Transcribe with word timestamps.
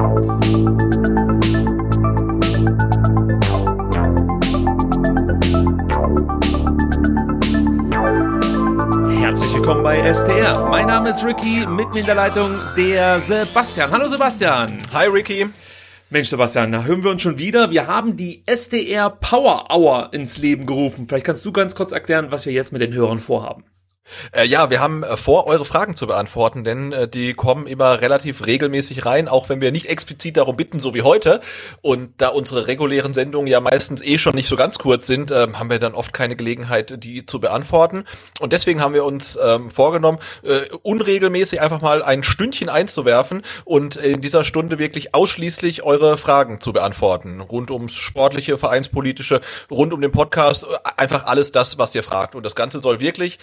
Herzlich 0.00 0.16
willkommen 9.54 9.82
bei 9.82 10.14
STR. 10.14 10.66
Mein 10.70 10.86
Name 10.86 11.10
ist 11.10 11.22
Ricky, 11.22 11.66
mit 11.66 11.92
mir 11.92 12.00
in 12.00 12.06
der 12.06 12.14
Leitung 12.14 12.50
der 12.78 13.20
Sebastian. 13.20 13.90
Hallo 13.90 14.08
Sebastian. 14.08 14.78
Hi 14.94 15.08
Ricky. 15.08 15.46
Mensch 16.08 16.30
Sebastian, 16.30 16.72
da 16.72 16.84
hören 16.84 17.04
wir 17.04 17.10
uns 17.10 17.20
schon 17.20 17.36
wieder. 17.36 17.70
Wir 17.70 17.86
haben 17.86 18.16
die 18.16 18.42
STR 18.50 19.10
Power 19.10 19.70
Hour 19.70 20.08
ins 20.12 20.38
Leben 20.38 20.64
gerufen. 20.64 21.08
Vielleicht 21.08 21.26
kannst 21.26 21.44
du 21.44 21.52
ganz 21.52 21.74
kurz 21.74 21.92
erklären, 21.92 22.28
was 22.30 22.46
wir 22.46 22.54
jetzt 22.54 22.72
mit 22.72 22.80
den 22.80 22.94
Hörern 22.94 23.18
vorhaben. 23.18 23.64
Äh, 24.32 24.46
ja, 24.46 24.70
wir 24.70 24.80
haben 24.80 25.02
äh, 25.02 25.16
vor, 25.16 25.46
eure 25.46 25.64
Fragen 25.64 25.96
zu 25.96 26.06
beantworten, 26.06 26.64
denn 26.64 26.92
äh, 26.92 27.08
die 27.08 27.34
kommen 27.34 27.66
immer 27.66 28.00
relativ 28.00 28.46
regelmäßig 28.46 29.04
rein, 29.06 29.28
auch 29.28 29.48
wenn 29.48 29.60
wir 29.60 29.72
nicht 29.72 29.86
explizit 29.86 30.36
darum 30.36 30.56
bitten, 30.56 30.80
so 30.80 30.94
wie 30.94 31.02
heute. 31.02 31.40
Und 31.82 32.20
da 32.20 32.28
unsere 32.28 32.66
regulären 32.66 33.14
Sendungen 33.14 33.46
ja 33.46 33.60
meistens 33.60 34.02
eh 34.02 34.18
schon 34.18 34.34
nicht 34.34 34.48
so 34.48 34.56
ganz 34.56 34.78
kurz 34.78 35.06
sind, 35.06 35.30
äh, 35.30 35.48
haben 35.52 35.70
wir 35.70 35.78
dann 35.78 35.94
oft 35.94 36.12
keine 36.12 36.36
Gelegenheit, 36.36 37.02
die 37.02 37.26
zu 37.26 37.40
beantworten. 37.40 38.04
Und 38.40 38.52
deswegen 38.52 38.80
haben 38.80 38.94
wir 38.94 39.04
uns 39.04 39.38
ähm, 39.42 39.70
vorgenommen, 39.70 40.18
äh, 40.42 40.60
unregelmäßig 40.82 41.60
einfach 41.60 41.80
mal 41.80 42.02
ein 42.02 42.22
Stündchen 42.22 42.68
einzuwerfen 42.68 43.42
und 43.64 43.96
in 43.96 44.20
dieser 44.20 44.44
Stunde 44.44 44.78
wirklich 44.78 45.14
ausschließlich 45.14 45.82
eure 45.82 46.18
Fragen 46.18 46.60
zu 46.60 46.72
beantworten. 46.72 47.40
Rund 47.40 47.70
ums 47.70 47.96
sportliche, 47.96 48.58
vereinspolitische, 48.58 49.40
rund 49.70 49.92
um 49.92 50.00
den 50.00 50.12
Podcast, 50.12 50.64
äh, 50.64 50.66
einfach 50.96 51.24
alles 51.26 51.52
das, 51.52 51.78
was 51.78 51.94
ihr 51.94 52.02
fragt. 52.02 52.34
Und 52.34 52.44
das 52.44 52.54
Ganze 52.54 52.80
soll 52.80 53.00
wirklich 53.00 53.38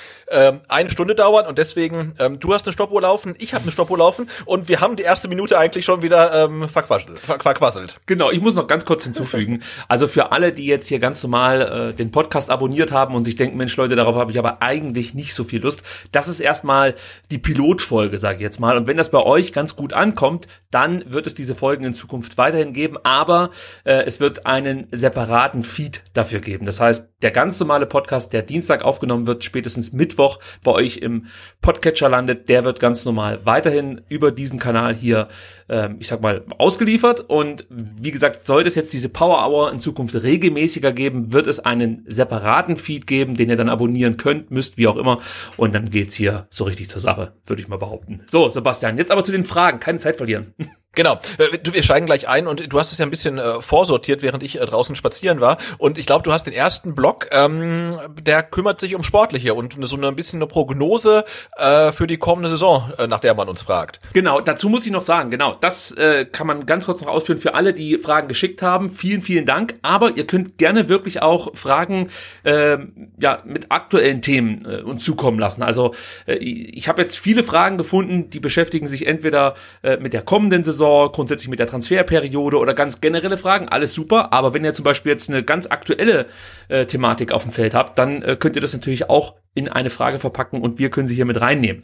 ähm, 0.48 0.62
eine 0.68 0.90
Stunde 0.90 1.16
dauern 1.16 1.46
und 1.48 1.58
deswegen, 1.58 2.14
ähm, 2.20 2.40
du 2.40 2.54
hast 2.54 2.66
eine 2.66 2.74
Stoppuhr 2.74 3.02
laufen, 3.02 3.36
ich 3.40 3.54
habe 3.54 3.64
eine 3.64 3.72
Stoppuhr 3.72 3.98
laufen 3.98 4.30
und 4.46 4.68
wir 4.70 4.80
haben 4.80 4.96
die 4.96 5.04
erste 5.04 5.28
Minute 5.28 5.58
eigentlich 5.58 5.86
schon 5.86 6.02
wieder 6.02 6.46
ähm, 6.46 6.70
verquasselt. 6.70 7.20
verquasselt. 7.20 8.00
Genau, 8.06 8.32
ich 8.32 8.42
muss 8.42 8.54
noch 8.54 8.68
ganz 8.68 8.86
kurz 8.86 9.04
hinzufügen. 9.04 9.62
Also 9.90 10.08
für 10.08 10.32
alle, 10.32 10.52
die 10.52 10.66
jetzt 10.66 10.88
hier 10.88 11.00
ganz 11.00 11.22
normal 11.24 11.92
äh, 11.92 11.96
den 11.96 12.12
Podcast 12.12 12.50
abonniert 12.50 12.92
haben 12.92 13.16
und 13.16 13.26
sich 13.26 13.36
denken, 13.36 13.58
Mensch 13.58 13.76
Leute, 13.78 13.96
darauf 13.96 14.16
habe 14.16 14.32
ich 14.32 14.40
aber 14.40 14.62
eigentlich 14.62 15.14
nicht 15.14 15.34
so 15.34 15.44
viel 15.44 15.62
Lust. 15.62 15.84
Das 16.12 16.28
ist 16.28 16.40
erstmal 16.40 16.96
die 17.32 17.38
Pilotfolge, 17.38 18.20
sage 18.20 18.38
ich 18.38 18.42
jetzt 18.42 18.60
mal. 18.60 18.76
Und 18.76 18.88
wenn 18.88 18.98
das 18.98 19.12
bei 19.12 19.20
euch 19.20 19.54
ganz 19.54 19.76
gut 19.76 19.94
ankommt, 19.94 20.48
dann 20.72 21.12
wird 21.12 21.28
es 21.28 21.36
diese 21.36 21.56
Folgen 21.56 21.86
in 21.86 21.94
Zukunft 21.94 22.38
weiterhin 22.38 22.74
geben, 22.74 22.98
aber 23.04 23.52
äh, 23.84 24.04
es 24.06 24.20
wird 24.20 24.46
einen 24.46 24.88
separaten 24.92 25.64
Feed 25.64 26.02
dafür 26.14 26.40
geben. 26.40 26.66
Das 26.66 26.80
heißt, 26.80 27.10
der 27.22 27.32
ganz 27.32 27.60
normale 27.60 27.86
Podcast, 27.86 28.34
der 28.34 28.42
Dienstag 28.42 28.84
aufgenommen 28.84 29.28
wird, 29.28 29.44
spätestens 29.44 29.94
Mittwoch 29.94 30.37
bei 30.64 30.72
euch 30.72 30.98
im 30.98 31.26
Podcatcher 31.62 32.10
landet, 32.10 32.50
der 32.50 32.64
wird 32.64 32.80
ganz 32.80 33.06
normal 33.06 33.40
weiterhin 33.46 34.02
über 34.10 34.32
diesen 34.32 34.60
Kanal 34.60 34.96
hier, 34.96 35.28
ähm, 35.70 35.98
ich 36.00 36.08
sag 36.08 36.22
mal, 36.22 36.46
ausgeliefert. 36.58 37.22
Und 37.22 37.66
wie 37.70 38.12
gesagt, 38.12 38.46
sollte 38.46 38.68
es 38.68 38.76
jetzt 38.76 38.94
diese 38.94 39.10
Power 39.10 39.46
Hour 39.46 39.72
in 39.72 39.80
Zukunft 39.80 40.16
regelmäßiger 40.16 40.92
geben, 40.92 41.34
wird 41.34 41.48
es 41.48 41.60
einen 41.60 42.04
separaten 42.08 42.78
Feed 42.78 43.08
geben, 43.08 43.36
den 43.36 43.50
ihr 43.50 43.58
dann 43.58 43.70
abonnieren 43.70 44.18
könnt, 44.18 44.52
müsst, 44.52 44.78
wie 44.78 44.88
auch 44.88 44.98
immer. 44.98 45.20
Und 45.58 45.76
dann 45.76 45.90
geht's 45.90 46.16
hier 46.16 46.48
so 46.50 46.64
richtig 46.64 46.90
zur 46.90 47.02
Sache, 47.02 47.34
würde 47.46 47.62
ich 47.62 47.68
mal 47.68 47.78
behaupten. 47.78 48.22
So, 48.28 48.50
Sebastian, 48.50 48.98
jetzt 48.98 49.12
aber 49.12 49.24
zu 49.24 49.32
den 49.32 49.44
Fragen. 49.44 49.80
Keine 49.80 50.00
Zeit 50.00 50.18
verlieren. 50.18 50.54
Genau, 50.98 51.20
äh, 51.38 51.60
du, 51.60 51.74
wir 51.74 51.84
steigen 51.84 52.08
gleich 52.08 52.28
ein 52.28 52.48
und 52.48 52.74
du 52.74 52.80
hast 52.80 52.92
es 52.92 52.98
ja 52.98 53.06
ein 53.06 53.12
bisschen 53.12 53.38
äh, 53.38 53.62
vorsortiert, 53.62 54.24
während 54.24 54.42
ich 54.42 54.60
äh, 54.60 54.66
draußen 54.66 54.96
spazieren 54.96 55.40
war. 55.40 55.60
Und 55.78 56.00
ich 56.00 56.08
glaube, 56.08 56.24
du 56.24 56.34
hast 56.34 56.48
den 56.48 56.54
ersten 56.54 56.96
Block, 56.96 57.28
ähm, 57.30 57.96
der 58.20 58.42
kümmert 58.42 58.80
sich 58.80 58.96
um 58.96 59.04
Sportliche 59.04 59.54
und 59.54 59.76
so 59.88 59.96
ein 59.96 60.16
bisschen 60.16 60.40
eine 60.40 60.48
Prognose 60.48 61.24
äh, 61.56 61.92
für 61.92 62.08
die 62.08 62.18
kommende 62.18 62.50
Saison, 62.50 62.92
äh, 62.98 63.06
nach 63.06 63.20
der 63.20 63.36
man 63.36 63.48
uns 63.48 63.62
fragt. 63.62 64.00
Genau, 64.14 64.42
dazu 64.42 64.70
muss 64.70 64.88
ich 64.88 64.92
noch 64.92 65.04
sagen, 65.04 65.30
genau, 65.30 65.54
das 65.54 65.92
äh, 65.92 66.26
kann 66.26 66.48
man 66.48 66.66
ganz 66.66 66.88
kurz 66.88 67.02
noch 67.02 67.10
ausführen 67.10 67.38
für 67.38 67.54
alle, 67.54 67.74
die 67.74 68.00
Fragen 68.00 68.28
geschickt 68.28 68.64
haben. 68.64 68.90
Vielen, 68.90 69.22
vielen 69.22 69.46
Dank. 69.46 69.76
Aber 69.84 70.18
ihr 70.18 70.26
könnt 70.26 70.58
gerne 70.58 70.90
wirklich 70.90 71.22
auch 71.22 71.56
Fragen 71.56 72.10
äh, 72.42 72.80
ja, 73.22 73.44
mit 73.46 73.68
aktuellen 73.70 74.24
Themen 74.24 74.66
äh, 74.66 74.82
uns 74.82 75.04
zukommen 75.04 75.38
lassen. 75.38 75.62
Also 75.62 75.94
äh, 76.26 76.38
ich 76.38 76.88
habe 76.88 77.04
jetzt 77.04 77.20
viele 77.20 77.44
Fragen 77.44 77.78
gefunden, 77.78 78.32
die 78.32 78.40
beschäftigen 78.40 78.88
sich 78.88 79.06
entweder 79.06 79.54
äh, 79.84 79.98
mit 79.98 80.14
der 80.14 80.24
kommenden 80.24 80.64
Saison, 80.64 80.87
Saison, 80.88 81.12
grundsätzlich 81.12 81.50
mit 81.50 81.60
der 81.60 81.68
Transferperiode 81.68 82.58
oder 82.58 82.74
ganz 82.74 83.02
generelle 83.02 83.38
Fragen, 83.38 83.68
alles 83.70 83.94
super. 83.94 84.34
Aber 84.34 84.54
wenn 84.54 84.64
ihr 84.64 84.74
zum 84.74 84.86
Beispiel 84.86 85.12
jetzt 85.12 85.30
eine 85.30 85.44
ganz 85.44 85.68
aktuelle 85.68 86.28
äh, 86.70 86.86
Thematik 86.86 87.32
auf 87.32 87.44
dem 87.44 87.52
Feld 87.52 87.74
habt, 87.74 87.98
dann 87.98 88.22
äh, 88.22 88.36
könnt 88.40 88.56
ihr 88.56 88.62
das 88.62 88.74
natürlich 88.74 89.10
auch 89.10 89.36
in 89.54 89.70
eine 89.70 89.90
Frage 89.90 90.20
verpacken 90.20 90.62
und 90.62 90.80
wir 90.80 90.90
können 90.90 91.08
sie 91.08 91.16
hier 91.16 91.26
mit 91.26 91.42
reinnehmen. 91.42 91.84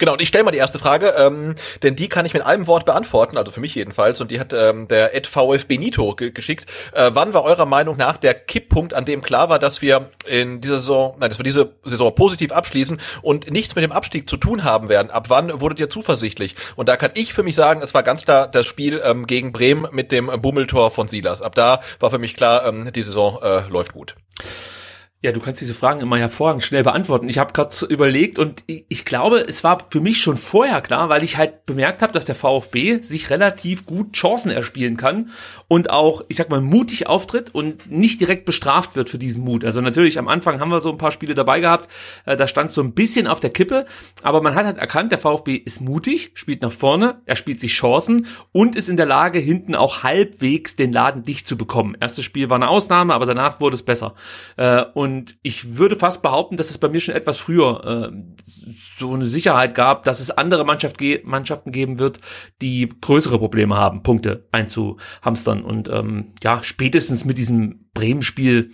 Genau, 0.00 0.14
und 0.14 0.22
ich 0.22 0.28
stelle 0.28 0.44
mal 0.44 0.50
die 0.50 0.56
erste 0.56 0.78
Frage, 0.78 1.14
ähm, 1.18 1.54
denn 1.82 1.94
die 1.94 2.08
kann 2.08 2.24
ich 2.24 2.32
mit 2.32 2.42
einem 2.42 2.66
Wort 2.66 2.86
beantworten, 2.86 3.36
also 3.36 3.52
für 3.52 3.60
mich 3.60 3.74
jedenfalls, 3.74 4.18
und 4.22 4.30
die 4.30 4.40
hat 4.40 4.54
ähm, 4.54 4.88
der 4.88 5.14
Ed 5.14 5.26
VF 5.26 5.66
Benito 5.66 6.14
ge 6.14 6.30
geschickt. 6.30 6.64
Äh, 6.94 7.10
wann 7.12 7.34
war 7.34 7.42
eurer 7.44 7.66
Meinung 7.66 7.98
nach 7.98 8.16
der 8.16 8.32
Kipppunkt, 8.32 8.94
an 8.94 9.04
dem 9.04 9.20
klar 9.20 9.50
war, 9.50 9.58
dass 9.58 9.82
wir 9.82 10.08
in 10.26 10.62
dieser 10.62 10.80
Saison, 10.80 11.16
nein, 11.20 11.28
dass 11.28 11.38
wir 11.38 11.44
diese 11.44 11.74
Saison 11.84 12.14
positiv 12.14 12.50
abschließen 12.50 12.98
und 13.20 13.50
nichts 13.50 13.74
mit 13.74 13.84
dem 13.84 13.92
Abstieg 13.92 14.26
zu 14.26 14.38
tun 14.38 14.64
haben 14.64 14.88
werden? 14.88 15.10
Ab 15.10 15.28
wann 15.28 15.60
wurdet 15.60 15.78
ihr 15.80 15.90
zuversichtlich? 15.90 16.56
Und 16.76 16.88
da 16.88 16.96
kann 16.96 17.10
ich 17.12 17.34
für 17.34 17.42
mich 17.42 17.54
sagen, 17.54 17.82
es 17.82 17.92
war 17.92 18.02
ganz 18.02 18.24
klar 18.24 18.48
das 18.48 18.66
Spiel 18.66 19.02
ähm, 19.04 19.26
gegen 19.26 19.52
Bremen 19.52 19.86
mit 19.92 20.12
dem 20.12 20.28
Bummeltor 20.40 20.90
von 20.92 21.08
Silas. 21.08 21.42
Ab 21.42 21.54
da 21.54 21.82
war 21.98 22.10
für 22.10 22.18
mich 22.18 22.36
klar, 22.36 22.64
ähm, 22.64 22.90
die 22.90 23.02
Saison 23.02 23.38
äh, 23.42 23.68
läuft 23.68 23.92
gut. 23.92 24.14
Ja, 25.22 25.32
du 25.32 25.40
kannst 25.40 25.60
diese 25.60 25.74
Fragen 25.74 26.00
immer 26.00 26.16
hervorragend 26.16 26.62
schnell 26.62 26.82
beantworten. 26.82 27.28
Ich 27.28 27.36
habe 27.36 27.52
gerade 27.52 27.74
überlegt 27.86 28.38
und 28.38 28.62
ich, 28.66 28.86
ich, 28.88 29.04
glaube, 29.04 29.44
es 29.46 29.62
war 29.62 29.86
für 29.90 30.00
mich 30.00 30.22
schon 30.22 30.38
vorher 30.38 30.80
klar, 30.80 31.10
weil 31.10 31.22
ich 31.22 31.36
halt 31.36 31.66
bemerkt 31.66 32.00
habe, 32.00 32.14
dass 32.14 32.24
der 32.24 32.34
VfB 32.34 33.02
sich 33.02 33.28
relativ 33.28 33.84
gut 33.84 34.14
Chancen 34.14 34.50
erspielen 34.50 34.96
kann 34.96 35.28
und 35.70 35.88
auch, 35.90 36.22
ich 36.26 36.36
sag 36.36 36.50
mal, 36.50 36.60
mutig 36.60 37.06
auftritt 37.06 37.54
und 37.54 37.88
nicht 37.88 38.20
direkt 38.20 38.44
bestraft 38.44 38.96
wird 38.96 39.08
für 39.08 39.18
diesen 39.18 39.44
Mut. 39.44 39.64
Also 39.64 39.80
natürlich 39.80 40.18
am 40.18 40.26
Anfang 40.26 40.58
haben 40.58 40.70
wir 40.70 40.80
so 40.80 40.90
ein 40.90 40.98
paar 40.98 41.12
Spiele 41.12 41.32
dabei 41.32 41.60
gehabt, 41.60 41.88
äh, 42.26 42.36
da 42.36 42.48
stand 42.48 42.72
so 42.72 42.82
ein 42.82 42.92
bisschen 42.92 43.28
auf 43.28 43.38
der 43.38 43.50
Kippe, 43.50 43.86
aber 44.24 44.42
man 44.42 44.56
hat 44.56 44.66
halt 44.66 44.78
erkannt, 44.78 45.12
der 45.12 45.20
VfB 45.20 45.54
ist 45.54 45.80
mutig, 45.80 46.32
spielt 46.34 46.62
nach 46.62 46.72
vorne, 46.72 47.22
er 47.24 47.36
spielt 47.36 47.60
sich 47.60 47.72
Chancen 47.72 48.26
und 48.50 48.74
ist 48.74 48.88
in 48.88 48.96
der 48.96 49.06
Lage, 49.06 49.38
hinten 49.38 49.76
auch 49.76 50.02
halbwegs 50.02 50.74
den 50.74 50.92
Laden 50.92 51.22
dicht 51.22 51.46
zu 51.46 51.56
bekommen. 51.56 51.96
Erstes 52.00 52.24
Spiel 52.24 52.50
war 52.50 52.56
eine 52.56 52.68
Ausnahme, 52.68 53.14
aber 53.14 53.26
danach 53.26 53.60
wurde 53.60 53.76
es 53.76 53.84
besser. 53.84 54.16
Äh, 54.56 54.82
und 54.94 55.36
ich 55.42 55.78
würde 55.78 55.94
fast 55.94 56.20
behaupten, 56.20 56.56
dass 56.56 56.70
es 56.70 56.78
bei 56.78 56.88
mir 56.88 56.98
schon 56.98 57.14
etwas 57.14 57.38
früher 57.38 58.10
äh, 58.12 58.50
so 58.98 59.14
eine 59.14 59.26
Sicherheit 59.26 59.76
gab, 59.76 60.02
dass 60.02 60.18
es 60.18 60.32
andere 60.32 60.64
Mannschaft 60.64 60.98
ge 60.98 61.22
Mannschaften 61.24 61.70
geben 61.70 62.00
wird, 62.00 62.18
die 62.60 62.92
größere 63.00 63.38
Probleme 63.38 63.76
haben, 63.76 64.02
Punkte 64.02 64.48
einzuhamstern. 64.50 65.59
Und 65.62 65.88
ähm, 65.88 66.32
ja, 66.42 66.62
spätestens 66.62 67.24
mit 67.24 67.38
diesem 67.38 67.88
Bremen-Spiel, 67.94 68.72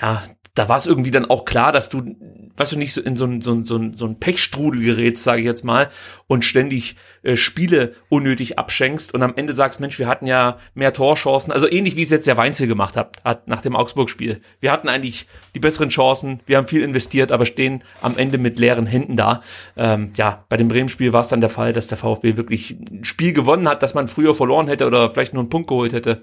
ja, 0.00 0.22
da 0.58 0.68
war 0.68 0.76
es 0.76 0.86
irgendwie 0.86 1.12
dann 1.12 1.24
auch 1.24 1.44
klar, 1.44 1.70
dass 1.70 1.88
du, 1.88 2.16
weißt 2.56 2.72
du, 2.72 2.78
nicht 2.78 2.92
so 2.92 3.00
in 3.00 3.14
so 3.14 3.24
ein, 3.26 3.42
so 3.42 3.52
ein, 3.52 3.64
so 3.64 3.76
ein, 3.76 3.96
so 3.96 4.06
ein 4.06 4.18
Pechstrudel 4.18 4.82
gerätst, 4.82 5.22
sage 5.22 5.40
ich 5.40 5.46
jetzt 5.46 5.64
mal, 5.64 5.88
und 6.26 6.44
ständig 6.44 6.96
äh, 7.22 7.36
Spiele 7.36 7.94
unnötig 8.08 8.58
abschenkst 8.58 9.14
und 9.14 9.22
am 9.22 9.34
Ende 9.36 9.52
sagst, 9.52 9.78
Mensch, 9.78 10.00
wir 10.00 10.08
hatten 10.08 10.26
ja 10.26 10.58
mehr 10.74 10.92
Torchancen, 10.92 11.52
also 11.52 11.70
ähnlich 11.70 11.94
wie 11.94 12.02
es 12.02 12.10
jetzt 12.10 12.26
der 12.26 12.36
Weinzel 12.36 12.66
gemacht 12.66 12.96
hat, 12.96 13.18
hat 13.24 13.46
nach 13.46 13.62
dem 13.62 13.76
Augsburg-Spiel. 13.76 14.40
Wir 14.60 14.72
hatten 14.72 14.88
eigentlich 14.88 15.28
die 15.54 15.60
besseren 15.60 15.90
Chancen, 15.90 16.40
wir 16.46 16.56
haben 16.56 16.66
viel 16.66 16.82
investiert, 16.82 17.30
aber 17.30 17.46
stehen 17.46 17.84
am 18.02 18.16
Ende 18.16 18.38
mit 18.38 18.58
leeren 18.58 18.86
Händen 18.86 19.16
da. 19.16 19.42
Ähm, 19.76 20.12
ja, 20.16 20.44
bei 20.48 20.56
dem 20.56 20.66
Bremen-Spiel 20.66 21.12
war 21.12 21.20
es 21.20 21.28
dann 21.28 21.40
der 21.40 21.50
Fall, 21.50 21.72
dass 21.72 21.86
der 21.86 21.98
VfB 21.98 22.36
wirklich 22.36 22.76
ein 22.90 23.04
Spiel 23.04 23.32
gewonnen 23.32 23.68
hat, 23.68 23.84
das 23.84 23.94
man 23.94 24.08
früher 24.08 24.34
verloren 24.34 24.66
hätte 24.66 24.88
oder 24.88 25.12
vielleicht 25.12 25.34
nur 25.34 25.42
einen 25.42 25.50
Punkt 25.50 25.68
geholt 25.68 25.92
hätte. 25.92 26.22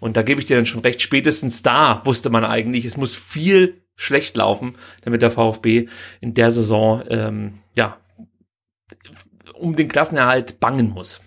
Und 0.00 0.16
da 0.16 0.22
gebe 0.22 0.40
ich 0.40 0.46
dir 0.46 0.56
dann 0.56 0.66
schon 0.66 0.80
recht, 0.80 1.02
spätestens 1.02 1.62
da 1.62 2.00
wusste 2.04 2.30
man 2.30 2.44
eigentlich, 2.44 2.84
es 2.84 2.96
muss 2.96 3.14
viel 3.14 3.82
schlecht 3.96 4.36
laufen, 4.36 4.76
damit 5.04 5.22
der 5.22 5.30
VfB 5.30 5.88
in 6.20 6.34
der 6.34 6.50
Saison 6.50 7.02
ähm, 7.08 7.60
ja 7.76 7.98
um 9.54 9.76
den 9.76 9.88
Klassenerhalt 9.88 10.58
bangen 10.58 10.88
muss. 10.90 11.20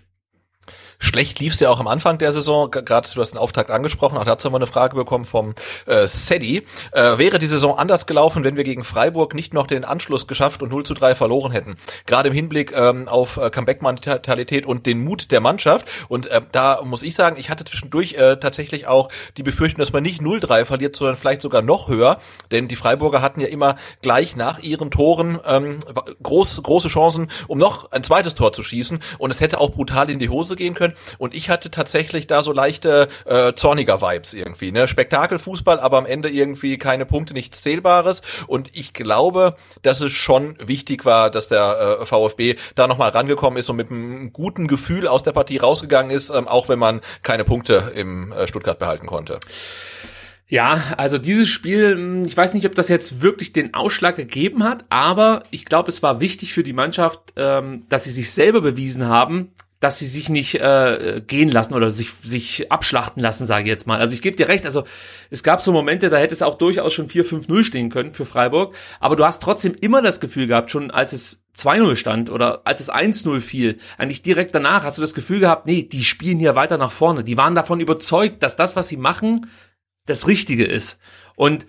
Schlecht 1.04 1.42
lief 1.42 1.54
es 1.54 1.60
ja 1.60 1.70
auch 1.70 1.82
am 1.82 1.88
Anfang 1.88 2.18
der 2.18 2.32
Saison. 2.32 2.72
Gerade 2.72 3.10
du 3.14 3.20
hast 3.20 3.32
den 3.32 3.38
Auftakt 3.38 3.70
angesprochen. 3.70 4.18
Auch 4.18 4.24
dazu 4.24 4.46
haben 4.46 4.54
wir 4.54 4.58
eine 4.58 4.68
Frage 4.68 4.96
bekommen 4.96 5.26
vom 5.26 5.54
äh, 5.86 6.08
Sedi. 6.08 6.64
Äh, 6.94 7.18
wäre 7.18 7.40
die 7.40 7.46
Saison 7.46 7.78
anders 7.78 8.08
gelaufen, 8.08 8.46
wenn 8.46 8.56
wir 8.56 8.64
gegen 8.64 8.86
Freiburg 8.86 9.34
nicht 9.34 9.54
noch 9.54 9.68
den 9.68 9.84
Anschluss 9.84 10.28
geschafft 10.28 10.64
und 10.64 10.70
0 10.70 10.86
zu 10.86 10.94
3 10.94 11.14
verloren 11.14 11.52
hätten? 11.52 11.76
Gerade 12.06 12.30
im 12.30 12.34
Hinblick 12.34 12.72
ähm, 12.74 13.10
auf 13.10 13.36
äh, 13.36 13.50
Comeback-Mentalität 13.50 14.66
und 14.66 14.86
den 14.86 15.04
Mut 15.04 15.32
der 15.32 15.42
Mannschaft. 15.42 15.90
Und 16.08 16.28
äh, 16.28 16.42
da 16.54 16.82
muss 16.84 17.04
ich 17.04 17.16
sagen, 17.16 17.36
ich 17.38 17.50
hatte 17.50 17.66
zwischendurch 17.66 18.14
äh, 18.14 18.38
tatsächlich 18.38 18.88
auch 18.88 19.10
die 19.36 19.44
Befürchtung, 19.44 19.80
dass 19.80 19.92
man 19.92 20.04
nicht 20.04 20.22
0-3 20.22 20.64
verliert, 20.64 20.96
sondern 20.96 21.18
vielleicht 21.18 21.42
sogar 21.42 21.62
noch 21.62 21.90
höher. 21.90 22.18
Denn 22.52 22.70
die 22.70 22.78
Freiburger 22.78 23.22
hatten 23.22 23.42
ja 23.42 23.48
immer 23.48 23.76
gleich 24.02 24.38
nach 24.38 24.60
ihren 24.60 24.90
Toren 24.90 25.38
ähm, 25.46 25.80
groß, 26.24 26.64
große 26.64 26.88
Chancen, 26.88 27.30
um 27.50 27.58
noch 27.58 27.92
ein 27.92 28.04
zweites 28.04 28.36
Tor 28.36 28.54
zu 28.54 28.64
schießen. 28.64 29.00
Und 29.18 29.32
es 29.32 29.42
hätte 29.42 29.60
auch 29.60 29.72
brutal 29.72 30.10
in 30.10 30.20
die 30.20 30.30
Hose 30.30 30.56
gehen 30.56 30.76
können. 30.76 30.93
Und 31.18 31.36
ich 31.36 31.50
hatte 31.50 31.72
tatsächlich 31.72 32.28
da 32.28 32.44
so 32.44 32.52
leichte 32.52 33.08
äh, 33.26 33.54
zorniger 33.54 34.02
Vibes 34.02 34.34
irgendwie. 34.34 34.72
Ne? 34.72 34.88
Spektakelfußball, 34.88 35.80
aber 35.80 35.98
am 35.98 36.06
Ende 36.06 36.30
irgendwie 36.30 36.78
keine 36.78 37.06
Punkte, 37.06 37.34
nichts 37.34 37.62
Zählbares. 37.62 38.22
Und 38.48 38.70
ich 38.74 38.94
glaube, 38.94 39.56
dass 39.82 40.02
es 40.02 40.12
schon 40.12 40.58
wichtig 40.60 41.06
war, 41.06 41.30
dass 41.30 41.48
der 41.48 42.00
äh, 42.02 42.06
VfB 42.06 42.56
da 42.76 42.88
nochmal 42.88 43.10
rangekommen 43.10 43.60
ist 43.60 43.70
und 43.70 43.78
mit 43.78 43.92
einem 43.92 44.34
guten 44.34 44.68
Gefühl 44.68 45.08
aus 45.08 45.24
der 45.24 45.32
Partie 45.32 45.58
rausgegangen 45.58 46.12
ist, 46.12 46.30
ähm, 46.30 46.48
auch 46.48 46.70
wenn 46.70 46.80
man 46.80 47.02
keine 47.22 47.44
Punkte 47.44 47.94
im 47.96 48.32
äh, 48.32 48.48
Stuttgart 48.48 48.80
behalten 48.80 49.08
konnte. 49.08 49.40
Ja, 50.54 50.80
also 50.98 51.18
dieses 51.18 51.50
Spiel, 51.50 51.94
hm, 51.94 52.26
ich 52.26 52.38
weiß 52.38 52.54
nicht, 52.54 52.68
ob 52.68 52.76
das 52.76 52.88
jetzt 52.88 53.22
wirklich 53.22 53.54
den 53.54 53.74
Ausschlag 53.74 54.18
gegeben 54.18 54.64
hat, 54.64 54.86
aber 54.90 55.44
ich 55.50 55.66
glaube, 55.66 55.90
es 55.90 56.04
war 56.04 56.20
wichtig 56.20 56.54
für 56.54 56.64
die 56.64 56.74
Mannschaft, 56.74 57.34
ähm, 57.38 57.86
dass 57.90 58.04
sie 58.04 58.12
sich 58.12 58.32
selber 58.32 58.62
bewiesen 58.62 59.08
haben, 59.08 59.52
dass 59.84 60.00
sie 60.00 60.06
sich 60.06 60.30
nicht 60.30 60.56
äh, 60.56 61.22
gehen 61.28 61.52
lassen 61.52 61.74
oder 61.74 61.90
sich, 61.90 62.12
sich 62.24 62.72
abschlachten 62.72 63.22
lassen, 63.22 63.46
sage 63.46 63.66
ich 63.66 63.70
jetzt 63.70 63.86
mal. 63.86 64.00
Also 64.00 64.14
ich 64.14 64.22
gebe 64.22 64.38
dir 64.38 64.48
recht, 64.48 64.66
also 64.66 64.86
es 65.30 65.44
gab 65.44 65.60
so 65.60 65.74
Momente, 65.74 66.10
da 66.10 66.16
hätte 66.16 66.34
es 66.34 66.42
auch 66.42 66.56
durchaus 66.56 66.94
schon 66.94 67.10
4-5-0 67.10 67.66
stehen 67.66 67.90
können 67.90 68.14
für 68.14 68.24
Freiburg, 68.24 68.76
aber 69.02 69.18
du 69.18 69.26
hast 69.26 69.44
trotzdem 69.44 69.76
immer 69.82 70.02
das 70.02 70.22
Gefühl 70.22 70.48
gehabt, 70.48 70.72
schon 70.72 70.90
als 70.90 71.12
es 71.12 71.44
2-0 71.58 71.98
stand 71.98 72.30
oder 72.30 72.62
als 72.66 72.80
es 72.80 72.90
1-0 72.90 73.42
fiel, 73.42 73.78
eigentlich 73.98 74.22
direkt 74.22 74.56
danach 74.56 74.86
hast 74.86 75.00
du 75.00 75.02
das 75.02 75.14
Gefühl 75.14 75.42
gehabt, 75.42 75.66
nee, 75.66 75.84
die 75.84 76.06
spielen 76.06 76.40
hier 76.40 76.56
weiter 76.56 76.78
nach 76.78 76.92
vorne. 76.92 77.26
Die 77.26 77.36
waren 77.36 77.54
davon 77.54 77.82
überzeugt, 77.82 78.42
dass 78.42 78.56
das, 78.56 78.78
was 78.78 78.88
sie 78.88 78.96
machen, 78.96 79.48
das 80.06 80.28
Richtige 80.28 80.64
ist. 80.64 80.98
Und 81.36 81.66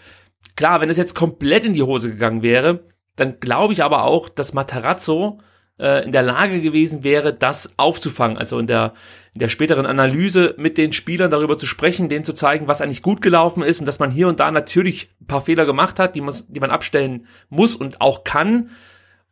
klar, 0.54 0.80
wenn 0.80 0.88
es 0.88 0.98
jetzt 0.98 1.16
komplett 1.16 1.64
in 1.64 1.72
die 1.72 1.82
Hose 1.82 2.10
gegangen 2.10 2.42
wäre, 2.42 2.84
dann 3.16 3.40
glaube 3.40 3.72
ich 3.72 3.82
aber 3.82 4.04
auch, 4.04 4.28
dass 4.28 4.54
Matarazzo 4.54 5.40
äh, 5.78 6.04
in 6.04 6.12
der 6.12 6.22
Lage 6.22 6.60
gewesen 6.60 7.04
wäre, 7.04 7.32
das 7.32 7.74
aufzufangen. 7.76 8.36
Also 8.36 8.58
in 8.58 8.66
der, 8.66 8.94
in 9.34 9.40
der 9.40 9.48
späteren 9.48 9.86
Analyse 9.86 10.54
mit 10.56 10.78
den 10.78 10.92
Spielern 10.92 11.30
darüber 11.30 11.58
zu 11.58 11.66
sprechen, 11.66 12.08
denen 12.08 12.24
zu 12.24 12.32
zeigen, 12.32 12.68
was 12.68 12.80
eigentlich 12.80 13.02
gut 13.02 13.20
gelaufen 13.20 13.62
ist 13.62 13.80
und 13.80 13.86
dass 13.86 13.98
man 13.98 14.10
hier 14.10 14.28
und 14.28 14.40
da 14.40 14.50
natürlich 14.50 15.10
ein 15.20 15.26
paar 15.26 15.42
Fehler 15.42 15.66
gemacht 15.66 15.98
hat, 15.98 16.14
die 16.14 16.20
man, 16.20 16.34
die 16.48 16.60
man 16.60 16.70
abstellen 16.70 17.26
muss 17.48 17.74
und 17.74 18.00
auch 18.00 18.24
kann. 18.24 18.70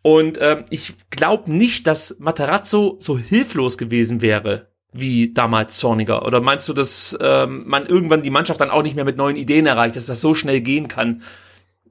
Und 0.03 0.39
ähm, 0.41 0.65
ich 0.71 0.95
glaube 1.11 1.53
nicht, 1.53 1.87
dass 1.87 2.19
Matarazzo 2.19 2.97
so 2.99 3.17
hilflos 3.17 3.79
gewesen 3.79 4.21
wäre 4.21 4.73
wie 4.93 5.33
damals 5.33 5.79
Zorniger? 5.79 6.27
Oder 6.27 6.41
meinst 6.41 6.69
du, 6.69 6.75
dass 6.75 7.17
ähm, 7.21 7.65
man 7.67 7.87
irgendwann 7.87 8.23
die 8.23 8.31
Mannschaft 8.31 8.61
dann 8.61 8.71
auch 8.71 8.83
nicht 8.83 8.95
mehr 8.95 9.05
mit 9.05 9.17
neuen 9.17 9.37
Ideen 9.37 9.67
erreicht, 9.67 9.97
dass 9.97 10.07
das 10.07 10.21
so 10.21 10.35
schnell 10.35 10.61
gehen 10.61 10.89
kann? 10.89 11.23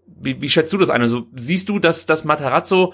Wie, 0.06 0.42
wie 0.42 0.50
schätzt 0.50 0.72
du 0.72 0.78
das 0.78 0.92
ein? 0.92 1.02
Also 1.02 1.28
siehst 1.36 1.68
du, 1.70 1.80
dass 1.80 2.06
das 2.06 2.24
Matarazzo 2.24 2.94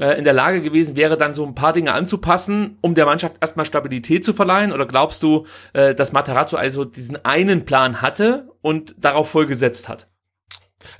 in 0.00 0.24
der 0.24 0.32
Lage 0.32 0.62
gewesen 0.62 0.96
wäre, 0.96 1.16
dann 1.16 1.34
so 1.34 1.44
ein 1.44 1.54
paar 1.54 1.72
Dinge 1.72 1.92
anzupassen, 1.92 2.78
um 2.80 2.94
der 2.94 3.06
Mannschaft 3.06 3.36
erstmal 3.40 3.66
Stabilität 3.66 4.24
zu 4.24 4.32
verleihen? 4.32 4.72
Oder 4.72 4.86
glaubst 4.86 5.22
du, 5.22 5.46
äh, 5.72 5.94
dass 5.94 6.12
Matarazzo 6.12 6.56
also 6.56 6.84
diesen 6.84 7.24
einen 7.24 7.64
Plan 7.64 8.02
hatte 8.02 8.48
und 8.62 8.94
darauf 8.98 9.30
voll 9.30 9.46
gesetzt 9.46 9.88
hat? 9.88 10.06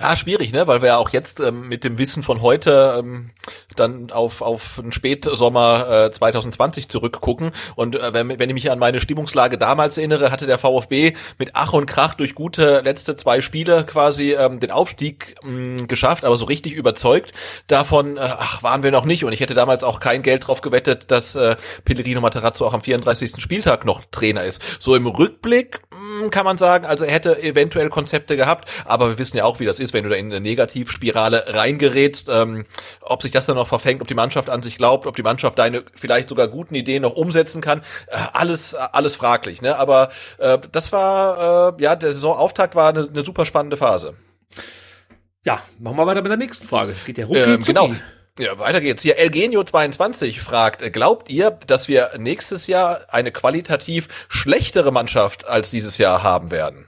Ja, 0.01 0.17
schwierig, 0.17 0.53
ne? 0.53 0.67
Weil 0.67 0.83
wir 0.83 0.89
ja 0.89 0.97
auch 0.97 1.11
jetzt 1.11 1.39
ähm, 1.39 1.69
mit 1.69 1.85
dem 1.85 1.99
Wissen 1.99 2.25
von 2.25 2.43
heute 2.43 2.97
ähm, 2.99 3.31
dann 3.77 4.11
auf, 4.11 4.43
auf 4.43 4.81
den 4.83 4.91
Spätsommer 4.91 6.07
äh, 6.07 6.11
2020 6.11 6.89
zurückgucken. 6.89 7.53
Und 7.77 7.95
äh, 7.95 8.13
wenn, 8.13 8.29
wenn 8.29 8.51
ich 8.51 8.55
mich 8.55 8.71
an 8.73 8.81
meine 8.81 9.01
Stimmungslage 9.01 9.57
damals 9.57 9.97
erinnere, 9.97 10.33
hatte 10.33 10.47
der 10.47 10.59
VfB 10.59 11.15
mit 11.39 11.51
Ach 11.55 11.73
und 11.75 11.87
Krach 11.87 12.15
durch 12.15 12.35
gute 12.35 12.81
letzte 12.81 13.17
zwei 13.17 13.41
Spiele 13.41 13.85
quasi 13.87 14.33
ähm, 14.33 14.59
den 14.59 14.73
Aufstieg 14.73 15.37
mh, 15.45 15.87
geschafft, 15.87 16.25
aber 16.25 16.37
so 16.37 16.47
richtig 16.47 16.73
überzeugt 16.73 17.33
davon, 17.69 18.17
äh, 18.17 18.21
ach, 18.21 18.65
waren 18.65 18.83
wir 18.83 18.91
noch 18.91 19.05
nicht. 19.05 19.25
Und 19.25 19.33
ich 19.33 19.41
hätte 19.41 19.55
damals 19.55 19.85
auch 19.85 20.01
kein 20.01 20.23
Geld 20.23 20.49
drauf 20.49 20.61
gewettet, 20.61 21.13
dass 21.13 21.37
äh, 21.37 21.55
Pellegrino 21.85 22.21
Materazzo 22.21 22.67
auch 22.67 22.75
am 22.75 22.83
34. 22.83 23.41
Spieltag 23.41 23.85
noch 23.85 24.03
Trainer 24.11 24.43
ist. 24.43 24.61
So 24.81 24.97
im 24.97 25.07
Rückblick 25.07 25.83
mh, 25.93 26.31
kann 26.31 26.45
man 26.45 26.59
sagen, 26.59 26.85
also 26.85 27.05
er 27.05 27.13
hätte 27.13 27.41
eventuell 27.43 27.91
Konzepte 27.91 28.37
gehabt, 28.37 28.69
aber 28.85 29.11
wir 29.11 29.19
wissen 29.19 29.37
ja 29.37 29.45
auch, 29.45 29.61
wie 29.61 29.68
das 29.69 29.79
ist, 29.79 29.93
wenn 29.93 30.05
du 30.05 30.11
da 30.11 30.17
in 30.17 30.27
eine 30.27 30.41
Negativspirale 30.41 31.55
reingerätst, 31.55 32.29
ähm, 32.29 32.65
ob 33.01 33.23
sich 33.23 33.31
das 33.31 33.47
dann 33.47 33.57
noch 33.57 33.69
verfängt, 33.69 34.01
ob 34.03 34.09
die 34.09 34.15
Mannschaft 34.15 34.51
an 34.51 34.63
sich 34.63 34.77
glaubt, 34.77 35.07
ob 35.07 35.15
die 35.15 35.23
Mannschaft 35.23 35.59
deine 35.59 35.85
vielleicht 35.95 36.29
sogar 36.29 36.49
guten 36.49 36.75
Ideen 36.75 37.03
noch 37.03 37.15
umsetzen 37.15 37.61
kann, 37.61 37.83
äh, 38.09 38.17
alles 38.33 38.75
alles 38.75 39.17
fraglich, 39.17 39.63
ne? 39.63 39.77
Aber 39.77 40.09
äh, 40.39 40.59
das 40.73 40.93
war 40.93 41.77
äh, 41.79 41.83
ja 41.83 41.95
der 41.95 42.13
Saisonauftakt 42.13 42.75
war 42.75 42.89
eine, 42.89 43.09
eine 43.09 43.23
super 43.23 43.45
spannende 43.45 43.77
Phase. 43.77 44.15
Ja, 45.45 45.63
machen 45.79 45.97
wir 45.97 46.07
weiter 46.07 46.23
mit 46.23 46.31
der 46.31 46.37
nächsten 46.37 46.67
Frage. 46.67 46.93
Es 46.93 47.05
geht 47.05 47.19
ja 47.19 47.27
rucki 47.27 47.41
ähm, 47.41 47.63
Genau. 47.65 47.91
Ja, 48.39 48.59
weiter 48.59 48.81
geht's. 48.81 49.03
Hier 49.03 49.19
Elgenio22 49.19 50.41
fragt, 50.41 50.93
glaubt 50.93 51.29
ihr, 51.29 51.51
dass 51.51 51.89
wir 51.89 52.11
nächstes 52.19 52.69
Jahr 52.69 53.01
eine 53.09 53.33
qualitativ 53.33 54.09
schlechtere 54.29 54.93
Mannschaft 54.93 55.49
als 55.49 55.71
dieses 55.71 55.99
Jahr 55.99 56.23
haben 56.23 56.53
werden? 56.53 56.88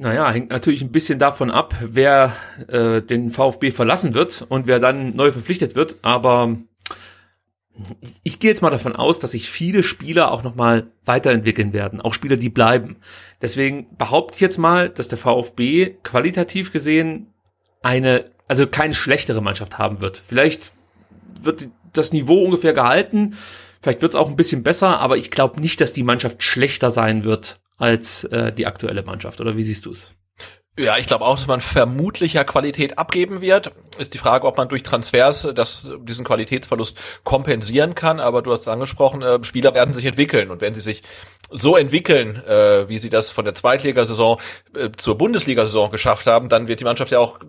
Naja, 0.00 0.30
hängt 0.30 0.50
natürlich 0.50 0.80
ein 0.80 0.92
bisschen 0.92 1.18
davon 1.18 1.50
ab, 1.50 1.74
wer 1.80 2.36
äh, 2.68 3.02
den 3.02 3.32
VfB 3.32 3.72
verlassen 3.72 4.14
wird 4.14 4.46
und 4.48 4.68
wer 4.68 4.78
dann 4.78 5.10
neu 5.16 5.32
verpflichtet 5.32 5.74
wird. 5.74 5.96
Aber 6.02 6.56
ich, 8.00 8.20
ich 8.22 8.38
gehe 8.38 8.48
jetzt 8.48 8.62
mal 8.62 8.70
davon 8.70 8.94
aus, 8.94 9.18
dass 9.18 9.32
sich 9.32 9.50
viele 9.50 9.82
Spieler 9.82 10.30
auch 10.30 10.44
nochmal 10.44 10.92
weiterentwickeln 11.04 11.72
werden. 11.72 12.00
Auch 12.00 12.14
Spieler, 12.14 12.36
die 12.36 12.48
bleiben. 12.48 12.98
Deswegen 13.42 13.88
behaupte 13.98 14.36
ich 14.36 14.40
jetzt 14.40 14.56
mal, 14.56 14.88
dass 14.88 15.08
der 15.08 15.18
VfB 15.18 15.96
qualitativ 16.04 16.72
gesehen 16.72 17.34
eine, 17.82 18.30
also 18.46 18.68
keine 18.68 18.94
schlechtere 18.94 19.42
Mannschaft 19.42 19.78
haben 19.78 20.00
wird. 20.00 20.22
Vielleicht 20.24 20.70
wird 21.42 21.70
das 21.92 22.12
Niveau 22.12 22.44
ungefähr 22.44 22.72
gehalten. 22.72 23.36
Vielleicht 23.82 24.00
wird 24.00 24.12
es 24.12 24.16
auch 24.16 24.28
ein 24.28 24.36
bisschen 24.36 24.62
besser, 24.62 25.00
aber 25.00 25.16
ich 25.16 25.32
glaube 25.32 25.60
nicht, 25.60 25.80
dass 25.80 25.92
die 25.92 26.04
Mannschaft 26.04 26.44
schlechter 26.44 26.92
sein 26.92 27.24
wird 27.24 27.58
als 27.78 28.24
äh, 28.24 28.52
die 28.52 28.66
aktuelle 28.66 29.02
Mannschaft. 29.02 29.40
Oder 29.40 29.56
wie 29.56 29.62
siehst 29.62 29.86
du 29.86 29.92
es? 29.92 30.12
Ja, 30.78 30.96
ich 30.96 31.06
glaube 31.06 31.24
auch, 31.24 31.34
dass 31.34 31.48
man 31.48 31.60
vermutlicher 31.60 32.44
Qualität 32.44 32.98
abgeben 32.98 33.40
wird. 33.40 33.72
Ist 33.98 34.14
die 34.14 34.18
Frage, 34.18 34.46
ob 34.46 34.56
man 34.56 34.68
durch 34.68 34.84
Transfers 34.84 35.48
das, 35.52 35.90
diesen 36.02 36.24
Qualitätsverlust 36.24 36.96
kompensieren 37.24 37.96
kann. 37.96 38.20
Aber 38.20 38.42
du 38.42 38.52
hast 38.52 38.60
es 38.60 38.68
angesprochen, 38.68 39.22
äh, 39.22 39.42
Spieler 39.42 39.74
werden 39.74 39.92
sich 39.92 40.04
entwickeln. 40.04 40.52
Und 40.52 40.60
wenn 40.60 40.74
sie 40.74 40.80
sich 40.80 41.02
so 41.50 41.76
entwickeln, 41.76 42.36
äh, 42.44 42.88
wie 42.88 42.98
sie 42.98 43.08
das 43.08 43.32
von 43.32 43.44
der 43.44 43.54
Zweitligasaison 43.54 44.38
äh, 44.76 44.90
zur 44.96 45.18
Bundesliga-Saison 45.18 45.90
geschafft 45.90 46.26
haben, 46.26 46.48
dann 46.48 46.68
wird 46.68 46.78
die 46.78 46.84
Mannschaft 46.84 47.10
ja 47.10 47.18
auch 47.18 47.40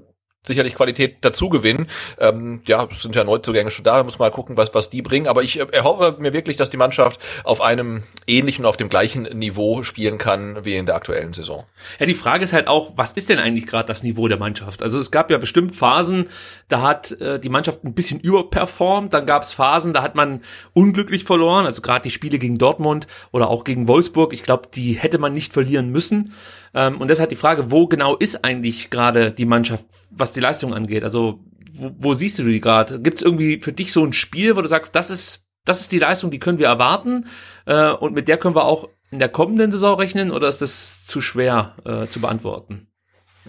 sicherlich 0.45 0.75
Qualität 0.75 1.17
dazu 1.21 1.49
gewinnen. 1.49 1.87
Ähm, 2.17 2.61
ja, 2.65 2.87
es 2.89 3.01
sind 3.01 3.15
ja 3.15 3.23
Neuzugänge 3.23 3.71
schon 3.71 3.83
da, 3.83 4.03
muss 4.03 4.19
mal 4.19 4.31
gucken, 4.31 4.57
was, 4.57 4.73
was 4.73 4.89
die 4.89 5.01
bringen. 5.01 5.27
Aber 5.27 5.43
ich 5.43 5.59
äh, 5.59 5.67
erhoffe 5.71 6.15
mir 6.19 6.33
wirklich, 6.33 6.57
dass 6.57 6.69
die 6.69 6.77
Mannschaft 6.77 7.19
auf 7.43 7.61
einem 7.61 8.03
ähnlichen, 8.25 8.65
auf 8.65 8.77
dem 8.77 8.89
gleichen 8.89 9.23
Niveau 9.23 9.83
spielen 9.83 10.17
kann 10.17 10.63
wie 10.63 10.75
in 10.75 10.85
der 10.85 10.95
aktuellen 10.95 11.33
Saison. 11.33 11.65
Ja, 11.99 12.05
die 12.05 12.13
Frage 12.13 12.43
ist 12.43 12.53
halt 12.53 12.67
auch, 12.67 12.93
was 12.95 13.13
ist 13.13 13.29
denn 13.29 13.39
eigentlich 13.39 13.67
gerade 13.67 13.87
das 13.87 14.03
Niveau 14.03 14.27
der 14.27 14.39
Mannschaft? 14.39 14.81
Also 14.81 14.97
es 14.97 15.11
gab 15.11 15.29
ja 15.29 15.37
bestimmt 15.37 15.75
Phasen, 15.75 16.29
da 16.69 16.81
hat 16.81 17.11
äh, 17.19 17.39
die 17.39 17.49
Mannschaft 17.49 17.83
ein 17.83 17.93
bisschen 17.93 18.19
überperformt, 18.19 19.13
dann 19.13 19.25
gab 19.25 19.43
es 19.43 19.53
Phasen, 19.53 19.93
da 19.93 20.01
hat 20.01 20.15
man 20.15 20.41
unglücklich 20.73 21.25
verloren, 21.25 21.65
also 21.65 21.81
gerade 21.81 22.03
die 22.03 22.09
Spiele 22.11 22.39
gegen 22.39 22.57
Dortmund 22.57 23.07
oder 23.31 23.49
auch 23.49 23.65
gegen 23.65 23.87
Wolfsburg, 23.87 24.33
ich 24.33 24.43
glaube, 24.43 24.69
die 24.73 24.93
hätte 24.93 25.17
man 25.17 25.33
nicht 25.33 25.53
verlieren 25.53 25.89
müssen. 25.89 26.33
Ähm, 26.73 26.99
und 26.99 27.09
deshalb 27.09 27.29
die 27.29 27.35
Frage, 27.35 27.71
wo 27.71 27.87
genau 27.87 28.15
ist 28.15 28.43
eigentlich 28.43 28.89
gerade 28.89 29.31
die 29.31 29.45
Mannschaft, 29.45 29.85
was 30.11 30.33
die 30.33 30.39
Leistung 30.39 30.73
angeht? 30.73 31.03
Also 31.03 31.39
wo, 31.71 31.91
wo 31.97 32.13
siehst 32.13 32.39
du 32.39 32.43
die 32.43 32.61
gerade? 32.61 33.01
Gibt 33.01 33.19
es 33.19 33.25
irgendwie 33.25 33.59
für 33.61 33.73
dich 33.73 33.91
so 33.91 34.03
ein 34.03 34.13
Spiel, 34.13 34.55
wo 34.55 34.61
du 34.61 34.67
sagst, 34.67 34.95
das 34.95 35.09
ist, 35.09 35.45
das 35.65 35.81
ist 35.81 35.91
die 35.91 35.99
Leistung, 35.99 36.31
die 36.31 36.39
können 36.39 36.59
wir 36.59 36.67
erwarten 36.67 37.25
äh, 37.65 37.89
und 37.91 38.13
mit 38.13 38.27
der 38.27 38.37
können 38.37 38.55
wir 38.55 38.65
auch 38.65 38.89
in 39.11 39.19
der 39.19 39.29
kommenden 39.29 39.71
Saison 39.71 39.97
rechnen 39.97 40.31
oder 40.31 40.49
ist 40.49 40.61
das 40.61 41.05
zu 41.05 41.21
schwer 41.21 41.75
äh, 41.85 42.07
zu 42.07 42.21
beantworten? 42.21 42.88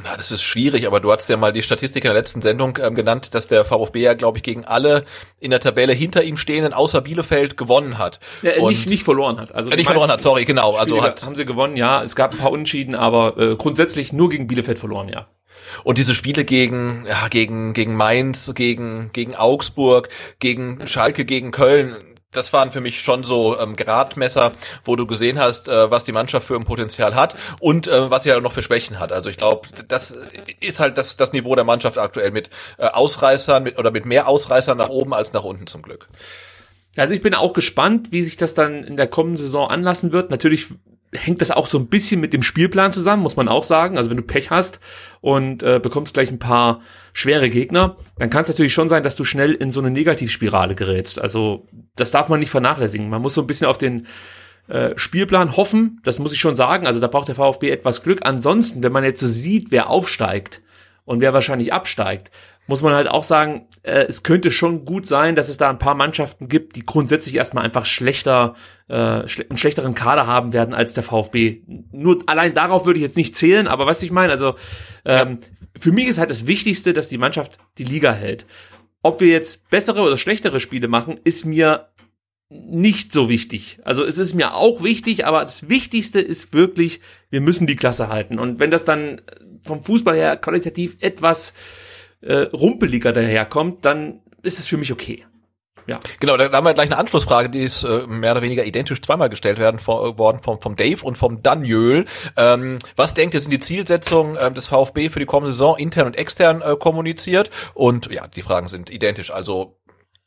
Na, 0.03 0.17
das 0.17 0.33
ist 0.33 0.43
schwierig, 0.43 0.87
aber 0.87 1.01
du 1.01 1.13
hast 1.13 1.29
ja 1.29 1.37
mal 1.37 1.53
die 1.53 1.63
Statistik 1.63 2.05
in 2.05 2.09
der 2.09 2.15
letzten 2.15 2.43
Sendung 2.43 2.79
ähm, 2.81 2.95
genannt, 2.95 3.35
dass 3.35 3.49
der 3.49 3.65
VfB 3.65 4.01
ja, 4.01 4.15
glaube 4.15 4.39
ich, 4.39 4.43
gegen 4.43 4.65
alle 4.65 5.05
in 5.39 5.51
der 5.51 5.61
Tabelle 5.61 5.93
hinter 5.93 6.23
ihm 6.23 6.37
stehenden, 6.37 6.73
außer 6.73 7.01
Bielefeld, 7.01 7.57
gewonnen 7.57 7.99
hat. 7.99 8.21
Ja, 8.43 8.53
äh, 8.53 8.63
nicht, 8.63 8.89
nicht 8.89 9.03
verloren 9.03 9.41
hat. 9.41 9.55
Also 9.55 9.71
äh, 9.71 9.77
nicht 9.77 9.87
verloren 9.87 10.11
hat, 10.11 10.21
sorry, 10.21 10.45
genau. 10.45 10.75
also 10.75 11.03
hat, 11.03 11.25
haben 11.25 11.35
sie 11.35 11.45
gewonnen, 11.45 11.77
ja. 11.77 12.03
Es 12.03 12.17
gab 12.17 12.35
ein 12.35 12.39
paar 12.39 12.53
Unschieden, 12.53 12.95
aber 12.95 13.37
äh, 13.39 13.57
grundsätzlich 13.57 14.13
nur 14.13 14.29
gegen 14.29 14.47
Bielefeld 14.47 14.79
verloren, 14.79 15.09
ja. 15.09 15.27
Und 15.85 15.99
diese 15.99 16.15
Spiele 16.15 16.45
gegen, 16.45 17.07
ja, 17.07 17.29
gegen, 17.29 17.73
gegen 17.75 17.95
Mainz, 17.95 18.51
gegen, 18.55 19.11
gegen 19.13 19.35
Augsburg, 19.35 20.09
gegen 20.39 20.87
Schalke, 20.87 21.25
gegen 21.25 21.51
Köln, 21.51 21.97
das 22.33 22.53
waren 22.53 22.71
für 22.71 22.81
mich 22.81 23.03
schon 23.03 23.25
so 23.25 23.59
ähm, 23.59 23.75
Gradmesser, 23.75 24.53
wo 24.85 24.95
du 24.95 25.07
gesehen 25.07 25.39
hast, 25.41 25.69
äh, 25.69 25.91
was 25.91 26.05
die 26.05 26.13
Mannschaft 26.13 26.47
für 26.47 26.55
ein 26.55 26.65
Potenzial 26.65 27.15
hat 27.15 27.37
und 27.59 27.89
äh, 27.89 28.11
was 28.11 28.23
sie 28.23 28.31
halt 28.31 28.43
noch 28.43 28.53
für 28.53 28.63
Schwächen 28.63 29.01
hat. 29.01 29.11
Also 29.11 29.31
ich 29.31 29.37
glaube, 29.37 29.69
das 29.89 30.17
ist 30.61 30.79
halt 30.79 30.97
das, 30.97 31.17
das 31.17 31.33
Niveau 31.33 31.55
der 31.57 31.65
Mannschaft 31.65 31.99
aktuell 31.99 32.31
mit 32.31 32.51
äh, 32.79 32.87
Ausreißern 32.87 33.65
mit, 33.65 33.79
oder 33.79 33.91
mit 33.91 34.07
mehr 34.07 34.29
Ausreißern 34.29 34.79
nach 34.79 34.91
oben 34.91 35.13
als 35.13 35.33
nach 35.33 35.43
unten 35.43 35.67
zum 35.67 35.83
Glück. 35.83 36.09
Also 36.97 37.15
ich 37.15 37.21
bin 37.21 37.35
auch 37.35 37.53
gespannt, 37.53 38.13
wie 38.13 38.23
sich 38.23 38.37
das 38.37 38.55
dann 38.55 38.85
in 38.85 38.97
der 38.97 39.09
kommenden 39.09 39.37
Saison 39.37 39.69
anlassen 39.69 40.13
wird. 40.13 40.31
Natürlich 40.31 40.69
hängt 41.13 41.41
das 41.41 41.51
auch 41.51 41.67
so 41.67 41.79
ein 41.79 41.89
bisschen 41.89 42.21
mit 42.21 42.33
dem 42.33 42.43
Spielplan 42.43 42.93
zusammen, 42.93 43.23
muss 43.23 43.37
man 43.37 43.49
auch 43.49 43.65
sagen. 43.65 43.97
Also 43.99 44.11
wenn 44.11 44.17
du 44.17 44.23
Pech 44.23 44.51
hast 44.51 44.81
und 45.21 45.63
äh, 45.63 45.81
bekommst 45.83 46.15
gleich 46.15 46.31
ein 46.31 46.39
paar 46.39 46.81
schwere 47.13 47.51
Gegner, 47.51 47.97
dann 48.19 48.31
kann 48.31 48.43
es 48.43 48.49
natürlich 48.49 48.73
schon 48.73 48.89
sein, 48.89 49.03
dass 49.03 49.17
du 49.17 49.25
schnell 49.25 49.53
in 49.53 49.73
so 49.73 49.81
eine 49.81 49.91
Negativspirale 49.91 50.75
gerätst. 50.75 51.21
Also 51.21 51.67
das 51.97 52.13
darf 52.13 52.29
man 52.29 52.39
nicht 52.39 52.51
vernachlässigen. 52.51 53.09
Man 53.09 53.23
muss 53.23 53.35
so 53.35 53.41
ein 53.41 53.47
bisschen 53.47 53.67
auf 53.67 53.79
den 53.79 54.07
äh, 54.69 54.93
Spielplan 54.97 55.57
hoffen, 55.57 56.01
das 56.05 56.21
muss 56.21 56.33
ich 56.33 56.39
schon 56.39 56.55
sagen. 56.55 56.87
Also 56.87 57.01
da 57.01 57.09
braucht 57.09 57.29
der 57.29 57.35
VfB 57.35 57.71
etwas 57.71 58.05
Glück. 58.05 58.21
Ansonsten, 58.23 58.83
wenn 58.85 58.93
man 58.93 59.03
jetzt 59.03 59.21
so 59.21 59.29
sieht, 59.29 59.73
wer 59.73 59.91
aufsteigt 59.91 60.63
und 61.05 61.21
wer 61.21 61.35
wahrscheinlich 61.35 61.73
absteigt, 61.73 62.31
muss 62.71 62.83
man 62.83 62.95
halt 62.95 63.09
auch 63.09 63.25
sagen, 63.25 63.67
äh, 63.83 64.07
es 64.09 64.23
könnte 64.23 64.53
schon 64.53 64.85
gut 64.85 65.05
sein, 65.07 65.35
dass 65.35 65.49
es 65.49 65.57
da 65.57 65.69
ein 65.69 65.81
paar 65.81 65.97
Mannschaften 65.97 66.49
gibt, 66.49 66.77
die 66.77 66.87
grundsätzlich 66.87 67.35
erstmal 67.35 67.65
einfach 67.65 67.85
schlechter, 67.85 68.55
äh, 68.89 69.27
schle 69.27 69.47
einen 69.51 69.59
schlechteren 69.59 69.95
Kader 69.95 70.29
haben 70.29 70.53
werden 70.53 70.73
als 70.73 70.95
der 70.95 71.03
VfB. 71.03 71.63
Nur 71.91 72.21
allein 72.27 72.55
darauf 72.55 72.87
würde 72.87 72.99
ich 72.99 73.05
jetzt 73.05 73.17
nicht 73.17 73.35
zählen, 73.35 73.67
aber 73.67 73.87
was 73.87 74.03
ich 74.03 74.13
meine, 74.13 74.31
also 74.31 74.55
ähm, 75.05 75.41
für 75.79 75.91
mich 75.91 76.07
ist 76.07 76.19
halt 76.19 76.31
das 76.31 76.47
Wichtigste, 76.47 76.93
dass 76.93 77.09
die 77.09 77.19
Mannschaft 77.19 77.59
die 77.77 77.85
Liga 77.85 78.13
hält. 78.13 78.47
Ob 79.03 79.21
wir 79.21 79.29
jetzt 79.29 79.69
bessere 79.69 80.03
oder 80.03 80.17
schlechtere 80.17 80.61
Spiele 80.61 80.87
machen, 80.87 81.19
ist 81.25 81.45
mir 81.45 81.89
nicht 82.51 83.13
so 83.13 83.29
wichtig. 83.29 83.81
Also 83.83 84.05
es 84.05 84.17
ist 84.17 84.35
mir 84.35 84.55
auch 84.55 84.83
wichtig, 84.83 85.27
aber 85.27 85.43
das 85.43 85.69
Wichtigste 85.69 86.21
ist 86.21 86.53
wirklich, 86.53 87.01
wir 87.31 87.41
müssen 87.41 87.67
die 87.67 87.77
Klasse 87.77 88.09
halten. 88.09 88.39
Und 88.39 88.61
wenn 88.61 88.71
das 88.71 88.85
dann 88.85 89.23
vom 89.65 89.83
Fußball 89.83 90.15
her 90.15 90.37
qualitativ 90.37 90.97
etwas 91.01 91.53
äh, 92.21 92.49
rumpeliger 92.53 93.13
daherkommt, 93.13 93.85
dann 93.85 94.21
ist 94.43 94.59
es 94.59 94.67
für 94.67 94.77
mich 94.77 94.93
okay. 94.93 95.25
Ja. 95.87 95.99
Genau, 96.21 96.37
da 96.37 96.53
haben 96.53 96.65
wir 96.65 96.75
gleich 96.75 96.91
eine 96.91 96.99
Anschlussfrage, 96.99 97.51
die 97.51 97.65
ist 97.65 97.83
äh, 97.83 98.07
mehr 98.07 98.33
oder 98.33 98.43
weniger 98.43 98.65
identisch 98.65 99.03
zweimal 99.03 99.29
gestellt 99.29 99.59
werden 99.59 99.81
vor, 99.81 100.19
worden 100.19 100.39
vom, 100.41 100.61
vom 100.61 100.77
Dave 100.77 101.03
und 101.05 101.19
vom 101.19 101.43
Daniel. 101.43 102.05
Ähm, 102.37 102.79
was 102.97 103.15
denkt 103.15 103.35
ihr, 103.35 103.41
sind 103.41 103.51
die 103.51 103.59
Zielsetzungen 103.59 104.37
äh, 104.37 104.53
des 104.53 104.69
VfB 104.69 105.11
für 105.11 105.19
die 105.19 105.27
kommende 105.27 105.53
Saison 105.53 105.77
intern 105.77 106.07
und 106.07 106.17
extern 106.17 106.63
äh, 106.63 106.77
kommuniziert? 106.77 107.51
Und 107.75 108.11
ja, 108.11 108.29
die 108.29 108.43
Fragen 108.43 108.69
sind 108.69 108.91
identisch. 108.91 109.33
Also 109.33 109.81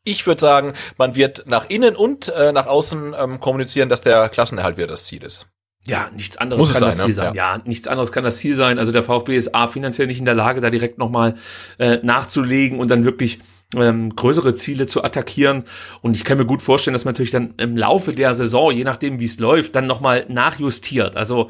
ich 0.04 0.28
würde 0.28 0.42
sagen, 0.42 0.74
man 0.98 1.16
wird 1.16 1.44
nach 1.46 1.70
innen 1.70 1.96
und 1.96 2.28
äh, 2.28 2.52
nach 2.52 2.68
außen 2.68 3.16
ähm, 3.18 3.40
kommunizieren, 3.40 3.88
dass 3.88 4.02
der 4.02 4.28
Klassenerhalt 4.30 4.76
wieder 4.76 4.88
das 4.88 5.06
Ziel 5.06 5.24
ist. 5.24 5.48
Ja, 5.86 6.10
nichts 6.16 6.38
anderes 6.38 6.60
Muss 6.60 6.72
kann 6.72 6.80
sein, 6.80 6.90
das 6.90 6.98
Ziel 7.00 7.08
ne? 7.08 7.14
sein. 7.14 7.36
Ja. 7.36 7.56
ja. 7.56 7.62
nichts 7.66 7.88
anderes 7.88 8.12
kann 8.12 8.24
das 8.24 8.38
Ziel 8.38 8.56
sein. 8.56 8.80
Also 8.80 8.92
der 8.92 9.04
VfB 9.04 9.36
ist 9.36 9.54
A 9.54 9.68
finanziell 9.68 10.08
nicht 10.08 10.20
in 10.20 10.26
der 10.26 10.36
Lage, 10.36 10.62
da 10.62 10.70
direkt 10.70 10.98
nochmal 10.98 11.36
äh, 11.78 11.98
nachzulegen 12.02 12.80
und 12.80 12.90
dann 12.90 13.04
wirklich 13.04 13.40
ähm, 13.76 14.16
größere 14.16 14.54
Ziele 14.54 14.86
zu 14.86 15.04
attackieren. 15.04 15.64
Und 16.02 16.16
ich 16.16 16.24
kann 16.24 16.38
mir 16.38 16.46
gut 16.46 16.62
vorstellen, 16.62 16.94
dass 16.94 17.06
man 17.06 17.14
natürlich 17.14 17.32
dann 17.32 17.56
im 17.58 17.76
Laufe 17.76 18.14
der 18.14 18.34
Saison, 18.34 18.72
je 18.72 18.84
nachdem 18.84 19.20
wie 19.20 19.26
es 19.26 19.40
läuft, 19.40 19.76
dann 19.76 19.88
nochmal 19.88 20.26
nachjustiert. 20.30 21.18
Also 21.18 21.50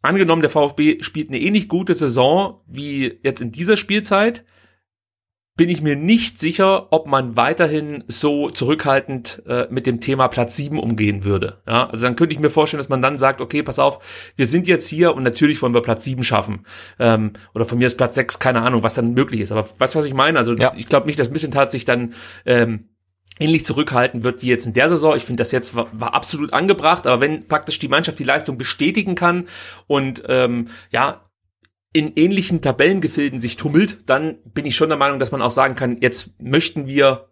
angenommen, 0.00 0.42
der 0.42 0.50
VfB 0.50 1.02
spielt 1.02 1.28
eine 1.28 1.40
ähnlich 1.40 1.68
gute 1.68 1.94
Saison 1.94 2.62
wie 2.66 3.20
jetzt 3.22 3.42
in 3.42 3.52
dieser 3.52 3.76
Spielzeit, 3.76 4.44
bin 5.56 5.68
ich 5.68 5.82
mir 5.82 5.96
nicht 5.96 6.38
sicher, 6.38 6.90
ob 6.90 7.06
man 7.06 7.36
weiterhin 7.36 8.04
so 8.08 8.48
zurückhaltend 8.50 9.42
äh, 9.46 9.66
mit 9.70 9.86
dem 9.86 10.00
Thema 10.00 10.28
Platz 10.28 10.56
7 10.56 10.78
umgehen 10.78 11.24
würde. 11.24 11.58
Ja, 11.66 11.88
also 11.90 12.04
dann 12.04 12.16
könnte 12.16 12.34
ich 12.34 12.40
mir 12.40 12.50
vorstellen, 12.50 12.78
dass 12.78 12.88
man 12.88 13.02
dann 13.02 13.18
sagt, 13.18 13.40
okay, 13.40 13.62
pass 13.62 13.78
auf, 13.78 14.32
wir 14.36 14.46
sind 14.46 14.66
jetzt 14.68 14.88
hier 14.88 15.14
und 15.14 15.22
natürlich 15.22 15.60
wollen 15.60 15.74
wir 15.74 15.82
Platz 15.82 16.04
7 16.04 16.22
schaffen. 16.22 16.64
Ähm, 16.98 17.32
oder 17.54 17.66
von 17.66 17.78
mir 17.78 17.88
ist 17.88 17.98
Platz 17.98 18.14
6, 18.14 18.38
keine 18.38 18.62
Ahnung, 18.62 18.82
was 18.82 18.94
dann 18.94 19.12
möglich 19.12 19.40
ist. 19.40 19.52
Aber 19.52 19.68
weißt 19.78 19.94
du, 19.94 19.98
was 19.98 20.06
ich 20.06 20.14
meine? 20.14 20.38
Also 20.38 20.54
ja. 20.54 20.72
ich 20.76 20.86
glaube 20.86 21.06
nicht, 21.06 21.18
dass 21.18 21.30
Missentat 21.30 21.72
sich 21.72 21.84
dann 21.84 22.14
ähm, 22.46 22.88
ähnlich 23.38 23.64
zurückhalten 23.64 24.22
wird 24.22 24.42
wie 24.42 24.48
jetzt 24.48 24.66
in 24.66 24.74
der 24.74 24.88
Saison. 24.88 25.16
Ich 25.16 25.24
finde, 25.24 25.40
das 25.40 25.50
jetzt 25.50 25.74
war, 25.74 25.88
war, 25.92 26.14
absolut 26.14 26.52
angebracht, 26.52 27.06
aber 27.06 27.20
wenn 27.20 27.48
praktisch 27.48 27.78
die 27.78 27.88
Mannschaft 27.88 28.18
die 28.18 28.24
Leistung 28.24 28.58
bestätigen 28.58 29.14
kann 29.14 29.48
und 29.86 30.22
ähm, 30.28 30.68
ja, 30.90 31.22
in 31.92 32.12
ähnlichen 32.14 32.62
Tabellengefilden 32.62 33.40
sich 33.40 33.56
tummelt, 33.56 34.08
dann 34.08 34.38
bin 34.44 34.64
ich 34.64 34.76
schon 34.76 34.90
der 34.90 34.98
Meinung, 34.98 35.18
dass 35.18 35.32
man 35.32 35.42
auch 35.42 35.50
sagen 35.50 35.74
kann, 35.74 35.98
jetzt 36.00 36.40
möchten 36.40 36.86
wir 36.86 37.30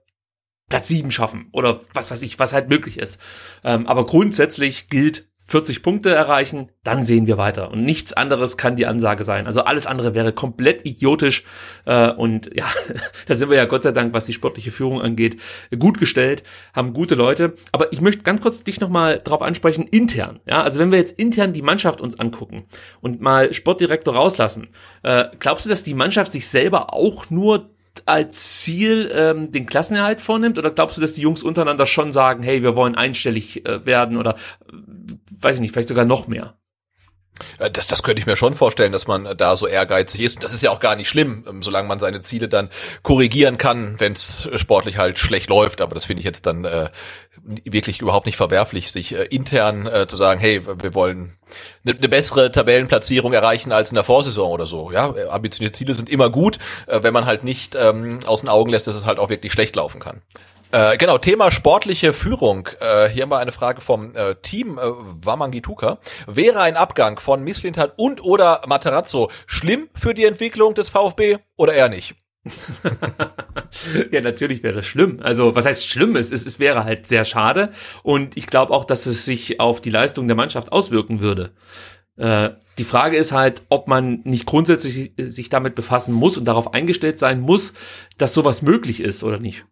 Platz 0.69 0.89
sieben 0.89 1.11
schaffen 1.11 1.49
oder 1.53 1.81
was 1.95 2.11
weiß 2.11 2.23
ich, 2.23 2.39
was 2.39 2.53
halt 2.53 2.69
möglich 2.69 2.99
ist. 2.99 3.21
Ähm, 3.65 3.87
aber 3.87 4.05
grundsätzlich 4.05 4.89
gilt, 4.89 5.29
40 5.49 5.83
Punkte 5.83 6.11
erreichen, 6.11 6.69
dann 6.85 7.05
sehen 7.05 7.27
wir 7.27 7.39
weiter. 7.39 7.71
Und 7.71 7.83
nichts 7.83 8.13
anderes 8.13 8.59
kann 8.59 8.77
die 8.77 8.85
Ansage 8.85 9.25
sein. 9.25 9.47
Also 9.47 9.63
alles 9.63 9.87
andere 9.87 10.15
wäre 10.15 10.35
komplett 10.35 10.85
idiotisch. 10.85 11.43
Äh, 11.87 12.11
und 12.13 12.55
ja, 12.55 12.67
da 13.27 13.35
sind 13.35 13.49
wir 13.49 13.57
ja 13.57 13.65
Gott 13.65 13.83
sei 13.83 13.93
Dank, 13.93 14.13
was 14.13 14.27
die 14.27 14.35
sportliche 14.35 14.71
Führung 14.71 15.01
angeht, 15.01 15.41
gut 15.79 15.99
gestellt, 15.99 16.43
haben 16.75 16.93
gute 16.93 17.15
Leute. 17.15 17.55
Aber 17.73 17.93
ich 17.95 18.03
möchte 18.03 18.25
ganz 18.25 18.43
kurz 18.43 18.63
dich 18.63 18.79
nochmal 18.79 19.23
drauf 19.25 19.41
ansprechen, 19.41 19.87
intern. 19.89 20.41
Ja, 20.47 20.63
also 20.63 20.79
wenn 20.79 20.91
wir 20.91 20.99
jetzt 20.99 21.19
intern 21.19 21.55
die 21.55 21.63
Mannschaft 21.63 22.03
uns 22.03 22.21
angucken 22.21 22.65
und 23.01 23.23
mal 23.23 23.55
Sportdirektor 23.55 24.15
rauslassen, 24.15 24.69
äh, 25.03 25.25
glaubst 25.39 25.65
du, 25.65 25.71
dass 25.71 25.83
die 25.83 25.95
Mannschaft 25.95 26.31
sich 26.31 26.47
selber 26.47 26.93
auch 26.93 27.31
nur 27.31 27.71
als 28.07 28.63
Ziel 28.63 29.11
ähm, 29.15 29.51
den 29.51 29.67
Klassenerhalt 29.67 30.21
vornimmt? 30.21 30.59
Oder 30.59 30.71
glaubst 30.71 30.97
du, 30.97 31.01
dass 31.01 31.15
die 31.15 31.23
Jungs 31.23 31.43
untereinander 31.43 31.87
schon 31.87 32.13
sagen, 32.13 32.43
hey, 32.43 32.63
wir 32.63 32.77
wollen 32.77 32.95
einstellig 32.95 33.67
äh, 33.67 33.85
werden 33.85 34.17
oder 34.17 34.37
weiß 35.41 35.57
ich 35.57 35.61
nicht, 35.61 35.73
vielleicht 35.73 35.89
sogar 35.89 36.05
noch 36.05 36.29
mehr. 36.29 36.59
Äh, 37.59 37.71
das, 37.71 37.87
das 37.87 38.03
könnte 38.03 38.21
ich 38.21 38.27
mir 38.27 38.37
schon 38.37 38.55
vorstellen, 38.55 38.93
dass 38.93 39.07
man 39.07 39.37
da 39.37 39.57
so 39.57 39.67
ehrgeizig 39.67 40.21
ist. 40.21 40.37
Und 40.37 40.45
das 40.45 40.53
ist 40.53 40.63
ja 40.63 40.71
auch 40.71 40.81
gar 40.81 40.97
nicht 40.97 41.09
schlimm, 41.09 41.45
ähm, 41.49 41.63
solange 41.63 41.89
man 41.89 41.99
seine 41.99 42.21
Ziele 42.21 42.49
dann 42.49 42.69
korrigieren 43.03 43.59
kann, 43.59 43.99
wenn 43.99 44.13
es 44.13 44.49
sportlich 44.57 44.99
halt 44.99 45.19
schlecht 45.19 45.49
läuft. 45.49 45.81
Aber 45.81 45.95
das 45.95 46.05
finde 46.05 46.21
ich 46.21 46.25
jetzt 46.25 46.47
dann 46.47 46.65
äh, 46.65 46.91
wirklich 47.65 48.01
überhaupt 48.01 48.27
nicht 48.27 48.37
verwerflich, 48.37 48.93
sich 48.93 49.15
äh, 49.15 49.25
intern 49.25 49.87
äh, 49.87 50.07
zu 50.07 50.17
sagen, 50.17 50.41
hey, 50.41 50.63
wir 50.67 50.95
wollen 50.95 51.37
eine 51.85 51.95
ne 51.99 52.09
bessere 52.09 52.51
Tabellenplatzierung 52.51 53.33
erreichen 53.33 53.73
als 53.73 53.91
in 53.91 53.95
der 53.95 54.05
Vorsaison 54.05 54.51
oder 54.51 54.67
so. 54.67 54.91
Ja, 54.93 55.15
ambitionierte 55.31 55.79
Ziele 55.79 55.95
sind 55.95 56.09
immer 56.09 56.31
gut, 56.31 56.59
äh, 56.87 57.03
wenn 57.03 57.15
man 57.15 57.27
halt 57.27 57.45
nicht 57.45 57.75
ähm, 57.75 58.19
aus 58.27 58.41
den 58.41 58.49
Augen 58.49 58.71
lässt, 58.71 58.87
dass 58.87 58.97
es 58.97 59.07
halt 59.07 59.19
auch 59.19 59.31
wirklich 59.31 59.53
schlecht 59.53 59.77
laufen 59.77 60.01
kann. 60.01 60.23
Äh, 60.71 60.99
genau, 60.99 61.17
Thema 61.17 61.51
sportliche 61.51 62.13
Führung. 62.13 62.69
Äh, 62.81 63.09
hier 63.09 63.27
mal 63.27 63.39
eine 63.39 63.53
Frage 63.53 63.81
vom 63.81 64.15
äh, 64.15 64.35
Team 64.37 64.79
äh, 64.79 64.83
Wamangituka. 64.83 65.99
Wäre 66.27 66.61
ein 66.61 66.77
Abgang 66.77 67.19
von 67.19 67.43
Misslintat 67.43 67.95
und 67.97 68.23
oder 68.23 68.61
Materazzo 68.67 69.31
schlimm 69.47 69.89
für 69.95 70.13
die 70.13 70.27
Entwicklung 70.27 70.75
des 70.75 70.91
VfB 70.91 71.39
oder 71.57 71.73
eher 71.73 71.89
nicht? 71.89 72.17
ja, 74.11 74.21
natürlich 74.21 74.63
wäre 74.63 74.77
das 74.77 74.87
schlimm. 74.87 75.21
Also, 75.23 75.55
was 75.55 75.65
heißt 75.65 75.87
schlimm? 75.87 76.17
Es, 76.17 76.31
es, 76.31 76.45
es 76.45 76.61
wäre 76.61 76.85
halt 76.85 77.07
sehr 77.07 77.25
schade. 77.25 77.71
Und 78.03 78.37
ich 78.37 78.47
glaube 78.47 78.75
auch, 78.75 78.85
dass 78.85 79.07
es 79.07 79.25
sich 79.25 79.61
auf 79.61 79.81
die 79.81 79.91
Leistung 79.91 80.29
der 80.29 80.37
Mannschaft 80.37 80.71
auswirken 80.71 81.21
würde. 81.21 81.53
Äh, 82.17 82.51
die 82.77 82.85
Frage 82.85 83.17
ist 83.17 83.33
halt, 83.33 83.63
ob 83.71 83.89
man 83.89 84.21
nicht 84.25 84.45
grundsätzlich 84.45 85.13
sich 85.17 85.49
damit 85.49 85.75
befassen 85.75 86.13
muss 86.13 86.37
und 86.37 86.45
darauf 86.45 86.75
eingestellt 86.75 87.19
sein 87.19 87.41
muss, 87.41 87.73
dass 88.19 88.35
sowas 88.35 88.61
möglich 88.61 89.01
ist 89.01 89.25
oder 89.25 89.39
nicht. 89.39 89.65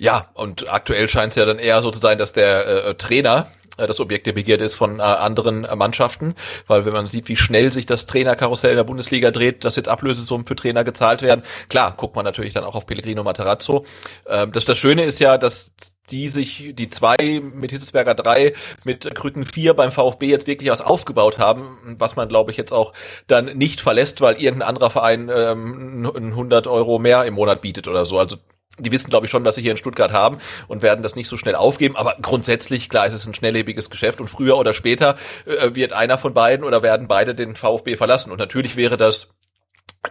Ja, 0.00 0.30
und 0.32 0.72
aktuell 0.72 1.08
scheint 1.08 1.32
es 1.32 1.36
ja 1.36 1.44
dann 1.44 1.58
eher 1.58 1.82
so 1.82 1.90
zu 1.90 2.00
sein, 2.00 2.16
dass 2.16 2.32
der 2.32 2.86
äh, 2.86 2.94
Trainer 2.94 3.48
äh, 3.76 3.86
das 3.86 4.00
Objekt 4.00 4.26
der 4.26 4.32
Begierde 4.32 4.64
ist 4.64 4.74
von 4.74 4.98
äh, 4.98 5.02
anderen 5.02 5.66
äh, 5.66 5.76
Mannschaften, 5.76 6.34
weil 6.66 6.86
wenn 6.86 6.94
man 6.94 7.06
sieht, 7.06 7.28
wie 7.28 7.36
schnell 7.36 7.70
sich 7.70 7.84
das 7.84 8.06
Trainerkarussell 8.06 8.74
der 8.74 8.84
Bundesliga 8.84 9.30
dreht, 9.30 9.62
dass 9.64 9.76
jetzt 9.76 9.90
Ablösesummen 9.90 10.46
für 10.46 10.56
Trainer 10.56 10.84
gezahlt 10.84 11.20
werden, 11.20 11.42
klar, 11.68 11.92
guckt 11.98 12.16
man 12.16 12.24
natürlich 12.24 12.54
dann 12.54 12.64
auch 12.64 12.76
auf 12.76 12.86
Pellegrino 12.86 13.22
Materazzo. 13.22 13.84
Ähm, 14.26 14.52
das, 14.52 14.64
das 14.64 14.78
Schöne 14.78 15.04
ist 15.04 15.18
ja, 15.18 15.36
dass 15.36 15.72
die 16.10 16.28
sich, 16.28 16.72
die 16.72 16.88
zwei 16.88 17.40
mit 17.40 17.70
Hitzelsberger 17.70 18.14
drei, 18.14 18.54
mit 18.84 19.14
Krücken 19.14 19.44
vier 19.44 19.74
beim 19.74 19.92
VfB 19.92 20.28
jetzt 20.28 20.46
wirklich 20.46 20.70
was 20.70 20.80
aufgebaut 20.80 21.38
haben, 21.38 21.78
was 21.98 22.16
man, 22.16 22.26
glaube 22.28 22.50
ich, 22.50 22.56
jetzt 22.56 22.72
auch 22.72 22.94
dann 23.26 23.56
nicht 23.56 23.82
verlässt, 23.82 24.22
weil 24.22 24.40
irgendein 24.40 24.70
anderer 24.70 24.90
Verein 24.90 25.30
ähm, 25.32 26.10
100 26.16 26.66
Euro 26.66 26.98
mehr 26.98 27.26
im 27.26 27.34
Monat 27.34 27.60
bietet 27.60 27.86
oder 27.86 28.06
so. 28.06 28.18
Also 28.18 28.38
die 28.78 28.92
wissen, 28.92 29.10
glaube 29.10 29.26
ich, 29.26 29.30
schon, 29.30 29.44
was 29.44 29.56
sie 29.56 29.62
hier 29.62 29.72
in 29.72 29.76
Stuttgart 29.76 30.12
haben 30.12 30.38
und 30.68 30.82
werden 30.82 31.02
das 31.02 31.16
nicht 31.16 31.28
so 31.28 31.36
schnell 31.36 31.54
aufgeben. 31.54 31.96
Aber 31.96 32.16
grundsätzlich, 32.22 32.88
klar, 32.88 33.06
ist 33.06 33.14
es 33.14 33.26
ein 33.26 33.34
schnelllebiges 33.34 33.90
Geschäft 33.90 34.20
und 34.20 34.28
früher 34.28 34.56
oder 34.56 34.72
später 34.72 35.16
äh, 35.46 35.74
wird 35.74 35.92
einer 35.92 36.18
von 36.18 36.34
beiden 36.34 36.64
oder 36.64 36.82
werden 36.82 37.08
beide 37.08 37.34
den 37.34 37.56
VfB 37.56 37.96
verlassen. 37.96 38.30
Und 38.30 38.38
natürlich 38.38 38.76
wäre 38.76 38.96
das 38.96 39.28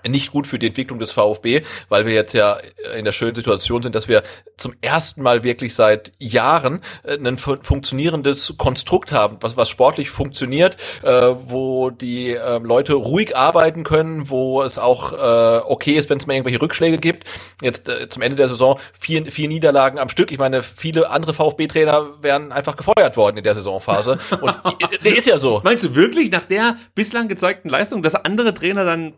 nicht 0.07 0.31
gut 0.31 0.45
für 0.45 0.59
die 0.59 0.67
Entwicklung 0.67 0.99
des 0.99 1.11
VfB, 1.11 1.63
weil 1.89 2.05
wir 2.05 2.13
jetzt 2.13 2.33
ja 2.33 2.59
in 2.95 3.05
der 3.05 3.11
schönen 3.11 3.35
Situation 3.35 3.81
sind, 3.81 3.95
dass 3.95 4.07
wir 4.07 4.23
zum 4.55 4.73
ersten 4.81 5.21
Mal 5.23 5.43
wirklich 5.43 5.73
seit 5.73 6.11
Jahren 6.19 6.81
äh, 7.03 7.17
ein 7.17 7.37
funktionierendes 7.37 8.55
Konstrukt 8.57 9.11
haben, 9.11 9.37
was, 9.41 9.57
was 9.57 9.69
sportlich 9.69 10.09
funktioniert, 10.09 10.77
äh, 11.01 11.33
wo 11.45 11.89
die 11.89 12.33
äh, 12.33 12.59
Leute 12.59 12.93
ruhig 12.93 13.35
arbeiten 13.35 13.83
können, 13.83 14.29
wo 14.29 14.61
es 14.61 14.77
auch 14.77 15.13
äh, 15.13 15.61
okay 15.65 15.93
ist, 15.93 16.09
wenn 16.09 16.19
es 16.19 16.27
mal 16.27 16.33
irgendwelche 16.33 16.61
Rückschläge 16.61 16.97
gibt. 16.97 17.25
Jetzt 17.61 17.89
äh, 17.89 18.09
zum 18.09 18.21
Ende 18.21 18.35
der 18.35 18.47
Saison 18.47 18.79
vier, 18.97 19.25
vier 19.31 19.47
Niederlagen 19.47 19.97
am 19.97 20.09
Stück. 20.09 20.31
Ich 20.31 20.37
meine, 20.37 20.61
viele 20.61 21.09
andere 21.09 21.33
VfB-Trainer 21.33 22.21
wären 22.21 22.51
einfach 22.51 22.75
gefeuert 22.75 23.17
worden 23.17 23.37
in 23.37 23.43
der 23.43 23.55
Saisonphase. 23.55 24.19
Und 24.41 24.59
der 25.03 25.17
ist 25.17 25.25
ja 25.25 25.37
so. 25.37 25.61
Meinst 25.63 25.83
du 25.83 25.95
wirklich 25.95 26.31
nach 26.31 26.45
der 26.45 26.77
bislang 26.95 27.27
gezeigten 27.27 27.69
Leistung, 27.69 28.03
dass 28.03 28.15
andere 28.15 28.53
Trainer 28.53 28.85
dann 28.85 29.13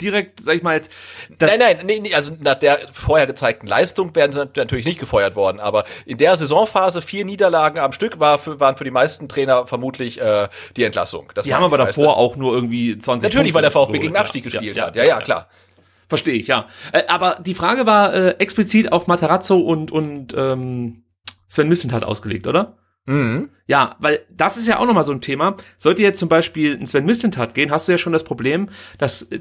direkt, 0.00 0.40
sag 0.40 0.56
ich 0.56 0.62
mal 0.62 0.76
jetzt. 0.76 0.90
Nein, 1.40 1.58
nein, 1.58 1.78
nee, 1.84 2.00
nee, 2.00 2.14
also 2.14 2.36
nach 2.40 2.56
der 2.56 2.80
vorher 2.92 3.26
gezeigten 3.26 3.66
Leistung 3.66 4.14
wären 4.14 4.32
sie 4.32 4.44
natürlich 4.54 4.86
nicht 4.86 5.00
gefeuert 5.00 5.36
worden, 5.36 5.60
aber 5.60 5.84
in 6.06 6.18
der 6.18 6.36
Saisonphase 6.36 7.02
vier 7.02 7.24
Niederlagen 7.24 7.78
am 7.78 7.92
Stück 7.92 8.20
war 8.20 8.38
für, 8.38 8.60
waren 8.60 8.76
für 8.76 8.84
die 8.84 8.90
meisten 8.90 9.28
Trainer 9.28 9.66
vermutlich 9.66 10.20
äh, 10.20 10.48
die 10.76 10.84
Entlassung. 10.84 11.30
Das 11.34 11.44
die 11.44 11.54
haben 11.54 11.64
aber 11.64 11.78
davor 11.78 12.08
weißt 12.08 12.16
auch 12.16 12.36
nur 12.36 12.54
irgendwie 12.54 12.96
20 12.98 13.22
Natürlich, 13.22 13.52
Punkte 13.52 13.54
weil 13.54 13.62
der 13.62 13.70
VfB 13.70 13.94
so, 13.94 14.00
gegen 14.00 14.16
Abstieg 14.16 14.44
ja, 14.44 14.50
gespielt 14.50 14.76
ja, 14.76 14.86
hat. 14.86 14.96
Ja, 14.96 15.04
ja, 15.04 15.20
klar. 15.20 15.48
Verstehe 16.08 16.34
ich, 16.34 16.46
ja. 16.46 16.66
Äh, 16.92 17.04
aber 17.08 17.38
die 17.40 17.54
Frage 17.54 17.86
war 17.86 18.12
äh, 18.12 18.30
explizit 18.38 18.92
auf 18.92 19.06
Matarazzo 19.06 19.56
und, 19.58 19.90
und 19.90 20.34
ähm, 20.36 21.04
Sven 21.48 21.68
Missentat 21.68 22.04
ausgelegt, 22.04 22.46
oder? 22.46 22.76
Mhm. 23.06 23.50
Ja, 23.66 23.96
weil 24.00 24.20
das 24.30 24.56
ist 24.56 24.68
ja 24.68 24.78
auch 24.78 24.86
nochmal 24.86 25.04
so 25.04 25.12
ein 25.12 25.20
Thema. 25.20 25.56
Sollte 25.78 26.02
jetzt 26.02 26.18
zum 26.18 26.28
Beispiel 26.28 26.76
ein 26.78 26.86
Sven 26.86 27.04
Mislintat 27.04 27.54
gehen, 27.54 27.70
hast 27.70 27.88
du 27.88 27.92
ja 27.92 27.98
schon 27.98 28.12
das 28.12 28.24
Problem, 28.24 28.68
dass 28.98 29.22
äh, 29.22 29.40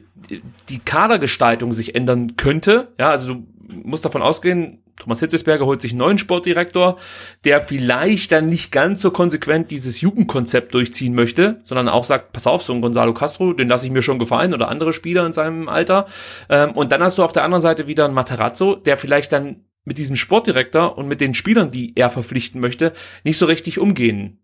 die 0.70 0.80
Kadergestaltung 0.80 1.74
sich 1.74 1.96
ändern 1.96 2.38
könnte. 2.38 2.94
Ja, 3.00 3.10
also 3.10 3.36
du 3.36 3.46
musst 3.84 4.06
davon 4.06 4.22
ausgehen, 4.22 4.82
Thomas 5.02 5.20
Hitzesberger 5.20 5.66
holt 5.66 5.82
sich 5.82 5.94
einen 5.94 6.00
neuen 6.00 6.18
Sportdirektor, 6.20 6.98
der 7.44 7.60
vielleicht 7.62 8.32
dann 8.32 8.48
nicht 8.48 8.72
ganz 8.72 9.02
so 9.02 9.10
konsequent 9.10 9.72
dieses 9.72 10.00
Jugendkonzept 10.02 10.74
durchziehen 10.76 11.16
möchte, 11.16 11.62
sondern 11.64 11.90
auch 11.90 12.06
sagt, 12.06 12.34
pass 12.34 12.46
auf, 12.46 12.62
so 12.62 12.74
ein 12.74 12.82
Gonzalo 12.82 13.14
Castro, 13.14 13.54
den 13.54 13.68
lasse 13.68 13.86
ich 13.86 13.92
mir 13.92 14.04
schon 14.04 14.20
gefallen 14.20 14.54
oder 14.54 14.70
andere 14.70 14.94
Spieler 14.94 15.26
in 15.26 15.34
seinem 15.34 15.70
Alter. 15.70 16.06
Ähm, 16.50 16.72
und 16.74 16.92
dann 16.92 17.02
hast 17.02 17.18
du 17.18 17.24
auf 17.24 17.32
der 17.32 17.44
anderen 17.44 17.62
Seite 17.62 17.88
wieder 17.88 18.06
einen 18.06 18.14
Materazzo, 18.14 18.76
der 18.76 18.96
vielleicht 18.98 19.32
dann 19.32 19.66
mit 19.84 19.98
diesem 19.98 20.16
Sportdirektor 20.16 20.98
und 20.98 21.08
mit 21.08 21.22
den 21.22 21.34
Spielern, 21.34 21.72
die 21.72 21.94
er 21.96 22.10
verpflichten 22.10 22.62
möchte, 22.62 22.94
nicht 23.24 23.38
so 23.38 23.46
richtig 23.46 23.80
umgehen 23.80 24.40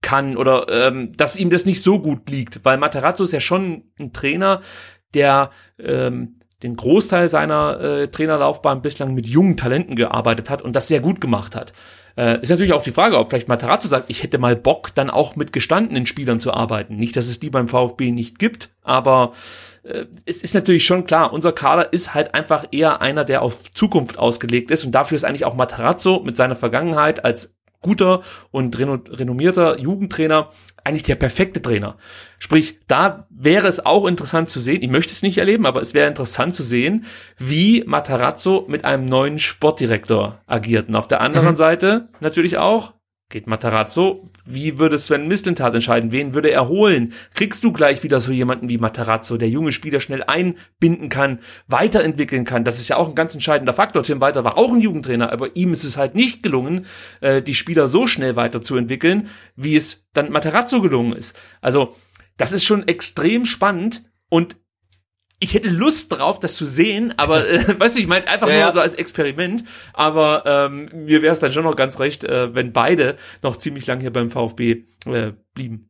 kann 0.00 0.36
oder 0.36 0.66
ähm, 0.68 1.16
dass 1.16 1.36
ihm 1.36 1.50
das 1.50 1.64
nicht 1.64 1.82
so 1.82 2.00
gut 2.00 2.30
liegt, 2.30 2.64
weil 2.64 2.78
Materazzo 2.78 3.24
ist 3.24 3.32
ja 3.32 3.40
schon 3.40 3.90
ein 3.98 4.12
Trainer, 4.12 4.60
der 5.14 5.50
ähm, 5.78 6.40
den 6.62 6.76
Großteil 6.76 7.28
seiner 7.28 7.80
äh, 7.80 8.08
Trainerlaufbahn 8.08 8.82
bislang 8.82 9.14
mit 9.14 9.26
jungen 9.26 9.56
Talenten 9.56 9.96
gearbeitet 9.96 10.50
hat 10.50 10.62
und 10.62 10.74
das 10.74 10.88
sehr 10.88 11.00
gut 11.00 11.20
gemacht 11.20 11.54
hat. 11.54 11.72
Äh, 12.16 12.40
ist 12.42 12.50
natürlich 12.50 12.72
auch 12.72 12.82
die 12.82 12.90
Frage, 12.90 13.16
ob 13.18 13.30
vielleicht 13.30 13.48
Materazzo 13.48 13.86
sagt, 13.86 14.10
ich 14.10 14.22
hätte 14.22 14.38
mal 14.38 14.56
Bock, 14.56 14.92
dann 14.94 15.08
auch 15.08 15.36
mit 15.36 15.52
gestandenen 15.52 16.06
Spielern 16.06 16.40
zu 16.40 16.52
arbeiten. 16.52 16.96
Nicht, 16.96 17.16
dass 17.16 17.28
es 17.28 17.38
die 17.38 17.50
beim 17.50 17.68
VfB 17.68 18.10
nicht 18.10 18.38
gibt, 18.40 18.70
aber 18.82 19.32
äh, 19.82 20.06
es 20.24 20.42
ist 20.42 20.54
natürlich 20.54 20.84
schon 20.84 21.04
klar, 21.04 21.32
unser 21.32 21.52
Kader 21.52 21.92
ist 21.92 22.14
halt 22.14 22.34
einfach 22.34 22.66
eher 22.70 23.00
einer, 23.02 23.24
der 23.24 23.42
auf 23.42 23.72
Zukunft 23.72 24.18
ausgelegt 24.18 24.70
ist 24.70 24.84
und 24.84 24.92
dafür 24.92 25.16
ist 25.16 25.24
eigentlich 25.24 25.44
auch 25.44 25.54
Matarazzo 25.54 26.22
mit 26.24 26.36
seiner 26.36 26.56
Vergangenheit 26.56 27.24
als 27.24 27.54
guter 27.80 28.22
und 28.50 28.78
renommierter 28.78 29.78
Jugendtrainer 29.78 30.50
eigentlich 30.84 31.02
der 31.02 31.16
perfekte 31.16 31.60
Trainer. 31.60 31.96
Sprich, 32.38 32.80
da 32.86 33.26
wäre 33.30 33.68
es 33.68 33.84
auch 33.84 34.06
interessant 34.06 34.48
zu 34.48 34.58
sehen, 34.58 34.82
ich 34.82 34.90
möchte 34.90 35.12
es 35.12 35.22
nicht 35.22 35.38
erleben, 35.38 35.66
aber 35.66 35.82
es 35.82 35.94
wäre 35.94 36.08
interessant 36.08 36.54
zu 36.54 36.62
sehen, 36.62 37.04
wie 37.36 37.84
Matarazzo 37.86 38.64
mit 38.68 38.84
einem 38.84 39.04
neuen 39.04 39.38
Sportdirektor 39.38 40.40
agiert. 40.46 40.88
Und 40.88 40.96
auf 40.96 41.08
der 41.08 41.20
anderen 41.20 41.50
mhm. 41.50 41.56
Seite 41.56 42.08
natürlich 42.20 42.58
auch, 42.58 42.94
geht 43.28 43.46
Matarazzo 43.46 44.30
wie 44.50 44.78
würde 44.78 44.98
Sven 44.98 45.28
Mislintat 45.28 45.74
entscheiden? 45.74 46.10
Wen 46.10 46.32
würde 46.32 46.50
er 46.50 46.68
holen? 46.68 47.12
Kriegst 47.34 47.62
du 47.64 47.72
gleich 47.72 48.02
wieder 48.02 48.20
so 48.20 48.32
jemanden 48.32 48.68
wie 48.70 48.78
Matarazzo, 48.78 49.36
der 49.36 49.50
junge 49.50 49.72
Spieler 49.72 50.00
schnell 50.00 50.24
einbinden 50.24 51.10
kann, 51.10 51.40
weiterentwickeln 51.66 52.44
kann? 52.44 52.64
Das 52.64 52.78
ist 52.78 52.88
ja 52.88 52.96
auch 52.96 53.10
ein 53.10 53.14
ganz 53.14 53.34
entscheidender 53.34 53.74
Faktor. 53.74 54.02
Tim 54.02 54.22
Walter 54.22 54.44
war 54.44 54.56
auch 54.56 54.72
ein 54.72 54.80
Jugendtrainer, 54.80 55.30
aber 55.32 55.54
ihm 55.54 55.72
ist 55.72 55.84
es 55.84 55.98
halt 55.98 56.14
nicht 56.14 56.42
gelungen, 56.42 56.86
äh, 57.20 57.42
die 57.42 57.54
Spieler 57.54 57.88
so 57.88 58.06
schnell 58.06 58.36
weiterzuentwickeln, 58.36 59.28
wie 59.54 59.76
es 59.76 60.06
dann 60.14 60.32
Matarazzo 60.32 60.80
gelungen 60.80 61.12
ist. 61.12 61.36
Also, 61.60 61.94
das 62.38 62.52
ist 62.52 62.64
schon 62.64 62.88
extrem 62.88 63.44
spannend 63.44 64.02
und 64.30 64.56
ich 65.40 65.54
hätte 65.54 65.68
Lust 65.68 66.12
drauf, 66.12 66.40
das 66.40 66.56
zu 66.56 66.66
sehen, 66.66 67.14
aber 67.16 67.48
äh, 67.48 67.78
weißt 67.78 67.96
du, 67.96 68.00
ich 68.00 68.06
meine 68.06 68.26
einfach 68.28 68.48
ja, 68.48 68.64
nur 68.64 68.72
so 68.72 68.80
als 68.80 68.94
Experiment. 68.94 69.64
Aber 69.92 70.44
ähm, 70.46 70.90
mir 70.92 71.22
wäre 71.22 71.32
es 71.32 71.40
dann 71.40 71.52
schon 71.52 71.64
noch 71.64 71.76
ganz 71.76 71.98
recht, 72.00 72.24
äh, 72.24 72.54
wenn 72.54 72.72
beide 72.72 73.16
noch 73.42 73.56
ziemlich 73.56 73.86
lang 73.86 74.00
hier 74.00 74.12
beim 74.12 74.30
VfB 74.30 74.84
äh, 75.06 75.32
blieben. 75.54 75.87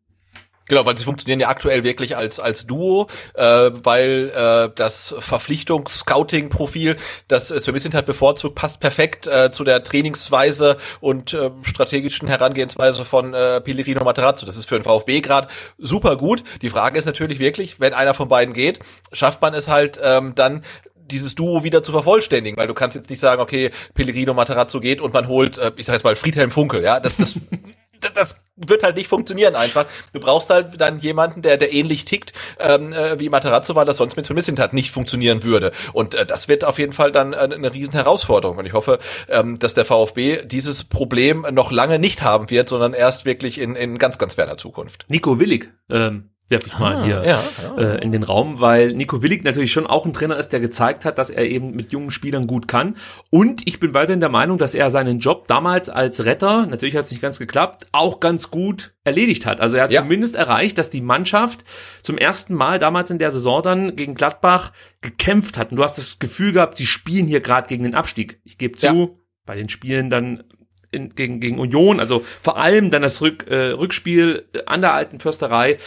Genau, 0.68 0.84
weil 0.86 0.96
sie 0.96 1.04
funktionieren 1.04 1.40
ja 1.40 1.48
aktuell 1.48 1.82
wirklich 1.82 2.16
als 2.16 2.40
als 2.40 2.66
Duo, 2.66 3.08
äh, 3.34 3.42
weil 3.42 4.30
äh, 4.34 4.70
das 4.74 5.14
Verpflichtungs-Scouting-Profil, 5.18 6.96
das 7.26 7.50
äh, 7.50 7.60
Sven 7.60 7.94
halt 7.94 8.06
bevorzugt, 8.06 8.54
passt 8.54 8.80
perfekt 8.80 9.26
äh, 9.26 9.50
zu 9.50 9.64
der 9.64 9.82
Trainingsweise 9.82 10.76
und 11.00 11.32
äh, 11.32 11.50
strategischen 11.62 12.28
Herangehensweise 12.28 13.04
von 13.04 13.34
äh, 13.34 13.60
Pellegrino 13.60 14.04
Materazzo. 14.04 14.46
Das 14.46 14.56
ist 14.56 14.68
für 14.68 14.78
den 14.78 14.84
VfB 14.84 15.20
gerade 15.20 15.48
super 15.78 16.16
gut. 16.16 16.42
Die 16.62 16.70
Frage 16.70 16.98
ist 16.98 17.06
natürlich 17.06 17.38
wirklich, 17.38 17.80
wenn 17.80 17.94
einer 17.94 18.14
von 18.14 18.28
beiden 18.28 18.52
geht, 18.54 18.80
schafft 19.12 19.40
man 19.40 19.54
es 19.54 19.68
halt 19.68 19.98
ähm, 20.02 20.34
dann 20.34 20.62
dieses 21.10 21.34
Duo 21.34 21.64
wieder 21.64 21.82
zu 21.82 21.92
vervollständigen, 21.92 22.58
weil 22.58 22.66
du 22.66 22.74
kannst 22.74 22.96
jetzt 22.96 23.10
nicht 23.10 23.20
sagen, 23.20 23.40
okay, 23.40 23.70
Pellegrino 23.94 24.34
Materazzo 24.34 24.80
geht 24.80 25.00
und 25.00 25.14
man 25.14 25.28
holt, 25.28 25.58
äh, 25.58 25.72
ich 25.76 25.86
sag 25.86 25.94
jetzt 25.94 26.04
mal, 26.04 26.16
Friedhelm 26.16 26.50
Funkel, 26.50 26.82
ja, 26.82 27.00
das, 27.00 27.16
das 27.16 27.40
das, 28.00 28.36
wird 28.58 28.82
halt 28.82 28.96
nicht 28.96 29.08
funktionieren 29.08 29.54
einfach. 29.54 29.86
Du 30.12 30.20
brauchst 30.20 30.50
halt 30.50 30.80
dann 30.80 30.98
jemanden, 30.98 31.42
der, 31.42 31.56
der 31.56 31.72
ähnlich 31.72 32.04
tickt 32.04 32.32
ähm, 32.58 32.92
äh, 32.92 33.18
wie 33.18 33.28
Materazzo, 33.28 33.74
weil 33.74 33.86
das 33.86 33.96
sonst 33.96 34.16
mit 34.16 34.26
Vermissint 34.26 34.58
halt 34.58 34.72
nicht 34.72 34.90
funktionieren 34.90 35.44
würde. 35.44 35.72
Und 35.92 36.14
äh, 36.14 36.26
das 36.26 36.48
wird 36.48 36.64
auf 36.64 36.78
jeden 36.78 36.92
Fall 36.92 37.12
dann 37.12 37.32
äh, 37.32 37.36
eine 37.36 37.72
riesen 37.72 37.92
Herausforderung. 37.92 38.58
Und 38.58 38.66
ich 38.66 38.72
hoffe, 38.72 38.98
ähm, 39.28 39.58
dass 39.58 39.74
der 39.74 39.84
VfB 39.84 40.44
dieses 40.44 40.84
Problem 40.84 41.46
noch 41.52 41.70
lange 41.70 41.98
nicht 41.98 42.22
haben 42.22 42.50
wird, 42.50 42.68
sondern 42.68 42.94
erst 42.94 43.24
wirklich 43.24 43.60
in, 43.60 43.76
in 43.76 43.98
ganz, 43.98 44.18
ganz 44.18 44.34
ferner 44.34 44.56
Zukunft. 44.56 45.04
Nico 45.08 45.38
Willig, 45.38 45.70
ähm, 45.90 46.30
werfe 46.48 46.68
ich 46.68 46.78
mal 46.78 46.96
ah, 46.96 47.04
hier 47.04 47.22
ja, 47.24 47.40
ja. 47.76 47.76
Äh, 47.76 48.02
in 48.02 48.10
den 48.10 48.22
Raum, 48.22 48.60
weil 48.60 48.94
Nico 48.94 49.22
Willig 49.22 49.44
natürlich 49.44 49.72
schon 49.72 49.86
auch 49.86 50.06
ein 50.06 50.12
Trainer 50.12 50.36
ist, 50.36 50.48
der 50.48 50.60
gezeigt 50.60 51.04
hat, 51.04 51.18
dass 51.18 51.28
er 51.28 51.44
eben 51.44 51.72
mit 51.72 51.92
jungen 51.92 52.10
Spielern 52.10 52.46
gut 52.46 52.68
kann. 52.68 52.96
Und 53.30 53.66
ich 53.68 53.80
bin 53.80 53.92
weiterhin 53.92 54.20
der 54.20 54.30
Meinung, 54.30 54.56
dass 54.56 54.74
er 54.74 54.90
seinen 54.90 55.18
Job 55.18 55.46
damals 55.46 55.90
als 55.90 56.24
Retter, 56.24 56.66
natürlich 56.66 56.96
hat 56.96 57.04
es 57.04 57.10
nicht 57.10 57.20
ganz 57.20 57.38
geklappt, 57.38 57.86
auch 57.92 58.20
ganz 58.20 58.50
gut 58.50 58.94
erledigt 59.04 59.44
hat. 59.44 59.60
Also 59.60 59.76
er 59.76 59.84
hat 59.84 59.92
ja. 59.92 60.02
zumindest 60.02 60.36
erreicht, 60.36 60.78
dass 60.78 60.88
die 60.90 61.02
Mannschaft 61.02 61.64
zum 62.02 62.16
ersten 62.16 62.54
Mal 62.54 62.78
damals 62.78 63.10
in 63.10 63.18
der 63.18 63.30
Saison 63.30 63.62
dann 63.62 63.96
gegen 63.96 64.14
Gladbach 64.14 64.72
gekämpft 65.02 65.58
hat. 65.58 65.70
Und 65.70 65.76
du 65.76 65.84
hast 65.84 65.98
das 65.98 66.18
Gefühl 66.18 66.52
gehabt, 66.52 66.78
sie 66.78 66.86
spielen 66.86 67.26
hier 67.26 67.40
gerade 67.40 67.68
gegen 67.68 67.84
den 67.84 67.94
Abstieg. 67.94 68.40
Ich 68.44 68.56
gebe 68.56 68.76
zu, 68.76 69.18
bei 69.44 69.56
den 69.56 69.68
Spielen 69.68 70.08
dann 70.08 70.44
in, 70.90 71.14
gegen, 71.14 71.40
gegen 71.40 71.58
Union, 71.58 72.00
also 72.00 72.24
vor 72.40 72.56
allem 72.56 72.90
dann 72.90 73.02
das 73.02 73.20
Rück, 73.20 73.46
äh, 73.48 73.70
Rückspiel 73.70 74.48
an 74.66 74.80
der 74.80 74.94
alten 74.94 75.20
Försterei 75.20 75.78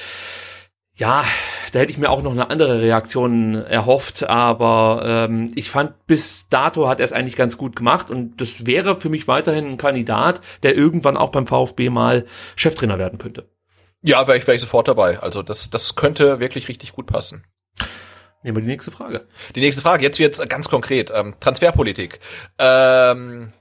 ja, 0.95 1.23
da 1.71 1.79
hätte 1.79 1.91
ich 1.91 1.97
mir 1.97 2.09
auch 2.09 2.21
noch 2.21 2.31
eine 2.31 2.49
andere 2.49 2.81
Reaktion 2.81 3.55
erhofft, 3.55 4.23
aber 4.23 5.03
ähm, 5.05 5.51
ich 5.55 5.69
fand, 5.69 6.05
bis 6.05 6.49
dato 6.49 6.87
hat 6.87 6.99
er 6.99 7.05
es 7.05 7.13
eigentlich 7.13 7.37
ganz 7.37 7.57
gut 7.57 7.75
gemacht 7.75 8.09
und 8.09 8.41
das 8.41 8.65
wäre 8.65 8.99
für 8.99 9.09
mich 9.09 9.27
weiterhin 9.27 9.67
ein 9.67 9.77
Kandidat, 9.77 10.41
der 10.63 10.75
irgendwann 10.75 11.17
auch 11.17 11.29
beim 11.29 11.47
VfB 11.47 11.89
mal 11.89 12.25
Cheftrainer 12.55 12.99
werden 12.99 13.19
könnte. 13.19 13.49
Ja, 14.01 14.27
wäre 14.27 14.37
ich, 14.37 14.47
wär 14.47 14.55
ich 14.55 14.61
sofort 14.61 14.87
dabei. 14.87 15.19
Also 15.19 15.43
das, 15.43 15.69
das 15.69 15.95
könnte 15.95 16.39
wirklich 16.39 16.67
richtig 16.67 16.93
gut 16.93 17.07
passen. 17.07 17.45
Nehmen 18.43 18.57
wir 18.57 18.61
die 18.61 18.67
nächste 18.67 18.89
Frage. 18.91 19.27
Die 19.55 19.59
nächste 19.59 19.83
Frage, 19.83 20.03
jetzt 20.03 20.19
wird's 20.19 20.41
ganz 20.49 20.67
konkret. 20.67 21.11
Ähm, 21.13 21.35
Transferpolitik. 21.39 22.19
Ähm, 22.57 23.53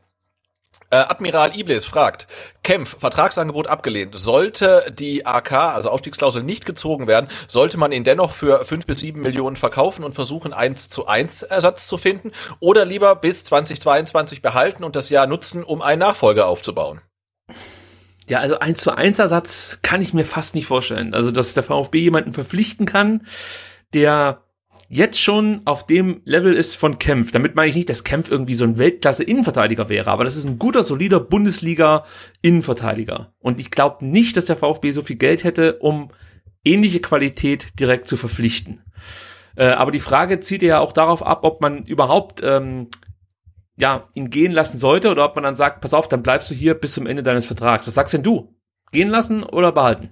äh, 0.91 0.97
Admiral 0.97 1.57
Iblis 1.57 1.85
fragt, 1.85 2.27
Kempf, 2.63 2.99
Vertragsangebot 2.99 3.69
abgelehnt. 3.69 4.19
Sollte 4.19 4.93
die 4.93 5.25
AK, 5.25 5.53
also 5.53 5.91
Ausstiegsklausel, 5.91 6.43
nicht 6.43 6.67
gezogen 6.67 7.07
werden, 7.07 7.29
sollte 7.49 7.79
man 7.79 7.93
ihn 7.93 8.05
dennoch 8.05 8.33
für 8.33 8.65
fünf 8.65 8.87
bis 8.87 9.01
sieben 9.01 9.21
Millionen 9.21 9.57
verkaufen 9.57 10.05
und 10.05 10.15
versuchen, 10.15 10.53
eins 10.53 10.89
zu 10.89 11.07
eins 11.07 11.43
Ersatz 11.43 11.87
zu 11.87 11.97
finden 11.97 12.33
oder 12.59 12.85
lieber 12.85 13.17
bis 13.17 13.45
2022 13.45 14.43
behalten 14.43 14.85
und 14.85 14.97
das 14.97 15.11
Jahr 15.11 15.27
nutzen, 15.27 15.65
um 15.65 15.81
einen 15.81 16.01
Nachfolger 16.01 16.47
aufzubauen? 16.47 17.01
Ja, 18.29 18.39
also 18.39 18.59
eins 18.59 18.81
zu 18.81 18.97
eins 18.97 19.19
Ersatz 19.19 19.81
kann 19.83 20.03
ich 20.03 20.15
mir 20.15 20.25
fast 20.25 20.55
nicht 20.55 20.67
vorstellen. 20.67 21.15
Also, 21.15 21.31
dass 21.31 21.55
der 21.55 21.65
VfB 21.65 21.99
jemanden 21.99 22.33
verpflichten 22.33 22.87
kann, 22.87 23.27
der 23.93 24.45
jetzt 24.91 25.19
schon 25.21 25.61
auf 25.67 25.87
dem 25.87 26.21
Level 26.25 26.55
ist 26.55 26.75
von 26.75 26.99
Kempf. 26.99 27.31
Damit 27.31 27.55
meine 27.55 27.71
ich 27.71 27.77
nicht, 27.77 27.89
dass 27.89 28.03
Kempf 28.03 28.29
irgendwie 28.29 28.55
so 28.55 28.65
ein 28.65 28.77
Weltklasse-Innenverteidiger 28.77 29.89
wäre, 29.89 30.11
aber 30.11 30.25
das 30.25 30.37
ist 30.37 30.47
ein 30.47 30.59
guter, 30.59 30.83
solider 30.83 31.21
Bundesliga-Innenverteidiger. 31.21 33.33
Und 33.39 33.61
ich 33.61 33.71
glaube 33.71 34.05
nicht, 34.05 34.37
dass 34.37 34.47
der 34.47 34.57
VfB 34.57 34.91
so 34.91 35.03
viel 35.03 35.15
Geld 35.17 35.45
hätte, 35.45 35.79
um 35.79 36.11
ähnliche 36.65 36.99
Qualität 37.01 37.79
direkt 37.79 38.09
zu 38.09 38.17
verpflichten. 38.17 38.83
Äh, 39.55 39.69
aber 39.69 39.93
die 39.93 40.01
Frage 40.01 40.41
zieht 40.41 40.63
ja 40.63 40.81
auch 40.81 40.93
darauf 40.93 41.25
ab, 41.25 41.45
ob 41.45 41.63
man 41.63 41.85
überhaupt 41.85 42.41
ähm, 42.43 42.89
ja, 43.77 44.09
ihn 44.15 44.29
gehen 44.29 44.51
lassen 44.53 44.77
sollte 44.77 45.13
oder 45.13 45.25
ob 45.25 45.37
man 45.37 45.45
dann 45.45 45.57
sagt, 45.57 45.81
pass 45.81 45.95
auf, 45.95 46.09
dann 46.09 46.25
bleibst 46.25 46.51
du 46.51 46.55
hier 46.55 46.75
bis 46.75 46.95
zum 46.95 47.07
Ende 47.07 47.23
deines 47.23 47.47
Vertrags. 47.47 47.87
Was 47.87 47.95
sagst 47.95 48.13
denn 48.13 48.25
du? 48.25 48.57
Gehen 48.91 49.09
lassen 49.09 49.45
oder 49.45 49.71
behalten? 49.71 50.11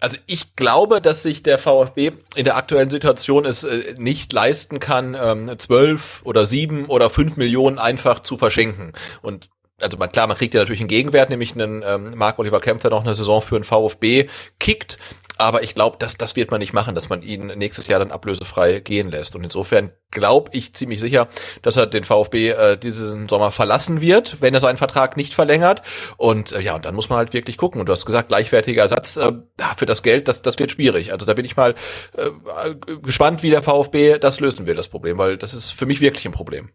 Also 0.00 0.18
ich 0.26 0.56
glaube, 0.56 1.00
dass 1.00 1.22
sich 1.22 1.42
der 1.42 1.58
VfB 1.58 2.12
in 2.34 2.44
der 2.44 2.56
aktuellen 2.56 2.90
Situation 2.90 3.44
es 3.44 3.64
äh, 3.64 3.94
nicht 3.96 4.32
leisten 4.32 4.78
kann, 4.78 5.16
ähm, 5.18 5.58
zwölf 5.58 6.20
oder 6.24 6.44
sieben 6.46 6.86
oder 6.86 7.08
fünf 7.10 7.36
Millionen 7.36 7.78
einfach 7.78 8.20
zu 8.20 8.36
verschenken. 8.36 8.92
Und 9.22 9.48
also 9.80 9.98
man, 9.98 10.10
klar, 10.10 10.26
man 10.26 10.36
kriegt 10.36 10.54
ja 10.54 10.60
natürlich 10.60 10.80
einen 10.80 10.88
Gegenwert, 10.88 11.30
nämlich 11.30 11.52
einen 11.52 11.82
ähm, 11.84 12.16
Marc 12.16 12.38
Oliver 12.38 12.60
Kempf, 12.60 12.82
der 12.82 12.90
noch 12.90 13.04
eine 13.04 13.14
Saison 13.14 13.42
für 13.42 13.58
den 13.58 13.64
VfB 13.64 14.28
kickt. 14.58 14.98
Aber 15.38 15.62
ich 15.62 15.74
glaube, 15.74 15.96
das, 15.98 16.16
das 16.16 16.36
wird 16.36 16.50
man 16.50 16.60
nicht 16.60 16.72
machen, 16.72 16.94
dass 16.94 17.08
man 17.08 17.22
ihn 17.22 17.46
nächstes 17.46 17.86
Jahr 17.86 17.98
dann 17.98 18.10
ablösefrei 18.10 18.80
gehen 18.80 19.10
lässt. 19.10 19.36
Und 19.36 19.44
insofern 19.44 19.92
glaube 20.10 20.50
ich 20.52 20.74
ziemlich 20.74 21.00
sicher, 21.00 21.28
dass 21.62 21.76
er 21.76 21.86
den 21.86 22.04
VfB 22.04 22.50
äh, 22.50 22.76
diesen 22.78 23.28
Sommer 23.28 23.50
verlassen 23.50 24.00
wird, 24.00 24.40
wenn 24.40 24.54
er 24.54 24.60
seinen 24.60 24.78
Vertrag 24.78 25.16
nicht 25.16 25.34
verlängert. 25.34 25.82
Und 26.16 26.52
äh, 26.52 26.60
ja, 26.60 26.74
und 26.74 26.84
dann 26.84 26.94
muss 26.94 27.08
man 27.08 27.18
halt 27.18 27.32
wirklich 27.32 27.56
gucken. 27.56 27.80
Und 27.80 27.86
du 27.86 27.92
hast 27.92 28.06
gesagt, 28.06 28.28
gleichwertiger 28.28 28.82
Ersatz 28.82 29.16
äh, 29.16 29.32
für 29.76 29.86
das 29.86 30.02
Geld, 30.02 30.28
das, 30.28 30.42
das 30.42 30.58
wird 30.58 30.70
schwierig. 30.70 31.12
Also 31.12 31.26
da 31.26 31.34
bin 31.34 31.44
ich 31.44 31.56
mal 31.56 31.74
äh, 32.16 32.74
gespannt, 33.02 33.42
wie 33.42 33.50
der 33.50 33.62
VfB 33.62 34.18
das 34.18 34.40
lösen 34.40 34.66
will, 34.66 34.74
das 34.74 34.88
Problem, 34.88 35.18
weil 35.18 35.36
das 35.36 35.54
ist 35.54 35.70
für 35.70 35.86
mich 35.86 36.00
wirklich 36.00 36.24
ein 36.26 36.32
Problem. 36.32 36.70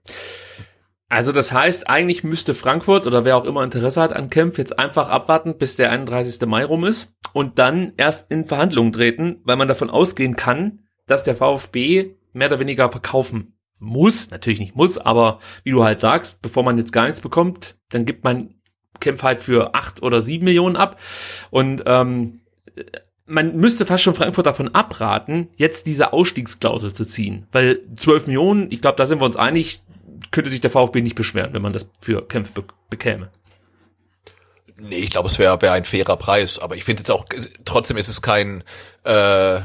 Also 1.12 1.34
das 1.34 1.52
heißt, 1.52 1.90
eigentlich 1.90 2.24
müsste 2.24 2.54
Frankfurt 2.54 3.06
oder 3.06 3.26
wer 3.26 3.36
auch 3.36 3.44
immer 3.44 3.66
Interesse 3.66 4.00
hat 4.00 4.14
an 4.14 4.30
Kempf 4.30 4.58
jetzt 4.58 4.80
einfach 4.80 5.10
abwarten, 5.10 5.58
bis 5.58 5.76
der 5.76 5.92
31. 5.92 6.48
Mai 6.48 6.64
rum 6.64 6.86
ist 6.86 7.14
und 7.34 7.60
dann 7.60 7.92
erst 7.98 8.32
in 8.32 8.46
Verhandlungen 8.46 8.94
treten, 8.94 9.42
weil 9.44 9.58
man 9.58 9.68
davon 9.68 9.90
ausgehen 9.90 10.38
kann, 10.38 10.80
dass 11.08 11.26
der 11.26 11.36
VfB 11.36 12.16
mehr 12.32 12.48
oder 12.48 12.62
weniger 12.62 12.90
verkaufen 12.90 13.58
muss, 13.78 14.32
natürlich 14.32 14.62
nicht 14.62 14.78
muss, 14.78 14.98
aber 14.98 15.40
wie 15.66 15.72
du 15.72 15.84
halt 15.84 16.00
sagst, 16.00 16.42
bevor 16.42 16.64
man 16.64 16.78
jetzt 16.78 16.94
gar 16.94 17.08
nichts 17.08 17.20
bekommt, 17.20 17.76
dann 17.90 18.06
gibt 18.06 18.24
man 18.24 18.56
Kempf 19.02 19.22
halt 19.22 19.42
für 19.42 19.76
acht 19.76 20.02
oder 20.04 20.22
sieben 20.22 20.46
Millionen 20.46 20.78
ab 20.78 20.98
und 21.50 21.84
ähm, 21.88 22.40
man 23.26 23.58
müsste 23.58 23.86
fast 23.86 24.04
schon 24.04 24.14
Frankfurt 24.14 24.46
davon 24.46 24.74
abraten, 24.74 25.50
jetzt 25.58 25.88
diese 25.88 26.14
Ausstiegsklausel 26.14 26.94
zu 26.94 27.04
ziehen, 27.04 27.48
weil 27.52 27.82
zwölf 27.98 28.28
Millionen, 28.28 28.72
ich 28.72 28.80
glaube, 28.80 28.96
da 28.96 29.06
sind 29.06 29.20
wir 29.20 29.26
uns 29.26 29.36
einig, 29.36 29.82
könnte 30.32 30.50
sich 30.50 30.62
der 30.62 30.72
VfB 30.72 31.02
nicht 31.02 31.16
beschweren, 31.16 31.54
wenn 31.54 31.62
man 31.62 31.74
das 31.74 31.88
für 32.00 32.28
Kämpf 32.28 32.52
be 32.54 32.64
bekäme. 32.90 33.30
Nee, 34.78 34.96
ich 34.96 35.12
glaube, 35.12 35.28
es 35.28 35.38
wäre 35.38 35.62
wär 35.62 35.74
ein 35.74 35.86
fairer 35.86 36.18
Preis, 36.18 36.58
aber 36.58 36.76
ich 36.76 36.84
finde 36.84 37.02
jetzt 37.02 37.12
auch, 37.12 37.26
trotzdem 37.66 37.98
ist 37.98 38.08
es 38.08 38.22
kein, 38.22 38.64
äh, 39.04 39.62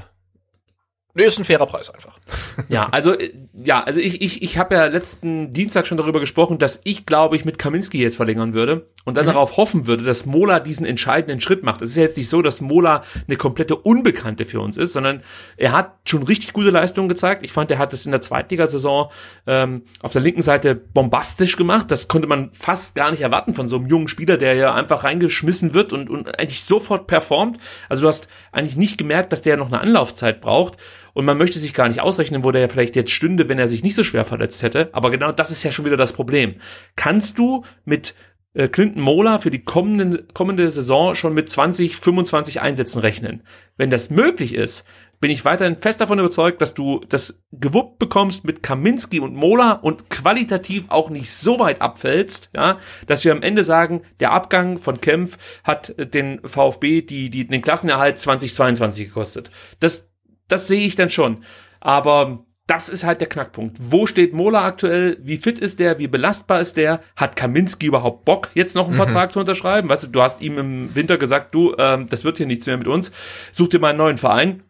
Nee, 1.16 1.24
ist 1.24 1.38
ein 1.38 1.46
fairer 1.46 1.66
Preis 1.66 1.90
einfach. 1.90 2.18
Ja, 2.68 2.88
also 2.90 3.12
äh, 3.12 3.32
ja, 3.54 3.84
also 3.84 4.00
ich 4.00 4.22
ich 4.22 4.42
ich 4.42 4.58
habe 4.58 4.74
ja 4.74 4.86
letzten 4.86 5.52
Dienstag 5.52 5.86
schon 5.86 5.98
darüber 5.98 6.20
gesprochen, 6.20 6.58
dass 6.58 6.80
ich 6.84 7.06
glaube 7.06 7.36
ich 7.36 7.44
mit 7.44 7.58
Kaminski 7.58 7.98
jetzt 7.98 8.16
verlängern 8.16 8.54
würde 8.54 8.88
und 9.04 9.16
dann 9.16 9.24
mhm. 9.24 9.30
darauf 9.30 9.56
hoffen 9.56 9.86
würde, 9.86 10.04
dass 10.04 10.26
Mola 10.26 10.58
diesen 10.58 10.84
entscheidenden 10.84 11.40
Schritt 11.40 11.62
macht. 11.62 11.82
Es 11.82 11.90
ist 11.90 11.96
ja 11.96 12.02
jetzt 12.02 12.16
nicht 12.16 12.28
so, 12.28 12.42
dass 12.42 12.60
Mola 12.60 13.02
eine 13.26 13.36
komplette 13.36 13.76
Unbekannte 13.76 14.46
für 14.46 14.60
uns 14.60 14.76
ist, 14.76 14.94
sondern 14.94 15.22
er 15.56 15.72
hat 15.72 15.92
schon 16.06 16.22
richtig 16.22 16.52
gute 16.54 16.70
Leistungen 16.70 17.08
gezeigt. 17.08 17.44
Ich 17.44 17.52
fand, 17.52 17.70
er 17.70 17.78
hat 17.78 17.92
es 17.92 18.04
in 18.04 18.12
der 18.12 18.20
Zweitligasaison 18.20 19.10
ähm, 19.46 19.82
auf 20.02 20.12
der 20.12 20.22
linken 20.22 20.42
Seite 20.42 20.74
bombastisch 20.74 21.56
gemacht. 21.56 21.90
Das 21.90 22.08
konnte 22.08 22.26
man 22.26 22.50
fast 22.52 22.94
gar 22.94 23.10
nicht 23.10 23.20
erwarten 23.20 23.54
von 23.54 23.68
so 23.68 23.76
einem 23.76 23.86
jungen 23.86 24.08
Spieler, 24.08 24.38
der 24.38 24.54
ja 24.54 24.74
einfach 24.74 25.04
reingeschmissen 25.04 25.72
wird 25.72 25.92
und, 25.92 26.10
und 26.10 26.38
eigentlich 26.38 26.64
sofort 26.64 27.06
performt. 27.06 27.58
Also 27.88 28.02
du 28.02 28.08
hast 28.08 28.28
eigentlich 28.50 28.76
nicht 28.76 28.98
gemerkt, 28.98 29.32
dass 29.32 29.42
der 29.42 29.56
noch 29.56 29.68
eine 29.68 29.80
Anlaufzeit 29.80 30.40
braucht. 30.40 30.78
Und 31.16 31.24
man 31.24 31.38
möchte 31.38 31.58
sich 31.58 31.72
gar 31.72 31.88
nicht 31.88 32.02
ausrechnen, 32.02 32.44
wo 32.44 32.50
der 32.50 32.60
ja 32.60 32.68
vielleicht 32.68 32.94
jetzt 32.94 33.10
stünde, 33.10 33.48
wenn 33.48 33.58
er 33.58 33.68
sich 33.68 33.82
nicht 33.82 33.94
so 33.94 34.04
schwer 34.04 34.26
verletzt 34.26 34.62
hätte. 34.62 34.90
Aber 34.92 35.10
genau 35.10 35.32
das 35.32 35.50
ist 35.50 35.62
ja 35.62 35.72
schon 35.72 35.86
wieder 35.86 35.96
das 35.96 36.12
Problem. 36.12 36.56
Kannst 36.94 37.38
du 37.38 37.64
mit 37.86 38.14
äh, 38.52 38.68
Clinton 38.68 39.00
Mola 39.00 39.38
für 39.38 39.50
die 39.50 39.64
kommende, 39.64 40.26
kommende 40.34 40.70
Saison 40.70 41.14
schon 41.14 41.32
mit 41.32 41.48
20, 41.48 41.96
25 41.96 42.60
Einsätzen 42.60 42.98
rechnen? 42.98 43.44
Wenn 43.78 43.90
das 43.90 44.10
möglich 44.10 44.54
ist, 44.54 44.84
bin 45.18 45.30
ich 45.30 45.46
weiterhin 45.46 45.78
fest 45.78 46.02
davon 46.02 46.18
überzeugt, 46.18 46.60
dass 46.60 46.74
du 46.74 47.00
das 47.08 47.42
gewuppt 47.50 47.98
bekommst 47.98 48.44
mit 48.44 48.62
Kaminski 48.62 49.18
und 49.18 49.34
Mola 49.34 49.72
und 49.72 50.10
qualitativ 50.10 50.84
auch 50.88 51.08
nicht 51.08 51.32
so 51.32 51.58
weit 51.58 51.80
abfällst, 51.80 52.50
ja, 52.54 52.76
dass 53.06 53.24
wir 53.24 53.32
am 53.32 53.40
Ende 53.40 53.64
sagen, 53.64 54.02
der 54.20 54.32
Abgang 54.32 54.76
von 54.76 55.00
Kempf 55.00 55.38
hat 55.64 55.94
den 55.96 56.46
VfB 56.46 57.00
die, 57.00 57.30
die, 57.30 57.46
den 57.46 57.62
Klassenerhalt 57.62 58.18
2022 58.18 59.06
gekostet. 59.06 59.50
Das, 59.80 60.10
das 60.48 60.68
sehe 60.68 60.86
ich 60.86 60.96
dann 60.96 61.10
schon. 61.10 61.44
Aber 61.80 62.46
das 62.66 62.88
ist 62.88 63.04
halt 63.04 63.20
der 63.20 63.28
Knackpunkt. 63.28 63.76
Wo 63.78 64.06
steht 64.06 64.32
Mola 64.32 64.64
aktuell? 64.64 65.18
Wie 65.20 65.36
fit 65.36 65.58
ist 65.58 65.78
der? 65.78 65.98
Wie 65.98 66.08
belastbar 66.08 66.60
ist 66.60 66.76
der? 66.76 67.00
Hat 67.14 67.36
Kaminski 67.36 67.86
überhaupt 67.86 68.24
Bock, 68.24 68.50
jetzt 68.54 68.74
noch 68.74 68.86
einen 68.86 68.94
mhm. 68.94 69.02
Vertrag 69.02 69.32
zu 69.32 69.38
unterschreiben? 69.38 69.88
Weißt 69.88 70.02
du, 70.02 70.08
du 70.08 70.20
hast 70.20 70.40
ihm 70.40 70.58
im 70.58 70.94
Winter 70.94 71.16
gesagt, 71.16 71.54
du, 71.54 71.76
ähm, 71.78 72.08
das 72.08 72.24
wird 72.24 72.38
hier 72.38 72.46
nichts 72.46 72.66
mehr 72.66 72.76
mit 72.76 72.88
uns. 72.88 73.12
Such 73.52 73.68
dir 73.68 73.78
mal 73.78 73.90
einen 73.90 73.98
neuen 73.98 74.18
Verein. 74.18 74.64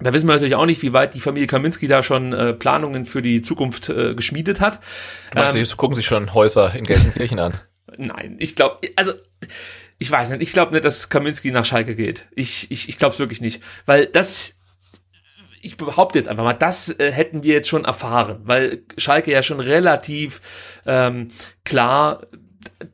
Da 0.00 0.12
wissen 0.12 0.28
wir 0.28 0.34
natürlich 0.34 0.56
auch 0.56 0.66
nicht, 0.66 0.82
wie 0.82 0.92
weit 0.92 1.14
die 1.14 1.20
Familie 1.20 1.46
Kaminski 1.46 1.86
da 1.86 2.02
schon 2.02 2.32
äh, 2.32 2.52
Planungen 2.52 3.06
für 3.06 3.22
die 3.22 3.40
Zukunft 3.42 3.88
äh, 3.88 4.14
geschmiedet 4.14 4.60
hat. 4.60 4.80
Du 5.30 5.38
meinst, 5.38 5.56
ähm, 5.56 5.64
sie 5.64 5.76
gucken 5.76 5.94
sich 5.94 6.04
schon 6.04 6.34
Häuser 6.34 6.74
in 6.74 6.84
Gelsenkirchen 6.84 7.38
an? 7.38 7.54
Nein, 7.96 8.36
ich 8.40 8.56
glaube, 8.56 8.80
also 8.96 9.12
ich 9.98 10.10
weiß 10.10 10.30
nicht, 10.30 10.42
ich 10.42 10.52
glaube 10.52 10.72
nicht, 10.72 10.84
dass 10.84 11.08
Kaminski 11.08 11.50
nach 11.50 11.64
Schalke 11.64 11.94
geht. 11.94 12.26
Ich, 12.34 12.70
ich, 12.70 12.88
ich 12.88 12.98
glaube 12.98 13.14
es 13.14 13.18
wirklich 13.18 13.40
nicht. 13.40 13.62
Weil 13.86 14.06
das 14.06 14.55
ich 15.66 15.76
behaupte 15.76 16.18
jetzt 16.18 16.28
einfach 16.28 16.44
mal, 16.44 16.54
das 16.54 16.88
äh, 17.00 17.10
hätten 17.10 17.42
wir 17.42 17.52
jetzt 17.52 17.68
schon 17.68 17.84
erfahren, 17.84 18.38
weil 18.44 18.84
Schalke 18.96 19.32
ja 19.32 19.42
schon 19.42 19.58
relativ 19.58 20.40
ähm, 20.86 21.28
klar 21.64 22.22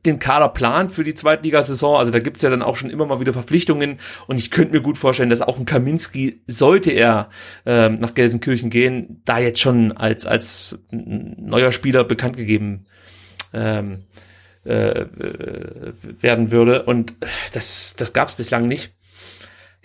den 0.06 0.18
Kader 0.18 0.48
plant 0.48 0.92
für 0.92 1.04
die 1.04 1.14
Zweitligasaison. 1.14 1.98
Also 1.98 2.10
da 2.10 2.18
gibt's 2.18 2.42
ja 2.42 2.50
dann 2.50 2.62
auch 2.62 2.76
schon 2.76 2.90
immer 2.90 3.04
mal 3.04 3.20
wieder 3.20 3.32
Verpflichtungen 3.32 3.98
und 4.26 4.38
ich 4.38 4.50
könnte 4.50 4.74
mir 4.74 4.80
gut 4.80 4.96
vorstellen, 4.96 5.28
dass 5.28 5.42
auch 5.42 5.58
ein 5.58 5.66
Kaminski, 5.66 6.42
sollte 6.46 6.92
er 6.92 7.28
ähm, 7.66 7.98
nach 7.98 8.14
Gelsenkirchen 8.14 8.70
gehen, 8.70 9.20
da 9.24 9.38
jetzt 9.38 9.60
schon 9.60 9.92
als, 9.92 10.24
als 10.24 10.78
neuer 10.90 11.72
Spieler 11.72 12.04
bekannt 12.04 12.36
gegeben 12.36 12.86
ähm, 13.52 14.04
äh, 14.64 15.00
äh 15.00 15.06
werden 16.20 16.50
würde. 16.50 16.84
Und 16.84 17.12
das, 17.52 17.94
das 17.96 18.12
gab's 18.12 18.34
bislang 18.34 18.66
nicht. 18.66 18.94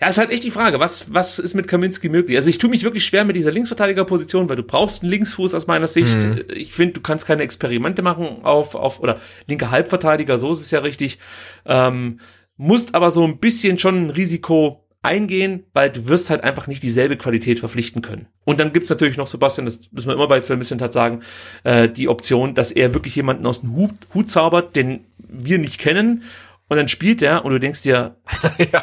Ja, 0.00 0.08
ist 0.08 0.18
halt 0.18 0.30
echt 0.30 0.44
die 0.44 0.52
Frage, 0.52 0.78
was, 0.78 1.12
was 1.12 1.40
ist 1.40 1.54
mit 1.54 1.66
Kaminski 1.66 2.08
möglich? 2.08 2.36
Also 2.36 2.48
ich 2.48 2.58
tue 2.58 2.70
mich 2.70 2.84
wirklich 2.84 3.04
schwer 3.04 3.24
mit 3.24 3.34
dieser 3.34 3.50
Linksverteidigerposition, 3.50 4.48
weil 4.48 4.54
du 4.54 4.62
brauchst 4.62 5.02
einen 5.02 5.10
Linksfuß 5.10 5.54
aus 5.54 5.66
meiner 5.66 5.88
Sicht. 5.88 6.16
Mhm. 6.16 6.44
Ich 6.54 6.72
finde, 6.72 6.94
du 6.94 7.00
kannst 7.00 7.26
keine 7.26 7.42
Experimente 7.42 8.02
machen 8.02 8.44
auf, 8.44 8.76
auf, 8.76 9.00
oder 9.00 9.20
linke 9.48 9.72
Halbverteidiger, 9.72 10.38
so 10.38 10.52
ist 10.52 10.60
es 10.60 10.70
ja 10.70 10.80
richtig. 10.80 11.18
Ähm, 11.66 12.20
musst 12.56 12.94
aber 12.94 13.10
so 13.10 13.24
ein 13.24 13.38
bisschen 13.38 13.78
schon 13.78 14.06
ein 14.06 14.10
Risiko 14.10 14.84
eingehen, 15.02 15.64
weil 15.72 15.90
du 15.90 16.06
wirst 16.06 16.30
halt 16.30 16.44
einfach 16.44 16.68
nicht 16.68 16.82
dieselbe 16.82 17.16
Qualität 17.16 17.58
verpflichten 17.58 18.00
können. 18.00 18.26
Und 18.44 18.60
dann 18.60 18.72
gibt's 18.72 18.90
natürlich 18.90 19.16
noch, 19.16 19.26
Sebastian, 19.26 19.64
das 19.64 19.80
müssen 19.90 20.08
wir 20.08 20.14
immer 20.14 20.28
bei 20.28 20.40
Sven 20.40 20.58
Missentat 20.58 20.92
sagen, 20.92 21.22
äh, 21.64 21.88
die 21.88 22.08
Option, 22.08 22.54
dass 22.54 22.70
er 22.70 22.94
wirklich 22.94 23.16
jemanden 23.16 23.46
aus 23.46 23.62
dem 23.62 23.74
Hut, 23.74 23.94
Hut 24.14 24.30
zaubert, 24.30 24.76
den 24.76 25.06
wir 25.18 25.58
nicht 25.58 25.78
kennen 25.78 26.22
und 26.68 26.76
dann 26.76 26.88
spielt 26.88 27.22
er 27.22 27.44
und 27.44 27.52
du 27.52 27.60
denkst 27.60 27.82
dir, 27.82 28.16
ja 28.72 28.82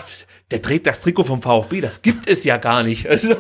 der 0.52 0.62
trägt 0.62 0.86
das 0.86 1.02
Trikot 1.02 1.24
vom 1.24 1.42
VfB, 1.42 1.82
das 1.82 2.04
gibt 2.04 2.30
es 2.30 2.44
ja 2.44 2.58
gar 2.58 2.84
nicht. 2.84 3.08
Also, 3.16 3.36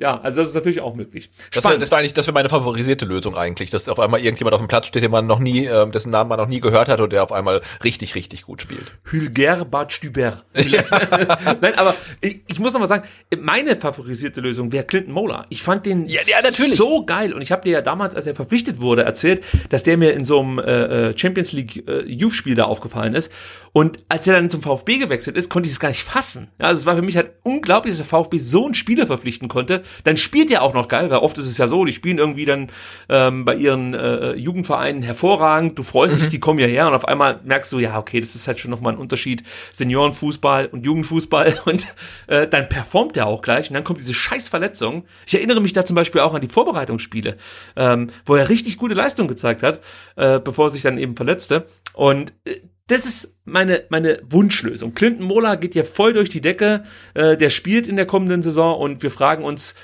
ja, 0.00 0.20
also 0.20 0.40
das 0.40 0.48
ist 0.48 0.54
natürlich 0.54 0.80
auch 0.80 0.94
möglich. 0.96 1.30
Das, 1.52 1.64
wär, 1.64 1.78
das 1.78 1.92
war 1.92 1.98
eigentlich, 1.98 2.14
das 2.14 2.26
wäre 2.26 2.34
meine 2.34 2.48
favorisierte 2.48 3.04
Lösung 3.04 3.36
eigentlich, 3.36 3.70
dass 3.70 3.88
auf 3.88 4.00
einmal 4.00 4.20
irgendjemand 4.20 4.54
auf 4.54 4.60
dem 4.60 4.66
Platz 4.66 4.88
steht, 4.88 5.04
den 5.04 5.12
man 5.12 5.26
noch 5.26 5.38
nie, 5.38 5.66
äh, 5.66 5.88
dessen 5.88 6.10
Namen 6.10 6.28
man 6.28 6.38
noch 6.38 6.48
nie 6.48 6.60
gehört 6.60 6.88
hat 6.88 6.98
und 6.98 7.12
der 7.12 7.22
auf 7.22 7.30
einmal 7.30 7.62
richtig, 7.84 8.16
richtig 8.16 8.42
gut 8.42 8.60
spielt. 8.60 8.98
Hülger 9.04 9.64
Badstüber. 9.64 10.42
Nein, 10.54 11.74
aber 11.76 11.94
ich, 12.20 12.40
ich 12.48 12.58
muss 12.58 12.72
noch 12.72 12.80
mal 12.80 12.88
sagen, 12.88 13.06
meine 13.38 13.76
favorisierte 13.76 14.40
Lösung 14.40 14.72
wäre 14.72 14.84
Clinton 14.84 15.14
Mola. 15.14 15.46
Ich 15.48 15.62
fand 15.62 15.86
den 15.86 16.06
ja, 16.08 16.20
ja, 16.26 16.42
natürlich. 16.42 16.74
so 16.74 17.04
geil 17.06 17.32
und 17.32 17.40
ich 17.40 17.52
habe 17.52 17.62
dir 17.62 17.72
ja 17.72 17.82
damals, 17.82 18.16
als 18.16 18.26
er 18.26 18.34
verpflichtet 18.34 18.80
wurde, 18.80 19.04
erzählt, 19.04 19.44
dass 19.68 19.84
der 19.84 19.96
mir 19.96 20.12
in 20.12 20.24
so 20.24 20.40
einem 20.40 20.58
äh, 20.58 21.10
äh 21.10 21.18
Champions 21.18 21.52
League 21.52 21.88
äh, 21.88 22.02
Youth-Spiel 22.04 22.56
da 22.56 22.64
aufgefallen 22.64 23.14
ist 23.14 23.30
und 23.72 24.00
als 24.08 24.26
er 24.26 24.34
dann 24.34 24.50
zum 24.50 24.60
VfB 24.60 24.98
gewechselt 24.98 25.36
ist, 25.36 25.48
konnte 25.48 25.68
ich 25.68 25.74
es 25.74 25.80
gar 25.80 25.88
nicht 25.88 26.01
fassen. 26.02 26.48
Ja, 26.60 26.66
also 26.66 26.80
es 26.80 26.86
war 26.86 26.96
für 26.96 27.02
mich 27.02 27.16
halt 27.16 27.32
unglaublich, 27.42 27.92
dass 27.92 27.98
der 27.98 28.06
VfB 28.06 28.38
so 28.38 28.64
einen 28.64 28.74
Spieler 28.74 29.06
verpflichten 29.06 29.48
konnte. 29.48 29.82
Dann 30.04 30.16
spielt 30.16 30.50
er 30.50 30.62
auch 30.62 30.74
noch 30.74 30.88
geil, 30.88 31.10
weil 31.10 31.18
oft 31.18 31.38
ist 31.38 31.46
es 31.46 31.58
ja 31.58 31.66
so, 31.66 31.84
die 31.84 31.92
spielen 31.92 32.18
irgendwie 32.18 32.44
dann 32.44 32.70
ähm, 33.08 33.44
bei 33.44 33.54
ihren 33.54 33.94
äh, 33.94 34.34
Jugendvereinen 34.34 35.02
hervorragend, 35.02 35.78
du 35.78 35.82
freust 35.82 36.16
mhm. 36.16 36.20
dich, 36.20 36.28
die 36.28 36.40
kommen 36.40 36.58
hierher 36.58 36.86
und 36.86 36.94
auf 36.94 37.06
einmal 37.06 37.40
merkst 37.44 37.72
du, 37.72 37.78
ja, 37.78 37.98
okay, 37.98 38.20
das 38.20 38.34
ist 38.34 38.48
halt 38.48 38.60
schon 38.60 38.70
nochmal 38.70 38.94
ein 38.94 38.98
Unterschied, 38.98 39.42
Seniorenfußball 39.72 40.66
und 40.66 40.84
Jugendfußball 40.84 41.60
und 41.64 41.86
äh, 42.26 42.46
dann 42.46 42.68
performt 42.68 43.16
er 43.16 43.26
auch 43.26 43.42
gleich 43.42 43.70
und 43.70 43.74
dann 43.74 43.84
kommt 43.84 44.00
diese 44.00 44.14
scheiß 44.14 44.48
Verletzung. 44.48 45.04
Ich 45.26 45.34
erinnere 45.34 45.60
mich 45.60 45.72
da 45.72 45.84
zum 45.84 45.96
Beispiel 45.96 46.20
auch 46.20 46.34
an 46.34 46.40
die 46.40 46.48
Vorbereitungsspiele, 46.48 47.36
ähm, 47.76 48.08
wo 48.24 48.34
er 48.34 48.48
richtig 48.48 48.76
gute 48.76 48.94
Leistung 48.94 49.28
gezeigt 49.28 49.62
hat, 49.62 49.80
äh, 50.16 50.40
bevor 50.40 50.68
er 50.68 50.70
sich 50.70 50.82
dann 50.82 50.98
eben 50.98 51.16
verletzte 51.16 51.66
und 51.94 52.32
äh, 52.44 52.60
das 52.86 53.06
ist 53.06 53.38
meine, 53.44 53.84
meine 53.88 54.20
Wunschlösung. 54.28 54.94
Clinton 54.94 55.26
Mola 55.26 55.54
geht 55.54 55.74
hier 55.74 55.84
voll 55.84 56.12
durch 56.12 56.28
die 56.28 56.40
Decke, 56.40 56.84
äh, 57.14 57.36
der 57.36 57.50
spielt 57.50 57.86
in 57.86 57.96
der 57.96 58.06
kommenden 58.06 58.42
Saison 58.42 58.78
und 58.78 59.02
wir 59.02 59.10
fragen 59.10 59.44
uns 59.44 59.74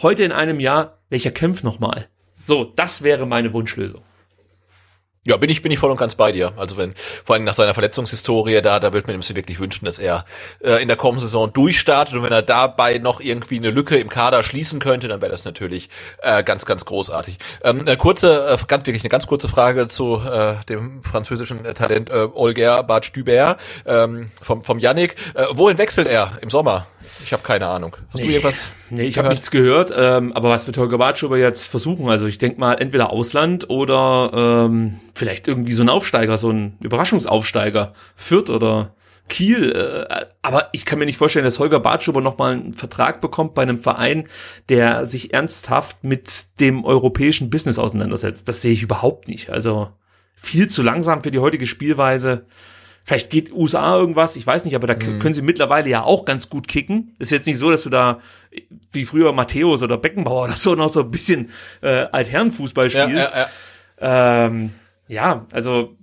heute 0.00 0.24
in 0.24 0.32
einem 0.32 0.60
Jahr, 0.60 0.98
welcher 1.10 1.30
kämpft 1.30 1.64
nochmal? 1.64 2.08
So, 2.38 2.64
das 2.64 3.02
wäre 3.02 3.26
meine 3.26 3.52
Wunschlösung. 3.52 4.02
Ja, 5.24 5.36
bin 5.36 5.50
ich, 5.50 5.62
bin 5.62 5.72
ich 5.72 5.78
voll 5.78 5.90
und 5.90 5.96
ganz 5.98 6.14
bei 6.14 6.32
dir. 6.32 6.52
Also 6.56 6.76
wenn, 6.76 6.94
vor 6.96 7.34
allem 7.34 7.44
nach 7.44 7.54
seiner 7.54 7.74
Verletzungshistorie, 7.74 8.62
da, 8.62 8.80
da 8.80 8.92
wird 8.92 9.08
man 9.08 9.16
ihm 9.16 9.36
wirklich 9.36 9.58
wünschen, 9.60 9.84
dass 9.84 9.98
er 9.98 10.24
äh, 10.60 10.80
in 10.80 10.88
der 10.88 10.96
kommenden 10.96 11.26
Saison 11.26 11.52
durchstartet 11.52 12.14
und 12.14 12.22
wenn 12.22 12.32
er 12.32 12.42
dabei 12.42 12.98
noch 12.98 13.20
irgendwie 13.20 13.58
eine 13.58 13.70
Lücke 13.70 13.98
im 13.98 14.08
Kader 14.08 14.42
schließen 14.42 14.80
könnte, 14.80 15.08
dann 15.08 15.20
wäre 15.20 15.30
das 15.30 15.44
natürlich 15.44 15.90
äh, 16.22 16.42
ganz, 16.42 16.64
ganz 16.64 16.84
großartig. 16.84 17.38
Ähm, 17.62 17.80
eine 17.80 17.96
kurze, 17.96 18.46
äh, 18.46 18.56
ganz 18.66 18.86
wirklich 18.86 19.02
eine 19.02 19.10
ganz 19.10 19.26
kurze 19.26 19.48
Frage 19.48 19.88
zu 19.88 20.16
äh, 20.16 20.54
dem 20.68 21.02
französischen 21.02 21.62
Talent 21.74 22.10
äh, 22.10 22.28
Olger 22.32 22.82
Bart 22.84 23.04
Stüber 23.04 23.56
ähm, 23.86 24.30
vom, 24.40 24.64
vom 24.64 24.78
Yannick. 24.78 25.16
Äh, 25.34 25.46
wohin 25.50 25.78
wechselt 25.78 26.08
er 26.08 26.38
im 26.40 26.50
Sommer? 26.50 26.86
Ich 27.22 27.32
habe 27.32 27.42
keine 27.42 27.66
Ahnung. 27.66 27.96
Hast 28.12 28.20
nee. 28.20 28.26
du 28.26 28.32
irgendwas? 28.32 28.68
Nee, 28.90 29.04
ich 29.04 29.18
habe 29.18 29.28
nichts 29.28 29.50
gehört. 29.50 29.92
Ähm, 29.96 30.32
aber 30.32 30.50
was 30.50 30.66
wird 30.66 30.78
Holger 30.78 30.98
Bartschuber 30.98 31.38
jetzt 31.38 31.66
versuchen? 31.66 32.08
Also 32.08 32.26
ich 32.26 32.38
denke 32.38 32.60
mal 32.60 32.74
entweder 32.74 33.10
Ausland 33.10 33.70
oder 33.70 34.66
ähm, 34.66 34.98
vielleicht 35.14 35.48
irgendwie 35.48 35.72
so 35.72 35.82
ein 35.82 35.88
Aufsteiger, 35.88 36.38
so 36.38 36.50
ein 36.50 36.76
Überraschungsaufsteiger. 36.80 37.92
Fürth 38.16 38.50
oder 38.50 38.94
Kiel. 39.28 39.72
Äh, 39.72 40.26
aber 40.42 40.68
ich 40.72 40.84
kann 40.84 40.98
mir 40.98 41.06
nicht 41.06 41.18
vorstellen, 41.18 41.44
dass 41.44 41.58
Holger 41.58 41.80
Bartschuber 41.80 42.20
nochmal 42.20 42.54
einen 42.54 42.74
Vertrag 42.74 43.20
bekommt 43.20 43.54
bei 43.54 43.62
einem 43.62 43.78
Verein, 43.78 44.28
der 44.68 45.06
sich 45.06 45.32
ernsthaft 45.32 46.02
mit 46.02 46.60
dem 46.60 46.84
europäischen 46.84 47.50
Business 47.50 47.78
auseinandersetzt. 47.78 48.48
Das 48.48 48.62
sehe 48.62 48.72
ich 48.72 48.82
überhaupt 48.82 49.28
nicht. 49.28 49.50
Also 49.50 49.90
viel 50.34 50.68
zu 50.68 50.82
langsam 50.82 51.22
für 51.22 51.30
die 51.30 51.38
heutige 51.38 51.66
Spielweise. 51.66 52.46
Vielleicht 53.08 53.30
geht 53.30 53.50
USA 53.54 53.96
irgendwas, 53.96 54.36
ich 54.36 54.46
weiß 54.46 54.66
nicht, 54.66 54.74
aber 54.74 54.86
da 54.86 54.92
mhm. 54.92 55.18
können 55.18 55.32
sie 55.32 55.40
mittlerweile 55.40 55.88
ja 55.88 56.02
auch 56.02 56.26
ganz 56.26 56.50
gut 56.50 56.68
kicken. 56.68 57.16
Ist 57.18 57.32
jetzt 57.32 57.46
nicht 57.46 57.56
so, 57.56 57.70
dass 57.70 57.82
du 57.84 57.88
da 57.88 58.20
wie 58.92 59.06
früher 59.06 59.32
Matthäus 59.32 59.82
oder 59.82 59.96
Beckenbauer 59.96 60.44
oder 60.44 60.52
so 60.52 60.74
noch 60.74 60.92
so 60.92 61.00
ein 61.00 61.10
bisschen 61.10 61.48
äh, 61.80 62.04
Altherrenfußball 62.12 62.90
spielst. 62.90 63.32
Ja, 63.32 63.48
ja, 63.48 63.48
ja. 64.02 64.44
Ähm, 64.44 64.74
ja, 65.06 65.46
also 65.52 65.96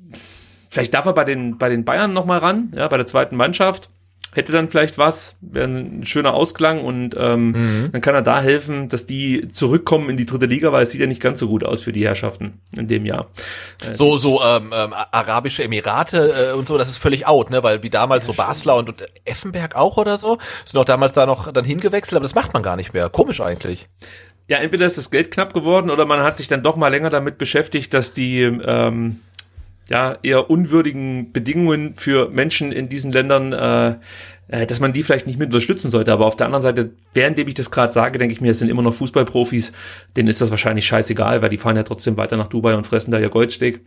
vielleicht 0.71 0.95
darf 0.95 1.05
er 1.05 1.13
bei 1.13 1.25
den 1.25 1.59
bei 1.59 1.69
den 1.69 1.85
Bayern 1.85 2.11
noch 2.11 2.25
mal 2.25 2.39
ran, 2.39 2.73
ja, 2.75 2.87
bei 2.87 2.97
der 2.97 3.05
zweiten 3.05 3.35
Mannschaft 3.35 3.91
hätte 4.35 4.51
dann 4.51 4.69
vielleicht 4.69 4.97
was, 4.97 5.37
wäre 5.41 5.67
ein 5.67 6.05
schöner 6.05 6.33
Ausklang 6.33 6.83
und 6.83 7.15
ähm, 7.17 7.51
mhm. 7.51 7.89
dann 7.91 8.01
kann 8.01 8.15
er 8.15 8.21
da 8.21 8.41
helfen, 8.41 8.89
dass 8.89 9.05
die 9.05 9.47
zurückkommen 9.51 10.09
in 10.09 10.17
die 10.17 10.25
dritte 10.25 10.45
Liga, 10.45 10.71
weil 10.71 10.83
es 10.83 10.91
sieht 10.91 11.01
ja 11.01 11.07
nicht 11.07 11.21
ganz 11.21 11.39
so 11.39 11.47
gut 11.47 11.63
aus 11.63 11.83
für 11.83 11.93
die 11.93 12.05
Herrschaften 12.05 12.59
in 12.77 12.87
dem 12.87 13.05
Jahr. 13.05 13.27
Äh, 13.81 13.95
so 13.95 14.17
so 14.17 14.41
ähm, 14.43 14.71
ähm, 14.73 14.93
arabische 14.93 15.63
Emirate 15.63 16.51
äh, 16.51 16.53
und 16.53 16.67
so, 16.67 16.77
das 16.77 16.89
ist 16.89 16.97
völlig 16.97 17.27
out, 17.27 17.49
ne, 17.49 17.63
weil 17.63 17.81
wie 17.81 17.89
damals 17.89 18.27
ja, 18.27 18.33
so 18.33 18.37
Basler 18.37 18.75
und, 18.75 18.89
und 18.89 19.05
Effenberg 19.23 19.75
auch 19.75 19.97
oder 19.97 20.17
so 20.17 20.37
sind 20.65 20.79
auch 20.79 20.85
damals 20.85 21.13
da 21.13 21.25
noch 21.25 21.51
dann 21.51 21.65
hingewechselt, 21.65 22.17
aber 22.17 22.23
das 22.23 22.35
macht 22.35 22.53
man 22.53 22.61
gar 22.61 22.75
nicht 22.75 22.93
mehr. 22.93 23.09
Komisch 23.09 23.39
eigentlich. 23.39 23.87
Ja, 24.47 24.57
entweder 24.57 24.85
ist 24.85 24.97
das 24.97 25.09
Geld 25.09 25.31
knapp 25.31 25.53
geworden 25.53 25.89
oder 25.89 26.05
man 26.05 26.21
hat 26.21 26.37
sich 26.37 26.47
dann 26.47 26.61
doch 26.61 26.75
mal 26.75 26.89
länger 26.89 27.09
damit 27.09 27.37
beschäftigt, 27.37 27.93
dass 27.93 28.13
die 28.13 28.41
ähm, 28.41 29.21
ja, 29.89 30.17
eher 30.23 30.49
unwürdigen 30.49 31.31
Bedingungen 31.31 31.95
für 31.95 32.29
Menschen 32.29 32.71
in 32.71 32.89
diesen 32.89 33.11
Ländern, 33.11 33.53
äh, 33.53 33.95
äh, 34.47 34.65
dass 34.65 34.79
man 34.79 34.93
die 34.93 35.03
vielleicht 35.03 35.27
nicht 35.27 35.39
mit 35.39 35.47
unterstützen 35.47 35.89
sollte. 35.89 36.11
Aber 36.11 36.25
auf 36.25 36.35
der 36.35 36.47
anderen 36.47 36.61
Seite, 36.61 36.91
währenddem 37.13 37.47
ich 37.47 37.53
das 37.53 37.71
gerade 37.71 37.93
sage, 37.93 38.19
denke 38.19 38.33
ich 38.33 38.41
mir, 38.41 38.51
es 38.51 38.59
sind 38.59 38.69
immer 38.69 38.81
noch 38.81 38.93
Fußballprofis, 38.93 39.71
denen 40.17 40.27
ist 40.27 40.41
das 40.41 40.51
wahrscheinlich 40.51 40.85
scheißegal, 40.85 41.41
weil 41.41 41.49
die 41.49 41.57
fahren 41.57 41.75
ja 41.75 41.83
trotzdem 41.83 42.17
weiter 42.17 42.37
nach 42.37 42.47
Dubai 42.47 42.75
und 42.75 42.87
fressen 42.87 43.11
da 43.11 43.19
ihr 43.19 43.29
Goldsteak. 43.29 43.81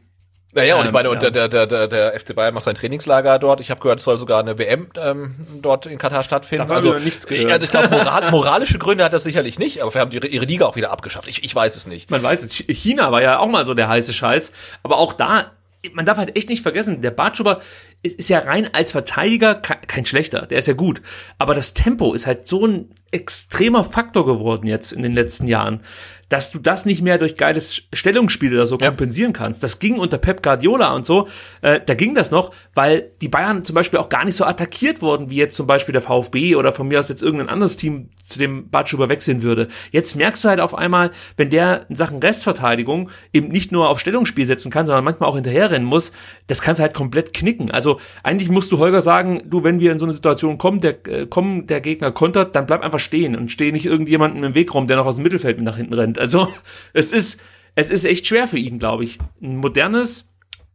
Naja, 0.55 0.77
und 0.77 0.83
ich 0.83 0.87
ähm, 0.89 0.93
meine, 0.95 1.11
und 1.11 1.23
ja. 1.23 1.31
der, 1.31 1.49
der, 1.49 1.67
der, 1.67 1.89
der 1.89 2.19
FC 2.19 2.35
Bayern 2.35 2.55
macht 2.55 2.65
sein 2.65 2.75
Trainingslager 2.75 3.39
dort. 3.39 3.61
Ich 3.61 3.71
habe 3.71 3.81
gehört, 3.81 3.99
es 3.99 4.05
soll 4.05 4.19
sogar 4.19 4.41
eine 4.41 4.59
WM 4.59 4.89
ähm, 4.97 5.35
dort 5.61 5.85
in 5.85 5.99
Katar 5.99 6.25
stattfinden. 6.25 6.69
Da 6.69 6.75
also, 6.75 6.95
nichts 6.95 7.27
gehört. 7.27 7.53
also 7.53 7.65
ich 7.65 7.71
glaube, 7.71 7.91
moral, 7.91 8.31
moralische 8.31 8.79
Gründe 8.79 9.05
hat 9.05 9.13
das 9.13 9.25
sicherlich 9.25 9.59
nicht, 9.59 9.83
aber 9.83 9.93
wir 9.93 10.01
haben 10.01 10.11
ihre, 10.11 10.27
ihre 10.27 10.47
Liga 10.47 10.65
auch 10.65 10.75
wieder 10.75 10.91
abgeschafft. 10.91 11.29
Ich, 11.29 11.45
ich 11.45 11.55
weiß 11.55 11.77
es 11.77 11.87
nicht. 11.87 12.11
Man 12.11 12.23
weiß 12.23 12.43
es. 12.43 12.55
China 12.55 13.13
war 13.13 13.21
ja 13.21 13.39
auch 13.41 13.49
mal 13.49 13.67
so 13.67 13.75
der 13.75 13.89
heiße 13.89 14.15
Scheiß, 14.15 14.53
aber 14.83 14.97
auch 14.97 15.13
da 15.13 15.53
man 15.93 16.07
darf 16.07 16.19
halt 16.19 16.37
echt 16.37 16.49
nicht 16.49 16.63
vergessen, 16.63 17.03
der 17.03 17.11
Bartschuber 17.11 17.61
ist, 18.03 18.19
ist 18.19 18.29
ja 18.29 18.41
rein 18.41 18.73
als 18.73 18.93
Verteidiger 18.93 19.55
kein, 19.55 19.81
kein 19.83 20.07
schlechter, 20.07 20.47
der 20.47 20.59
ist 20.59 20.69
ja 20.69 20.75
gut. 20.75 21.03
Aber 21.39 21.55
das 21.55 21.75
Tempo 21.75 22.15
ist 22.15 22.27
halt 22.27 22.49
so 22.49 22.67
ein 22.67 22.95
extremer 23.11 23.85
Faktor 23.85 24.27
geworden 24.27 24.67
jetzt 24.67 24.93
in 24.93 25.03
den 25.03 25.13
letzten 25.13 25.49
Jahren 25.49 25.81
dass 26.29 26.51
du 26.51 26.59
das 26.59 26.85
nicht 26.85 27.03
mehr 27.03 27.19
durch 27.19 27.37
geiles 27.37 27.83
Stellungsspiel 27.93 28.53
oder 28.53 28.67
so 28.67 28.79
ja. 28.79 28.89
kompensieren 28.89 29.33
kannst. 29.33 29.63
Das 29.63 29.79
ging 29.79 29.99
unter 29.99 30.19
Pep 30.19 30.43
Guardiola 30.43 30.93
und 30.93 31.07
so, 31.07 31.29
äh, 31.63 31.81
da 31.85 31.95
ging 31.95 32.15
das 32.15 32.31
noch, 32.31 32.53
weil 32.75 33.11
die 33.21 33.29
Bayern 33.29 33.65
zum 33.65 33.75
Beispiel 33.75 33.99
auch 33.99 34.09
gar 34.09 34.25
nicht 34.25 34.37
so 34.37 34.45
attackiert 34.45 35.01
wurden, 35.01 35.31
wie 35.31 35.37
jetzt 35.37 35.57
zum 35.57 35.67
Beispiel 35.67 35.93
der 35.93 36.03
VfB 36.03 36.57
oder 36.57 36.73
von 36.73 36.89
mir 36.89 37.01
aus 37.01 37.09
jetzt 37.09 37.23
irgendein 37.23 37.49
anderes 37.49 37.77
Team 37.77 38.11
zu 38.27 38.39
dem 38.39 38.69
Batschuber 38.69 39.09
wechseln 39.09 39.43
würde. 39.43 39.69
Jetzt 39.91 40.17
merkst 40.17 40.45
du 40.45 40.49
halt 40.49 40.61
auf 40.61 40.75
einmal, 40.75 41.11
wenn 41.37 41.49
der 41.51 41.87
in 41.89 41.97
Sachen 41.97 42.19
Restverteidigung 42.19 43.11
eben 43.33 43.49
nicht 43.49 43.73
nur 43.73 43.89
auf 43.89 44.01
Stellungsspiel 44.01 44.45
setzen 44.45 44.71
kann, 44.71 44.87
sondern 44.87 45.05
manchmal 45.05 45.31
auch 45.31 45.35
hinterherrennen 45.35 45.89
muss, 45.89 46.13
das 46.47 46.61
kannst 46.61 46.79
du 46.79 46.83
halt 46.83 46.95
komplett 46.95 47.33
knicken. 47.33 47.71
Also 47.71 48.01
eigentlich 48.23 48.51
musst 48.51 48.71
du 48.71 48.79
Holger 48.79 49.01
sagen, 49.01 49.43
du, 49.47 49.65
wenn 49.65 49.81
wir 49.81 49.93
in 49.93 49.99
so 49.99 50.05
eine 50.05 50.13
Situation 50.13 50.59
kommen, 50.59 50.81
der, 50.83 51.07
äh, 51.09 51.27
kommen, 51.27 51.67
der 51.67 51.81
Gegner 51.81 52.13
kontert, 52.13 52.55
dann 52.55 52.67
bleib 52.67 52.83
einfach 52.83 52.98
stehen 52.99 53.37
und 53.37 53.51
steh 53.51 53.73
nicht 53.73 53.87
irgendjemanden 53.87 54.45
im 54.45 54.55
Weg 54.55 54.75
rum, 54.75 54.87
der 54.87 54.97
noch 54.97 55.07
aus 55.07 55.17
dem 55.17 55.25
Mittelfeld 55.25 55.57
mit 55.57 55.65
nach 55.65 55.77
hinten 55.77 55.95
rennt. 55.95 56.19
Also 56.19 56.49
es 56.93 57.13
ist, 57.13 57.41
es 57.75 57.91
ist 57.91 58.05
echt 58.05 58.27
schwer 58.27 58.49
für 58.49 58.59
ihn, 58.59 58.79
glaube 58.79 59.05
ich. 59.05 59.19
Ein 59.43 59.57
modernes 59.57 60.29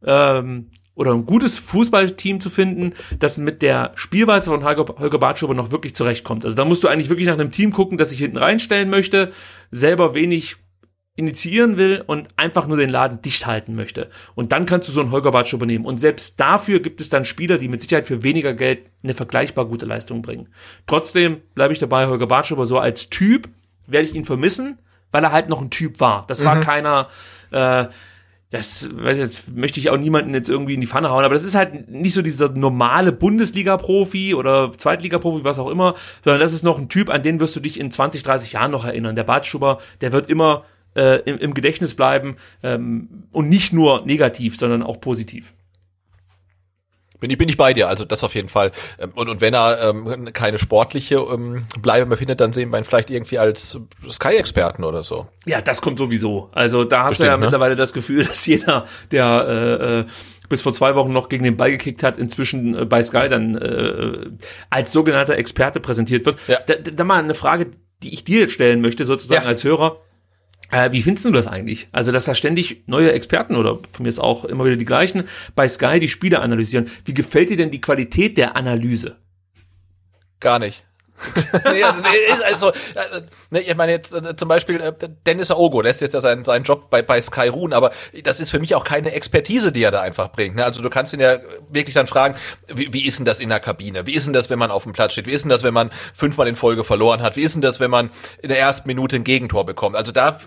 ähm, 0.03 0.69
oder 0.95 1.13
ein 1.13 1.25
gutes 1.25 1.57
Fußballteam 1.59 2.39
zu 2.39 2.49
finden, 2.49 2.93
das 3.17 3.37
mit 3.37 3.61
der 3.61 3.91
Spielweise 3.95 4.51
von 4.51 4.63
Holger, 4.63 4.85
Holger 4.99 5.17
Bartschuber 5.17 5.55
noch 5.55 5.71
wirklich 5.71 5.95
zurechtkommt. 5.95 6.45
Also 6.45 6.55
da 6.55 6.65
musst 6.65 6.83
du 6.83 6.87
eigentlich 6.87 7.09
wirklich 7.09 7.27
nach 7.27 7.33
einem 7.33 7.51
Team 7.51 7.71
gucken, 7.71 7.97
das 7.97 8.09
sich 8.09 8.19
hinten 8.19 8.37
reinstellen 8.37 8.89
möchte, 8.89 9.31
selber 9.71 10.13
wenig 10.13 10.57
initiieren 11.15 11.77
will 11.77 12.03
und 12.05 12.29
einfach 12.37 12.65
nur 12.65 12.77
den 12.77 12.89
Laden 12.89 13.21
dicht 13.21 13.45
halten 13.45 13.75
möchte. 13.75 14.09
Und 14.33 14.51
dann 14.51 14.65
kannst 14.65 14.87
du 14.87 14.91
so 14.91 15.01
einen 15.01 15.11
Holger 15.11 15.31
Bartsch 15.31 15.53
übernehmen. 15.53 15.85
Und 15.85 15.97
selbst 15.97 16.39
dafür 16.39 16.79
gibt 16.79 17.01
es 17.01 17.09
dann 17.09 17.23
Spieler, 17.23 17.59
die 17.59 17.67
mit 17.67 17.81
Sicherheit 17.81 18.07
für 18.07 18.23
weniger 18.23 18.53
Geld 18.53 18.87
eine 19.03 19.13
vergleichbar 19.13 19.65
gute 19.65 19.85
Leistung 19.85 20.23
bringen. 20.23 20.49
Trotzdem 20.87 21.41
bleibe 21.53 21.73
ich 21.73 21.79
dabei, 21.79 22.07
Holger 22.07 22.27
Bartschuber 22.27 22.65
so 22.65 22.79
als 22.79 23.09
Typ 23.09 23.47
werde 23.85 24.07
ich 24.07 24.15
ihn 24.15 24.25
vermissen, 24.25 24.79
weil 25.11 25.23
er 25.23 25.31
halt 25.31 25.49
noch 25.49 25.61
ein 25.61 25.69
Typ 25.69 25.99
war. 25.99 26.25
Das 26.27 26.43
war 26.43 26.55
mhm. 26.55 26.61
keiner, 26.61 27.09
äh, 27.51 27.85
das 28.49 28.89
weiß 28.91 29.17
jetzt 29.17 29.55
möchte 29.55 29.79
ich 29.79 29.89
auch 29.91 29.97
niemanden 29.97 30.33
jetzt 30.33 30.49
irgendwie 30.49 30.75
in 30.75 30.81
die 30.81 30.87
Pfanne 30.87 31.09
hauen, 31.09 31.25
aber 31.25 31.33
das 31.33 31.43
ist 31.43 31.55
halt 31.55 31.89
nicht 31.89 32.13
so 32.13 32.21
dieser 32.21 32.49
normale 32.49 33.11
Bundesliga-Profi 33.11 34.33
oder 34.33 34.71
Zweitliga-Profi, 34.71 35.43
was 35.43 35.59
auch 35.59 35.69
immer, 35.69 35.95
sondern 36.23 36.39
das 36.39 36.53
ist 36.53 36.63
noch 36.63 36.79
ein 36.79 36.89
Typ, 36.89 37.09
an 37.09 37.23
den 37.23 37.39
wirst 37.39 37.55
du 37.55 37.59
dich 37.59 37.79
in 37.79 37.91
20, 37.91 38.23
30 38.23 38.53
Jahren 38.53 38.71
noch 38.71 38.85
erinnern. 38.85 39.15
Der 39.15 39.23
Bartschuber, 39.23 39.79
der 40.01 40.11
wird 40.11 40.29
immer 40.29 40.65
äh, 40.95 41.21
im, 41.21 41.37
im 41.37 41.53
Gedächtnis 41.53 41.95
bleiben 41.95 42.37
ähm, 42.61 43.27
und 43.31 43.49
nicht 43.49 43.73
nur 43.73 44.05
negativ, 44.05 44.57
sondern 44.57 44.83
auch 44.83 44.99
positiv 44.99 45.53
bin 47.23 47.29
ich, 47.29 47.37
bin 47.37 47.47
ich 47.47 47.55
bei 47.55 47.71
dir, 47.71 47.87
also 47.87 48.03
das 48.03 48.21
auf 48.25 48.35
jeden 48.35 48.49
Fall. 48.49 48.73
Ähm, 48.99 49.11
und, 49.15 49.29
und 49.29 49.39
wenn 49.39 49.53
er 49.53 49.81
ähm, 49.81 50.33
keine 50.33 50.59
sportliche 50.59 51.15
ähm, 51.15 51.63
Bleibe 51.79 52.05
mehr 52.05 52.17
findet, 52.17 52.41
dann 52.41 52.51
sehen 52.51 52.69
wir 52.69 52.77
ihn 52.77 52.83
vielleicht 52.83 53.09
irgendwie 53.09 53.37
als 53.39 53.79
Sky-Experten 54.09 54.83
oder 54.83 55.03
so. 55.03 55.27
Ja, 55.45 55.61
das 55.61 55.81
kommt 55.81 55.99
sowieso. 55.99 56.49
Also 56.51 56.83
da 56.83 57.03
hast 57.03 57.11
Bestimmt, 57.11 57.27
du 57.27 57.31
ja 57.31 57.37
ne? 57.37 57.45
mittlerweile 57.45 57.77
das 57.77 57.93
Gefühl, 57.93 58.25
dass 58.27 58.45
jeder, 58.45 58.85
der 59.11 59.45
äh, 59.47 59.99
äh, 59.99 60.05
bis 60.49 60.61
vor 60.61 60.73
zwei 60.73 60.95
Wochen 60.95 61.13
noch 61.13 61.29
gegen 61.29 61.45
den 61.45 61.55
Ball 61.55 61.71
gekickt 61.71 62.03
hat, 62.03 62.17
inzwischen 62.17 62.77
äh, 62.77 62.83
bei 62.83 63.01
Sky 63.01 63.29
dann 63.29 63.55
äh, 63.55 64.31
als 64.69 64.91
sogenannter 64.91 65.37
Experte 65.37 65.79
präsentiert 65.79 66.25
wird. 66.25 66.39
Ja. 66.49 66.59
Da, 66.65 66.73
da 66.75 67.03
mal 67.05 67.23
eine 67.23 67.35
Frage, 67.35 67.67
die 68.03 68.13
ich 68.13 68.25
dir 68.25 68.41
jetzt 68.41 68.53
stellen 68.53 68.81
möchte, 68.81 69.05
sozusagen 69.05 69.43
ja. 69.43 69.47
als 69.47 69.63
Hörer. 69.63 70.01
Äh, 70.73 70.91
wie 70.91 71.03
findest 71.03 71.25
du 71.25 71.31
das 71.31 71.45
eigentlich? 71.45 71.87
Also, 71.91 72.11
dass 72.11 72.25
da 72.25 72.33
ständig 72.33 72.83
neue 72.87 73.11
Experten 73.11 73.55
oder 73.55 73.77
von 73.91 74.03
mir 74.03 74.09
ist 74.09 74.19
auch 74.19 74.43
immer 74.43 74.65
wieder 74.65 74.75
die 74.75 74.85
gleichen 74.85 75.25
bei 75.55 75.67
Sky 75.67 75.99
die 75.99 76.09
Spiele 76.09 76.39
analysieren. 76.39 76.89
Wie 77.05 77.13
gefällt 77.13 77.51
dir 77.51 77.57
denn 77.57 77.69
die 77.69 77.79
Qualität 77.79 78.37
der 78.37 78.55
Analyse? 78.55 79.17
Gar 80.39 80.57
nicht. 80.57 80.83
nee, 81.71 81.79
ist 82.27 82.43
also, 82.43 82.71
äh, 82.71 83.21
ne, 83.51 83.61
ich 83.61 83.75
meine 83.75 83.91
jetzt 83.91 84.13
äh, 84.13 84.35
zum 84.35 84.49
Beispiel 84.49 84.93
Dennis 85.27 85.51
Aogo 85.51 85.79
lässt 85.79 86.01
jetzt 86.01 86.13
ja 86.13 86.21
seinen, 86.21 86.43
seinen 86.43 86.63
Job 86.63 86.89
bei, 86.89 87.03
bei 87.03 87.21
Sky 87.21 87.47
ruhen, 87.49 87.71
aber 87.71 87.91
das 88.23 88.39
ist 88.39 88.49
für 88.49 88.59
mich 88.59 88.73
auch 88.73 88.83
keine 88.83 89.11
Expertise, 89.11 89.71
die 89.71 89.83
er 89.83 89.91
da 89.91 90.01
einfach 90.01 90.31
bringt. 90.31 90.55
Ne? 90.55 90.65
Also 90.65 90.81
du 90.81 90.89
kannst 90.89 91.13
ihn 91.13 91.19
ja 91.19 91.37
wirklich 91.69 91.93
dann 91.93 92.07
fragen, 92.07 92.35
wie, 92.67 92.91
wie 92.93 93.05
ist 93.05 93.19
denn 93.19 93.25
das 93.25 93.39
in 93.39 93.49
der 93.49 93.59
Kabine? 93.59 94.07
Wie 94.07 94.15
ist 94.15 94.25
denn 94.25 94.33
das, 94.33 94.49
wenn 94.49 94.59
man 94.59 94.71
auf 94.71 94.83
dem 94.83 94.91
Platz 94.93 95.13
steht? 95.13 95.27
Wie 95.27 95.31
ist 95.31 95.43
denn 95.43 95.49
das, 95.49 95.61
wenn 95.61 95.73
man 95.73 95.91
fünfmal 96.13 96.47
in 96.47 96.55
Folge 96.55 96.83
verloren 96.83 97.21
hat? 97.21 97.35
Wie 97.35 97.43
ist 97.43 97.53
denn 97.53 97.61
das, 97.61 97.79
wenn 97.79 97.91
man 97.91 98.09
in 98.41 98.49
der 98.49 98.59
ersten 98.59 98.87
Minute 98.87 99.15
ein 99.15 99.23
Gegentor 99.23 99.65
bekommt? 99.65 99.95
Also 99.95 100.11
da 100.11 100.39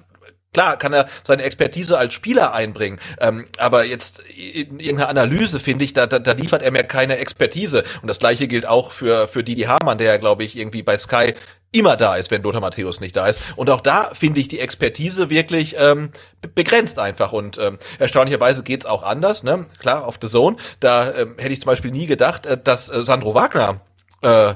Klar 0.57 0.79
kann 0.79 0.95
er 0.95 1.07
seine 1.23 1.43
Expertise 1.43 1.99
als 1.99 2.15
Spieler 2.15 2.55
einbringen, 2.55 2.99
ähm, 3.21 3.45
aber 3.59 3.85
jetzt 3.85 4.21
in 4.21 4.81
irgendeiner 4.81 5.11
Analyse 5.11 5.61
finde 5.61 5.85
ich, 5.85 5.93
da, 5.93 6.07
da, 6.07 6.19
da 6.19 6.33
liefert 6.33 6.63
er 6.63 6.71
mir 6.71 6.83
keine 6.83 7.19
Expertise. 7.19 7.85
Und 8.01 8.09
das 8.09 8.19
gleiche 8.19 8.49
gilt 8.49 8.65
auch 8.65 8.91
für, 8.91 9.29
für 9.29 9.45
Didi 9.45 9.65
Hamann, 9.65 9.99
der 9.99 10.07
ja, 10.07 10.17
glaube 10.17 10.45
ich, 10.45 10.57
irgendwie 10.57 10.83
bei 10.83 10.97
Sky 10.97 11.35
immer 11.73 11.99
da 11.99 12.17
ist, 12.17 12.31
wenn 12.31 12.43
Lothar 12.43 12.63
Matthäus 12.63 13.01
nicht 13.01 13.15
da 13.15 13.27
ist. 13.27 13.43
Und 13.57 13.69
auch 13.69 13.83
da 13.83 14.15
finde 14.15 14.41
ich 14.41 14.49
die 14.49 14.59
Expertise 14.61 15.29
wirklich 15.29 15.77
ähm, 15.79 16.09
begrenzt 16.55 16.99
einfach. 16.99 17.33
Und 17.33 17.59
ähm, 17.59 17.79
erstaunlicherweise 17.99 18.63
geht's 18.63 18.87
auch 18.87 19.03
anders. 19.03 19.43
Ne? 19.43 19.67
Klar, 19.79 20.07
auf 20.07 20.19
The 20.23 20.29
Zone, 20.29 20.57
da 20.81 21.13
ähm, 21.13 21.35
hätte 21.37 21.53
ich 21.53 21.61
zum 21.61 21.67
Beispiel 21.67 21.91
nie 21.91 22.07
gedacht, 22.07 22.47
äh, 22.47 22.57
dass 22.57 22.89
äh, 22.89 23.05
Sandro 23.05 23.35
Wagner 23.35 23.83
äh, 24.23 24.55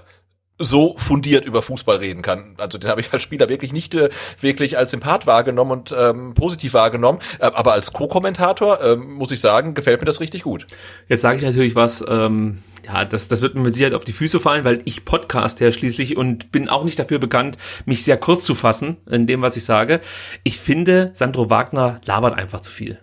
so 0.61 0.95
fundiert 0.99 1.45
über 1.47 1.63
Fußball 1.63 1.97
reden 1.97 2.23
kann. 2.23 2.55
Also 2.59 2.79
den 2.79 2.89
habe 2.91 3.01
ich 3.01 3.13
als 3.13 3.23
Spieler 3.23 3.49
wirklich 3.49 3.73
nicht 3.73 3.95
äh, 3.95 4.11
wirklich 4.41 4.79
als 4.79 4.93
Sympath 4.93 5.27
wahrgenommen 5.27 5.73
und 5.73 5.95
ähm, 5.97 6.35
positiv 6.35 6.75
wahrgenommen. 6.75 7.19
Äh, 7.39 7.47
aber 7.47 7.73
als 7.73 7.93
Co-Kommentator 7.93 8.81
äh, 8.81 8.97
muss 8.97 9.31
ich 9.31 9.41
sagen, 9.41 9.75
gefällt 9.75 10.01
mir 10.01 10.07
das 10.07 10.21
richtig 10.21 10.43
gut. 10.43 10.67
Jetzt 11.09 11.23
sage 11.23 11.39
ich 11.39 11.43
natürlich 11.43 11.75
was, 11.75 12.05
ähm, 12.07 12.63
ja, 12.87 13.05
das, 13.05 13.29
das 13.29 13.43
wird 13.43 13.55
mir 13.55 13.63
mit 13.63 13.75
Sicherheit 13.75 13.95
auf 13.95 14.05
die 14.05 14.13
Füße 14.13 14.39
fallen, 14.39 14.65
weil 14.65 14.83
ich 14.85 15.05
Podcast 15.05 15.61
her 15.61 15.73
schließlich 15.73 16.17
und 16.17 16.53
bin 16.53 16.69
auch 16.69 16.85
nicht 16.85 16.99
dafür 16.99 17.19
bekannt, 17.19 17.57
mich 17.87 18.05
sehr 18.05 18.19
kurz 18.19 18.45
zu 18.45 18.55
fassen 18.55 18.99
in 19.11 19.27
dem, 19.27 19.43
was 19.43 19.57
ich 19.57 19.65
sage. 19.65 20.01
Ich 20.45 20.59
finde, 20.59 21.11
Sandro 21.15 21.51
Wagner 21.51 22.01
labert 22.05 22.39
einfach 22.39 22.61
zu 22.61 22.71
viel. 22.71 22.99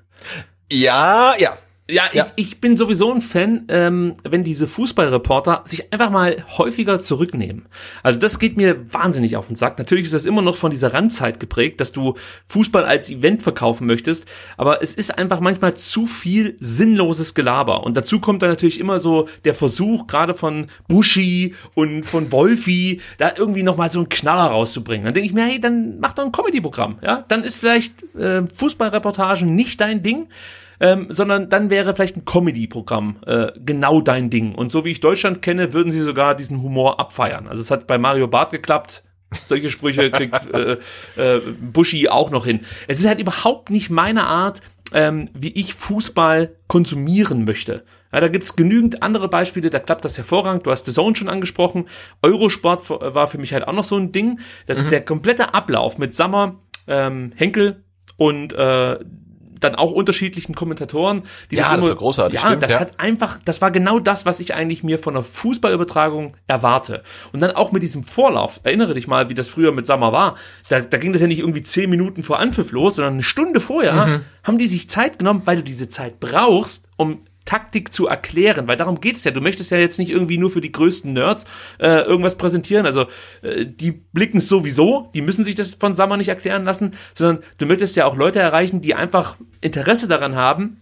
Ja, 0.72 1.34
ja, 1.40 1.58
Ja, 1.90 2.04
ja. 2.12 2.26
Ich, 2.36 2.48
ich 2.48 2.62
bin 2.62 2.76
sowieso 2.76 3.14
ein 3.14 3.22
Fan, 3.22 3.66
ähm, 3.70 4.16
wenn 4.24 4.44
diese 4.44 4.68
Fußballreporter 4.68 5.62
sich 5.66 5.94
einfach 5.94 6.10
mal 6.10 6.46
häufiger 6.58 7.00
zurücknehmen. 7.00 7.68
Also 8.04 8.20
das 8.20 8.40
geht 8.40 8.58
mir 8.58 8.94
wahnsinnig 8.94 9.38
auf 9.38 9.48
den 9.48 9.56
Sack. 9.56 9.78
Natürlich 9.78 10.06
ist 10.06 10.14
das 10.14 10.26
immer 10.26 10.42
noch 10.42 10.56
von 10.56 10.72
dieser 10.72 10.94
Randzeit 10.94 11.40
geprägt, 11.40 11.80
dass 11.80 11.94
du 11.94 12.16
Fußball 12.48 12.84
als 12.84 13.10
Event 13.10 13.42
verkaufen 13.42 13.88
möchtest, 13.88 14.26
aber 14.58 14.82
es 14.82 14.96
ist 14.96 15.18
einfach 15.18 15.40
manchmal 15.40 15.76
zu 15.76 16.06
viel 16.08 16.58
sinnloses 16.60 17.34
Gelaber. 17.36 17.84
Und 17.84 17.96
dazu 17.96 18.20
kommt 18.20 18.42
dann 18.42 18.50
natürlich 18.50 18.82
immer 18.82 19.00
so 19.00 19.30
der 19.46 19.56
Versuch, 19.56 20.08
gerade 20.08 20.36
von 20.36 20.68
Bushi 20.90 21.56
und 21.74 22.04
von 22.06 22.34
Wolfi, 22.34 23.00
da 23.18 23.32
irgendwie 23.38 23.64
nochmal 23.64 23.90
so 23.90 24.00
einen 24.00 24.10
Knaller 24.10 24.52
rauszubringen. 24.52 25.06
Dann 25.06 25.14
denke 25.14 25.28
ich 25.28 25.34
mir, 25.34 25.46
hey, 25.46 25.62
dann 25.62 26.00
mach 26.00 26.12
doch 26.12 26.26
ein 26.26 26.34
Comedy-Programm. 26.34 27.00
Ja, 27.02 27.24
dann 27.30 27.44
ist 27.44 27.60
vielleicht 27.60 28.04
äh, 28.16 28.46
Fußballreportagen 28.46 29.56
nicht 29.56 29.80
dein 29.80 30.04
Ding 30.04 30.28
ähm, 30.80 31.08
sondern 31.10 31.50
dann 31.50 31.70
wäre 31.70 31.96
vielleicht 31.96 32.18
ein 32.18 32.26
Comedy-Programm 32.26 33.18
äh, 33.26 33.52
genau 33.58 34.02
dein 34.02 34.30
Ding. 34.30 34.56
Und 34.56 34.72
so 34.72 34.86
wie 34.86 34.92
ich 34.92 35.00
Deutschland 35.00 35.42
kenne, 35.42 35.74
würden 35.74 35.92
sie 35.92 36.02
sogar 36.02 36.36
diesen 36.36 36.62
Humor 36.62 37.00
abfeiern. 37.00 37.48
Also 37.48 37.62
es 37.62 37.72
hat 37.72 37.88
bei 37.88 37.98
Mario 37.98 38.28
Barth 38.28 38.52
geklappt. 38.52 39.04
Solche 39.48 39.70
Sprüche 39.70 40.10
kriegt 40.12 40.54
äh, 40.54 40.78
äh, 41.18 41.42
Buschi 41.60 42.10
auch 42.10 42.30
noch 42.30 42.46
hin. 42.46 42.62
Es 42.88 43.00
ist 43.00 43.08
halt 43.08 43.20
überhaupt 43.20 43.70
nicht 43.70 43.90
meine 43.90 44.26
Art, 44.26 44.62
ähm, 44.94 45.30
wie 45.34 45.52
ich 45.52 45.74
Fußball 45.74 46.56
konsumieren 46.68 47.44
möchte. 47.44 47.84
Ja, 48.14 48.22
da 48.22 48.30
gibt's 48.30 48.56
genügend 48.56 49.04
andere 49.04 49.28
Beispiele, 49.28 49.70
da 49.70 49.80
klappt 49.80 50.06
das 50.06 50.18
hervorragend. 50.18 50.66
Du 50.66 50.72
hast 50.72 50.86
The 50.86 50.94
Zone 50.94 51.16
schon 51.16 51.28
angesprochen. 51.28 51.86
Eurosport 52.22 52.90
war 52.90 53.28
für 53.28 53.38
mich 53.38 53.52
halt 53.52 53.68
auch 53.68 53.74
noch 53.74 53.84
so 53.84 53.98
ein 53.98 54.14
Ding. 54.14 54.40
Das, 54.66 54.78
mhm. 54.78 54.90
Der 54.90 55.04
komplette 55.04 55.54
Ablauf 55.54 55.98
mit 55.98 56.16
Sammer, 56.16 56.56
ähm, 56.88 57.34
Henkel 57.36 57.84
und 58.16 58.54
äh, 58.54 58.98
dann 59.60 59.76
auch 59.76 59.92
unterschiedlichen 59.92 60.56
Kommentatoren, 60.56 61.24
die 61.52 61.56
ja, 61.56 61.64
das, 61.64 61.70
immer, 61.70 61.78
das 61.78 61.90
war 61.90 61.96
großartig. 61.96 62.42
Ja, 62.42 62.48
stimmt, 62.48 62.64
das 62.64 62.72
ja. 62.72 62.80
hat 62.80 63.00
einfach, 63.00 63.40
das 63.44 63.62
war 63.62 63.72
genau 63.72 64.00
das, 64.00 64.26
was 64.26 64.40
ich 64.40 64.54
eigentlich 64.54 64.84
mir 64.84 65.00
von 65.00 65.16
einer 65.16 65.24
Fußballübertragung 65.24 66.36
erwarte. 66.48 67.04
Und 67.34 67.42
dann 67.42 67.52
auch 67.52 67.72
mit 67.72 67.84
diesem 67.84 68.04
Vorlauf. 68.04 68.60
Erinnere 68.64 68.94
dich 68.94 69.08
mal, 69.08 69.30
wie 69.30 69.36
das 69.36 69.50
früher 69.50 69.72
mit 69.72 69.86
Sommer 69.86 70.12
war. 70.12 70.36
Da, 70.70 70.82
da 70.82 70.98
ging 70.98 71.14
das 71.14 71.22
ja 71.22 71.28
nicht 71.28 71.40
irgendwie 71.40 71.62
zehn 71.62 71.90
Minuten 71.90 72.24
vor 72.24 72.40
Anpfiff 72.40 72.72
los, 72.72 72.96
sondern 72.96 73.14
eine 73.14 73.24
Stunde 73.24 73.60
vorher 73.60 73.94
mhm. 73.94 74.22
haben 74.44 74.58
die 74.58 74.68
sich 74.68 74.90
Zeit 74.90 75.20
genommen, 75.20 75.42
weil 75.46 75.58
du 75.58 75.64
diese 75.64 75.90
Zeit 75.90 76.20
brauchst, 76.20 76.88
um 76.98 77.22
Taktik 77.48 77.94
zu 77.94 78.08
erklären, 78.08 78.68
weil 78.68 78.78
darum 78.78 79.00
geht 79.00 79.16
es 79.16 79.24
ja. 79.24 79.32
Du 79.32 79.42
möchtest 79.42 79.72
ja 79.72 79.78
jetzt 79.78 79.98
nicht 79.98 80.12
irgendwie 80.12 80.38
nur 80.38 80.52
für 80.52 80.62
die 80.62 80.72
größten 80.72 81.14
Nerds 81.14 81.46
äh, 81.80 82.02
irgendwas 82.02 82.36
präsentieren. 82.36 82.86
Also 82.86 83.06
äh, 83.42 83.66
die 83.66 83.92
blicken 83.92 84.38
es 84.38 84.50
sowieso, 84.50 85.10
die 85.16 85.22
müssen 85.22 85.46
sich 85.46 85.56
das 85.56 85.76
von 85.76 85.96
Sammer 85.96 86.18
nicht 86.18 86.28
erklären 86.28 86.66
lassen, 86.66 86.94
sondern 87.14 87.44
du 87.58 87.66
möchtest 87.66 87.96
ja 87.96 88.06
auch 88.06 88.16
Leute 88.16 88.40
erreichen, 88.40 88.82
die 88.82 88.94
einfach 88.96 89.38
Interesse 89.62 90.08
daran 90.08 90.36
haben, 90.36 90.82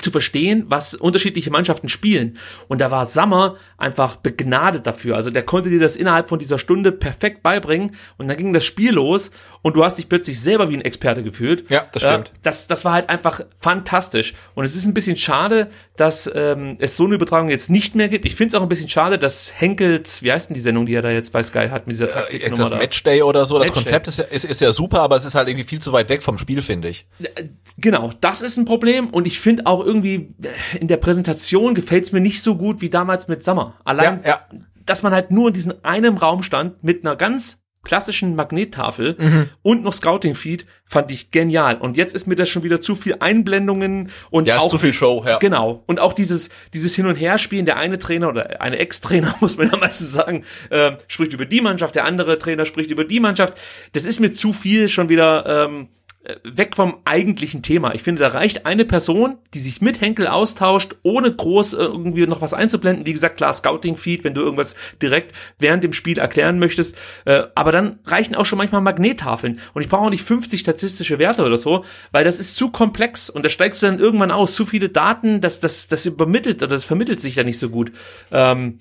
zu 0.00 0.10
verstehen, 0.10 0.64
was 0.68 0.94
unterschiedliche 0.94 1.50
Mannschaften 1.50 1.88
spielen. 1.88 2.36
Und 2.68 2.80
da 2.80 2.90
war 2.90 3.06
Sammer 3.06 3.56
einfach 3.78 4.16
begnadet 4.16 4.86
dafür. 4.86 5.14
Also 5.16 5.30
der 5.30 5.44
konnte 5.44 5.70
dir 5.70 5.78
das 5.78 5.96
innerhalb 5.96 6.28
von 6.28 6.38
dieser 6.38 6.58
Stunde 6.58 6.90
perfekt 6.92 7.42
beibringen 7.42 7.94
und 8.18 8.28
dann 8.28 8.36
ging 8.36 8.52
das 8.52 8.64
Spiel 8.64 8.92
los 8.92 9.30
und 9.64 9.76
du 9.76 9.82
hast 9.82 9.96
dich 9.96 10.10
plötzlich 10.10 10.38
selber 10.38 10.68
wie 10.68 10.74
ein 10.74 10.82
Experte 10.82 11.22
gefühlt. 11.22 11.70
Ja, 11.70 11.86
das 11.90 12.02
stimmt. 12.02 12.28
Äh, 12.28 12.32
das, 12.42 12.66
das 12.66 12.84
war 12.84 12.92
halt 12.92 13.08
einfach 13.08 13.40
fantastisch. 13.56 14.34
Und 14.54 14.66
es 14.66 14.76
ist 14.76 14.84
ein 14.84 14.92
bisschen 14.92 15.16
schade, 15.16 15.70
dass 15.96 16.30
ähm, 16.34 16.76
es 16.80 16.98
so 16.98 17.06
eine 17.06 17.14
Übertragung 17.14 17.48
jetzt 17.48 17.70
nicht 17.70 17.94
mehr 17.94 18.10
gibt. 18.10 18.26
Ich 18.26 18.36
finde 18.36 18.48
es 18.48 18.60
auch 18.60 18.62
ein 18.62 18.68
bisschen 18.68 18.90
schade, 18.90 19.18
dass 19.18 19.58
Henkels, 19.58 20.22
wie 20.22 20.30
heißt 20.30 20.50
denn 20.50 20.54
die 20.54 20.60
Sendung, 20.60 20.84
die 20.84 20.92
er 20.92 21.00
da 21.00 21.08
jetzt 21.08 21.32
bei 21.32 21.42
Sky 21.42 21.68
hat, 21.70 21.86
mit 21.86 21.94
dieser 21.94 22.10
Taktik 22.10 22.42
äh, 22.42 22.50
da? 22.50 22.76
Matchday 22.76 23.22
oder 23.22 23.46
so. 23.46 23.58
Das 23.58 23.68
Matchday. 23.68 23.82
Konzept 23.84 24.08
ist, 24.08 24.18
ist, 24.18 24.44
ist 24.44 24.60
ja 24.60 24.74
super, 24.74 25.00
aber 25.00 25.16
es 25.16 25.24
ist 25.24 25.34
halt 25.34 25.48
irgendwie 25.48 25.64
viel 25.66 25.80
zu 25.80 25.92
weit 25.92 26.10
weg 26.10 26.22
vom 26.22 26.36
Spiel, 26.36 26.60
finde 26.60 26.90
ich. 26.90 27.06
Äh, 27.20 27.46
genau, 27.78 28.10
das 28.20 28.42
ist 28.42 28.58
ein 28.58 28.66
Problem 28.66 29.08
und 29.08 29.26
ich 29.26 29.40
finde 29.40 29.64
auch 29.64 29.82
irgendwie 29.82 30.34
äh, 30.42 30.78
in 30.78 30.88
der 30.88 30.98
Präsentation 30.98 31.72
gefällt 31.74 32.04
es 32.04 32.12
mir 32.12 32.20
nicht 32.20 32.42
so 32.42 32.58
gut 32.58 32.82
wie 32.82 32.90
damals 32.90 33.28
mit 33.28 33.42
Sommer. 33.42 33.78
Allein, 33.84 34.20
ja, 34.24 34.28
ja. 34.28 34.58
dass 34.84 35.02
man 35.02 35.14
halt 35.14 35.30
nur 35.30 35.48
in 35.48 35.54
diesem 35.54 35.72
einen 35.82 36.18
Raum 36.18 36.42
stand 36.42 36.84
mit 36.84 37.02
einer 37.02 37.16
ganz 37.16 37.63
klassischen 37.84 38.34
Magnettafel 38.34 39.16
mhm. 39.18 39.48
und 39.62 39.82
noch 39.82 39.92
Scouting 39.92 40.34
Feed 40.34 40.66
fand 40.84 41.10
ich 41.10 41.30
genial. 41.30 41.76
Und 41.76 41.96
jetzt 41.96 42.14
ist 42.14 42.26
mir 42.26 42.36
das 42.36 42.48
schon 42.48 42.62
wieder 42.62 42.80
zu 42.80 42.96
viel 42.96 43.16
Einblendungen 43.20 44.10
und 44.30 44.46
ja, 44.46 44.58
auch 44.58 44.68
zu 44.68 44.78
viel 44.78 44.92
Show 44.92 45.24
ja. 45.26 45.38
Genau. 45.38 45.82
Und 45.86 46.00
auch 46.00 46.12
dieses 46.12 46.50
dieses 46.72 46.94
hin 46.94 47.06
und 47.06 47.16
her 47.16 47.38
spielen 47.38 47.66
der 47.66 47.76
eine 47.76 47.98
Trainer 47.98 48.28
oder 48.28 48.60
eine 48.60 48.78
Ex-Trainer 48.78 49.34
muss 49.40 49.56
man 49.56 49.70
ja 49.70 49.76
meistens 49.76 50.12
sagen 50.12 50.44
äh, 50.70 50.92
spricht 51.08 51.32
über 51.32 51.46
die 51.46 51.60
Mannschaft 51.60 51.94
der 51.94 52.04
andere 52.04 52.38
Trainer 52.38 52.64
spricht 52.64 52.90
über 52.90 53.04
die 53.04 53.20
Mannschaft. 53.20 53.54
Das 53.92 54.04
ist 54.04 54.20
mir 54.20 54.32
zu 54.32 54.52
viel 54.52 54.88
schon 54.88 55.08
wieder 55.08 55.66
ähm, 55.66 55.82
äh, 55.82 56.03
weg 56.42 56.74
vom 56.74 56.98
eigentlichen 57.04 57.62
Thema. 57.62 57.94
Ich 57.94 58.02
finde, 58.02 58.20
da 58.20 58.28
reicht 58.28 58.64
eine 58.64 58.84
Person, 58.84 59.36
die 59.52 59.58
sich 59.58 59.80
mit 59.80 60.00
Henkel 60.00 60.26
austauscht, 60.26 60.96
ohne 61.02 61.34
groß 61.34 61.74
äh, 61.74 61.76
irgendwie 61.76 62.26
noch 62.26 62.40
was 62.40 62.54
einzublenden. 62.54 63.04
Wie 63.04 63.12
gesagt, 63.12 63.36
klar, 63.36 63.52
Scouting-Feed, 63.52 64.24
wenn 64.24 64.34
du 64.34 64.40
irgendwas 64.40 64.74
direkt 65.02 65.34
während 65.58 65.84
dem 65.84 65.92
Spiel 65.92 66.18
erklären 66.18 66.58
möchtest. 66.58 66.96
Äh, 67.26 67.44
aber 67.54 67.72
dann 67.72 67.98
reichen 68.06 68.34
auch 68.34 68.46
schon 68.46 68.56
manchmal 68.56 68.80
Magnettafeln. 68.80 69.60
Und 69.74 69.82
ich 69.82 69.88
brauche 69.88 70.06
auch 70.06 70.10
nicht 70.10 70.24
50 70.24 70.60
statistische 70.60 71.18
Werte 71.18 71.44
oder 71.44 71.58
so, 71.58 71.84
weil 72.10 72.24
das 72.24 72.38
ist 72.38 72.56
zu 72.56 72.70
komplex 72.70 73.28
und 73.28 73.44
da 73.44 73.50
steigst 73.50 73.82
du 73.82 73.86
dann 73.86 73.98
irgendwann 73.98 74.30
aus. 74.30 74.54
Zu 74.54 74.64
viele 74.64 74.88
Daten, 74.88 75.40
das, 75.40 75.60
das, 75.60 75.88
das 75.88 76.06
übermittelt 76.06 76.62
oder 76.62 76.74
das 76.74 76.84
vermittelt 76.84 77.20
sich 77.20 77.36
ja 77.36 77.44
nicht 77.44 77.58
so 77.58 77.68
gut. 77.68 77.92
Ähm, 78.32 78.78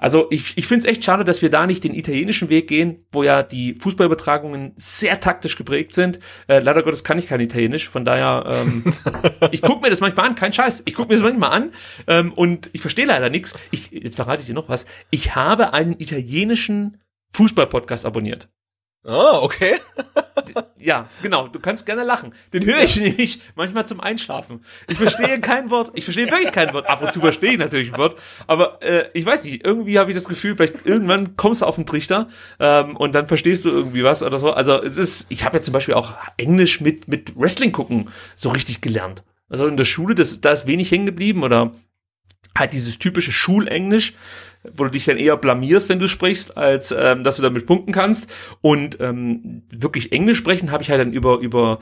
also 0.00 0.28
ich, 0.30 0.56
ich 0.56 0.66
finde 0.66 0.86
es 0.86 0.90
echt 0.90 1.04
schade, 1.04 1.24
dass 1.24 1.42
wir 1.42 1.50
da 1.50 1.66
nicht 1.66 1.84
den 1.84 1.94
italienischen 1.94 2.48
Weg 2.48 2.68
gehen, 2.68 3.04
wo 3.12 3.22
ja 3.22 3.42
die 3.42 3.74
Fußballübertragungen 3.74 4.72
sehr 4.76 5.20
taktisch 5.20 5.56
geprägt 5.56 5.94
sind. 5.94 6.18
Äh, 6.48 6.60
leider 6.60 6.82
Gottes 6.82 7.04
kann 7.04 7.18
ich 7.18 7.26
kein 7.26 7.40
Italienisch, 7.40 7.90
von 7.90 8.06
daher, 8.06 8.46
ähm, 8.46 8.94
ich 9.50 9.60
gucke 9.60 9.82
mir 9.82 9.90
das 9.90 10.00
manchmal 10.00 10.26
an, 10.26 10.36
kein 10.36 10.54
Scheiß. 10.54 10.82
Ich 10.86 10.94
gucke 10.94 11.08
mir 11.08 11.20
das 11.20 11.22
manchmal 11.22 11.50
an 11.50 11.72
ähm, 12.06 12.32
und 12.32 12.70
ich 12.72 12.80
verstehe 12.80 13.04
leider 13.04 13.28
nichts. 13.28 13.52
Ich, 13.70 13.90
jetzt 13.90 14.16
verrate 14.16 14.40
ich 14.40 14.46
dir 14.46 14.54
noch 14.54 14.70
was. 14.70 14.86
Ich 15.10 15.34
habe 15.34 15.74
einen 15.74 15.92
italienischen 15.98 16.96
Fußballpodcast 17.32 18.06
abonniert. 18.06 18.48
Ah, 19.02 19.38
oh, 19.38 19.44
okay. 19.44 19.80
ja, 20.78 21.08
genau. 21.22 21.48
Du 21.48 21.58
kannst 21.58 21.86
gerne 21.86 22.04
lachen. 22.04 22.34
Den 22.52 22.66
höre 22.66 22.82
ich 22.82 22.96
nicht. 22.96 23.40
Manchmal 23.54 23.86
zum 23.86 23.98
Einschlafen. 24.00 24.62
Ich 24.88 24.98
verstehe 24.98 25.40
kein 25.40 25.70
Wort. 25.70 25.92
Ich 25.94 26.04
verstehe 26.04 26.30
wirklich 26.30 26.52
kein 26.52 26.74
Wort. 26.74 26.86
Ab 26.86 27.02
und 27.02 27.10
zu 27.10 27.20
verstehe 27.20 27.52
ich 27.52 27.58
natürlich 27.58 27.92
ein 27.92 27.98
Wort. 27.98 28.20
Aber 28.46 28.82
äh, 28.82 29.08
ich 29.14 29.24
weiß 29.24 29.44
nicht. 29.44 29.64
Irgendwie 29.64 29.98
habe 29.98 30.10
ich 30.10 30.16
das 30.16 30.28
Gefühl, 30.28 30.54
vielleicht 30.54 30.84
irgendwann 30.84 31.34
kommst 31.36 31.62
du 31.62 31.66
auf 31.66 31.76
den 31.76 31.86
Trichter 31.86 32.28
ähm, 32.58 32.94
und 32.94 33.14
dann 33.14 33.26
verstehst 33.26 33.64
du 33.64 33.70
irgendwie 33.70 34.04
was 34.04 34.22
oder 34.22 34.38
so. 34.38 34.52
Also 34.52 34.82
es 34.82 34.98
ist. 34.98 35.26
Ich 35.30 35.44
habe 35.44 35.56
ja 35.56 35.62
zum 35.62 35.72
Beispiel 35.72 35.94
auch 35.94 36.12
Englisch 36.36 36.82
mit 36.82 37.08
mit 37.08 37.38
Wrestling 37.38 37.72
gucken 37.72 38.10
so 38.36 38.50
richtig 38.50 38.82
gelernt. 38.82 39.24
Also 39.48 39.66
in 39.66 39.78
der 39.78 39.86
Schule, 39.86 40.14
das, 40.14 40.42
da 40.42 40.52
ist 40.52 40.66
wenig 40.66 40.90
hängen 40.90 41.06
geblieben 41.06 41.42
oder 41.42 41.72
halt 42.56 42.72
dieses 42.72 42.98
typische 42.98 43.32
Schulenglisch 43.32 44.14
wo 44.74 44.84
du 44.84 44.90
dich 44.90 45.06
dann 45.06 45.16
eher 45.16 45.36
blamierst, 45.36 45.88
wenn 45.88 45.98
du 45.98 46.08
sprichst, 46.08 46.56
als 46.56 46.94
ähm, 46.96 47.24
dass 47.24 47.36
du 47.36 47.42
damit 47.42 47.66
punkten 47.66 47.92
kannst. 47.92 48.30
Und 48.60 49.00
ähm, 49.00 49.62
wirklich 49.70 50.12
Englisch 50.12 50.38
sprechen 50.38 50.70
habe 50.70 50.82
ich 50.82 50.90
halt 50.90 51.00
dann 51.00 51.12
über 51.12 51.38
über 51.38 51.78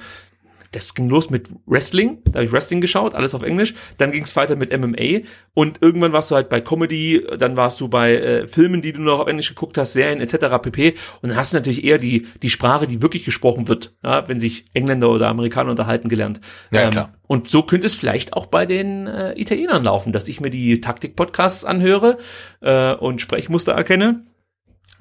das 0.72 0.94
ging 0.94 1.08
los 1.08 1.30
mit 1.30 1.48
Wrestling, 1.66 2.18
da 2.24 2.34
habe 2.34 2.44
ich 2.44 2.52
Wrestling 2.52 2.80
geschaut, 2.80 3.14
alles 3.14 3.34
auf 3.34 3.42
Englisch. 3.42 3.74
Dann 3.96 4.12
ging 4.12 4.24
es 4.24 4.36
weiter 4.36 4.56
mit 4.56 4.76
MMA 4.76 5.26
und 5.54 5.78
irgendwann 5.80 6.12
warst 6.12 6.30
du 6.30 6.34
halt 6.34 6.48
bei 6.48 6.60
Comedy, 6.60 7.26
dann 7.38 7.56
warst 7.56 7.80
du 7.80 7.88
bei 7.88 8.16
äh, 8.16 8.46
Filmen, 8.46 8.82
die 8.82 8.92
du 8.92 9.00
noch 9.00 9.20
auf 9.20 9.28
Englisch 9.28 9.48
geguckt 9.48 9.78
hast, 9.78 9.94
Serien 9.94 10.20
etc. 10.20 10.58
pp. 10.62 10.94
Und 11.22 11.30
dann 11.30 11.38
hast 11.38 11.52
du 11.52 11.56
natürlich 11.56 11.84
eher 11.84 11.98
die 11.98 12.26
die 12.42 12.50
Sprache, 12.50 12.86
die 12.86 13.02
wirklich 13.02 13.24
gesprochen 13.24 13.68
wird, 13.68 13.94
ja, 14.04 14.28
wenn 14.28 14.40
sich 14.40 14.66
Engländer 14.74 15.10
oder 15.10 15.28
Amerikaner 15.28 15.70
unterhalten 15.70 16.08
gelernt. 16.08 16.40
Ja, 16.70 16.82
ähm, 16.82 16.90
klar. 16.90 17.14
Und 17.26 17.48
so 17.48 17.62
könnte 17.62 17.86
es 17.86 17.94
vielleicht 17.94 18.32
auch 18.32 18.46
bei 18.46 18.66
den 18.66 19.06
äh, 19.06 19.38
Italienern 19.40 19.84
laufen, 19.84 20.12
dass 20.12 20.28
ich 20.28 20.40
mir 20.40 20.50
die 20.50 20.80
Taktik-Podcasts 20.80 21.64
anhöre 21.64 22.18
äh, 22.60 22.94
und 22.94 23.20
Sprechmuster 23.20 23.72
erkenne 23.72 24.24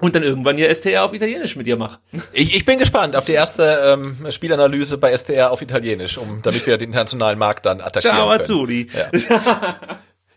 und 0.00 0.14
dann 0.14 0.22
irgendwann 0.22 0.58
ihr 0.58 0.72
STR 0.74 1.04
auf 1.04 1.12
Italienisch 1.12 1.56
mit 1.56 1.66
dir 1.66 1.76
mach. 1.76 1.98
Ich, 2.32 2.54
ich 2.54 2.64
bin 2.64 2.78
gespannt 2.78 3.16
auf 3.16 3.24
die 3.24 3.32
erste 3.32 3.98
ähm, 3.98 4.30
Spielanalyse 4.30 4.98
bei 4.98 5.16
STR 5.16 5.50
auf 5.50 5.60
Italienisch, 5.62 6.18
um 6.18 6.40
damit 6.42 6.66
wir 6.66 6.78
den 6.78 6.90
internationalen 6.90 7.38
Markt 7.38 7.66
dann 7.66 7.80
attackieren 7.80 8.16
Ciao, 8.16 8.28
können. 8.28 8.40
Azzurri. 8.40 8.86
Ja. 8.92 9.76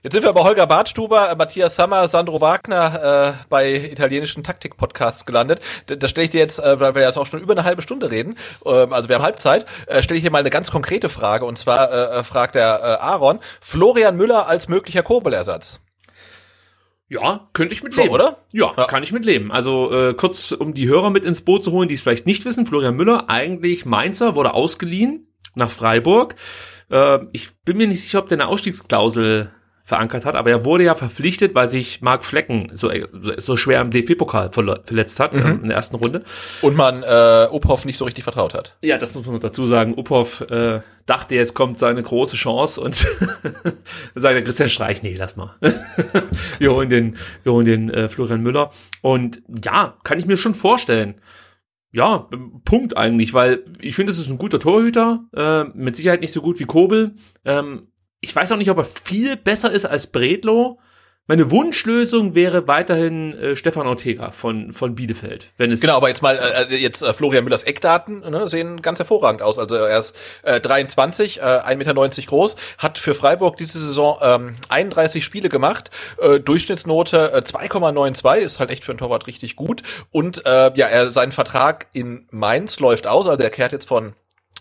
Jetzt 0.04 0.14
sind 0.14 0.24
wir 0.24 0.34
bei 0.34 0.42
Holger 0.42 0.66
Bartstuber, 0.66 1.36
Matthias 1.36 1.76
Sammer, 1.76 2.08
Sandro 2.08 2.42
Wagner 2.42 3.36
äh, 3.38 3.46
bei 3.50 3.76
italienischen 3.76 4.44
Taktik-Podcasts 4.44 5.28
gelandet. 5.28 5.60
Da, 5.86 5.96
da 5.96 6.08
stelle 6.08 6.26
ich 6.26 6.32
dir 6.32 6.40
jetzt, 6.40 6.58
äh, 6.58 6.80
weil 6.80 6.96
wir 6.96 7.04
jetzt 7.04 7.18
auch 7.18 7.28
schon 7.28 7.40
über 7.40 7.54
eine 7.54 7.66
halbe 7.66 7.84
Stunde 7.84 8.10
reden, 8.10 8.36
äh, 8.66 8.70
also 8.70 9.10
wir 9.10 9.18
haben 9.18 9.24
Halbzeit, 9.24 9.66
äh, 9.86 10.02
stelle 10.02 10.18
ich 10.18 10.24
dir 10.24 10.32
mal 10.32 10.40
eine 10.40 10.50
ganz 10.50 10.72
konkrete 10.72 11.08
Frage. 11.08 11.46
Und 11.46 11.60
zwar 11.60 11.92
äh, 11.92 12.20
äh 12.20 12.24
fragt 12.24 12.56
der 12.56 12.80
äh, 12.80 13.04
Aaron, 13.04 13.42
Florian 13.62 14.18
Müller 14.18 14.48
als 14.48 14.68
möglicher 14.68 15.04
Kobelersetz. 15.04 15.82
Ja, 17.12 17.50
könnte 17.52 17.74
ich 17.74 17.84
mit 17.84 17.94
leben. 17.98 18.10
oder? 18.10 18.38
Ja, 18.54 18.74
ja, 18.78 18.86
kann 18.86 19.04
ich 19.04 19.12
mit 19.12 19.26
leben. 19.26 19.52
Also 19.52 19.92
äh, 19.92 20.14
kurz, 20.14 20.54
um 20.54 20.74
die 20.74 20.88
Hörer 20.88 21.10
mit 21.10 21.26
ins 21.26 21.42
Boot 21.42 21.62
zu 21.62 21.74
holen, 21.74 21.90
die 21.90 21.96
es 21.96 22.02
vielleicht 22.02 22.26
nicht 22.26 22.46
wissen, 22.46 22.66
Florian 22.66 22.96
Müller, 22.96 23.30
eigentlich 23.30 23.86
Mainzer, 23.86 24.38
wurde 24.38 24.54
ausgeliehen 24.54 25.28
nach 25.54 25.70
Freiburg. 25.70 26.36
Äh, 26.90 27.20
ich 27.34 27.54
bin 27.66 27.76
mir 27.76 27.88
nicht 27.88 28.00
sicher, 28.00 28.20
ob 28.20 28.30
der 28.30 28.38
eine 28.38 28.48
Ausstiegsklausel 28.48 29.52
verankert 29.92 30.24
hat. 30.24 30.36
Aber 30.36 30.50
er 30.50 30.64
wurde 30.64 30.86
ja 30.86 30.96
verpflichtet, 30.96 31.54
weil 31.54 31.68
sich 31.68 32.02
Mark 32.02 32.24
Flecken 32.24 32.70
so, 32.72 32.90
so 33.36 33.58
schwer 33.58 33.82
im 33.82 33.92
DFB-Pokal 33.92 34.52
verletzt 34.54 35.20
hat 35.20 35.36
mhm. 35.36 35.64
in 35.64 35.68
der 35.68 35.76
ersten 35.76 35.98
Runde. 35.98 36.24
Und 36.62 36.78
man 36.78 37.04
äh, 37.04 37.48
Uphoff 37.52 37.84
nicht 37.84 37.98
so 37.98 38.06
richtig 38.06 38.24
vertraut 38.24 38.54
hat. 38.54 38.78
Ja, 38.82 38.98
das 38.98 39.14
muss 39.14 39.26
man 39.26 39.42
dazu 39.42 39.66
sagen. 39.66 39.96
Uphoff 39.98 40.50
äh, 40.50 40.80
dachte, 41.06 41.36
jetzt 41.36 41.56
kommt 41.56 41.78
seine 41.78 42.02
große 42.02 42.38
Chance 42.38 42.80
und 42.80 42.96
sagt 44.16 44.36
der 44.36 44.44
Christian 44.46 44.70
Streich, 44.70 45.04
nee, 45.04 45.16
lass 45.18 45.36
mal. 45.36 45.56
wir 46.60 46.72
holen 46.72 46.90
den, 46.90 47.18
wir 47.44 47.52
holen 47.52 47.66
den 47.66 47.90
äh, 47.90 48.08
Florian 48.08 48.42
Müller. 48.42 48.72
Und 49.02 49.42
ja, 49.62 49.98
kann 50.06 50.18
ich 50.18 50.26
mir 50.26 50.38
schon 50.38 50.56
vorstellen 50.56 51.16
ja, 51.94 52.30
Punkt 52.64 52.96
eigentlich, 52.96 53.34
weil 53.34 53.66
ich 53.82 53.96
finde, 53.96 54.14
es 54.14 54.20
ist 54.20 54.30
ein 54.30 54.38
guter 54.38 54.60
Torhüter, 54.60 55.26
äh, 55.36 55.66
mit 55.78 55.98
Sicherheit 55.98 56.22
nicht 56.22 56.32
so 56.32 56.42
gut 56.42 56.58
wie 56.60 56.66
Kobel. 56.66 57.16
Ähm, 57.44 57.88
ich 58.22 58.36
weiß 58.36 58.52
auch 58.52 58.58
nicht, 58.58 58.70
ob 58.70 58.78
er 58.78 58.86
viel 58.86 59.36
besser 59.36 59.72
ist 59.72 59.86
als 59.86 60.08
Bredlo. 60.08 60.80
Meine 61.28 61.50
Wunschlösung 61.50 62.36
wäre 62.36 62.68
weiterhin 62.68 63.34
äh, 63.38 63.56
Stefan 63.56 63.88
Ortega 63.88 64.32
von, 64.32 64.74
von 64.74 64.96
Bielefeld. 64.96 65.52
Wenn 65.58 65.72
es 65.72 65.80
genau, 65.80 65.96
aber 65.96 66.10
jetzt 66.10 66.22
mal, 66.22 66.38
äh, 66.38 66.76
jetzt 66.76 67.02
äh, 67.02 67.14
Florian 67.14 67.44
Müllers 67.44 67.64
Eckdaten 67.64 68.20
ne, 68.20 68.48
sehen 68.48 68.82
ganz 68.82 69.00
hervorragend 69.00 69.42
aus. 69.42 69.58
Also 69.58 69.76
er 69.76 69.98
ist 69.98 70.16
äh, 70.44 70.60
23, 70.60 71.40
äh, 71.40 71.42
1,90 71.42 71.76
Meter 71.78 71.94
groß, 72.28 72.56
hat 72.80 72.98
für 72.98 73.14
Freiburg 73.14 73.56
diese 73.58 73.80
Saison 73.80 74.18
ähm, 74.22 74.56
31 74.70 75.24
Spiele 75.24 75.50
gemacht, 75.50 75.90
äh, 76.20 76.40
Durchschnittsnote 76.40 77.32
äh, 77.34 77.38
2,92, 77.38 78.38
ist 78.40 78.60
halt 78.60 78.72
echt 78.72 78.84
für 78.84 78.92
einen 78.92 79.00
Torwart 79.00 79.28
richtig 79.28 79.56
gut. 79.56 79.84
Und 80.12 80.46
äh, 80.46 80.72
ja, 80.76 80.88
er 80.88 81.14
sein 81.14 81.32
Vertrag 81.32 81.88
in 81.94 82.28
Mainz 82.32 82.80
läuft 82.80 83.08
aus, 83.08 83.28
also 83.28 83.42
er 83.42 83.50
kehrt 83.52 83.72
jetzt 83.72 83.88
von 83.88 84.16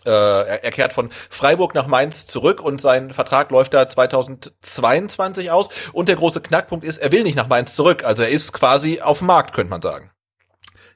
äh, 0.05 0.11
er, 0.11 0.65
er 0.65 0.71
kehrt 0.71 0.93
von 0.93 1.11
Freiburg 1.29 1.75
nach 1.75 1.87
Mainz 1.87 2.27
zurück 2.27 2.63
und 2.63 2.81
sein 2.81 3.13
Vertrag 3.13 3.51
läuft 3.51 3.75
da 3.75 3.89
2022 3.89 5.51
aus. 5.51 5.69
Und 5.93 6.09
der 6.09 6.17
große 6.17 6.41
Knackpunkt 6.41 6.85
ist, 6.85 6.99
er 6.99 7.13
will 7.13 7.23
nicht 7.23 7.37
nach 7.37 7.49
Mainz 7.49 7.75
zurück. 7.75 8.05
Also 8.05 8.23
er 8.23 8.31
ist 8.31 8.53
quasi 8.53 9.01
auf 9.01 9.19
dem 9.19 9.29
Markt, 9.29 9.55
könnte 9.55 9.71
man 9.71 9.83
sagen. 9.83 10.11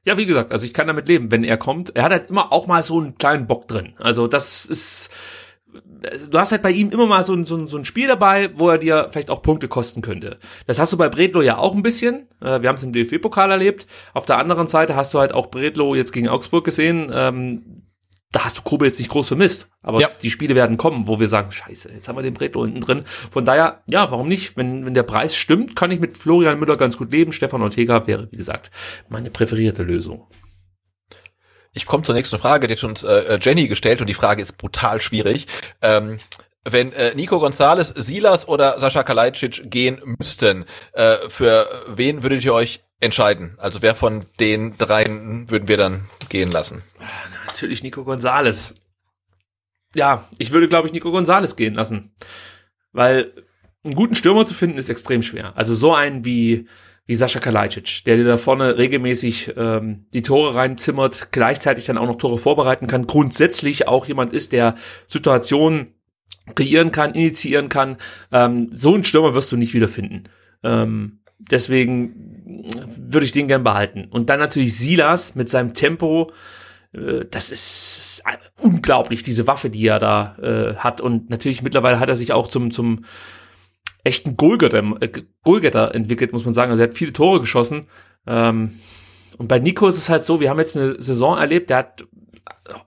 Ja, 0.05 0.19
wie 0.19 0.27
gesagt, 0.27 0.53
also 0.53 0.67
ich 0.67 0.75
kann 0.75 0.87
damit 0.87 1.09
leben, 1.09 1.31
wenn 1.31 1.45
er 1.45 1.57
kommt. 1.57 1.97
Er 1.97 2.05
hat 2.05 2.13
halt 2.13 2.31
immer 2.31 2.53
auch 2.53 2.67
mal 2.67 2.83
so 2.83 3.01
einen 3.01 3.17
kleinen 3.17 3.47
Bock 3.47 3.67
drin. 3.69 3.95
Also 3.99 4.27
das 4.27 4.67
ist, 4.67 5.11
du 6.31 6.39
hast 6.39 6.53
halt 6.53 6.63
bei 6.63 6.71
ihm 6.71 6.91
immer 6.91 7.07
mal 7.07 7.25
so 7.25 7.33
ein, 7.33 7.47
so, 7.47 7.57
ein, 7.57 7.69
so 7.69 7.79
ein 7.79 7.87
Spiel 7.87 8.07
dabei, 8.07 8.51
wo 8.55 8.69
er 8.69 8.77
dir 8.77 9.09
vielleicht 9.11 9.31
auch 9.31 9.41
Punkte 9.41 9.67
kosten 9.67 10.03
könnte. 10.03 10.39
Das 10.67 10.79
hast 10.79 10.93
du 10.93 10.99
bei 10.99 11.09
Bredlo 11.09 11.41
ja 11.41 11.57
auch 11.57 11.75
ein 11.75 11.83
bisschen. 11.83 12.29
Äh, 12.43 12.61
wir 12.61 12.69
haben 12.69 12.77
es 12.77 12.83
im 12.83 12.93
DFB-Pokal 12.93 13.51
erlebt. 13.51 13.87
Auf 14.13 14.27
der 14.27 14.39
anderen 14.39 14.69
Seite 14.69 14.95
hast 14.95 15.15
du 15.15 15.19
halt 15.19 15.33
auch 15.33 15.47
Bredlo 15.47 15.95
jetzt 15.95 16.13
gegen 16.13 16.29
Augsburg 16.29 16.65
gesehen. 16.65 17.11
Da 18.35 18.45
hast 18.45 18.59
du 18.59 18.63
Kobe 18.63 18.87
jetzt 18.87 18.99
nicht 18.99 19.13
groß 19.13 19.29
vermisst. 19.29 19.69
Aber 19.81 20.01
ja. 20.01 20.11
die 20.21 20.31
Spiele 20.31 20.57
werden 20.57 20.77
kommen, 20.77 21.07
wo 21.07 21.21
wir 21.21 21.29
sagen, 21.29 21.53
scheiße, 21.53 21.93
jetzt 21.93 22.09
haben 22.09 22.19
wir 22.19 22.23
den 22.25 22.35
Bretlo 22.35 22.63
unten 22.63 22.81
drin. 22.81 23.05
Von 23.31 23.45
daher, 23.45 23.85
ja, 23.87 24.11
warum 24.11 24.27
nicht? 24.27 24.57
Wenn, 24.57 24.85
wenn 24.85 24.93
der 24.93 25.05
Preis 25.05 25.37
stimmt, 25.37 25.77
kann 25.77 25.93
ich 25.93 26.01
mit 26.01 26.19
Florian 26.19 26.59
Müller 26.59 26.77
ganz 26.77 26.97
gut 26.97 27.13
leben. 27.13 27.33
Stefan 27.33 27.63
Ortega 27.63 28.09
wäre, 28.09 28.27
wie 28.33 28.37
gesagt, 28.37 28.73
meine 29.09 29.31
präferierte 29.31 29.85
Lösung. 29.85 30.27
Ich 31.75 31.87
komme 31.87 32.03
zur 32.03 32.17
nächsten 32.17 32.37
Frage, 32.41 32.67
die 32.67 32.75
hat 32.75 32.83
uns 32.83 33.05
äh, 33.05 33.39
Jenny 33.41 33.69
gestellt 33.69 34.01
und 34.01 34.09
die 34.09 34.15
Frage 34.15 34.43
ist 34.43 34.59
brutal 34.59 35.01
schwierig. 35.01 35.47
Ähm, 35.81 36.19
wenn 36.65 36.93
äh, 36.93 37.15
Nico 37.15 37.39
Gonzalez, 37.39 37.91
Silas 37.91 38.49
oder 38.49 38.81
Sascha 38.81 39.05
Kalajdzic 39.05 39.71
gehen 39.71 40.01
müssten, 40.19 40.65
äh, 40.95 41.19
für 41.29 41.69
wen 41.87 42.25
würdet 42.25 42.45
ihr 42.45 42.53
euch 42.53 42.83
entscheiden? 42.99 43.55
Also 43.59 43.81
wer 43.81 43.95
von 43.95 44.25
den 44.41 44.77
dreien 44.77 45.49
würden 45.51 45.69
wir 45.69 45.77
dann 45.77 46.09
gehen 46.29 46.51
lassen? 46.51 46.83
Natürlich 47.55 47.85
Nico 47.85 48.03
Gonzalez. 48.03 48.75
Ja, 49.95 50.29
ich 50.39 50.51
würde, 50.51 50.67
glaube 50.67 50.89
ich, 50.89 50.93
Nico 50.93 51.13
Gonzalez 51.13 51.55
gehen 51.55 51.75
lassen. 51.75 52.11
Weil 52.91 53.33
einen 53.85 53.95
guten 53.95 54.17
Stürmer 54.17 54.45
zu 54.45 54.55
finden 54.55 54.77
ist 54.77 54.89
extrem 54.89 55.23
schwer. 55.23 55.57
Also 55.57 55.77
so 55.77 55.95
einen 55.95 56.25
wie, 56.25 56.67
wie 57.07 57.15
Sascha 57.15 57.39
Kalajdzic, 57.39 58.03
der 58.07 58.17
dir 58.17 58.25
da 58.25 58.39
vorne 58.39 58.77
regelmäßig 58.77 59.53
ähm, 59.57 60.07
die 60.13 60.23
Tore 60.23 60.57
reinzimmert, 60.57 61.31
gleichzeitig 61.31 61.85
dann 61.85 61.97
auch 61.97 62.09
noch 62.09 62.19
Tore 62.19 62.39
vorbereiten 62.39 62.89
kann, 62.89 63.07
grundsätzlich 63.07 63.87
auch 63.87 64.07
jemand 64.07 64.33
ist, 64.33 64.51
der 64.51 64.75
Situationen 65.07 65.95
kreieren 66.57 66.91
kann, 66.91 67.15
initiieren 67.15 67.69
kann. 67.69 67.99
Ähm, 68.33 68.67
so 68.73 68.95
einen 68.95 69.05
Stürmer 69.05 69.35
wirst 69.35 69.53
du 69.53 69.57
nicht 69.57 69.75
wiederfinden. 69.75 70.25
Ähm, 70.65 71.21
deswegen 71.39 72.67
würde 72.99 73.27
ich 73.27 73.33
den 73.33 73.47
gern 73.47 73.63
behalten. 73.63 74.09
Und 74.11 74.29
dann 74.29 74.41
natürlich 74.41 74.77
Silas 74.77 75.37
mit 75.37 75.49
seinem 75.49 75.73
Tempo. 75.73 76.33
Äh, 76.95 77.27
das 77.31 77.51
ist 77.51 78.23
unglaublich, 78.61 79.23
diese 79.23 79.47
Waffe, 79.47 79.71
die 79.71 79.87
er 79.87 79.99
da 79.99 80.37
äh, 80.41 80.77
hat. 80.77 81.01
Und 81.01 81.31
natürlich 81.31 81.63
mittlerweile 81.63 82.01
hat 82.01 82.09
er 82.09 82.17
sich 82.17 82.33
auch 82.33 82.49
zum, 82.49 82.71
zum 82.71 83.05
echten 84.03 84.37
Goalgetter, 84.37 84.83
äh, 85.01 85.11
Goalgetter 85.43 85.95
entwickelt, 85.95 86.33
muss 86.33 86.45
man 86.45 86.55
sagen. 86.55 86.71
Also 86.71 86.83
er 86.83 86.89
hat 86.89 86.97
viele 86.97 87.13
Tore 87.13 87.41
geschossen. 87.41 87.87
Ähm, 88.27 88.73
und 89.39 89.49
bei 89.49 89.59
Nico 89.59 89.89
ist 89.89 89.99
es 89.99 90.09
halt 90.09 90.25
so, 90.25 90.41
wir 90.41 90.51
haben 90.51 90.59
jetzt 90.59 90.77
eine 90.77 91.01
Saison 91.01 91.37
erlebt, 91.37 91.71
der 91.71 91.79
hat 91.79 92.07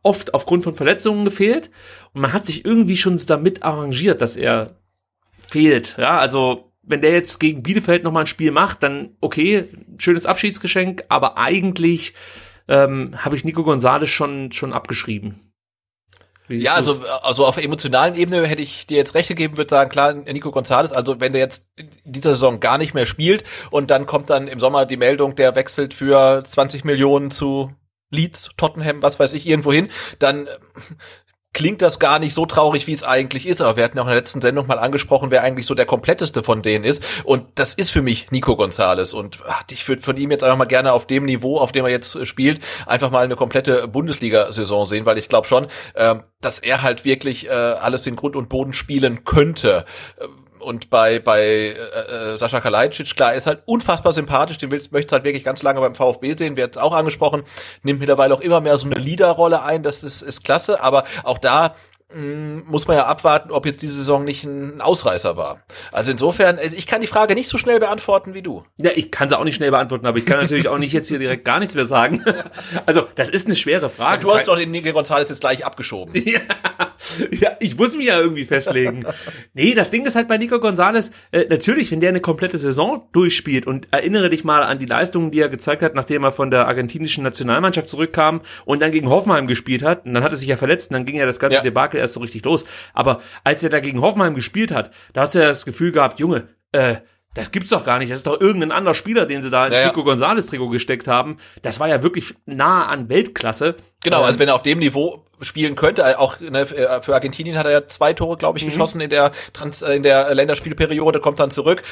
oft 0.01 0.33
aufgrund 0.33 0.63
von 0.63 0.75
Verletzungen 0.75 1.25
gefehlt 1.25 1.69
und 2.13 2.21
man 2.21 2.33
hat 2.33 2.47
sich 2.47 2.65
irgendwie 2.65 2.97
schon 2.97 3.19
damit 3.27 3.63
arrangiert, 3.63 4.21
dass 4.21 4.35
er 4.35 4.77
fehlt. 5.47 5.97
Ja, 5.97 6.19
also 6.19 6.71
wenn 6.83 7.01
der 7.01 7.11
jetzt 7.11 7.39
gegen 7.39 7.63
Bielefeld 7.63 8.03
nochmal 8.03 8.23
ein 8.23 8.27
Spiel 8.27 8.51
macht, 8.51 8.81
dann 8.81 9.15
okay, 9.19 9.69
schönes 9.97 10.25
Abschiedsgeschenk, 10.25 11.03
aber 11.09 11.37
eigentlich 11.37 12.13
ähm, 12.67 13.13
habe 13.17 13.35
ich 13.35 13.43
Nico 13.43 13.63
Gonzalez 13.63 14.09
schon, 14.09 14.51
schon 14.51 14.73
abgeschrieben. 14.73 15.47
Ja, 16.49 16.75
also, 16.75 17.01
also 17.23 17.45
auf 17.45 17.57
emotionalen 17.57 18.15
Ebene 18.15 18.45
hätte 18.45 18.61
ich 18.61 18.87
dir 18.87 18.95
jetzt 18.95 19.15
recht 19.15 19.27
gegeben, 19.27 19.57
würde 19.57 19.69
sagen, 19.69 19.89
klar, 19.89 20.13
Nico 20.13 20.51
Gonzalez, 20.51 20.93
also 20.93 21.19
wenn 21.19 21.33
der 21.33 21.41
jetzt 21.41 21.67
in 21.75 21.89
dieser 22.05 22.31
Saison 22.31 22.61
gar 22.61 22.77
nicht 22.77 22.93
mehr 22.93 23.05
spielt 23.05 23.43
und 23.69 23.91
dann 23.91 24.05
kommt 24.05 24.29
dann 24.29 24.47
im 24.47 24.59
Sommer 24.59 24.85
die 24.85 24.95
Meldung, 24.95 25.35
der 25.35 25.55
wechselt 25.55 25.93
für 25.93 26.43
20 26.45 26.85
Millionen 26.85 27.31
zu 27.31 27.73
Leeds, 28.11 28.51
Tottenham, 28.55 29.01
was 29.01 29.19
weiß 29.19 29.33
ich, 29.33 29.45
irgendwo 29.45 29.73
hin, 29.73 29.89
dann 30.19 30.47
klingt 31.53 31.81
das 31.81 31.99
gar 31.99 32.19
nicht 32.19 32.33
so 32.33 32.45
traurig, 32.45 32.87
wie 32.87 32.93
es 32.93 33.03
eigentlich 33.03 33.47
ist. 33.47 33.61
Aber 33.61 33.77
wir 33.77 33.83
hatten 33.83 33.97
auch 33.99 34.03
in 34.03 34.09
der 34.09 34.17
letzten 34.17 34.41
Sendung 34.41 34.67
mal 34.67 34.79
angesprochen, 34.79 35.31
wer 35.31 35.43
eigentlich 35.43 35.65
so 35.65 35.73
der 35.73 35.85
kompletteste 35.85 36.43
von 36.43 36.61
denen 36.61 36.83
ist. 36.83 37.03
Und 37.23 37.45
das 37.55 37.73
ist 37.73 37.91
für 37.91 38.01
mich 38.01 38.31
Nico 38.31 38.55
Gonzalez. 38.55 39.13
Und 39.13 39.39
ach, 39.47 39.63
ich 39.71 39.87
würde 39.87 40.01
von 40.01 40.17
ihm 40.17 40.31
jetzt 40.31 40.43
einfach 40.43 40.57
mal 40.57 40.65
gerne 40.65 40.93
auf 40.93 41.07
dem 41.07 41.25
Niveau, 41.25 41.57
auf 41.57 41.71
dem 41.71 41.85
er 41.85 41.91
jetzt 41.91 42.25
spielt, 42.27 42.59
einfach 42.85 43.11
mal 43.11 43.23
eine 43.23 43.35
komplette 43.35 43.87
Bundesliga-Saison 43.87 44.85
sehen, 44.85 45.05
weil 45.05 45.17
ich 45.17 45.29
glaube 45.29 45.47
schon, 45.47 45.67
äh, 45.95 46.15
dass 46.41 46.59
er 46.59 46.83
halt 46.83 47.05
wirklich 47.05 47.47
äh, 47.47 47.51
alles 47.51 48.05
in 48.05 48.15
Grund 48.15 48.35
und 48.35 48.49
Boden 48.49 48.73
spielen 48.73 49.23
könnte. 49.23 49.85
Und 50.59 50.89
bei, 50.89 51.19
bei 51.19 51.41
äh, 51.41 52.33
äh, 52.33 52.37
Sascha 52.37 52.59
Kalajdzic, 52.59 53.15
klar, 53.15 53.31
er 53.31 53.37
ist 53.37 53.47
halt 53.47 53.63
unfassbar 53.65 54.13
sympathisch, 54.13 54.57
den 54.57 54.71
willst, 54.71 54.91
möchtest 54.91 55.13
halt 55.13 55.23
wirklich 55.23 55.43
ganz 55.43 55.63
lange 55.63 55.79
beim 55.79 55.95
VfB 55.95 56.35
sehen, 56.37 56.55
wird 56.55 56.75
jetzt 56.75 56.79
auch 56.79 56.93
angesprochen, 56.93 57.43
nimmt 57.83 57.99
mittlerweile 57.99 58.33
auch 58.33 58.41
immer 58.41 58.61
mehr 58.61 58.77
so 58.77 58.87
eine 58.87 58.95
Leaderrolle 58.95 59.63
ein, 59.63 59.83
das 59.83 60.03
ist, 60.03 60.21
ist 60.21 60.43
klasse, 60.43 60.81
aber 60.81 61.03
auch 61.23 61.37
da 61.37 61.75
hm, 62.09 62.63
muss 62.67 62.87
man 62.87 62.95
ja 62.95 63.05
abwarten, 63.05 63.51
ob 63.51 63.65
jetzt 63.65 63.81
diese 63.81 63.95
Saison 63.95 64.23
nicht 64.23 64.45
ein 64.45 64.79
Ausreißer 64.79 65.35
war. 65.35 65.59
Also 65.91 66.11
insofern, 66.11 66.57
also 66.57 66.73
ich 66.73 66.87
kann 66.87 67.01
die 67.01 67.07
Frage 67.07 67.35
nicht 67.35 67.49
so 67.49 67.57
schnell 67.57 67.81
beantworten 67.81 68.33
wie 68.33 68.41
du. 68.41 68.63
Ja, 68.77 68.91
ich 68.95 69.11
kann 69.11 69.27
sie 69.27 69.37
auch 69.37 69.43
nicht 69.43 69.55
schnell 69.55 69.71
beantworten, 69.71 70.05
aber 70.05 70.17
ich 70.17 70.25
kann 70.25 70.39
natürlich 70.39 70.69
auch 70.69 70.77
nicht 70.77 70.93
jetzt 70.93 71.09
hier 71.09 71.19
direkt 71.19 71.43
gar 71.43 71.59
nichts 71.59 71.75
mehr 71.75 71.85
sagen. 71.85 72.23
Also, 72.85 73.07
das 73.15 73.29
ist 73.29 73.47
eine 73.47 73.55
schwere 73.55 73.89
Frage. 73.89 74.17
Ja, 74.17 74.31
du 74.31 74.33
hast 74.33 74.47
doch 74.47 74.57
den 74.57 74.71
Nico 74.71 74.91
Gonzalez 74.93 75.29
jetzt 75.29 75.41
gleich 75.41 75.65
abgeschoben. 75.65 76.13
ja, 76.25 76.39
ja, 77.31 77.57
ich 77.59 77.77
muss 77.77 77.95
mich 77.95 78.07
ja 78.07 78.19
irgendwie 78.19 78.45
festlegen. 78.45 79.05
nee, 79.53 79.73
das 79.73 79.91
Ding 79.91 80.05
ist 80.05 80.15
halt 80.15 80.27
bei 80.27 80.37
Nico 80.37 80.59
Gonzalez, 80.59 81.11
äh, 81.31 81.45
natürlich, 81.49 81.91
wenn 81.91 81.99
der 81.99 82.09
eine 82.09 82.21
komplette 82.21 82.57
Saison 82.57 83.07
durchspielt 83.11 83.67
und 83.67 83.87
erinnere 83.91 84.29
dich 84.29 84.43
mal 84.43 84.63
an 84.63 84.79
die 84.79 84.85
Leistungen, 84.85 85.31
die 85.31 85.39
er 85.39 85.49
gezeigt 85.49 85.81
hat, 85.81 85.95
nachdem 85.95 86.23
er 86.23 86.31
von 86.31 86.51
der 86.51 86.67
argentinischen 86.67 87.23
Nationalmannschaft 87.23 87.89
zurückkam 87.89 88.41
und 88.65 88.81
dann 88.81 88.91
gegen 88.91 89.09
Hoffenheim 89.09 89.47
gespielt 89.47 89.83
hat, 89.83 90.05
und 90.05 90.13
dann 90.13 90.23
hat 90.23 90.31
er 90.31 90.37
sich 90.37 90.47
ja 90.47 90.57
verletzt 90.57 90.91
und 90.91 90.95
dann 90.95 91.05
ging 91.05 91.15
ja 91.15 91.25
das 91.25 91.39
ganze 91.39 91.57
ja. 91.57 91.63
Debakel 91.63 91.99
erst 91.99 92.13
so 92.13 92.19
richtig 92.19 92.43
los. 92.45 92.65
Aber 92.93 93.21
als 93.43 93.63
er 93.63 93.69
da 93.69 93.79
gegen 93.79 94.01
Hoffenheim 94.01 94.35
gespielt 94.35 94.71
hat, 94.71 94.91
da 95.13 95.21
hast 95.21 95.35
du 95.35 95.39
ja 95.39 95.47
das 95.47 95.65
Gefühl 95.65 95.91
gehabt, 95.91 96.19
Junge, 96.19 96.47
äh, 96.71 96.97
das 97.37 97.51
gibt's 97.51 97.69
doch 97.69 97.85
gar 97.85 97.99
nicht. 97.99 98.11
Das 98.11 98.17
ist 98.17 98.27
doch 98.27 98.41
irgendein 98.41 98.71
anderer 98.71 98.95
Spieler, 98.95 99.27
den 99.27 99.43
sie 99.43 99.51
da 99.51 99.67
in 99.67 99.71
naja. 99.71 99.87
Nico 99.87 100.01
González 100.01 100.49
Trikot 100.49 100.69
gesteckt 100.69 101.07
haben. 101.07 101.37
Das 101.61 101.79
war 101.79 101.87
ja 101.87 102.01
wirklich 102.01 102.33
nah 102.45 102.87
an 102.87 103.09
Weltklasse. 103.09 103.75
Genau, 104.07 104.23
also 104.23 104.35
ähm, 104.35 104.39
wenn 104.39 104.47
er 104.47 104.55
auf 104.55 104.63
dem 104.63 104.79
Niveau 104.79 105.23
spielen 105.41 105.75
könnte, 105.75 106.01
äh, 106.03 106.15
auch 106.15 106.39
ne, 106.39 106.61
äh, 106.61 107.01
für 107.01 107.13
Argentinien 107.13 107.57
hat 107.57 107.65
er 107.65 107.71
ja 107.73 107.87
zwei 107.87 108.13
Tore, 108.13 108.37
glaube 108.37 108.57
ich, 108.57 108.63
mhm. 108.63 108.69
geschossen 108.69 109.01
in 109.01 109.09
der 109.09 109.31
Trans 109.51 109.81
äh, 109.81 109.93
in 109.93 110.03
der 110.03 110.33
Länderspielperiode, 110.33 111.19
kommt 111.19 111.39
dann 111.39 111.51
zurück, 111.51 111.83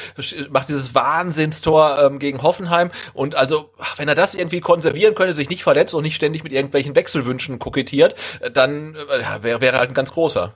macht 0.48 0.68
dieses 0.68 0.94
Wahnsinnstor 0.94 1.98
ähm, 2.02 2.18
gegen 2.18 2.42
Hoffenheim 2.42 2.90
und 3.12 3.34
also 3.34 3.70
wenn 3.98 4.08
er 4.08 4.14
das 4.14 4.34
irgendwie 4.34 4.60
konservieren 4.60 5.14
könnte, 5.14 5.34
sich 5.34 5.50
nicht 5.50 5.62
verletzt 5.62 5.94
und 5.94 6.02
nicht 6.02 6.16
ständig 6.16 6.42
mit 6.42 6.52
irgendwelchen 6.52 6.96
Wechselwünschen 6.96 7.58
kokettiert, 7.58 8.14
dann 8.52 8.94
äh, 8.94 9.42
wäre 9.42 9.60
wär 9.60 9.72
er 9.74 9.78
halt 9.80 9.90
ein 9.90 9.94
ganz 9.94 10.12
großer. 10.12 10.54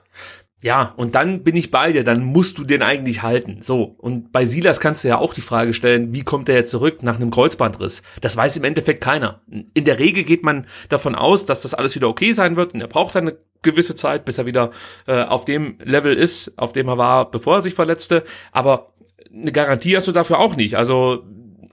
Ja, 0.63 0.93
und 0.95 1.15
dann 1.15 1.43
bin 1.43 1.55
ich 1.55 1.71
bei 1.71 1.91
dir, 1.91 2.03
dann 2.03 2.23
musst 2.23 2.59
du 2.59 2.63
den 2.63 2.83
eigentlich 2.83 3.23
halten. 3.23 3.59
So, 3.61 3.95
und 3.97 4.31
bei 4.31 4.45
Silas 4.45 4.79
kannst 4.79 5.03
du 5.03 5.07
ja 5.07 5.17
auch 5.17 5.33
die 5.33 5.41
Frage 5.41 5.73
stellen, 5.73 6.13
wie 6.13 6.21
kommt 6.21 6.49
er 6.49 6.55
jetzt 6.55 6.69
zurück 6.69 7.01
nach 7.01 7.15
einem 7.15 7.31
Kreuzbandriss? 7.31 8.03
Das 8.21 8.37
weiß 8.37 8.57
im 8.57 8.63
Endeffekt 8.63 9.01
keiner. 9.03 9.41
In 9.73 9.85
der 9.85 9.97
Regel 9.97 10.23
geht 10.23 10.43
man 10.43 10.67
davon 10.89 11.15
aus, 11.15 11.45
dass 11.45 11.61
das 11.61 11.73
alles 11.73 11.95
wieder 11.95 12.07
okay 12.07 12.31
sein 12.33 12.57
wird 12.57 12.75
und 12.75 12.81
er 12.81 12.87
braucht 12.87 13.15
eine 13.15 13.37
gewisse 13.63 13.95
Zeit, 13.95 14.23
bis 14.23 14.37
er 14.37 14.45
wieder 14.45 14.69
äh, 15.07 15.23
auf 15.23 15.45
dem 15.45 15.77
Level 15.83 16.15
ist, 16.15 16.57
auf 16.57 16.73
dem 16.73 16.87
er 16.87 16.97
war, 16.97 17.31
bevor 17.31 17.55
er 17.55 17.61
sich 17.61 17.73
verletzte. 17.73 18.23
Aber 18.51 18.93
eine 19.33 19.51
Garantie 19.51 19.95
hast 19.95 20.07
du 20.07 20.11
dafür 20.11 20.39
auch 20.39 20.55
nicht. 20.55 20.77
Also 20.77 21.23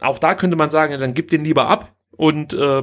auch 0.00 0.18
da 0.18 0.34
könnte 0.34 0.56
man 0.56 0.70
sagen, 0.70 0.92
ja, 0.92 0.98
dann 0.98 1.14
gib 1.14 1.28
den 1.28 1.44
lieber 1.44 1.68
ab 1.68 1.92
und 2.16 2.54
äh, 2.54 2.82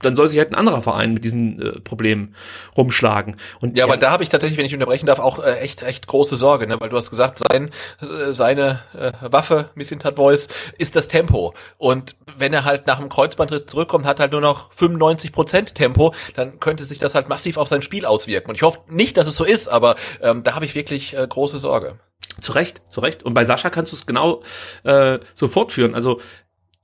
dann 0.00 0.14
soll 0.14 0.28
sich 0.28 0.38
halt 0.38 0.52
ein 0.52 0.54
anderer 0.54 0.82
Verein 0.82 1.12
mit 1.12 1.24
diesen 1.24 1.60
äh, 1.60 1.80
Problemen 1.80 2.34
rumschlagen. 2.76 3.36
Und 3.60 3.76
ja, 3.76 3.84
aber 3.84 3.96
da 3.96 4.10
habe 4.10 4.22
ich 4.22 4.28
tatsächlich, 4.28 4.58
wenn 4.58 4.66
ich 4.66 4.74
unterbrechen 4.74 5.06
darf, 5.06 5.18
auch 5.18 5.38
äh, 5.38 5.58
echt 5.58 5.82
echt 5.82 6.06
große 6.06 6.36
Sorge, 6.36 6.66
ne? 6.66 6.80
weil 6.80 6.88
du 6.88 6.96
hast 6.96 7.10
gesagt, 7.10 7.38
sein 7.38 7.70
äh, 8.00 8.32
seine 8.34 8.80
äh, 8.96 9.12
Waffe, 9.20 9.70
Missintat 9.74 10.16
Voice, 10.16 10.48
ist 10.78 10.96
das 10.96 11.08
Tempo. 11.08 11.54
Und 11.78 12.16
wenn 12.36 12.52
er 12.52 12.64
halt 12.64 12.86
nach 12.86 13.00
dem 13.00 13.08
Kreuzbandriss 13.08 13.66
zurückkommt, 13.66 14.06
hat 14.06 14.20
halt 14.20 14.32
nur 14.32 14.40
noch 14.40 14.72
95 14.72 15.32
Prozent 15.32 15.74
Tempo, 15.74 16.14
dann 16.34 16.60
könnte 16.60 16.84
sich 16.84 16.98
das 16.98 17.14
halt 17.14 17.28
massiv 17.28 17.56
auf 17.56 17.68
sein 17.68 17.82
Spiel 17.82 18.04
auswirken. 18.04 18.50
Und 18.50 18.54
ich 18.54 18.62
hoffe 18.62 18.80
nicht, 18.88 19.16
dass 19.16 19.26
es 19.26 19.36
so 19.36 19.44
ist, 19.44 19.68
aber 19.68 19.96
ähm, 20.22 20.42
da 20.44 20.54
habe 20.54 20.64
ich 20.64 20.74
wirklich 20.74 21.16
äh, 21.16 21.26
große 21.26 21.58
Sorge. 21.58 21.98
Zu 22.40 22.52
Recht, 22.52 22.82
zu 22.88 23.00
Recht. 23.00 23.24
Und 23.24 23.34
bei 23.34 23.44
Sascha 23.44 23.68
kannst 23.68 23.90
du 23.92 23.96
es 23.96 24.06
genau 24.06 24.42
äh, 24.84 25.18
so 25.34 25.48
fortführen. 25.48 25.94
Also 25.94 26.20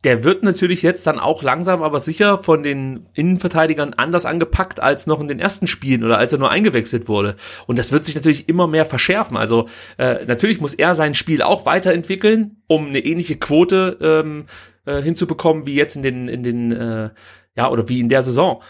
der 0.05 0.23
wird 0.23 0.43
natürlich 0.43 0.83
jetzt 0.83 1.07
dann 1.07 1.19
auch 1.19 1.43
langsam, 1.43 1.83
aber 1.83 1.99
sicher 1.99 2.39
von 2.39 2.63
den 2.63 3.07
Innenverteidigern 3.15 3.95
anders 3.95 4.27
angepackt 4.27 4.79
als 4.79 5.07
noch 5.07 5.21
in 5.21 5.29
den 5.29 5.41
ersten 5.41 5.67
Spielen 5.67 6.05
oder 6.05 6.19
als 6.19 6.33
er 6.33 6.39
nur 6.39 6.51
eingewechselt 6.51 7.09
wurde. 7.09 7.37
Und 7.67 7.79
das 7.79 7.91
wird 7.91 8.05
sich 8.05 8.15
natürlich 8.15 8.49
immer 8.49 8.67
mehr 8.67 8.85
verschärfen. 8.85 9.37
Also 9.37 9.69
äh, 9.97 10.25
natürlich 10.27 10.61
muss 10.61 10.75
er 10.75 10.95
sein 10.95 11.15
Spiel 11.15 11.43
auch 11.43 11.67
weiterentwickeln, 11.67 12.63
um 12.67 12.89
eine 12.89 13.01
ähnliche 13.01 13.37
Quote 13.37 13.99
ähm, 14.01 14.45
äh, 14.85 15.01
hinzubekommen 15.01 15.67
wie 15.67 15.75
jetzt 15.75 15.97
in 15.97 16.03
den 16.03 16.29
in 16.29 16.43
den 16.43 16.73
äh, 16.73 17.11
ja 17.57 17.71
oder 17.71 17.89
wie 17.89 18.01
in 18.01 18.09
der 18.09 18.23
Saison. 18.23 18.63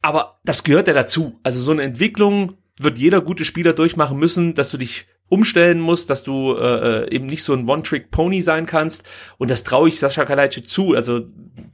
Aber 0.00 0.38
das 0.44 0.64
gehört 0.64 0.86
ja 0.86 0.94
dazu. 0.94 1.40
Also 1.42 1.60
so 1.60 1.72
eine 1.72 1.82
Entwicklung 1.82 2.58
wird 2.78 2.98
jeder 2.98 3.20
gute 3.20 3.44
Spieler 3.44 3.72
durchmachen 3.72 4.18
müssen, 4.18 4.54
dass 4.54 4.70
du 4.70 4.76
dich 4.76 5.06
umstellen 5.28 5.80
musst, 5.80 6.10
dass 6.10 6.22
du 6.22 6.54
äh, 6.54 7.04
äh, 7.04 7.14
eben 7.14 7.26
nicht 7.26 7.42
so 7.42 7.54
ein 7.54 7.68
One-Trick-Pony 7.68 8.42
sein 8.42 8.66
kannst. 8.66 9.04
Und 9.38 9.50
das 9.50 9.64
traue 9.64 9.88
ich 9.88 9.98
Sascha 9.98 10.24
Kalajdzic 10.24 10.68
zu. 10.68 10.94
Also 10.94 11.20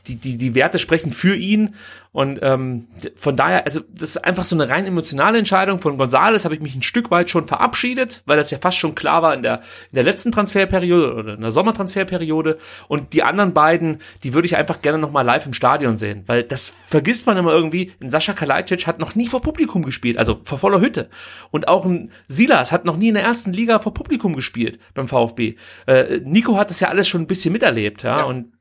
die, 0.06 0.16
die, 0.16 0.36
die 0.36 0.54
Werte 0.54 0.78
sprechen 0.78 1.10
für 1.10 1.34
ihn 1.34 1.74
und 2.12 2.40
ähm, 2.42 2.88
von 3.14 3.36
daher, 3.36 3.64
also 3.66 3.80
das 3.88 4.10
ist 4.10 4.24
einfach 4.24 4.44
so 4.44 4.56
eine 4.56 4.68
rein 4.68 4.84
emotionale 4.84 5.38
Entscheidung. 5.38 5.78
Von 5.78 5.96
Gonzales 5.96 6.44
habe 6.44 6.56
ich 6.56 6.60
mich 6.60 6.74
ein 6.74 6.82
Stück 6.82 7.12
weit 7.12 7.30
schon 7.30 7.46
verabschiedet, 7.46 8.22
weil 8.26 8.36
das 8.36 8.50
ja 8.50 8.58
fast 8.58 8.78
schon 8.78 8.96
klar 8.96 9.22
war 9.22 9.32
in 9.32 9.42
der, 9.42 9.60
in 9.92 9.94
der 9.94 10.02
letzten 10.02 10.32
Transferperiode 10.32 11.14
oder 11.14 11.34
in 11.34 11.40
der 11.40 11.52
Sommertransferperiode. 11.52 12.58
Und 12.88 13.12
die 13.12 13.22
anderen 13.22 13.54
beiden, 13.54 13.98
die 14.24 14.34
würde 14.34 14.46
ich 14.46 14.56
einfach 14.56 14.82
gerne 14.82 14.98
nochmal 14.98 15.24
live 15.24 15.46
im 15.46 15.52
Stadion 15.52 15.96
sehen, 15.96 16.24
weil 16.26 16.42
das 16.42 16.72
vergisst 16.88 17.28
man 17.28 17.36
immer 17.36 17.52
irgendwie. 17.52 17.92
Ein 18.02 18.10
Sascha 18.10 18.32
Kalajdzic 18.32 18.88
hat 18.88 18.98
noch 18.98 19.14
nie 19.14 19.28
vor 19.28 19.40
Publikum 19.40 19.84
gespielt, 19.84 20.18
also 20.18 20.40
vor 20.42 20.58
voller 20.58 20.80
Hütte. 20.80 21.10
Und 21.52 21.68
auch 21.68 21.86
ein 21.86 22.10
Silas 22.26 22.72
hat 22.72 22.84
noch 22.84 22.96
nie 22.96 23.08
in 23.08 23.14
der 23.14 23.22
ersten 23.22 23.52
Liga 23.52 23.78
vor 23.78 23.94
Publikum 23.94 24.34
gespielt 24.34 24.80
beim 24.94 25.06
VfB. 25.06 25.54
Äh, 25.86 26.18
Nico 26.24 26.56
hat 26.56 26.70
das 26.70 26.80
ja 26.80 26.88
alles 26.88 27.06
schon 27.06 27.20
ein 27.20 27.28
bisschen 27.28 27.52
miterlebt, 27.52 28.02
ja. 28.02 28.18
ja. 28.18 28.24
Und 28.24 28.52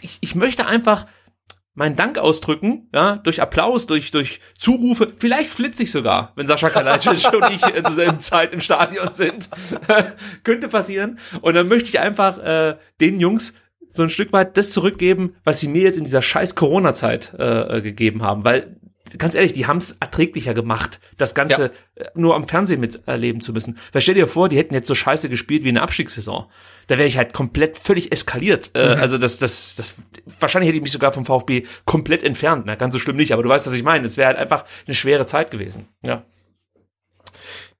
ich, 0.00 0.18
ich 0.20 0.34
möchte 0.34 0.66
einfach 0.66 1.06
meinen 1.78 1.94
Dank 1.94 2.18
ausdrücken, 2.18 2.88
ja, 2.92 3.16
durch 3.16 3.40
Applaus, 3.40 3.86
durch, 3.86 4.10
durch 4.10 4.40
Zurufe, 4.58 5.12
vielleicht 5.16 5.48
flitze 5.48 5.84
ich 5.84 5.92
sogar, 5.92 6.32
wenn 6.34 6.48
Sascha 6.48 6.70
Kalajdzic 6.70 7.32
und 7.32 7.50
ich 7.50 7.60
zur 7.60 7.94
selben 7.94 8.18
Zeit 8.18 8.52
im 8.52 8.60
Stadion 8.60 9.12
sind. 9.12 9.48
Könnte 10.44 10.68
passieren. 10.68 11.20
Und 11.40 11.54
dann 11.54 11.68
möchte 11.68 11.88
ich 11.88 12.00
einfach 12.00 12.38
äh, 12.38 12.76
den 13.00 13.20
Jungs 13.20 13.54
so 13.88 14.02
ein 14.02 14.10
Stück 14.10 14.32
weit 14.32 14.56
das 14.56 14.72
zurückgeben, 14.72 15.36
was 15.44 15.60
sie 15.60 15.68
mir 15.68 15.82
jetzt 15.82 15.98
in 15.98 16.04
dieser 16.04 16.20
scheiß 16.20 16.56
Corona-Zeit 16.56 17.32
äh, 17.38 17.80
gegeben 17.80 18.22
haben. 18.22 18.44
Weil 18.44 18.76
ganz 19.16 19.34
ehrlich, 19.34 19.52
die 19.52 19.66
haben 19.66 19.78
es 19.78 19.92
erträglicher 20.00 20.54
gemacht, 20.54 21.00
das 21.16 21.34
Ganze 21.34 21.70
ja. 21.96 22.04
Äh, 22.04 22.10
nur 22.14 22.34
am 22.34 22.46
Fernsehen 22.46 22.80
miterleben 22.80 23.40
zu 23.40 23.52
müssen. 23.52 23.78
Weil 23.92 24.02
stell 24.02 24.14
dir 24.14 24.26
vor, 24.26 24.48
die 24.48 24.58
hätten 24.58 24.74
jetzt 24.74 24.88
so 24.88 24.94
scheiße 24.94 25.28
gespielt 25.28 25.64
wie 25.64 25.68
eine 25.68 25.82
Abstiegssaison. 25.82 26.46
Da 26.88 26.98
wäre 26.98 27.08
ich 27.08 27.16
halt 27.16 27.32
komplett 27.32 27.78
völlig 27.78 28.12
eskaliert. 28.12 28.70
Äh, 28.74 28.96
mhm. 28.96 29.00
Also 29.00 29.18
das, 29.18 29.38
das, 29.38 29.76
das, 29.76 29.94
wahrscheinlich 30.38 30.68
hätte 30.68 30.76
ich 30.76 30.82
mich 30.82 30.92
sogar 30.92 31.12
vom 31.12 31.24
VfB 31.24 31.64
komplett 31.84 32.22
entfernt. 32.22 32.64
Na, 32.66 32.74
ganz 32.74 32.92
so 32.92 32.98
schlimm 32.98 33.16
nicht, 33.16 33.32
aber 33.32 33.42
du 33.42 33.48
weißt, 33.48 33.66
was 33.66 33.74
ich 33.74 33.82
meine. 33.82 34.06
Es 34.06 34.16
wäre 34.16 34.28
halt 34.28 34.38
einfach 34.38 34.64
eine 34.86 34.94
schwere 34.94 35.26
Zeit 35.26 35.50
gewesen. 35.50 35.88
Ja. 36.04 36.24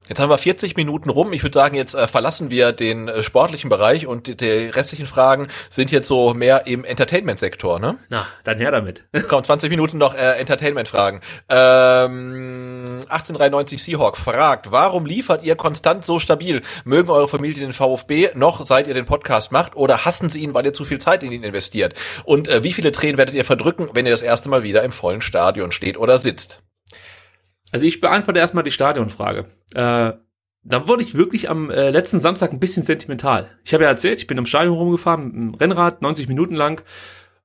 Jetzt 0.09 0.21
haben 0.21 0.31
wir 0.31 0.39
40 0.39 0.77
Minuten 0.77 1.11
rum. 1.11 1.33
Ich 1.35 1.43
würde 1.43 1.55
sagen, 1.55 1.77
jetzt 1.77 1.95
äh, 1.95 2.09
verlassen 2.09 2.51
wir 2.51 2.73
den 2.73 3.09
äh, 3.09 3.23
sportlichen 3.23 3.69
Bereich 3.69 4.07
und 4.07 4.27
die, 4.27 4.37
die, 4.37 4.69
restlichen 4.69 5.07
Fragen 5.07 5.49
sind 5.69 5.91
jetzt 5.91 6.09
so 6.09 6.33
mehr 6.33 6.67
im 6.67 6.85
Entertainment-Sektor, 6.85 7.79
ne? 7.79 7.99
Na, 8.09 8.27
dann 8.45 8.59
her 8.59 8.71
damit. 8.71 9.05
Komm, 9.29 9.45
20 9.45 9.69
Minuten 9.69 9.99
noch 9.99 10.15
äh, 10.15 10.39
Entertainment-Fragen. 10.39 11.21
Ähm, 11.51 12.85
1893 13.09 13.83
Seahawk 13.83 14.17
fragt, 14.17 14.73
warum 14.73 15.05
liefert 15.05 15.43
ihr 15.43 15.57
konstant 15.57 16.07
so 16.07 16.19
stabil? 16.19 16.63
Mögen 16.85 17.11
eure 17.11 17.29
Familie 17.29 17.61
den 17.61 17.75
VfB 17.75 18.31
noch, 18.35 18.65
seit 18.65 18.87
ihr 18.89 18.95
den 18.95 19.05
Podcast 19.05 19.53
macht, 19.53 19.77
oder 19.77 20.07
hassen 20.07 20.31
sie 20.31 20.41
ihn, 20.41 20.55
weil 20.55 20.65
ihr 20.65 20.73
zu 20.73 20.87
viel 20.87 20.99
Zeit 20.99 21.23
in 21.23 21.33
ihn 21.33 21.43
investiert? 21.43 21.95
Und 22.25 22.49
äh, 22.49 22.63
wie 22.63 22.73
viele 22.73 22.93
Tränen 22.93 23.19
werdet 23.19 23.35
ihr 23.35 23.45
verdrücken, 23.45 23.91
wenn 23.93 24.07
ihr 24.07 24.13
das 24.13 24.23
erste 24.23 24.49
Mal 24.49 24.63
wieder 24.63 24.83
im 24.83 24.93
vollen 24.93 25.21
Stadion 25.21 25.71
steht 25.71 25.99
oder 25.99 26.19
sitzt? 26.19 26.63
Also 27.73 27.87
ich 27.87 28.01
beantworte 28.01 28.41
erstmal 28.41 28.65
die 28.65 28.71
Stadionfrage. 28.71 29.47
Äh, 29.75 30.13
dann 30.65 30.89
wurde 30.89 31.03
ich 31.03 31.15
wirklich 31.15 31.49
am 31.49 31.71
äh, 31.71 31.91
letzten 31.91 32.21
Samstag 32.21 32.53
ein 32.53 32.61
bisschen 32.61 32.83
sentimental. 32.83 33.49
Ich 33.65 33.73
habe 33.75 33.85
ja 33.85 33.91
erzählt, 33.91 34.19
ich 34.19 34.27
bin 34.27 34.39
am 34.39 34.47
Stadion 34.47 34.75
rumgefahren 34.75 35.25
mit 35.25 35.35
einem 35.35 35.55
Rennrad, 35.55 36.03
90 36.03 36.29
Minuten 36.29 36.55
lang. 36.55 36.83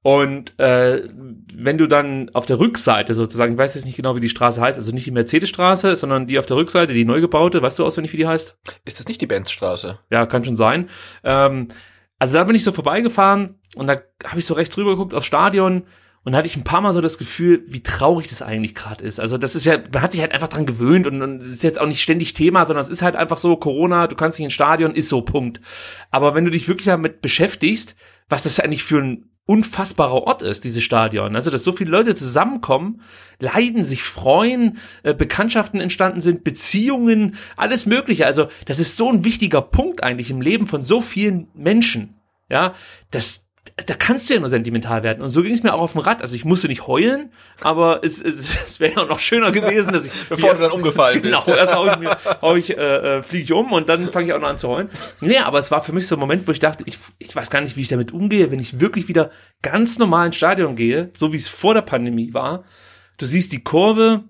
Und 0.01 0.59
äh, 0.59 1.07
wenn 1.53 1.77
du 1.77 1.87
dann 1.87 2.29
auf 2.33 2.45
der 2.45 2.59
Rückseite 2.59 3.13
sozusagen, 3.13 3.53
ich 3.53 3.57
weiß 3.57 3.75
jetzt 3.75 3.85
nicht 3.85 3.95
genau, 3.95 4.17
wie 4.17 4.19
die 4.19 4.29
Straße 4.29 4.59
heißt, 4.59 4.77
also 4.77 4.91
nicht 4.91 5.05
die 5.05 5.11
Mercedesstraße, 5.11 5.95
sondern 5.95 6.27
die 6.27 6.39
auf 6.39 6.45
der 6.45 6.57
Rückseite, 6.57 6.93
die 6.93 7.05
neu 7.05 7.21
gebaute, 7.21 7.61
weißt 7.61 7.79
du 7.79 7.85
auswendig, 7.85 8.11
wie 8.11 8.17
die 8.17 8.27
heißt? 8.27 8.57
Ist 8.83 8.99
das 8.99 9.07
nicht 9.07 9.21
die 9.21 9.27
Benzstraße? 9.27 9.99
Ja, 10.09 10.25
kann 10.25 10.43
schon 10.43 10.57
sein. 10.57 10.89
Ähm, 11.23 11.69
also 12.19 12.33
da 12.33 12.43
bin 12.43 12.55
ich 12.55 12.65
so 12.65 12.73
vorbeigefahren 12.73 13.59
und 13.75 13.87
da 13.87 14.01
habe 14.25 14.39
ich 14.39 14.45
so 14.45 14.53
rechts 14.55 14.77
rüber 14.77 14.91
geguckt 14.91 15.13
aufs 15.13 15.25
Stadion 15.25 15.83
und 16.25 16.35
hatte 16.35 16.47
ich 16.47 16.55
ein 16.55 16.63
paar 16.63 16.81
Mal 16.81 16.93
so 16.93 17.01
das 17.01 17.17
Gefühl, 17.17 17.63
wie 17.67 17.83
traurig 17.83 18.27
das 18.27 18.41
eigentlich 18.41 18.75
gerade 18.75 19.03
ist. 19.03 19.19
Also 19.19 19.37
das 19.37 19.55
ist 19.55 19.65
ja, 19.65 19.77
man 19.91 20.01
hat 20.01 20.13
sich 20.13 20.21
halt 20.21 20.31
einfach 20.31 20.47
dran 20.47 20.65
gewöhnt 20.65 21.05
und, 21.05 21.21
und 21.21 21.41
es 21.41 21.49
ist 21.49 21.63
jetzt 21.63 21.79
auch 21.79 21.87
nicht 21.87 22.01
ständig 22.01 22.33
Thema, 22.33 22.65
sondern 22.65 22.81
es 22.81 22.89
ist 22.89 23.01
halt 23.01 23.15
einfach 23.15 23.37
so, 23.37 23.57
Corona, 23.57 24.07
du 24.07 24.15
kannst 24.15 24.39
nicht 24.39 24.45
ins 24.45 24.53
Stadion, 24.53 24.95
ist 24.95 25.09
so, 25.09 25.21
Punkt. 25.21 25.59
Aber 26.11 26.33
wenn 26.35 26.45
du 26.45 26.51
dich 26.51 26.67
wirklich 26.67 26.85
damit 26.85 27.21
beschäftigst, 27.21 27.95
was 28.29 28.43
das 28.43 28.59
eigentlich 28.59 28.83
für 28.83 28.99
ein 28.99 29.29
unfassbarer 29.45 30.23
Ort 30.23 30.41
ist, 30.41 30.63
dieses 30.63 30.83
Stadion. 30.83 31.35
Also, 31.35 31.51
dass 31.51 31.63
so 31.63 31.73
viele 31.73 31.91
Leute 31.91 32.15
zusammenkommen, 32.15 33.01
leiden, 33.39 33.83
sich 33.83 34.01
freuen, 34.01 34.77
äh, 35.03 35.13
Bekanntschaften 35.13 35.81
entstanden 35.81 36.21
sind, 36.21 36.45
Beziehungen, 36.45 37.35
alles 37.57 37.85
Mögliche. 37.85 38.25
Also, 38.25 38.47
das 38.65 38.79
ist 38.79 38.95
so 38.95 39.11
ein 39.11 39.25
wichtiger 39.25 39.61
Punkt 39.61 40.01
eigentlich 40.01 40.31
im 40.31 40.39
Leben 40.39 40.65
von 40.65 40.83
so 40.83 41.01
vielen 41.01 41.47
Menschen. 41.53 42.15
Ja, 42.49 42.73
das, 43.11 43.45
da 43.85 43.95
kannst 43.95 44.29
du 44.29 44.33
ja 44.33 44.39
nur 44.39 44.49
sentimental 44.49 45.03
werden. 45.03 45.23
Und 45.23 45.29
so 45.29 45.41
ging 45.41 45.53
es 45.53 45.63
mir 45.63 45.73
auch 45.73 45.81
auf 45.81 45.93
dem 45.93 46.01
Rad. 46.01 46.21
Also 46.21 46.35
ich 46.35 46.45
musste 46.45 46.67
nicht 46.67 46.85
heulen, 46.85 47.31
aber 47.61 48.03
es, 48.03 48.21
es, 48.21 48.67
es 48.67 48.79
wäre 48.79 48.93
ja 48.93 49.05
noch 49.05 49.19
schöner 49.19 49.51
gewesen, 49.51 49.93
dass 49.93 50.05
ich 50.05 50.11
bevor 50.29 50.53
du 50.53 50.59
dann 50.59 50.71
umgefallen 50.71 51.21
bist. 51.21 51.45
Genau, 51.45 51.57
erst 51.57 51.73
hau 51.73 51.87
ich, 51.87 51.97
mir, 51.97 52.17
hau 52.41 52.55
ich 52.55 52.77
äh, 52.77 53.17
äh, 53.17 53.23
fliege 53.23 53.43
ich 53.45 53.53
um 53.53 53.71
und 53.71 53.89
dann 53.89 54.11
fange 54.11 54.27
ich 54.27 54.33
auch 54.33 54.39
noch 54.39 54.49
an 54.49 54.57
zu 54.57 54.67
heulen. 54.67 54.89
Nee, 55.21 55.37
aber 55.37 55.59
es 55.59 55.71
war 55.71 55.81
für 55.81 55.93
mich 55.93 56.07
so 56.07 56.15
ein 56.15 56.19
Moment, 56.19 56.47
wo 56.47 56.51
ich 56.51 56.59
dachte, 56.59 56.83
ich, 56.85 56.97
ich 57.19 57.35
weiß 57.35 57.49
gar 57.49 57.61
nicht, 57.61 57.77
wie 57.77 57.81
ich 57.81 57.87
damit 57.87 58.11
umgehe, 58.11 58.51
wenn 58.51 58.59
ich 58.59 58.79
wirklich 58.79 59.07
wieder 59.07 59.31
ganz 59.61 59.97
normal 59.97 60.27
ins 60.27 60.35
Stadion 60.35 60.75
gehe, 60.75 61.11
so 61.15 61.31
wie 61.31 61.37
es 61.37 61.47
vor 61.47 61.73
der 61.73 61.81
Pandemie 61.81 62.33
war. 62.33 62.65
Du 63.17 63.25
siehst 63.25 63.53
die 63.53 63.63
Kurve, 63.63 64.25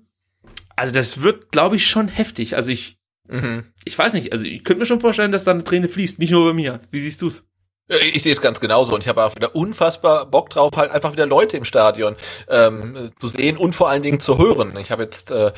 also 0.75 0.93
das 0.93 1.21
wird, 1.21 1.51
glaube 1.51 1.75
ich, 1.75 1.87
schon 1.87 2.07
heftig. 2.07 2.55
Also 2.55 2.71
ich, 2.71 2.97
mhm. 3.27 3.63
ich 3.83 3.97
weiß 3.97 4.13
nicht, 4.13 4.31
also 4.31 4.45
ich 4.45 4.63
könnte 4.63 4.81
mir 4.81 4.85
schon 4.85 4.99
vorstellen, 4.99 5.31
dass 5.31 5.43
da 5.43 5.51
eine 5.51 5.63
Träne 5.63 5.87
fließt, 5.87 6.19
nicht 6.19 6.31
nur 6.31 6.45
bei 6.47 6.53
mir. 6.53 6.81
Wie 6.91 6.99
siehst 6.99 7.21
du's? 7.21 7.43
Ich 7.89 8.23
sehe 8.23 8.31
es 8.31 8.39
ganz 8.39 8.61
genauso 8.61 8.95
und 8.95 9.01
ich 9.01 9.09
habe 9.09 9.25
auch 9.25 9.35
wieder 9.35 9.55
unfassbar 9.55 10.25
Bock 10.25 10.49
drauf, 10.49 10.71
halt 10.77 10.91
einfach 10.91 11.11
wieder 11.11 11.25
Leute 11.25 11.57
im 11.57 11.65
Stadion 11.65 12.15
ähm, 12.47 13.11
zu 13.19 13.27
sehen 13.27 13.57
und 13.57 13.75
vor 13.75 13.89
allen 13.89 14.01
Dingen 14.01 14.21
zu 14.21 14.37
hören. 14.37 14.77
Ich 14.77 14.89
habe 14.89 15.03
jetzt 15.03 15.31
äh, 15.31 15.51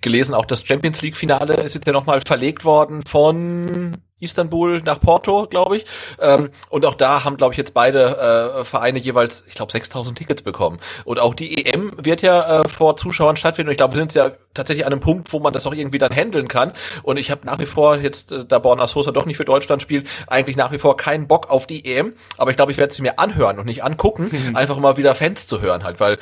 gelesen, 0.00 0.34
auch 0.34 0.44
das 0.44 0.66
Champions 0.66 1.02
League 1.02 1.16
Finale 1.16 1.54
ist 1.54 1.74
jetzt 1.74 1.86
ja 1.86 1.92
nochmal 1.92 2.20
verlegt 2.20 2.64
worden 2.64 3.04
von 3.06 3.96
Istanbul 4.20 4.80
nach 4.80 5.00
Porto, 5.00 5.46
glaube 5.48 5.78
ich. 5.78 5.86
Ähm, 6.20 6.50
und 6.70 6.84
auch 6.86 6.94
da 6.94 7.24
haben, 7.24 7.36
glaube 7.36 7.54
ich, 7.54 7.58
jetzt 7.58 7.74
beide 7.74 8.58
äh, 8.60 8.64
Vereine 8.64 8.98
jeweils, 8.98 9.44
ich 9.48 9.54
glaube, 9.54 9.72
6000 9.72 10.18
Tickets 10.18 10.42
bekommen. 10.42 10.78
Und 11.04 11.18
auch 11.18 11.34
die 11.34 11.66
EM 11.66 11.92
wird 11.96 12.22
ja 12.22 12.62
äh, 12.62 12.68
vor 12.68 12.96
Zuschauern 12.96 13.36
stattfinden. 13.36 13.68
Und 13.68 13.72
ich 13.72 13.78
glaube, 13.78 13.94
wir 13.94 14.00
sind 14.00 14.14
ja 14.14 14.32
tatsächlich 14.54 14.86
an 14.86 14.92
einem 14.92 15.00
Punkt, 15.00 15.32
wo 15.32 15.38
man 15.38 15.52
das 15.52 15.66
auch 15.66 15.74
irgendwie 15.74 15.98
dann 15.98 16.14
handeln 16.14 16.48
kann. 16.48 16.72
Und 17.02 17.16
ich 17.16 17.30
habe 17.30 17.46
nach 17.46 17.58
wie 17.58 17.66
vor 17.66 17.96
jetzt, 17.96 18.32
äh, 18.32 18.44
da 18.44 18.58
Borna 18.58 18.86
Sosa 18.86 19.12
doch 19.12 19.26
nicht 19.26 19.36
für 19.36 19.44
Deutschland 19.44 19.82
spielt, 19.82 20.06
eigentlich 20.26 20.56
nach 20.56 20.72
wie 20.72 20.78
vor 20.78 20.96
keinen 20.96 21.28
Bock 21.28 21.50
auf 21.50 21.66
die 21.66 21.84
EM. 21.84 22.12
Aber 22.36 22.50
ich 22.50 22.56
glaube, 22.56 22.72
ich 22.72 22.78
werde 22.78 22.92
sie 22.92 23.02
mir 23.02 23.18
anhören 23.18 23.58
und 23.58 23.66
nicht 23.66 23.84
angucken, 23.84 24.30
einfach 24.54 24.78
mal 24.78 24.96
wieder 24.96 25.14
Fans 25.14 25.46
zu 25.46 25.60
hören 25.60 25.84
halt, 25.84 26.00
weil 26.00 26.18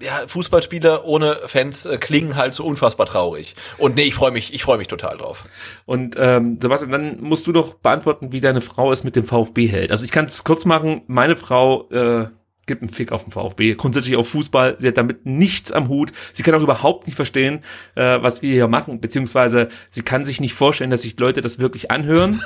ja, 0.00 0.26
Fußballspiele 0.26 1.04
ohne 1.04 1.40
Fans 1.46 1.86
äh, 1.86 1.98
klingen 1.98 2.36
halt 2.36 2.54
so 2.54 2.64
unfassbar 2.64 3.06
traurig. 3.06 3.54
Und 3.78 3.96
nee, 3.96 4.04
ich 4.04 4.14
freue 4.14 4.30
mich, 4.30 4.54
ich 4.54 4.62
freue 4.62 4.78
mich 4.78 4.88
total 4.88 5.16
drauf. 5.16 5.42
Und 5.86 6.16
ähm, 6.18 6.58
Sebastian, 6.60 6.90
dann 6.90 7.20
musst 7.20 7.46
du 7.46 7.52
doch 7.52 7.74
beantworten, 7.74 8.32
wie 8.32 8.40
deine 8.40 8.60
Frau 8.60 8.92
es 8.92 9.04
mit 9.04 9.16
dem 9.16 9.24
VfB 9.24 9.66
hält. 9.66 9.90
Also 9.90 10.04
ich 10.04 10.10
kann 10.10 10.24
es 10.24 10.44
kurz 10.44 10.64
machen, 10.64 11.02
meine 11.06 11.36
Frau 11.36 11.88
äh, 11.90 12.28
gibt 12.66 12.82
einen 12.82 12.90
Fick 12.90 13.12
auf 13.12 13.24
den 13.24 13.32
VfB, 13.32 13.74
grundsätzlich 13.74 14.16
auf 14.16 14.28
Fußball. 14.28 14.76
Sie 14.78 14.86
hat 14.86 14.96
damit 14.96 15.26
nichts 15.26 15.72
am 15.72 15.88
Hut. 15.88 16.12
Sie 16.32 16.42
kann 16.42 16.54
auch 16.54 16.62
überhaupt 16.62 17.06
nicht 17.06 17.16
verstehen, 17.16 17.60
äh, 17.96 18.22
was 18.22 18.42
wir 18.42 18.52
hier 18.52 18.68
machen, 18.68 19.00
beziehungsweise 19.00 19.68
sie 19.88 20.02
kann 20.02 20.24
sich 20.24 20.40
nicht 20.40 20.54
vorstellen, 20.54 20.90
dass 20.90 21.02
sich 21.02 21.18
Leute 21.18 21.40
das 21.40 21.58
wirklich 21.58 21.90
anhören. 21.90 22.40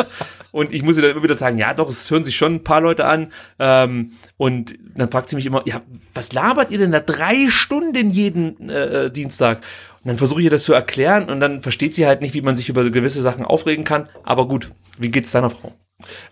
und 0.52 0.72
ich 0.72 0.82
muss 0.82 0.96
ihr 0.96 1.02
dann 1.02 1.12
immer 1.12 1.22
wieder 1.22 1.34
sagen, 1.34 1.58
ja 1.58 1.72
doch, 1.72 1.88
es 1.88 2.10
hören 2.10 2.24
sich 2.24 2.36
schon 2.36 2.56
ein 2.56 2.64
paar 2.64 2.80
Leute 2.80 3.06
an. 3.06 3.32
Ähm, 3.58 4.12
und 4.36 4.78
dann 4.94 5.10
fragt 5.10 5.30
sie 5.30 5.36
mich 5.36 5.46
immer, 5.46 5.62
ja, 5.66 5.82
was 6.14 6.32
labert 6.32 6.70
ihr 6.70 6.78
denn 6.78 6.92
da 6.92 7.00
drei 7.00 7.48
Stunden 7.48 8.10
jeden 8.10 8.68
äh, 8.68 9.10
Dienstag? 9.10 9.62
Und 10.02 10.08
dann 10.08 10.18
versuche 10.18 10.40
ich 10.40 10.44
ihr 10.44 10.50
das 10.50 10.64
zu 10.64 10.72
erklären 10.72 11.28
und 11.28 11.40
dann 11.40 11.62
versteht 11.62 11.94
sie 11.94 12.06
halt 12.06 12.22
nicht, 12.22 12.34
wie 12.34 12.42
man 12.42 12.56
sich 12.56 12.68
über 12.68 12.88
gewisse 12.90 13.20
Sachen 13.20 13.44
aufregen 13.44 13.84
kann. 13.84 14.08
Aber 14.24 14.48
gut, 14.48 14.70
wie 14.98 15.10
geht's 15.10 15.30
deiner 15.30 15.50
Frau? 15.50 15.74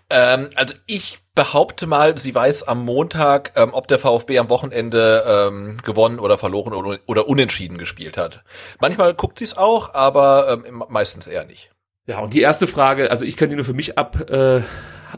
Ähm, 0.09 0.49
also 0.55 0.75
ich 0.85 1.19
behaupte 1.35 1.87
mal, 1.87 2.17
sie 2.17 2.35
weiß 2.35 2.63
am 2.63 2.83
Montag, 2.83 3.53
ähm, 3.55 3.69
ob 3.73 3.87
der 3.87 3.99
VfB 3.99 4.39
am 4.39 4.49
Wochenende 4.49 5.23
ähm, 5.25 5.77
gewonnen 5.85 6.19
oder 6.19 6.37
verloren 6.37 6.73
oder, 6.73 6.99
oder 7.05 7.27
unentschieden 7.27 7.77
gespielt 7.77 8.17
hat. 8.17 8.43
Manchmal 8.81 9.13
guckt 9.13 9.39
sie 9.39 9.45
es 9.45 9.57
auch, 9.57 9.93
aber 9.93 10.61
ähm, 10.67 10.83
meistens 10.89 11.27
eher 11.27 11.45
nicht. 11.45 11.71
Ja, 12.07 12.19
und 12.19 12.33
die 12.33 12.41
erste 12.41 12.67
Frage, 12.67 13.11
also 13.11 13.23
ich 13.23 13.37
kann 13.37 13.49
die 13.49 13.55
nur 13.55 13.65
für 13.65 13.73
mich 13.73 13.97
ab 13.97 14.29
äh, 14.29 14.63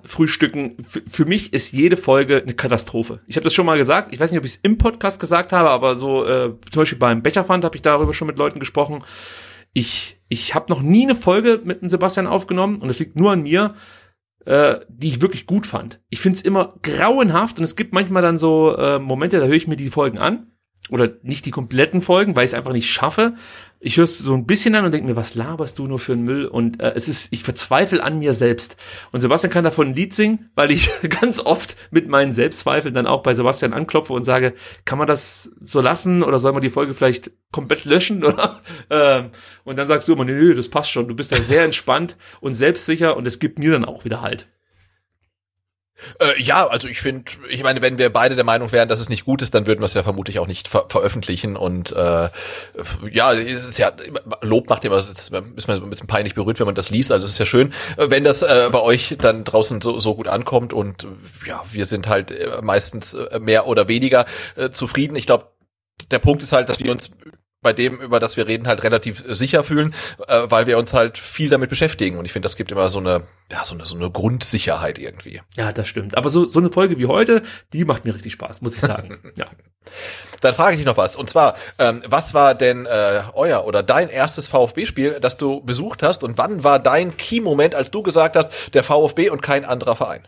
frühstücken. 0.04 0.76
F 0.80 1.02
für 1.08 1.26
mich 1.26 1.54
ist 1.54 1.72
jede 1.74 1.98
Folge 1.98 2.42
eine 2.42 2.54
Katastrophe. 2.54 3.22
Ich 3.28 3.36
habe 3.36 3.44
das 3.44 3.54
schon 3.54 3.66
mal 3.66 3.78
gesagt. 3.78 4.14
Ich 4.14 4.20
weiß 4.20 4.32
nicht, 4.32 4.40
ob 4.40 4.46
ich 4.46 4.56
es 4.56 4.60
im 4.62 4.78
Podcast 4.78 5.20
gesagt 5.20 5.54
habe, 5.54 5.70
aber 5.70 5.96
so 5.96 6.26
äh, 6.26 6.54
zum 6.72 6.82
Beispiel 6.82 7.00
beim 7.00 7.24
Becherfund 7.24 7.64
habe 7.64 7.76
ich 7.76 7.82
darüber 7.82 8.14
schon 8.14 8.28
mit 8.28 8.38
Leuten 8.38 8.60
gesprochen. 8.60 9.04
Ich 9.74 10.18
ich 10.28 10.56
habe 10.56 10.72
noch 10.72 10.82
nie 10.82 11.04
eine 11.04 11.16
Folge 11.16 11.62
mit 11.64 11.82
dem 11.82 11.90
Sebastian 11.90 12.28
aufgenommen 12.28 12.78
und 12.78 12.90
es 12.90 13.00
liegt 13.00 13.16
nur 13.16 13.32
an 13.32 13.44
mir, 13.44 13.74
äh, 14.46 14.80
die 14.90 15.10
ich 15.10 15.22
wirklich 15.22 15.46
gut 15.46 15.68
fand. 15.68 16.00
Ich 16.10 16.20
find's 16.20 16.42
immer 16.42 16.76
grauenhaft 16.82 17.58
und 17.58 17.64
es 17.64 17.76
gibt 17.76 17.94
manchmal 17.94 18.22
dann 18.22 18.38
so 18.38 18.76
äh, 18.76 19.00
Momente, 19.00 19.40
da 19.40 19.46
höre 19.46 19.56
ich 19.56 19.68
mir 19.68 19.78
die 19.78 19.90
Folgen 19.90 20.18
an 20.18 20.51
oder 20.90 21.10
nicht 21.22 21.46
die 21.46 21.52
kompletten 21.52 22.02
Folgen, 22.02 22.36
weil 22.36 22.46
ich 22.46 22.52
es 22.52 22.54
einfach 22.54 22.74
nicht 22.74 22.90
schaffe. 22.90 23.36
Ich 23.80 23.98
höre 23.98 24.04
es 24.04 24.20
so 24.20 24.34
ein 24.34 24.46
bisschen 24.46 24.76
an 24.76 24.86
und 24.86 24.94
denke 24.94 25.08
mir, 25.08 25.16
was 25.16 25.36
laberst 25.36 25.80
du 25.80 25.88
nur 25.88 26.00
für 26.00 26.14
einen 26.14 26.24
Müll? 26.24 26.46
Und 26.46 26.82
äh, 26.82 26.94
es 26.96 27.08
ist, 27.08 27.32
ich 27.32 27.44
verzweifle 27.44 28.04
an 28.04 28.20
mir 28.20 28.34
selbst. 28.34 28.78
Und 29.12 29.22
Sebastian 29.22 29.54
kann 29.54 29.64
davon 29.64 29.90
ein 29.90 29.96
Lied 29.96 30.14
singen, 30.14 30.52
weil 30.56 30.70
ich 30.72 30.90
ganz 31.22 31.40
oft 31.40 31.78
mit 31.92 32.08
meinen 32.08 32.34
Selbstzweifeln 32.34 32.94
dann 32.94 33.08
auch 33.08 33.24
bei 33.24 33.34
Sebastian 33.34 33.74
anklopfe 33.74 34.14
und 34.14 34.24
sage, 34.24 34.54
kann 34.86 34.98
man 34.98 35.08
das 35.08 35.52
so 35.62 35.82
lassen 35.82 36.24
oder 36.24 36.40
soll 36.40 36.54
man 36.54 36.62
die 36.62 36.70
Folge 36.70 36.94
vielleicht 36.94 37.32
komplett 37.52 37.86
löschen? 37.86 38.24
Oder? 38.24 38.60
Ähm, 38.90 39.30
und 39.64 39.80
dann 39.80 39.88
sagst 39.88 40.08
du 40.08 40.14
immer, 40.14 40.26
nö, 40.26 40.54
das 40.54 40.68
passt 40.68 40.92
schon. 40.92 41.08
Du 41.08 41.16
bist 41.16 41.32
da 41.32 41.42
sehr 41.42 41.64
entspannt 41.64 42.18
und 42.40 42.54
selbstsicher 42.54 43.18
und 43.18 43.28
es 43.28 43.40
gibt 43.40 43.60
mir 43.60 43.72
dann 43.72 43.86
auch 43.86 44.04
wieder 44.04 44.22
halt. 44.22 44.48
Äh, 46.20 46.42
ja, 46.42 46.68
also 46.68 46.88
ich 46.88 47.02
finde, 47.02 47.32
ich 47.50 47.64
meine, 47.64 47.82
wenn 47.82 47.98
wir 47.98 48.12
beide 48.12 48.36
der 48.36 48.44
Meinung 48.44 48.72
wären, 48.72 48.90
dass 48.90 49.00
es 49.00 49.10
nicht 49.10 49.26
gut 49.26 49.42
ist, 49.42 49.54
dann 49.54 49.68
würden 49.68 49.82
wir 49.82 49.86
es 49.86 49.94
ja 49.94 50.04
vermutlich 50.04 50.40
auch 50.40 50.48
nicht 50.48 50.68
ver 50.68 50.86
veröffentlichen. 50.90 51.56
Und 51.56 51.92
äh, 51.92 52.30
ja, 53.12 53.34
es 53.34 53.68
ist 53.68 53.80
ja 53.80 53.92
Lob 54.42 54.70
macht 54.70 54.86
immer, 54.86 54.96
das 54.96 55.10
ist 55.10 55.32
man 55.32 55.56
ein 55.56 55.90
bisschen 55.90 56.08
peinlich 56.08 56.34
berührt, 56.34 56.60
wenn 56.60 56.66
man 56.66 56.76
das 56.76 56.90
liest. 56.90 57.12
Also 57.12 57.26
es 57.26 57.34
ist 57.34 57.40
ja 57.40 57.46
schön, 57.46 57.74
äh, 57.98 58.10
wenn 58.10 58.24
das 58.24 58.42
äh, 58.42 58.70
bei 58.72 58.82
euch 58.82 59.16
dann 59.20 59.44
draußen 59.44 59.82
so, 59.82 60.00
so 60.00 60.16
gut 60.16 60.28
ankommt. 60.28 60.74
Und 60.74 61.04
äh, 61.04 61.08
ja, 61.48 61.64
wir 61.72 61.86
sind 61.86 62.08
halt 62.08 62.32
äh, 62.32 62.62
meistens 62.62 63.18
mehr 63.40 63.68
oder 63.68 63.88
weniger 63.88 64.26
äh, 64.56 64.70
zufrieden. 64.70 65.16
Ich 65.16 65.26
glaube, 65.26 65.48
der 66.10 66.20
Punkt 66.20 66.42
ist 66.42 66.52
halt, 66.52 66.70
dass 66.70 66.80
wir 66.80 66.92
uns 66.92 67.12
bei 67.62 67.74
dem, 67.74 68.02
über 68.02 68.20
das 68.20 68.38
wir 68.38 68.48
reden, 68.48 68.68
halt 68.68 68.84
relativ 68.84 69.24
sicher 69.28 69.64
fühlen, 69.64 69.94
äh, 70.28 70.44
weil 70.46 70.66
wir 70.66 70.78
uns 70.78 70.94
halt 70.94 71.18
viel 71.18 71.50
damit 71.50 71.70
beschäftigen. 71.70 72.18
Und 72.18 72.26
ich 72.26 72.34
finde, 72.34 72.48
das 72.48 72.56
gibt 72.56 72.72
immer 72.72 72.90
so 72.90 73.00
eine, 73.00 73.24
ja, 73.52 73.64
so 73.64 73.76
eine, 73.76 73.86
so 73.86 73.96
eine 73.96 74.10
Grundsicherheit 74.10 74.98
irgendwie. 74.98 75.42
Ja, 75.56 75.72
das 75.72 75.88
stimmt. 75.88 76.18
Aber 76.18 76.30
so, 76.30 76.46
so 76.46 76.60
eine 76.60 76.72
Folge 76.72 76.98
wie 76.98 77.06
heute, 77.06 77.44
die 77.74 77.86
macht 77.86 78.04
mir 78.04 78.16
richtig 78.16 78.34
Spaß, 78.34 78.62
muss 78.62 78.76
ich 78.76 78.82
sagen. 78.82 79.20
ja. 79.36 79.46
Dann 80.42 80.56
frage 80.56 80.74
ich 80.74 80.80
dich 80.80 80.88
noch 80.88 80.98
was. 80.98 81.16
Und 81.16 81.30
zwar, 81.30 81.56
ähm, 81.78 82.02
was 82.08 82.34
war 82.34 82.56
denn 82.56 82.88
äh, 82.88 83.24
euer 83.34 83.66
oder 83.66 83.84
dein 83.84 84.10
erstes 84.10 84.48
VfB-Spiel, 84.48 85.20
das 85.22 85.38
du 85.38 85.62
besucht 85.62 86.02
hast? 86.02 86.24
Und 86.24 86.40
wann 86.40 86.64
war 86.64 86.80
dein 86.80 87.16
Key-Moment, 87.16 87.76
als 87.76 87.92
du 87.92 88.02
gesagt 88.02 88.36
hast, 88.36 88.52
der 88.74 88.84
VfB 88.84 89.30
und 89.30 89.42
kein 89.44 89.66
anderer 89.66 89.96
Verein? 89.96 90.28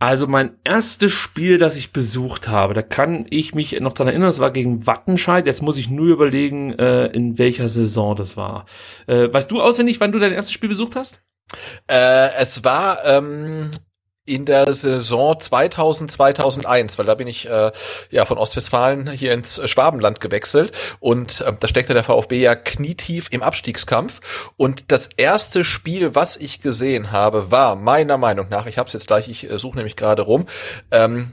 Also 0.00 0.26
mein 0.26 0.56
erstes 0.64 1.12
Spiel, 1.12 1.58
das 1.58 1.76
ich 1.76 1.92
besucht 1.92 2.48
habe, 2.48 2.72
da 2.72 2.80
kann 2.80 3.26
ich 3.28 3.54
mich 3.54 3.78
noch 3.80 3.92
dran 3.92 4.08
erinnern, 4.08 4.28
das 4.28 4.40
war 4.40 4.50
gegen 4.50 4.86
Wattenscheid. 4.86 5.46
Jetzt 5.46 5.60
muss 5.60 5.76
ich 5.76 5.90
nur 5.90 6.06
überlegen, 6.06 6.72
äh, 6.78 7.08
in 7.08 7.36
welcher 7.36 7.68
Saison 7.68 8.16
das 8.16 8.34
war. 8.34 8.64
Äh, 9.06 9.30
weißt 9.30 9.50
du 9.50 9.60
auswendig, 9.60 10.00
wann 10.00 10.10
du 10.10 10.18
dein 10.18 10.32
erstes 10.32 10.54
Spiel 10.54 10.70
besucht 10.70 10.96
hast? 10.96 11.20
Äh, 11.86 12.32
es 12.36 12.64
war 12.64 13.04
ähm, 13.04 13.70
in 14.30 14.44
der 14.44 14.72
Saison 14.72 15.38
2000, 15.38 16.10
2001, 16.10 16.98
weil 16.98 17.06
da 17.06 17.14
bin 17.14 17.26
ich 17.26 17.48
äh, 17.48 17.72
ja 18.10 18.24
von 18.24 18.38
Ostwestfalen 18.38 19.10
hier 19.10 19.32
ins 19.32 19.60
Schwabenland 19.68 20.20
gewechselt 20.20 20.72
und 21.00 21.40
äh, 21.40 21.52
da 21.58 21.66
steckte 21.66 21.94
der 21.94 22.04
VfB 22.04 22.40
ja 22.40 22.54
knietief 22.54 23.28
im 23.30 23.42
Abstiegskampf 23.42 24.52
und 24.56 24.92
das 24.92 25.08
erste 25.16 25.64
Spiel, 25.64 26.14
was 26.14 26.36
ich 26.36 26.60
gesehen 26.60 27.10
habe, 27.10 27.50
war 27.50 27.74
meiner 27.74 28.18
Meinung 28.18 28.48
nach, 28.48 28.66
ich 28.66 28.78
habe 28.78 28.86
es 28.86 28.92
jetzt 28.92 29.08
gleich, 29.08 29.28
ich 29.28 29.50
äh, 29.50 29.58
suche 29.58 29.76
nämlich 29.76 29.96
gerade 29.96 30.22
rum, 30.22 30.46
ähm, 30.92 31.30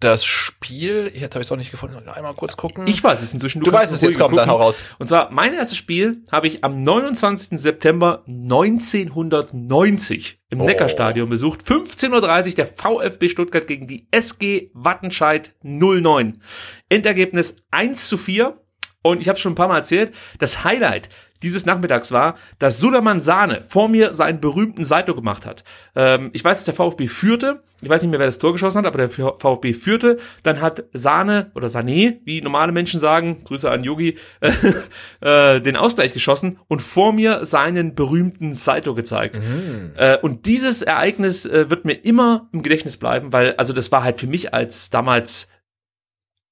das 0.00 0.24
Spiel, 0.24 1.12
jetzt 1.12 1.34
habe 1.34 1.42
ich 1.42 1.48
es 1.48 1.52
auch 1.52 1.56
nicht 1.56 1.72
gefunden, 1.72 2.08
einmal 2.08 2.34
kurz 2.34 2.56
gucken. 2.56 2.86
Ich 2.86 3.02
weiß 3.02 3.20
es 3.20 3.34
inzwischen. 3.34 3.58
Du, 3.60 3.66
du 3.66 3.72
weißt 3.72 3.92
es 3.92 4.00
jetzt, 4.00 4.16
komm, 4.16 4.36
dann 4.36 4.48
hau 4.48 4.54
raus. 4.56 4.84
Und 4.98 5.08
zwar, 5.08 5.32
mein 5.32 5.54
erstes 5.54 5.76
Spiel 5.76 6.22
habe 6.30 6.46
ich 6.46 6.62
am 6.62 6.80
29. 6.82 7.58
September 7.58 8.22
1990 8.26 10.38
im 10.50 10.60
oh. 10.60 10.64
Neckarstadion 10.64 11.28
besucht. 11.28 11.62
15.30 11.62 12.50
Uhr 12.50 12.54
der 12.54 12.66
VfB 12.66 13.28
Stuttgart 13.28 13.66
gegen 13.66 13.88
die 13.88 14.06
SG 14.12 14.70
Wattenscheid 14.72 15.56
09. 15.62 16.40
Endergebnis 16.88 17.56
1 17.72 18.06
zu 18.06 18.18
4. 18.18 18.56
Und 19.02 19.20
ich 19.20 19.28
habe 19.28 19.38
schon 19.38 19.52
ein 19.52 19.56
paar 19.56 19.68
Mal 19.68 19.78
erzählt, 19.78 20.12
das 20.38 20.64
Highlight 20.64 21.08
dieses 21.42 21.66
Nachmittags 21.66 22.10
war, 22.10 22.36
dass 22.58 22.78
Suleiman 22.78 23.20
Sahne 23.20 23.62
vor 23.62 23.88
mir 23.88 24.12
seinen 24.12 24.40
berühmten 24.40 24.84
Saito 24.84 25.14
gemacht 25.14 25.46
hat. 25.46 25.64
Ähm, 25.94 26.30
ich 26.32 26.44
weiß, 26.44 26.58
dass 26.58 26.64
der 26.64 26.74
VfB 26.74 27.08
führte. 27.08 27.62
Ich 27.80 27.88
weiß 27.88 28.02
nicht 28.02 28.10
mehr, 28.10 28.18
wer 28.18 28.26
das 28.26 28.38
Tor 28.38 28.52
geschossen 28.52 28.78
hat, 28.78 28.86
aber 28.86 28.98
der 28.98 29.08
VfB 29.08 29.72
führte. 29.72 30.18
Dann 30.42 30.60
hat 30.60 30.84
Sahne 30.92 31.52
oder 31.54 31.68
Sané, 31.68 32.18
wie 32.24 32.40
normale 32.40 32.72
Menschen 32.72 32.98
sagen, 32.98 33.44
Grüße 33.44 33.70
an 33.70 33.84
Yogi, 33.84 34.18
äh, 35.20 35.60
den 35.60 35.76
Ausgleich 35.76 36.12
geschossen 36.12 36.58
und 36.66 36.82
vor 36.82 37.12
mir 37.12 37.44
seinen 37.44 37.94
berühmten 37.94 38.54
Saito 38.54 38.94
gezeigt. 38.94 39.38
Mhm. 39.38 39.92
Äh, 39.96 40.18
und 40.18 40.46
dieses 40.46 40.82
Ereignis 40.82 41.46
äh, 41.46 41.70
wird 41.70 41.84
mir 41.84 41.94
immer 42.04 42.48
im 42.52 42.62
Gedächtnis 42.62 42.96
bleiben, 42.96 43.32
weil, 43.32 43.54
also 43.56 43.72
das 43.72 43.92
war 43.92 44.02
halt 44.02 44.18
für 44.18 44.26
mich 44.26 44.52
als 44.52 44.90
damals 44.90 45.48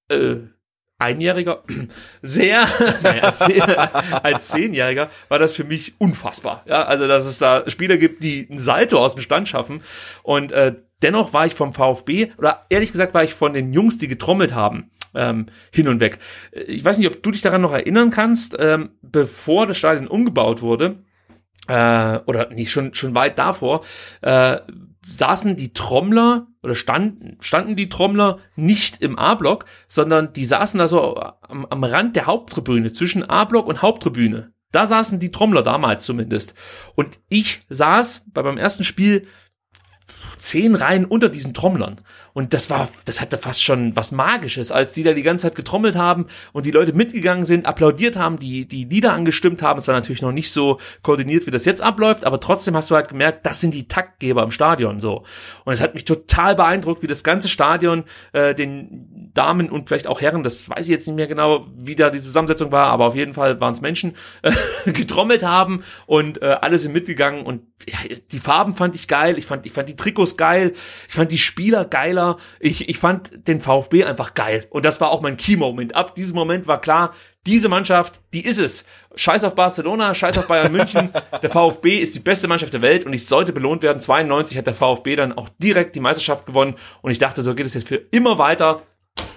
äh, 0.08 0.36
Einjähriger, 0.98 1.62
sehr, 2.22 2.66
naja, 3.02 3.32
als 4.22 4.48
Zehnjähriger 4.48 5.10
war 5.28 5.38
das 5.38 5.54
für 5.54 5.64
mich 5.64 5.94
unfassbar. 5.98 6.62
Ja, 6.66 6.84
also 6.84 7.06
dass 7.06 7.26
es 7.26 7.38
da 7.38 7.68
Spieler 7.68 7.98
gibt, 7.98 8.22
die 8.22 8.48
ein 8.50 8.58
Salto 8.58 8.98
aus 8.98 9.14
dem 9.14 9.22
Stand 9.22 9.48
schaffen. 9.48 9.82
Und 10.22 10.52
äh, 10.52 10.74
dennoch 11.02 11.32
war 11.32 11.46
ich 11.46 11.54
vom 11.54 11.72
VfB, 11.72 12.32
oder 12.38 12.66
ehrlich 12.70 12.92
gesagt 12.92 13.14
war 13.14 13.24
ich 13.24 13.34
von 13.34 13.52
den 13.52 13.72
Jungs, 13.72 13.98
die 13.98 14.08
getrommelt 14.08 14.54
haben, 14.54 14.90
ähm, 15.14 15.46
hin 15.70 15.88
und 15.88 16.00
weg. 16.00 16.18
Ich 16.52 16.84
weiß 16.84 16.98
nicht, 16.98 17.08
ob 17.08 17.22
du 17.22 17.30
dich 17.30 17.42
daran 17.42 17.60
noch 17.60 17.72
erinnern 17.72 18.10
kannst, 18.10 18.56
ähm, 18.58 18.90
bevor 19.02 19.66
das 19.66 19.76
Stadion 19.76 20.06
umgebaut 20.06 20.62
wurde, 20.62 21.04
äh, 21.68 22.18
oder 22.26 22.50
nicht, 22.50 22.70
schon, 22.70 22.94
schon 22.94 23.14
weit 23.14 23.38
davor, 23.38 23.84
äh, 24.22 24.58
saßen 25.06 25.56
die 25.56 25.72
Trommler 25.72 26.48
oder 26.62 26.74
standen, 26.74 27.36
standen 27.40 27.76
die 27.76 27.88
Trommler 27.88 28.38
nicht 28.56 29.00
im 29.00 29.18
A-Block, 29.18 29.66
sondern 29.86 30.32
die 30.32 30.44
saßen 30.44 30.78
da 30.78 30.88
so 30.88 31.16
am, 31.16 31.64
am 31.66 31.84
Rand 31.84 32.16
der 32.16 32.26
Haupttribüne, 32.26 32.92
zwischen 32.92 33.22
A-Block 33.22 33.68
und 33.68 33.82
Haupttribüne. 33.82 34.52
Da 34.72 34.84
saßen 34.84 35.20
die 35.20 35.30
Trommler 35.30 35.62
damals 35.62 36.04
zumindest. 36.04 36.54
Und 36.96 37.20
ich 37.28 37.62
saß 37.68 38.24
bei 38.32 38.42
meinem 38.42 38.58
ersten 38.58 38.84
Spiel 38.84 39.26
zehn 40.36 40.74
Reihen 40.74 41.04
unter 41.04 41.28
diesen 41.28 41.54
Trommlern. 41.54 42.00
Und 42.36 42.52
das 42.52 42.68
war, 42.68 42.90
das 43.06 43.22
hatte 43.22 43.38
fast 43.38 43.64
schon 43.64 43.96
was 43.96 44.12
Magisches, 44.12 44.70
als 44.70 44.92
die 44.92 45.02
da 45.02 45.14
die 45.14 45.22
ganze 45.22 45.44
Zeit 45.44 45.54
getrommelt 45.54 45.96
haben 45.96 46.26
und 46.52 46.66
die 46.66 46.70
Leute 46.70 46.92
mitgegangen 46.92 47.46
sind, 47.46 47.64
applaudiert 47.64 48.18
haben, 48.18 48.38
die, 48.38 48.68
die 48.68 48.84
Lieder 48.84 49.14
angestimmt 49.14 49.62
haben. 49.62 49.78
Es 49.78 49.88
war 49.88 49.94
natürlich 49.94 50.20
noch 50.20 50.32
nicht 50.32 50.50
so 50.50 50.78
koordiniert, 51.02 51.46
wie 51.46 51.50
das 51.50 51.64
jetzt 51.64 51.80
abläuft, 51.80 52.26
aber 52.26 52.38
trotzdem 52.38 52.76
hast 52.76 52.90
du 52.90 52.94
halt 52.94 53.08
gemerkt, 53.08 53.46
das 53.46 53.62
sind 53.62 53.72
die 53.72 53.88
Taktgeber 53.88 54.42
im 54.42 54.50
Stadion, 54.50 55.00
so. 55.00 55.24
Und 55.64 55.72
es 55.72 55.80
hat 55.80 55.94
mich 55.94 56.04
total 56.04 56.54
beeindruckt, 56.54 57.02
wie 57.02 57.06
das 57.06 57.24
ganze 57.24 57.48
Stadion, 57.48 58.04
äh, 58.34 58.54
den 58.54 59.30
Damen 59.32 59.70
und 59.70 59.88
vielleicht 59.88 60.06
auch 60.06 60.20
Herren, 60.20 60.42
das 60.42 60.68
weiß 60.68 60.84
ich 60.84 60.92
jetzt 60.92 61.06
nicht 61.06 61.16
mehr 61.16 61.28
genau, 61.28 61.66
wie 61.74 61.94
da 61.94 62.10
die 62.10 62.20
Zusammensetzung 62.20 62.70
war, 62.70 62.88
aber 62.88 63.06
auf 63.06 63.14
jeden 63.14 63.32
Fall 63.32 63.62
waren 63.62 63.72
es 63.72 63.80
Menschen, 63.80 64.14
äh, 64.42 64.52
getrommelt 64.92 65.42
haben 65.42 65.84
und 66.04 66.42
äh, 66.42 66.56
alle 66.60 66.76
sind 66.76 66.92
mitgegangen 66.92 67.46
und 67.46 67.62
ja, 67.88 67.98
die 68.30 68.40
Farben 68.40 68.74
fand 68.74 68.94
ich 68.94 69.08
geil, 69.08 69.38
ich 69.38 69.46
fand, 69.46 69.64
ich 69.64 69.72
fand 69.72 69.88
die 69.88 69.96
Trikots 69.96 70.36
geil, 70.36 70.74
ich 71.08 71.14
fand 71.14 71.32
die 71.32 71.38
Spieler 71.38 71.86
geiler, 71.86 72.25
ich, 72.60 72.88
ich 72.88 72.98
fand 72.98 73.46
den 73.48 73.60
VfB 73.60 74.04
einfach 74.04 74.34
geil. 74.34 74.66
Und 74.70 74.84
das 74.84 75.00
war 75.00 75.10
auch 75.10 75.20
mein 75.20 75.36
Key-Moment. 75.36 75.94
Ab 75.94 76.14
diesem 76.14 76.34
Moment 76.34 76.66
war 76.66 76.80
klar, 76.80 77.12
diese 77.46 77.68
Mannschaft, 77.68 78.20
die 78.34 78.44
ist 78.44 78.58
es. 78.58 78.84
Scheiß 79.14 79.44
auf 79.44 79.54
Barcelona, 79.54 80.14
scheiß 80.14 80.36
auf 80.38 80.46
Bayern 80.48 80.72
München. 80.72 81.12
Der 81.42 81.50
VfB 81.50 81.98
ist 81.98 82.14
die 82.14 82.20
beste 82.20 82.48
Mannschaft 82.48 82.74
der 82.74 82.82
Welt 82.82 83.06
und 83.06 83.12
ich 83.12 83.26
sollte 83.26 83.52
belohnt 83.52 83.82
werden. 83.82 84.00
92 84.00 84.58
hat 84.58 84.66
der 84.66 84.74
VfB 84.74 85.16
dann 85.16 85.32
auch 85.32 85.48
direkt 85.58 85.94
die 85.94 86.00
Meisterschaft 86.00 86.46
gewonnen 86.46 86.74
und 87.02 87.10
ich 87.10 87.18
dachte, 87.18 87.42
so 87.42 87.54
geht 87.54 87.66
es 87.66 87.74
jetzt 87.74 87.88
für 87.88 87.96
immer 87.96 88.38
weiter. 88.38 88.82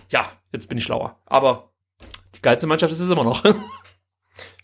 Ja, 0.09 0.25
jetzt 0.51 0.67
bin 0.69 0.77
ich 0.77 0.83
schlauer. 0.83 1.19
Aber 1.25 1.71
die 2.35 2.41
geilste 2.41 2.67
Mannschaft 2.67 2.91
ist 2.91 2.99
es 2.99 3.09
immer 3.09 3.23
noch. 3.23 3.43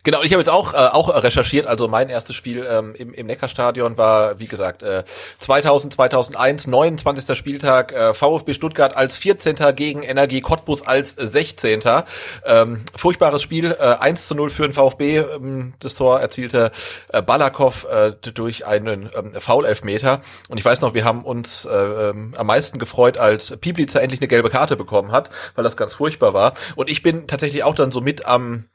Genau, 0.05 0.21
ich 0.21 0.31
habe 0.33 0.39
jetzt 0.39 0.51
auch, 0.51 0.75
äh, 0.75 0.77
auch 0.77 1.09
recherchiert, 1.23 1.65
also 1.65 1.87
mein 1.87 2.09
erstes 2.09 2.35
Spiel 2.35 2.63
ähm, 2.69 2.93
im, 2.93 3.11
im 3.11 3.25
Neckarstadion 3.25 3.97
war, 3.97 4.37
wie 4.37 4.45
gesagt, 4.45 4.83
äh, 4.83 5.03
2000, 5.39 5.93
2001, 5.93 6.67
29. 6.67 7.35
Spieltag, 7.35 7.91
äh, 7.91 8.13
VfB 8.13 8.53
Stuttgart 8.53 8.95
als 8.95 9.17
14. 9.17 9.55
gegen 9.75 10.03
Energie 10.03 10.41
Cottbus 10.41 10.85
als 10.85 11.13
16. 11.13 11.81
Ähm, 12.45 12.85
furchtbares 12.95 13.41
Spiel, 13.41 13.71
äh, 13.71 13.95
1 13.99 14.27
zu 14.27 14.35
0 14.35 14.51
für 14.51 14.67
den 14.67 14.73
VfB, 14.73 15.17
ähm, 15.17 15.73
das 15.79 15.95
Tor 15.95 16.19
erzielte 16.19 16.71
äh, 17.11 17.23
Balakow 17.23 17.87
äh, 17.89 18.11
durch 18.11 18.67
einen 18.67 19.09
ähm, 19.17 19.33
Foul-Elfmeter 19.33 20.21
und 20.49 20.59
ich 20.59 20.65
weiß 20.65 20.81
noch, 20.81 20.93
wir 20.93 21.03
haben 21.03 21.25
uns 21.25 21.65
äh, 21.65 21.75
ähm, 21.75 22.35
am 22.37 22.45
meisten 22.45 22.77
gefreut, 22.77 23.17
als 23.17 23.57
Pieplitzer 23.57 24.03
endlich 24.03 24.21
eine 24.21 24.27
gelbe 24.27 24.51
Karte 24.51 24.75
bekommen 24.75 25.11
hat, 25.11 25.31
weil 25.55 25.63
das 25.63 25.75
ganz 25.75 25.95
furchtbar 25.95 26.35
war 26.35 26.53
und 26.75 26.91
ich 26.91 27.01
bin 27.01 27.25
tatsächlich 27.25 27.63
auch 27.63 27.73
dann 27.73 27.91
so 27.91 28.01
mit 28.01 28.27
am 28.27 28.65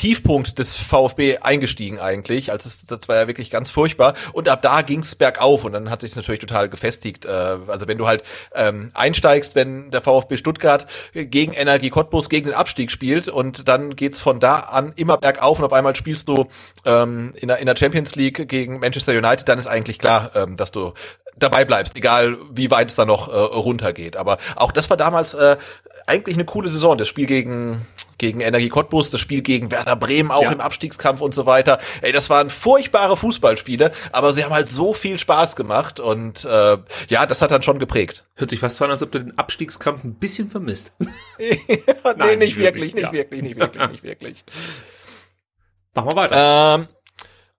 Tiefpunkt 0.00 0.58
des 0.58 0.78
VfB 0.78 1.40
eingestiegen 1.42 2.00
eigentlich. 2.00 2.50
Also 2.50 2.68
es, 2.68 2.86
das 2.86 3.06
war 3.06 3.16
ja 3.16 3.26
wirklich 3.26 3.50
ganz 3.50 3.70
furchtbar. 3.70 4.14
Und 4.32 4.48
ab 4.48 4.62
da 4.62 4.80
ging's 4.80 5.14
bergauf 5.14 5.64
und 5.64 5.74
dann 5.74 5.90
hat 5.90 6.00
sich 6.00 6.16
natürlich 6.16 6.40
total 6.40 6.70
gefestigt. 6.70 7.26
Äh, 7.26 7.28
also 7.28 7.86
wenn 7.86 7.98
du 7.98 8.06
halt 8.06 8.24
ähm, 8.54 8.92
einsteigst, 8.94 9.54
wenn 9.56 9.90
der 9.90 10.00
VfB 10.00 10.38
Stuttgart 10.38 10.86
gegen 11.12 11.52
Energie 11.52 11.90
Cottbus 11.90 12.30
gegen 12.30 12.46
den 12.46 12.54
Abstieg 12.54 12.90
spielt 12.90 13.28
und 13.28 13.68
dann 13.68 13.94
geht's 13.94 14.20
von 14.20 14.40
da 14.40 14.60
an 14.60 14.94
immer 14.96 15.18
bergauf 15.18 15.58
und 15.58 15.66
auf 15.66 15.74
einmal 15.74 15.94
spielst 15.94 16.28
du 16.28 16.46
ähm, 16.86 17.34
in, 17.36 17.48
der, 17.48 17.58
in 17.58 17.66
der 17.66 17.76
Champions 17.76 18.14
League 18.14 18.48
gegen 18.48 18.78
Manchester 18.78 19.12
United, 19.12 19.46
dann 19.50 19.58
ist 19.58 19.66
eigentlich 19.66 19.98
klar, 19.98 20.30
ähm, 20.34 20.56
dass 20.56 20.72
du 20.72 20.94
dabei 21.36 21.66
bleibst, 21.66 21.94
egal 21.94 22.38
wie 22.50 22.70
weit 22.70 22.88
es 22.88 22.96
da 22.96 23.04
noch 23.04 23.28
äh, 23.28 23.32
runtergeht. 23.32 24.16
Aber 24.16 24.38
auch 24.56 24.72
das 24.72 24.88
war 24.88 24.96
damals 24.96 25.34
äh, 25.34 25.58
eigentlich 26.06 26.36
eine 26.36 26.46
coole 26.46 26.68
Saison. 26.68 26.96
Das 26.96 27.06
Spiel 27.06 27.26
gegen 27.26 27.86
gegen 28.20 28.40
Energie 28.40 28.68
Cottbus, 28.68 29.10
das 29.10 29.20
Spiel 29.20 29.40
gegen 29.42 29.70
Werder 29.72 29.96
Bremen 29.96 30.30
auch 30.30 30.42
ja. 30.42 30.52
im 30.52 30.60
Abstiegskampf 30.60 31.20
und 31.20 31.34
so 31.34 31.46
weiter. 31.46 31.80
Ey, 32.02 32.12
das 32.12 32.30
waren 32.30 32.50
furchtbare 32.50 33.16
Fußballspiele, 33.16 33.90
aber 34.12 34.32
sie 34.32 34.44
haben 34.44 34.52
halt 34.52 34.68
so 34.68 34.92
viel 34.92 35.18
Spaß 35.18 35.56
gemacht 35.56 35.98
und 35.98 36.44
äh, 36.44 36.78
ja, 37.08 37.26
das 37.26 37.42
hat 37.42 37.50
dann 37.50 37.62
schon 37.62 37.78
geprägt. 37.78 38.26
Hört 38.36 38.50
sich 38.50 38.60
fast 38.60 38.76
so 38.76 38.84
an, 38.84 38.90
als 38.90 39.02
ob 39.02 39.10
du 39.10 39.18
den 39.18 39.36
Abstiegskampf 39.38 40.04
ein 40.04 40.14
bisschen 40.14 40.48
vermisst. 40.48 40.92
ja, 41.38 41.56
Nein, 42.16 42.16
nee, 42.18 42.36
nicht, 42.36 42.40
nicht 42.40 42.56
wirklich, 42.58 42.92
wirklich, 42.92 42.94
nicht 42.94 43.02
ja. 43.04 43.12
wirklich, 43.12 43.42
nicht 43.42 43.56
wirklich, 43.56 43.88
nicht 43.90 44.02
wirklich. 44.04 44.44
Machen 45.94 46.10
wir 46.10 46.16
weiter. 46.16 46.74
Ähm, 46.76 46.88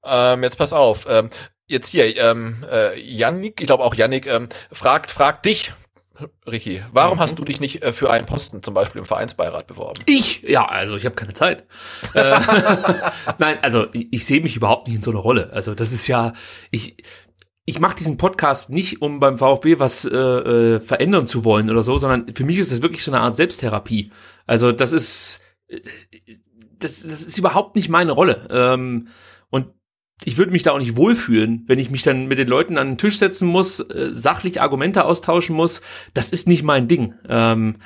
ähm, 0.06 0.44
jetzt 0.44 0.58
pass 0.58 0.72
auf. 0.72 1.06
Ähm, 1.10 1.30
jetzt 1.68 1.90
hier, 1.90 2.16
ähm, 2.18 2.64
äh, 2.72 3.00
Yannick, 3.00 3.60
ich 3.62 3.68
glaube 3.68 3.84
auch 3.84 3.96
Yannick, 3.96 4.28
ähm, 4.28 4.48
fragt, 4.72 5.12
fragt 5.12 5.46
dich, 5.46 5.74
Ricky, 6.50 6.84
warum 6.92 7.18
mhm. 7.18 7.22
hast 7.22 7.40
du 7.40 7.46
dich 7.46 7.60
nicht 7.60 7.84
äh, 7.84 7.94
für 7.94 8.12
einen 8.12 8.26
Posten 8.26 8.64
zum 8.64 8.74
Beispiel 8.74 9.00
im 9.00 9.06
Vereinsbeirat 9.06 9.68
beworben? 9.68 10.02
Ich? 10.06 10.42
Ja, 10.44 10.66
also 10.66 10.96
ich 10.96 11.06
habe 11.06 11.16
keine 11.16 11.34
Zeit. 11.34 11.66
Äh, 12.14 12.40
Nein, 13.38 13.58
also 13.62 13.88
ich, 13.94 14.08
ich 14.12 14.26
sehe 14.26 14.42
mich 14.42 14.56
überhaupt 14.56 14.88
nicht 14.88 14.98
in 14.98 15.02
so 15.02 15.12
einer 15.12 15.20
Rolle. 15.20 15.52
Also 15.54 15.76
das 15.76 15.94
ist 15.94 16.08
ja, 16.08 16.34
ich, 16.72 16.98
ich 17.66 17.80
mache 17.80 17.96
diesen 17.96 18.18
Podcast 18.18 18.70
nicht, 18.70 19.02
um 19.02 19.20
beim 19.20 19.38
VfB 19.38 19.80
was 19.80 20.04
äh, 20.04 20.10
äh, 20.10 20.80
verändern 20.82 21.28
zu 21.28 21.46
wollen 21.46 21.70
oder 21.70 21.84
so, 21.84 21.98
sondern 21.98 22.34
für 22.34 22.44
mich 22.44 22.58
ist 22.58 22.72
das 22.72 22.82
wirklich 22.82 23.04
so 23.04 23.12
eine 23.12 23.22
Art 23.22 23.36
Selbsttherapie. 23.36 24.12
Also 24.46 24.72
das 24.72 24.92
ist, 24.92 25.42
das, 26.80 27.04
das 27.04 27.24
ist 27.24 27.38
überhaupt 27.38 27.76
nicht 27.76 27.88
meine 27.88 28.12
Rolle. 28.12 28.48
Ähm, 28.52 29.08
ich 30.24 30.38
würde 30.38 30.52
mich 30.52 30.64
da 30.64 30.72
auch 30.72 30.78
nicht 30.78 30.98
wohlfühlen, 30.98 31.64
wenn 31.68 31.80
ich 31.80 31.90
mich 31.90 32.04
dann 32.04 32.28
mit 32.28 32.38
den 32.38 32.48
Leuten 32.48 32.78
an 32.78 32.90
den 32.90 32.98
Tisch 32.98 33.18
setzen 33.18 33.48
muss, 33.48 33.80
äh, 33.80 34.10
sachlich 34.12 34.62
Argumente 34.62 35.06
austauschen 35.06 35.56
muss. 35.56 35.82
Das 36.14 36.30
ist 36.30 36.48
nicht 36.48 36.64
mein 36.64 36.88
Ding. 36.88 37.16
Ähm, 37.28 37.78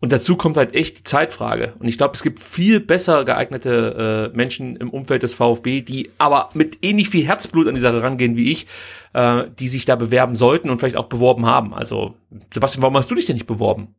und 0.00 0.12
dazu 0.12 0.36
kommt 0.36 0.56
halt 0.56 0.74
echt 0.74 0.98
die 0.98 1.02
Zeitfrage. 1.02 1.74
Und 1.78 1.88
ich 1.88 1.96
glaube, 1.96 2.14
es 2.14 2.22
gibt 2.22 2.40
viel 2.40 2.80
besser 2.80 3.24
geeignete 3.24 4.30
äh, 4.32 4.36
Menschen 4.36 4.76
im 4.76 4.90
Umfeld 4.90 5.22
des 5.22 5.34
VfB, 5.34 5.82
die 5.82 6.10
aber 6.18 6.50
mit 6.52 6.78
ähnlich 6.82 7.08
viel 7.08 7.26
Herzblut 7.26 7.68
an 7.68 7.74
die 7.74 7.80
Sache 7.80 8.02
rangehen 8.02 8.36
wie 8.36 8.50
ich, 8.50 8.66
äh, 9.14 9.44
die 9.58 9.68
sich 9.68 9.84
da 9.84 9.96
bewerben 9.96 10.34
sollten 10.34 10.68
und 10.68 10.78
vielleicht 10.78 10.98
auch 10.98 11.08
beworben 11.08 11.46
haben. 11.46 11.72
Also, 11.72 12.16
Sebastian, 12.52 12.82
warum 12.82 12.96
hast 12.96 13.10
du 13.10 13.14
dich 13.14 13.26
denn 13.26 13.36
nicht 13.36 13.46
beworben? 13.46 13.94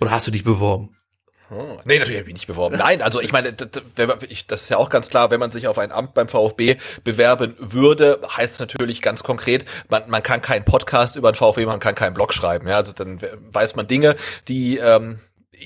Oder 0.00 0.10
hast 0.10 0.26
du 0.26 0.30
dich 0.30 0.44
beworben? 0.44 0.96
Oh. 1.50 1.78
Nee, 1.84 1.98
natürlich 1.98 2.20
habe 2.20 2.28
ich 2.28 2.34
nicht 2.34 2.46
beworben. 2.48 2.76
Nein, 2.76 3.02
also 3.02 3.20
ich 3.20 3.32
meine, 3.32 3.52
das 3.52 4.62
ist 4.62 4.68
ja 4.68 4.78
auch 4.78 4.90
ganz 4.90 5.10
klar, 5.10 5.30
wenn 5.30 5.38
man 5.38 5.52
sich 5.52 5.68
auf 5.68 5.78
ein 5.78 5.92
Amt 5.92 6.14
beim 6.14 6.28
VfB 6.28 6.76
bewerben 7.04 7.54
würde, 7.58 8.20
heißt 8.36 8.54
es 8.54 8.60
natürlich 8.60 9.00
ganz 9.00 9.22
konkret, 9.22 9.64
man, 9.88 10.08
man 10.08 10.22
kann 10.22 10.42
keinen 10.42 10.64
Podcast 10.64 11.14
über 11.14 11.30
den 11.30 11.36
VfB, 11.36 11.66
man 11.66 11.78
kann 11.78 11.94
keinen 11.94 12.14
Blog 12.14 12.34
schreiben. 12.34 12.66
Ja, 12.66 12.76
also 12.76 12.92
dann 12.92 13.20
weiß 13.52 13.76
man 13.76 13.86
Dinge, 13.86 14.16
die 14.48 14.78
ähm, 14.78 15.20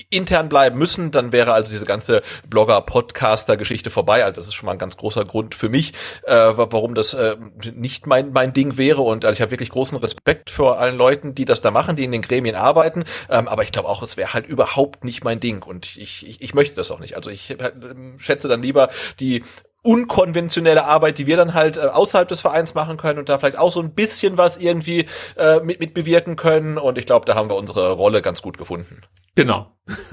intern 0.09 0.49
bleiben 0.49 0.77
müssen, 0.77 1.11
dann 1.11 1.31
wäre 1.31 1.53
also 1.53 1.71
diese 1.71 1.85
ganze 1.85 2.21
Blogger-Podcaster-Geschichte 2.49 3.89
vorbei. 3.89 4.23
Also 4.23 4.35
das 4.35 4.47
ist 4.47 4.53
schon 4.53 4.65
mal 4.65 4.73
ein 4.73 4.77
ganz 4.77 4.97
großer 4.97 5.25
Grund 5.25 5.55
für 5.55 5.69
mich, 5.69 5.93
äh, 6.23 6.33
warum 6.33 6.95
das 6.95 7.13
äh, 7.13 7.35
nicht 7.73 8.07
mein 8.07 8.31
mein 8.31 8.53
Ding 8.53 8.77
wäre. 8.77 9.01
Und 9.01 9.25
also 9.25 9.35
ich 9.35 9.41
habe 9.41 9.51
wirklich 9.51 9.69
großen 9.69 9.97
Respekt 9.97 10.49
vor 10.49 10.79
allen 10.79 10.97
Leuten, 10.97 11.35
die 11.35 11.45
das 11.45 11.61
da 11.61 11.71
machen, 11.71 11.95
die 11.95 12.03
in 12.03 12.11
den 12.11 12.21
Gremien 12.21 12.55
arbeiten. 12.55 13.03
Ähm, 13.29 13.47
aber 13.47 13.63
ich 13.63 13.71
glaube 13.71 13.89
auch, 13.89 14.01
es 14.01 14.17
wäre 14.17 14.33
halt 14.33 14.47
überhaupt 14.47 15.03
nicht 15.03 15.23
mein 15.23 15.39
Ding. 15.39 15.63
Und 15.63 15.97
ich, 15.97 16.27
ich, 16.27 16.41
ich 16.41 16.53
möchte 16.53 16.75
das 16.75 16.91
auch 16.91 16.99
nicht. 16.99 17.15
Also 17.15 17.29
ich 17.29 17.49
äh, 17.51 17.71
schätze 18.17 18.47
dann 18.47 18.61
lieber 18.61 18.89
die 19.19 19.43
unkonventionelle 19.83 20.85
Arbeit, 20.85 21.17
die 21.17 21.27
wir 21.27 21.37
dann 21.37 21.53
halt 21.53 21.77
äh, 21.77 21.81
außerhalb 21.81 22.27
des 22.27 22.41
Vereins 22.41 22.73
machen 22.75 22.97
können 22.97 23.19
und 23.19 23.29
da 23.29 23.39
vielleicht 23.39 23.57
auch 23.57 23.71
so 23.71 23.81
ein 23.81 23.93
bisschen 23.93 24.37
was 24.37 24.57
irgendwie 24.57 25.07
äh, 25.37 25.59
mit, 25.59 25.79
mit 25.79 25.93
bewirken 25.93 26.35
können. 26.35 26.77
Und 26.77 26.97
ich 26.97 27.05
glaube, 27.05 27.25
da 27.25 27.35
haben 27.35 27.49
wir 27.49 27.55
unsere 27.55 27.91
Rolle 27.91 28.21
ganz 28.21 28.41
gut 28.41 28.57
gefunden. 28.57 29.01
Genau. 29.35 29.71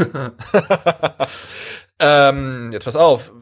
ähm, 2.00 2.70
jetzt 2.72 2.84
pass 2.84 2.96
auf. 2.96 3.32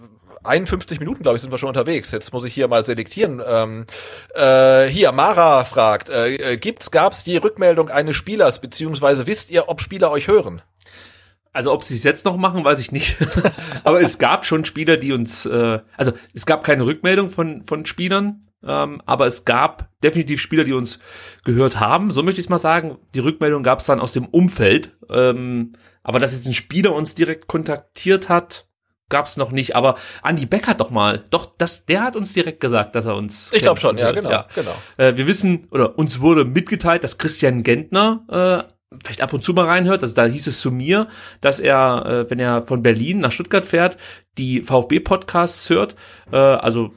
51 0.42 1.00
Minuten, 1.00 1.22
glaube 1.22 1.36
ich, 1.36 1.42
sind 1.42 1.50
wir 1.50 1.58
schon 1.58 1.68
unterwegs. 1.68 2.12
Jetzt 2.12 2.32
muss 2.32 2.44
ich 2.44 2.54
hier 2.54 2.68
mal 2.68 2.84
selektieren. 2.84 3.42
Ähm, 3.44 3.84
äh, 4.34 4.86
hier, 4.86 5.12
Mara 5.12 5.64
fragt, 5.64 6.08
äh, 6.08 6.52
äh 6.52 6.56
gibt's, 6.56 6.90
gab's 6.90 7.24
die 7.24 7.36
Rückmeldung 7.36 7.90
eines 7.90 8.16
Spielers, 8.16 8.60
beziehungsweise 8.60 9.26
wisst 9.26 9.50
ihr, 9.50 9.68
ob 9.68 9.80
Spieler 9.80 10.10
euch 10.10 10.28
hören? 10.28 10.62
Also 11.56 11.72
ob 11.72 11.84
sie 11.84 11.94
es 11.94 12.04
jetzt 12.04 12.26
noch 12.26 12.36
machen, 12.36 12.64
weiß 12.64 12.80
ich 12.80 12.92
nicht. 12.92 13.16
Aber 13.84 14.02
es 14.02 14.18
gab 14.18 14.44
schon 14.44 14.66
Spieler, 14.66 14.98
die 14.98 15.12
uns, 15.12 15.46
äh, 15.46 15.80
also 15.96 16.12
es 16.34 16.44
gab 16.44 16.62
keine 16.62 16.84
Rückmeldung 16.84 17.30
von 17.30 17.64
von 17.64 17.86
Spielern, 17.86 18.42
ähm, 18.62 19.00
aber 19.06 19.26
es 19.26 19.46
gab 19.46 19.88
definitiv 20.02 20.42
Spieler, 20.42 20.64
die 20.64 20.74
uns 20.74 20.98
gehört 21.44 21.80
haben. 21.80 22.10
So 22.10 22.22
möchte 22.22 22.40
ich 22.40 22.46
es 22.46 22.50
mal 22.50 22.58
sagen. 22.58 22.98
Die 23.14 23.20
Rückmeldung 23.20 23.62
gab 23.62 23.80
es 23.80 23.86
dann 23.86 24.00
aus 24.00 24.12
dem 24.12 24.26
Umfeld. 24.26 24.96
Ähm, 25.08 25.72
aber 26.02 26.18
dass 26.18 26.34
jetzt 26.34 26.46
ein 26.46 26.52
Spieler 26.52 26.92
uns 26.92 27.14
direkt 27.14 27.46
kontaktiert 27.46 28.28
hat, 28.28 28.66
gab 29.08 29.26
es 29.26 29.38
noch 29.38 29.50
nicht. 29.50 29.76
Aber 29.76 29.94
Andy 30.24 30.44
Beck 30.44 30.66
hat 30.66 30.80
doch 30.80 30.90
mal, 30.90 31.24
doch, 31.30 31.46
das, 31.56 31.86
der 31.86 32.02
hat 32.02 32.16
uns 32.16 32.34
direkt 32.34 32.60
gesagt, 32.60 32.94
dass 32.94 33.06
er 33.06 33.16
uns. 33.16 33.50
Ich 33.54 33.62
glaube 33.62 33.80
schon, 33.80 33.96
ja, 33.96 34.12
genau, 34.12 34.30
ja. 34.30 34.46
genau. 34.54 34.74
Äh, 34.98 35.16
wir 35.16 35.26
wissen 35.26 35.68
oder 35.70 35.98
uns 35.98 36.20
wurde 36.20 36.44
mitgeteilt, 36.44 37.02
dass 37.02 37.16
Christian 37.18 37.62
Gentner 37.62 38.66
äh, 38.68 38.75
vielleicht 39.02 39.22
ab 39.22 39.32
und 39.32 39.42
zu 39.42 39.52
mal 39.52 39.66
reinhört. 39.66 40.02
Also 40.02 40.14
da 40.14 40.26
hieß 40.26 40.46
es 40.46 40.60
zu 40.60 40.70
mir, 40.70 41.08
dass 41.40 41.60
er, 41.60 42.06
äh, 42.06 42.30
wenn 42.30 42.38
er 42.38 42.66
von 42.66 42.82
Berlin 42.82 43.18
nach 43.18 43.32
Stuttgart 43.32 43.66
fährt, 43.66 43.96
die 44.38 44.62
VfB-Podcasts 44.62 45.70
hört. 45.70 45.96
Äh, 46.30 46.36
also 46.36 46.92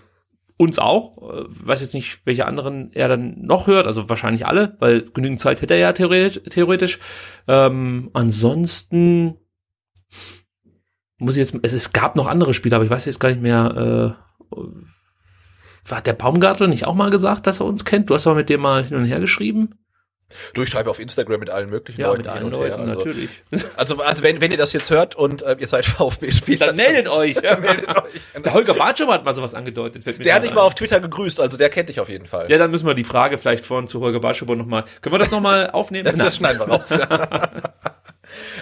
uns 0.58 0.78
auch. 0.78 1.18
Äh, 1.18 1.46
weiß 1.48 1.82
jetzt 1.82 1.94
nicht, 1.94 2.22
welche 2.26 2.46
anderen 2.46 2.92
er 2.94 3.08
dann 3.08 3.42
noch 3.42 3.68
hört. 3.68 3.88
Also 3.88 4.10
wahrscheinlich 4.10 4.46
alle, 4.46 4.76
weil 4.80 5.02
genügend 5.02 5.40
Zeit 5.40 5.62
hätte 5.62 5.74
er 5.74 5.80
ja 5.80 5.94
theoretisch. 5.94 6.42
theoretisch. 6.50 7.00
Ähm, 7.48 8.10
ansonsten 8.14 9.36
muss 11.18 11.36
ich 11.36 11.40
jetzt, 11.40 11.56
es, 11.64 11.74
es 11.74 11.94
gab 11.94 12.16
noch 12.16 12.28
andere 12.28 12.54
Spiele, 12.54 12.76
aber 12.76 12.86
ich 12.86 12.92
weiß 12.92 13.06
jetzt 13.06 13.20
gar 13.20 13.30
nicht 13.30 13.42
mehr, 13.42 14.16
äh, 14.56 15.92
hat 15.92 16.08
der 16.08 16.14
Baumgartler 16.14 16.68
nicht 16.68 16.86
auch 16.86 16.94
mal 16.94 17.10
gesagt, 17.10 17.48
dass 17.48 17.60
er 17.60 17.66
uns 17.66 17.84
kennt? 17.84 18.10
Du 18.10 18.14
hast 18.14 18.28
aber 18.28 18.36
mit 18.36 18.50
dem 18.50 18.62
mal 18.62 18.84
hin 18.84 18.98
und 18.98 19.06
her 19.06 19.20
geschrieben. 19.20 19.79
Du, 20.54 20.62
ich 20.64 20.70
schreibe 20.70 20.90
auf 20.90 21.00
Instagram 21.00 21.40
mit 21.40 21.50
allen 21.50 21.70
möglichen 21.70 22.02
ja, 22.02 22.08
Leuten. 22.08 22.24
mit 22.24 22.32
allen 22.32 22.52
Leuten, 22.52 22.82
also, 22.82 22.96
natürlich. 22.96 23.30
Also, 23.76 23.98
also 23.98 24.24
wenn, 24.24 24.42
wenn 24.42 24.52
ihr 24.52 24.58
das 24.58 24.74
jetzt 24.74 24.90
hört 24.90 25.16
und 25.16 25.42
äh, 25.42 25.56
ihr 25.60 25.68
seid 25.68 25.86
VfB-Spieler. 25.88 26.68
Dann 26.68 26.76
meldet 26.76 27.08
euch. 27.08 27.36
Ja, 27.42 27.58
meldet 27.58 27.90
euch. 27.96 28.12
Der 28.44 28.54
Holger 28.54 28.74
Bartschow 28.74 29.10
hat 29.10 29.26
mal 29.26 29.34
sowas 29.34 29.54
angedeutet. 29.54 30.06
Der 30.24 30.36
hat 30.36 30.44
dich 30.44 30.54
mal 30.54 30.62
auf 30.62 30.76
Twitter 30.76 31.00
gegrüßt, 31.00 31.40
also 31.40 31.58
der 31.58 31.70
kennt 31.70 31.90
dich 31.90 32.00
auf 32.00 32.10
jeden 32.10 32.26
Fall. 32.26 32.50
Ja, 32.50 32.58
dann 32.58 32.72
müssen 32.72 32.86
wir 32.88 32.94
die 32.94 33.04
Frage 33.04 33.38
vielleicht 33.38 33.66
vorhin 33.66 33.88
zu 33.88 34.02
Holger 34.02 34.20
Bartschow 34.20 34.48
nochmal, 34.56 34.84
können 35.02 35.14
wir 35.14 35.20
das 35.20 35.32
nochmal 35.32 35.70
aufnehmen? 35.74 36.06
Das, 36.06 36.16
das 36.16 36.36
schneiden 36.36 36.60
wir 36.60 36.68
raus, 36.68 36.90
ja. 36.90 37.50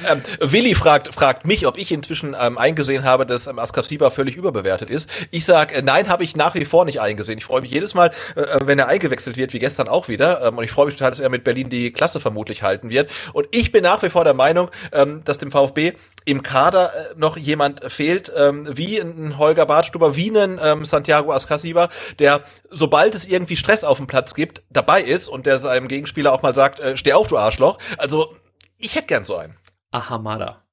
ähm, 0.10 0.22
Willi 0.40 0.76
fragt, 0.76 1.14
fragt 1.14 1.46
mich, 1.46 1.68
ob 1.68 1.78
ich 1.78 1.92
inzwischen 1.92 2.36
ähm, 2.40 2.58
eingesehen 2.58 3.04
habe, 3.04 3.26
dass 3.26 3.48
ähm, 3.48 3.60
Askasiba 3.60 4.10
völlig 4.10 4.36
überbewertet 4.36 4.90
ist. 4.90 5.10
Ich 5.32 5.46
sage, 5.46 5.76
äh, 5.76 5.82
nein, 5.82 6.10
habe 6.10 6.24
ich 6.24 6.36
nach 6.36 6.56
wie 6.56 6.66
vor 6.66 6.86
nicht 6.86 7.02
eingesehen. 7.02 7.38
Ich 7.38 7.46
freue 7.46 7.62
mich 7.62 7.72
jedes 7.72 7.94
Mal, 7.94 8.12
äh, 8.36 8.42
äh, 8.42 8.60
wenn 8.66 8.80
er 8.80 8.88
eingewechselt 8.88 9.38
wird, 9.38 9.54
wie 9.54 9.60
gestern 9.60 9.88
auch 9.88 10.08
wieder. 10.08 10.44
Ähm, 10.44 10.58
und 10.58 10.64
ich 10.64 10.72
freue 10.72 10.86
mich 10.88 10.96
total, 10.96 11.12
dass 11.12 11.20
er 11.20 11.30
mit 11.30 11.44
Berlin 11.44 11.70
die 11.70 11.92
Klasse 11.92 12.20
vermutlich 12.20 12.64
halten 12.64 12.90
wird. 12.90 13.10
Und 13.34 13.48
ich 13.52 13.72
bin 13.72 13.84
nach 13.84 14.04
wie 14.04 14.10
vor 14.10 14.24
der 14.24 14.34
Meinung, 14.34 14.70
ähm, 14.92 15.22
dass 15.26 15.38
dem 15.38 15.52
VfB 15.52 15.94
im 16.26 16.44
Kader 16.44 16.92
äh, 16.94 17.20
noch 17.20 17.38
jemand 17.38 17.92
fehlt, 17.92 18.32
ähm, 18.36 18.68
wie 18.70 19.00
ein 19.00 19.38
Holger 19.38 19.66
Bartstuber, 19.66 20.16
wie 20.16 20.30
ein 20.30 20.60
ähm, 20.62 20.86
Santiago 20.86 21.32
Ascasiba, 21.32 21.90
der, 22.20 22.42
sobald 22.70 23.16
es 23.16 23.26
irgendwie 23.26 23.56
Stress 23.56 23.84
auf 23.84 23.98
dem 23.98 24.08
Platz 24.08 24.34
gibt, 24.34 24.62
dabei 24.70 25.02
ist 25.02 25.28
und 25.28 25.46
der 25.46 25.58
seinem 25.58 25.88
Gegenspieler 25.88 26.34
auch 26.34 26.42
mal 26.42 26.54
sagt, 26.56 26.80
äh, 26.80 26.98
steh 26.98 27.14
auf, 27.14 27.28
du 27.28 27.38
Arschloch. 27.38 27.78
Also, 27.98 28.36
ich 28.78 28.96
hätte 28.96 29.08
gern 29.08 29.26
so 29.26 29.36
einen. 29.38 29.56
Ahamada. 29.92 30.64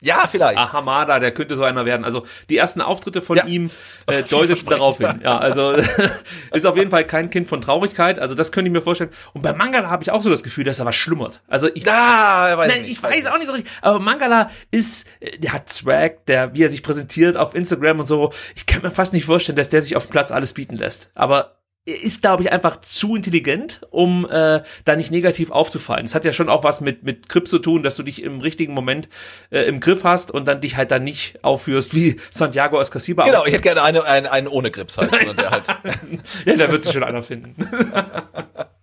Ja, 0.00 0.28
vielleicht. 0.30 0.58
Ahamada, 0.58 1.18
der 1.18 1.32
könnte 1.32 1.56
so 1.56 1.64
einer 1.64 1.84
werden. 1.84 2.04
Also 2.04 2.24
die 2.48 2.56
ersten 2.56 2.80
Auftritte 2.80 3.20
von 3.20 3.36
ja. 3.36 3.46
ihm 3.46 3.70
äh, 4.06 4.22
deuten 4.22 4.64
darauf 4.66 4.98
hin. 4.98 5.20
Ja, 5.24 5.38
also 5.38 5.72
ist 6.52 6.66
auf 6.66 6.76
jeden 6.76 6.92
Fall 6.92 7.04
kein 7.04 7.30
Kind 7.30 7.48
von 7.48 7.60
Traurigkeit. 7.60 8.20
Also 8.20 8.36
das 8.36 8.52
könnte 8.52 8.68
ich 8.68 8.72
mir 8.72 8.80
vorstellen. 8.82 9.10
Und 9.32 9.42
bei 9.42 9.52
Mangala 9.52 9.90
habe 9.90 10.04
ich 10.04 10.12
auch 10.12 10.22
so 10.22 10.30
das 10.30 10.44
Gefühl, 10.44 10.62
dass 10.62 10.78
er 10.78 10.86
was 10.86 10.94
schlummert. 10.94 11.40
Also 11.48 11.68
ich, 11.74 11.90
ah, 11.90 12.56
weiß 12.56 12.68
nein, 12.68 12.82
nicht, 12.82 12.92
ich 12.92 13.02
weiß 13.02 13.26
auch 13.26 13.38
nicht 13.38 13.48
so 13.48 13.54
richtig. 13.54 13.72
Aber 13.82 13.98
Mangala 13.98 14.50
ist, 14.70 15.08
äh, 15.18 15.36
der 15.38 15.52
hat 15.52 15.68
Swag, 15.68 16.26
der 16.26 16.54
wie 16.54 16.62
er 16.62 16.68
sich 16.68 16.84
präsentiert 16.84 17.36
auf 17.36 17.56
Instagram 17.56 17.98
und 17.98 18.06
so. 18.06 18.32
Ich 18.54 18.66
kann 18.66 18.82
mir 18.82 18.92
fast 18.92 19.12
nicht 19.12 19.24
vorstellen, 19.24 19.56
dass 19.56 19.70
der 19.70 19.82
sich 19.82 19.96
auf 19.96 20.06
dem 20.06 20.10
Platz 20.10 20.30
alles 20.30 20.52
bieten 20.52 20.76
lässt. 20.76 21.10
Aber 21.16 21.57
ist, 21.88 22.20
glaube 22.20 22.42
ich, 22.42 22.52
einfach 22.52 22.80
zu 22.80 23.16
intelligent, 23.16 23.80
um 23.90 24.28
äh, 24.30 24.62
da 24.84 24.96
nicht 24.96 25.10
negativ 25.10 25.50
aufzufallen. 25.50 26.04
Es 26.04 26.14
hat 26.14 26.24
ja 26.24 26.32
schon 26.32 26.48
auch 26.48 26.64
was 26.64 26.80
mit, 26.80 27.02
mit 27.02 27.28
Grip 27.28 27.48
zu 27.48 27.58
tun, 27.58 27.82
dass 27.82 27.96
du 27.96 28.02
dich 28.02 28.22
im 28.22 28.40
richtigen 28.40 28.74
Moment 28.74 29.08
äh, 29.50 29.62
im 29.62 29.80
Griff 29.80 30.04
hast 30.04 30.30
und 30.30 30.46
dann 30.46 30.60
dich 30.60 30.76
halt 30.76 30.90
dann 30.90 31.04
nicht 31.04 31.42
aufführst 31.42 31.94
wie 31.94 32.20
Santiago 32.30 32.80
Escasiba. 32.80 33.24
Genau, 33.24 33.44
ich 33.46 33.52
hätte 33.52 33.62
gerne 33.62 33.82
einen, 33.82 34.02
einen, 34.02 34.26
einen 34.26 34.48
ohne 34.48 34.70
Grips 34.70 34.98
halt. 34.98 35.12
der 35.12 35.50
halt 35.50 35.64
ja, 36.44 36.56
da 36.56 36.70
wird 36.70 36.84
sich 36.84 36.92
schon 36.92 37.04
einer 37.04 37.22
finden. 37.22 37.56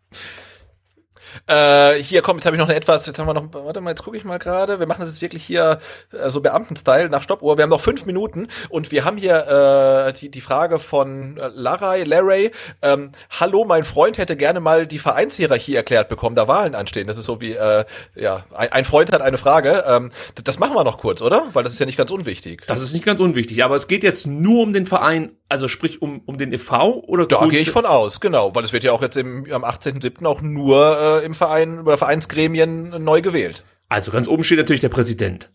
Äh, 1.47 1.93
hier, 1.95 2.21
komm, 2.21 2.37
jetzt 2.37 2.45
habe 2.45 2.55
ich 2.55 2.59
noch 2.59 2.67
eine 2.67 2.75
etwas, 2.75 3.05
jetzt 3.05 3.19
haben 3.19 3.27
wir 3.27 3.33
noch, 3.33 3.47
warte 3.51 3.81
mal, 3.81 3.91
jetzt 3.91 4.03
gucke 4.03 4.17
ich 4.17 4.23
mal 4.23 4.39
gerade. 4.39 4.79
Wir 4.79 4.87
machen 4.87 5.01
das 5.01 5.09
jetzt 5.09 5.21
wirklich 5.21 5.43
hier 5.43 5.79
äh, 6.11 6.29
so 6.29 6.41
Beamten-Style 6.41 7.09
nach 7.09 7.23
Stoppuhr. 7.23 7.57
Wir 7.57 7.63
haben 7.63 7.69
noch 7.69 7.81
fünf 7.81 8.05
Minuten 8.05 8.47
und 8.69 8.91
wir 8.91 9.05
haben 9.05 9.17
hier 9.17 10.07
äh, 10.07 10.13
die, 10.13 10.29
die 10.29 10.41
Frage 10.41 10.79
von 10.79 11.37
äh, 11.37 11.49
Laray, 11.53 12.03
Larry. 12.03 12.51
Ähm, 12.81 13.11
Hallo, 13.29 13.65
mein 13.65 13.83
Freund 13.83 14.17
hätte 14.17 14.35
gerne 14.35 14.59
mal 14.59 14.87
die 14.87 14.99
Vereinshierarchie 14.99 15.75
erklärt 15.75 16.09
bekommen, 16.09 16.35
da 16.35 16.47
Wahlen 16.47 16.75
anstehen. 16.75 17.07
Das 17.07 17.17
ist 17.17 17.25
so 17.25 17.41
wie, 17.41 17.53
äh, 17.53 17.85
ja, 18.15 18.45
ein, 18.53 18.71
ein 18.71 18.85
Freund 18.85 19.11
hat 19.11 19.21
eine 19.21 19.37
Frage. 19.37 19.83
Ähm, 19.87 20.11
das 20.43 20.59
machen 20.59 20.75
wir 20.75 20.83
noch 20.83 20.97
kurz, 20.97 21.21
oder? 21.21 21.47
Weil 21.53 21.63
das 21.63 21.73
ist 21.73 21.79
ja 21.79 21.85
nicht 21.85 21.97
ganz 21.97 22.11
unwichtig. 22.11 22.63
Das 22.67 22.81
ist 22.81 22.93
nicht 22.93 23.05
ganz 23.05 23.19
unwichtig, 23.19 23.63
aber 23.63 23.75
es 23.75 23.87
geht 23.87 24.03
jetzt 24.03 24.27
nur 24.27 24.63
um 24.63 24.73
den 24.73 24.85
Verein, 24.85 25.31
also 25.55 25.69
sprich 25.69 26.01
um, 26.01 26.21
um 26.25 26.37
den 26.37 26.51
e.V. 26.51 27.03
oder 27.07 27.25
Da 27.25 27.45
gehe 27.47 27.61
ich 27.61 27.71
von 27.71 27.85
aus, 27.85 28.19
genau, 28.19 28.53
weil 28.53 28.65
es 28.65 28.73
wird 28.73 28.83
ja 28.83 28.91
auch 28.91 29.01
jetzt 29.01 29.15
im, 29.15 29.49
am 29.49 29.63
18.07. 29.63 30.25
auch 30.25 30.41
nur 30.41 31.21
äh, 31.21 31.25
im 31.25 31.33
Verein 31.33 31.79
oder 31.79 31.97
Vereinsgremien 31.97 33.01
neu 33.01 33.21
gewählt. 33.21 33.63
Also 33.87 34.11
ganz 34.11 34.27
oben 34.27 34.43
steht 34.43 34.57
natürlich 34.57 34.81
der 34.81 34.89
Präsident. 34.89 35.49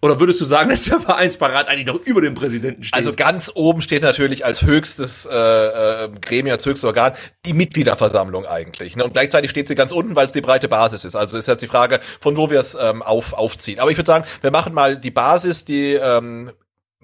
Oder 0.00 0.20
würdest 0.20 0.40
du 0.40 0.44
sagen, 0.44 0.68
dass 0.70 0.84
der 0.84 1.00
Vereinsparat 1.00 1.66
eigentlich 1.66 1.86
noch 1.86 1.96
über 1.96 2.20
dem 2.20 2.34
Präsidenten 2.34 2.84
steht? 2.84 2.94
Also 2.94 3.14
ganz 3.14 3.50
oben 3.52 3.80
steht 3.80 4.02
natürlich 4.02 4.44
als 4.44 4.62
höchstes 4.62 5.26
äh, 5.26 5.34
äh, 5.34 6.10
Gremium, 6.20 6.52
als 6.52 6.64
höchstes 6.64 6.84
Organ 6.84 7.14
die 7.46 7.52
Mitgliederversammlung 7.52 8.46
eigentlich. 8.46 8.94
Ne? 8.94 9.02
Und 9.02 9.14
gleichzeitig 9.14 9.50
steht 9.50 9.66
sie 9.66 9.74
ganz 9.74 9.90
unten, 9.90 10.14
weil 10.14 10.26
es 10.26 10.32
die 10.32 10.40
breite 10.40 10.68
Basis 10.68 11.04
ist. 11.04 11.16
Also 11.16 11.36
ist 11.36 11.48
jetzt 11.48 11.62
die 11.62 11.66
Frage, 11.66 11.98
von 12.20 12.36
wo 12.36 12.48
wir 12.48 12.60
es 12.60 12.76
ähm, 12.80 13.02
auf, 13.02 13.32
aufziehen. 13.32 13.80
Aber 13.80 13.90
ich 13.90 13.96
würde 13.96 14.06
sagen, 14.06 14.24
wir 14.40 14.52
machen 14.52 14.72
mal 14.72 14.96
die 14.96 15.10
Basis, 15.10 15.64
die 15.64 15.94
ähm, 15.94 16.52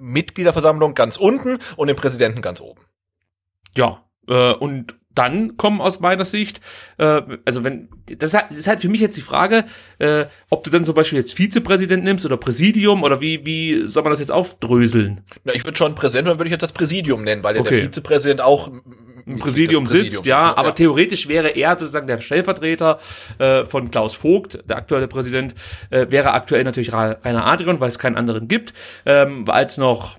Mitgliederversammlung 0.00 0.94
ganz 0.94 1.16
unten 1.16 1.58
und 1.76 1.88
den 1.88 1.96
Präsidenten 1.96 2.42
ganz 2.42 2.60
oben. 2.60 2.80
Ja, 3.76 4.04
äh, 4.26 4.52
und 4.52 4.96
dann 5.12 5.56
kommen 5.56 5.80
aus 5.80 6.00
meiner 6.00 6.24
Sicht, 6.24 6.60
äh, 6.98 7.22
also 7.44 7.64
wenn, 7.64 7.88
das 8.06 8.34
ist 8.50 8.68
halt 8.68 8.80
für 8.80 8.88
mich 8.88 9.00
jetzt 9.00 9.16
die 9.16 9.22
Frage, 9.22 9.64
äh, 9.98 10.26
ob 10.50 10.62
du 10.62 10.70
dann 10.70 10.84
zum 10.84 10.94
Beispiel 10.94 11.18
jetzt 11.18 11.34
Vizepräsident 11.34 12.04
nimmst 12.04 12.24
oder 12.24 12.36
Präsidium 12.36 13.02
oder 13.02 13.20
wie, 13.20 13.44
wie 13.44 13.88
soll 13.88 14.04
man 14.04 14.12
das 14.12 14.20
jetzt 14.20 14.30
aufdröseln? 14.30 15.24
Na, 15.44 15.52
ich 15.52 15.64
würde 15.64 15.76
schon 15.76 15.96
Präsident, 15.96 16.28
dann 16.28 16.38
würde 16.38 16.46
ich 16.46 16.52
jetzt 16.52 16.62
das 16.62 16.72
Präsidium 16.72 17.22
nennen, 17.24 17.42
weil 17.42 17.58
okay. 17.58 17.70
der 17.70 17.82
Vizepräsident 17.82 18.40
auch 18.40 18.70
im 19.32 19.38
Präsidium, 19.38 19.84
Präsidium 19.84 20.10
sitzt, 20.10 20.26
ja, 20.26 20.48
ne? 20.48 20.58
aber 20.58 20.68
ja. 20.68 20.74
theoretisch 20.74 21.28
wäre 21.28 21.50
er 21.50 21.78
sozusagen 21.78 22.06
der 22.06 22.18
Stellvertreter 22.18 22.98
äh, 23.38 23.64
von 23.64 23.90
Klaus 23.90 24.14
Vogt, 24.14 24.58
der 24.68 24.76
aktuelle 24.76 25.08
Präsident, 25.08 25.54
äh, 25.90 26.06
wäre 26.10 26.32
aktuell 26.32 26.64
natürlich 26.64 26.92
Rainer 26.92 27.46
Adrian, 27.46 27.80
weil 27.80 27.88
es 27.88 27.98
keinen 27.98 28.16
anderen 28.16 28.48
gibt, 28.48 28.74
ähm, 29.06 29.44
als 29.48 29.78
noch 29.78 30.18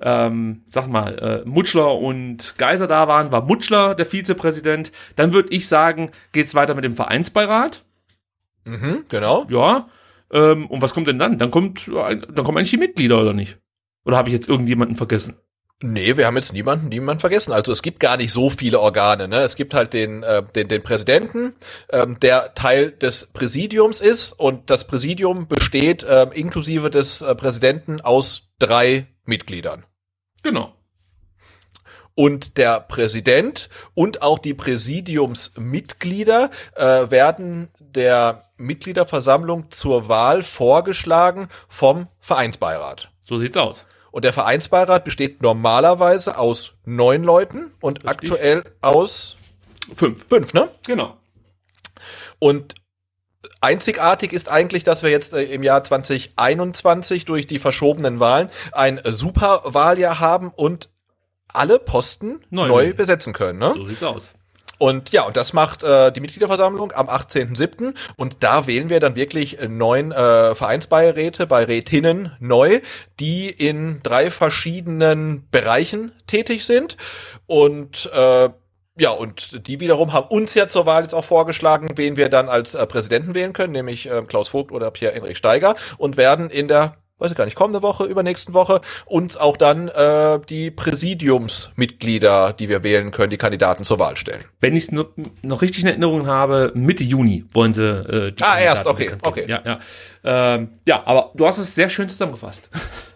ähm, 0.00 0.62
sag 0.68 0.88
mal, 0.88 1.18
äh, 1.18 1.48
Mutschler 1.48 1.96
und 1.96 2.56
Geiser 2.58 2.86
da 2.86 3.08
waren, 3.08 3.32
war 3.32 3.42
Mutschler 3.42 3.94
der 3.94 4.06
Vizepräsident. 4.06 4.92
Dann 5.16 5.32
würde 5.32 5.48
ich 5.54 5.68
sagen, 5.68 6.10
geht's 6.32 6.54
weiter 6.54 6.74
mit 6.74 6.84
dem 6.84 6.92
Vereinsbeirat. 6.92 7.82
Mhm, 8.64 9.04
genau. 9.08 9.46
Ja. 9.48 9.88
Ähm, 10.30 10.66
und 10.66 10.82
was 10.82 10.92
kommt 10.92 11.06
denn 11.06 11.18
dann? 11.18 11.38
Dann 11.38 11.50
kommt, 11.50 11.88
dann 11.88 12.44
kommen 12.44 12.58
eigentlich 12.58 12.70
die 12.70 12.76
Mitglieder, 12.76 13.20
oder 13.20 13.32
nicht? 13.32 13.58
Oder 14.04 14.16
habe 14.16 14.28
ich 14.28 14.34
jetzt 14.34 14.48
irgendjemanden 14.48 14.96
vergessen? 14.96 15.34
Nee, 15.82 16.16
wir 16.16 16.26
haben 16.26 16.36
jetzt 16.36 16.54
niemanden, 16.54 16.88
niemanden 16.88 17.20
vergessen. 17.20 17.52
Also 17.52 17.70
es 17.70 17.82
gibt 17.82 18.00
gar 18.00 18.16
nicht 18.16 18.32
so 18.32 18.48
viele 18.48 18.80
Organe. 18.80 19.28
Ne? 19.28 19.40
Es 19.40 19.56
gibt 19.56 19.74
halt 19.74 19.92
den, 19.92 20.22
äh, 20.22 20.42
den, 20.54 20.68
den 20.68 20.82
Präsidenten, 20.82 21.54
ähm, 21.90 22.18
der 22.20 22.54
Teil 22.54 22.92
des 22.92 23.26
Präsidiums 23.26 24.00
ist 24.00 24.32
und 24.32 24.70
das 24.70 24.86
Präsidium 24.86 25.48
besteht 25.48 26.02
äh, 26.02 26.22
inklusive 26.32 26.88
des 26.88 27.20
äh, 27.20 27.34
Präsidenten 27.34 28.00
aus 28.00 28.48
drei 28.58 29.06
Mitgliedern. 29.26 29.84
Genau. 30.42 30.72
Und 32.14 32.56
der 32.56 32.80
Präsident 32.80 33.68
und 33.92 34.22
auch 34.22 34.38
die 34.38 34.54
Präsidiumsmitglieder 34.54 36.50
äh, 36.74 37.10
werden 37.10 37.68
der 37.78 38.50
Mitgliederversammlung 38.56 39.70
zur 39.70 40.08
Wahl 40.08 40.42
vorgeschlagen 40.42 41.48
vom 41.68 42.08
Vereinsbeirat. 42.20 43.10
So 43.20 43.36
sieht's 43.36 43.58
aus. 43.58 43.84
Und 44.16 44.24
der 44.24 44.32
Vereinsbeirat 44.32 45.04
besteht 45.04 45.42
normalerweise 45.42 46.38
aus 46.38 46.72
neun 46.86 47.22
Leuten 47.22 47.70
und 47.82 47.98
Richtig. 47.98 48.32
aktuell 48.32 48.64
aus 48.80 49.36
fünf. 49.94 50.26
Fünf, 50.26 50.54
ne? 50.54 50.70
Genau. 50.86 51.18
Und 52.38 52.76
Einzigartig 53.60 54.32
ist 54.32 54.50
eigentlich, 54.50 54.84
dass 54.84 55.02
wir 55.02 55.10
jetzt 55.10 55.34
äh, 55.34 55.42
im 55.42 55.62
Jahr 55.62 55.84
2021 55.84 57.26
durch 57.26 57.46
die 57.46 57.58
verschobenen 57.58 58.18
Wahlen 58.18 58.48
ein 58.72 59.02
Superwahljahr 59.04 60.18
haben 60.18 60.50
und 60.50 60.88
alle 61.52 61.78
Posten 61.78 62.40
neu, 62.48 62.68
neu 62.68 62.94
besetzen 62.94 63.34
können. 63.34 63.58
Ne? 63.58 63.74
So 63.74 63.84
sieht's 63.84 64.02
aus. 64.02 64.32
Und 64.78 65.10
ja, 65.10 65.22
und 65.22 65.36
das 65.36 65.52
macht 65.52 65.82
äh, 65.82 66.12
die 66.12 66.20
Mitgliederversammlung 66.20 66.92
am 66.92 67.08
18.07. 67.08 67.94
Und 68.16 68.42
da 68.42 68.66
wählen 68.66 68.88
wir 68.88 69.00
dann 69.00 69.16
wirklich 69.16 69.58
neun 69.68 70.12
äh, 70.12 70.54
Vereinsbeiräte, 70.54 71.46
Beirätinnen 71.46 72.32
neu, 72.40 72.80
die 73.18 73.48
in 73.48 74.00
drei 74.02 74.30
verschiedenen 74.30 75.48
Bereichen 75.50 76.12
tätig 76.26 76.64
sind. 76.64 76.96
Und 77.46 78.10
äh, 78.12 78.50
ja, 78.98 79.10
und 79.10 79.66
die 79.66 79.80
wiederum 79.80 80.12
haben 80.12 80.28
uns 80.28 80.54
ja 80.54 80.68
zur 80.68 80.86
Wahl 80.86 81.02
jetzt 81.02 81.14
auch 81.14 81.24
vorgeschlagen, 81.24 81.90
wen 81.96 82.16
wir 82.16 82.30
dann 82.30 82.48
als 82.48 82.74
äh, 82.74 82.86
Präsidenten 82.86 83.34
wählen 83.34 83.52
können, 83.52 83.72
nämlich 83.72 84.10
äh, 84.10 84.22
Klaus 84.22 84.48
Vogt 84.48 84.72
oder 84.72 84.90
Pierre-Enrich 84.90 85.36
Steiger 85.36 85.76
und 85.98 86.16
werden 86.16 86.48
in 86.48 86.66
der 86.66 86.96
weiß 87.18 87.30
ich 87.30 87.36
gar 87.36 87.44
nicht, 87.44 87.56
kommende 87.56 87.82
Woche, 87.82 88.04
übernächsten 88.04 88.54
Woche, 88.54 88.80
uns 89.06 89.36
auch 89.36 89.56
dann 89.56 89.88
äh, 89.88 90.38
die 90.48 90.70
Präsidiumsmitglieder, 90.70 92.52
die 92.52 92.68
wir 92.68 92.82
wählen 92.82 93.10
können, 93.10 93.30
die 93.30 93.38
Kandidaten 93.38 93.84
zur 93.84 93.98
Wahl 93.98 94.16
stellen. 94.16 94.44
Wenn 94.60 94.76
ich 94.76 94.84
es 94.84 94.92
noch 94.92 95.62
richtig 95.62 95.82
in 95.82 95.88
Erinnerung 95.88 96.26
habe, 96.26 96.72
Mitte 96.74 97.04
Juni 97.04 97.44
wollen 97.52 97.72
sie 97.72 97.84
äh, 97.84 98.32
die 98.32 98.42
Ah, 98.42 98.58
erst, 98.58 98.86
okay, 98.86 99.12
okay. 99.22 99.46
Ja, 99.48 99.62
ja. 99.64 99.78
Ähm, 100.24 100.70
ja, 100.86 101.02
aber 101.06 101.32
du 101.34 101.46
hast 101.46 101.58
es 101.58 101.74
sehr 101.74 101.88
schön 101.88 102.08
zusammengefasst. 102.08 102.70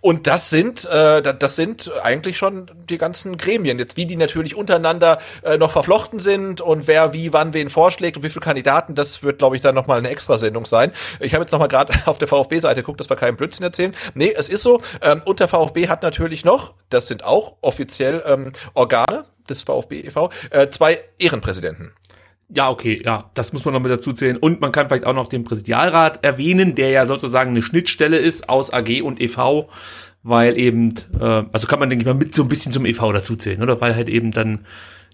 Und 0.00 0.26
das 0.26 0.50
sind, 0.50 0.86
äh, 0.86 1.22
das 1.22 1.56
sind 1.56 1.92
eigentlich 2.02 2.38
schon 2.38 2.70
die 2.88 2.98
ganzen 2.98 3.36
Gremien. 3.36 3.78
Jetzt, 3.78 3.96
wie 3.96 4.06
die 4.06 4.16
natürlich 4.16 4.54
untereinander 4.54 5.18
äh, 5.42 5.58
noch 5.58 5.72
verflochten 5.72 6.20
sind 6.20 6.60
und 6.60 6.86
wer 6.86 7.12
wie 7.12 7.32
wann 7.32 7.52
wen 7.52 7.68
vorschlägt 7.68 8.16
und 8.16 8.22
wie 8.22 8.30
viele 8.30 8.40
Kandidaten, 8.40 8.94
das 8.94 9.22
wird, 9.22 9.38
glaube 9.38 9.56
ich, 9.56 9.62
dann 9.62 9.74
nochmal 9.74 9.98
eine 9.98 10.08
Extrasendung 10.08 10.64
sein. 10.64 10.92
Ich 11.20 11.34
habe 11.34 11.44
jetzt 11.44 11.52
nochmal 11.52 11.68
gerade 11.68 11.92
auf 12.06 12.18
der 12.18 12.28
VfB-Seite 12.28 12.80
geguckt, 12.82 13.00
dass 13.00 13.10
wir 13.10 13.16
keinen 13.16 13.36
Blödsinn 13.36 13.64
erzählen. 13.64 13.94
Nee, 14.14 14.32
es 14.36 14.48
ist 14.48 14.62
so. 14.62 14.80
Ähm, 15.02 15.22
und 15.24 15.40
der 15.40 15.48
VfB 15.48 15.88
hat 15.88 16.02
natürlich 16.02 16.44
noch, 16.44 16.74
das 16.88 17.06
sind 17.06 17.24
auch 17.24 17.56
offiziell 17.60 18.22
ähm, 18.26 18.52
Organe 18.74 19.24
des 19.48 19.64
VfB 19.64 20.00
e.V., 20.00 20.30
äh, 20.50 20.70
zwei 20.70 21.00
Ehrenpräsidenten. 21.18 21.92
Ja, 22.52 22.68
okay, 22.70 23.00
ja, 23.04 23.30
das 23.34 23.52
muss 23.52 23.64
man 23.64 23.74
noch 23.74 23.80
mit 23.80 23.92
dazu 23.92 24.12
zählen. 24.12 24.36
Und 24.36 24.60
man 24.60 24.72
kann 24.72 24.88
vielleicht 24.88 25.06
auch 25.06 25.14
noch 25.14 25.28
den 25.28 25.44
Präsidialrat 25.44 26.24
erwähnen, 26.24 26.74
der 26.74 26.90
ja 26.90 27.06
sozusagen 27.06 27.50
eine 27.50 27.62
Schnittstelle 27.62 28.18
ist 28.18 28.48
aus 28.48 28.72
AG 28.72 29.02
und 29.02 29.20
EV, 29.20 29.68
weil 30.24 30.58
eben, 30.58 30.94
äh, 31.18 31.44
also 31.52 31.68
kann 31.68 31.78
man, 31.78 31.90
denke 31.90 32.02
ich 32.02 32.06
mal, 32.06 32.14
mit 32.14 32.34
so 32.34 32.42
ein 32.42 32.48
bisschen 32.48 32.72
zum 32.72 32.86
EV 32.86 33.12
dazu 33.12 33.36
zählen, 33.36 33.62
oder? 33.62 33.80
Weil 33.80 33.94
halt 33.94 34.08
eben 34.08 34.32
dann 34.32 34.66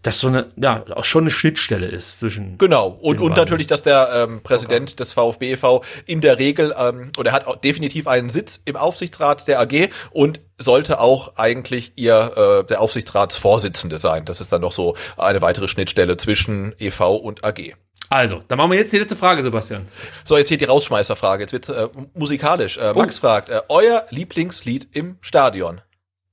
das 0.02 0.18
so 0.18 0.28
eine, 0.28 0.52
ja, 0.56 0.84
auch 0.94 1.04
schon 1.04 1.24
eine 1.24 1.30
Schnittstelle 1.30 1.86
ist 1.86 2.20
zwischen. 2.20 2.58
Genau. 2.58 2.88
Und, 2.88 3.20
und 3.20 3.36
natürlich, 3.36 3.66
dass 3.66 3.82
der 3.82 4.10
ähm, 4.14 4.42
Präsident 4.42 4.90
okay. 4.90 4.96
des 4.96 5.12
VfB 5.12 5.52
e.V. 5.52 5.82
in 6.06 6.20
der 6.20 6.38
Regel, 6.38 6.74
ähm, 6.78 7.12
oder 7.18 7.32
hat 7.32 7.46
auch 7.46 7.56
definitiv 7.56 8.06
einen 8.06 8.30
Sitz 8.30 8.60
im 8.64 8.76
Aufsichtsrat 8.76 9.48
der 9.48 9.60
AG 9.60 9.90
und 10.10 10.40
sollte 10.58 11.00
auch 11.00 11.36
eigentlich 11.36 11.92
ihr 11.96 12.32
äh, 12.62 12.66
der 12.66 12.80
Aufsichtsratsvorsitzende 12.80 13.98
sein. 13.98 14.24
Das 14.24 14.40
ist 14.40 14.52
dann 14.52 14.60
noch 14.60 14.72
so 14.72 14.96
eine 15.16 15.42
weitere 15.42 15.68
Schnittstelle 15.68 16.16
zwischen 16.16 16.74
e.V. 16.78 17.16
und 17.16 17.44
AG. 17.44 17.74
Also, 18.08 18.42
dann 18.46 18.58
machen 18.58 18.70
wir 18.70 18.78
jetzt 18.78 18.92
die 18.92 18.98
letzte 18.98 19.16
Frage, 19.16 19.42
Sebastian. 19.42 19.86
So, 20.24 20.36
jetzt 20.36 20.48
hier 20.48 20.58
die 20.58 20.64
Rausschmeißerfrage. 20.64 21.42
Jetzt 21.42 21.52
wird 21.52 21.68
äh, 21.68 21.88
musikalisch. 22.14 22.78
Äh, 22.78 22.92
Max 22.94 23.18
oh. 23.18 23.22
fragt, 23.22 23.48
äh, 23.48 23.62
euer 23.68 24.06
Lieblingslied 24.10 24.88
im 24.92 25.18
Stadion? 25.20 25.80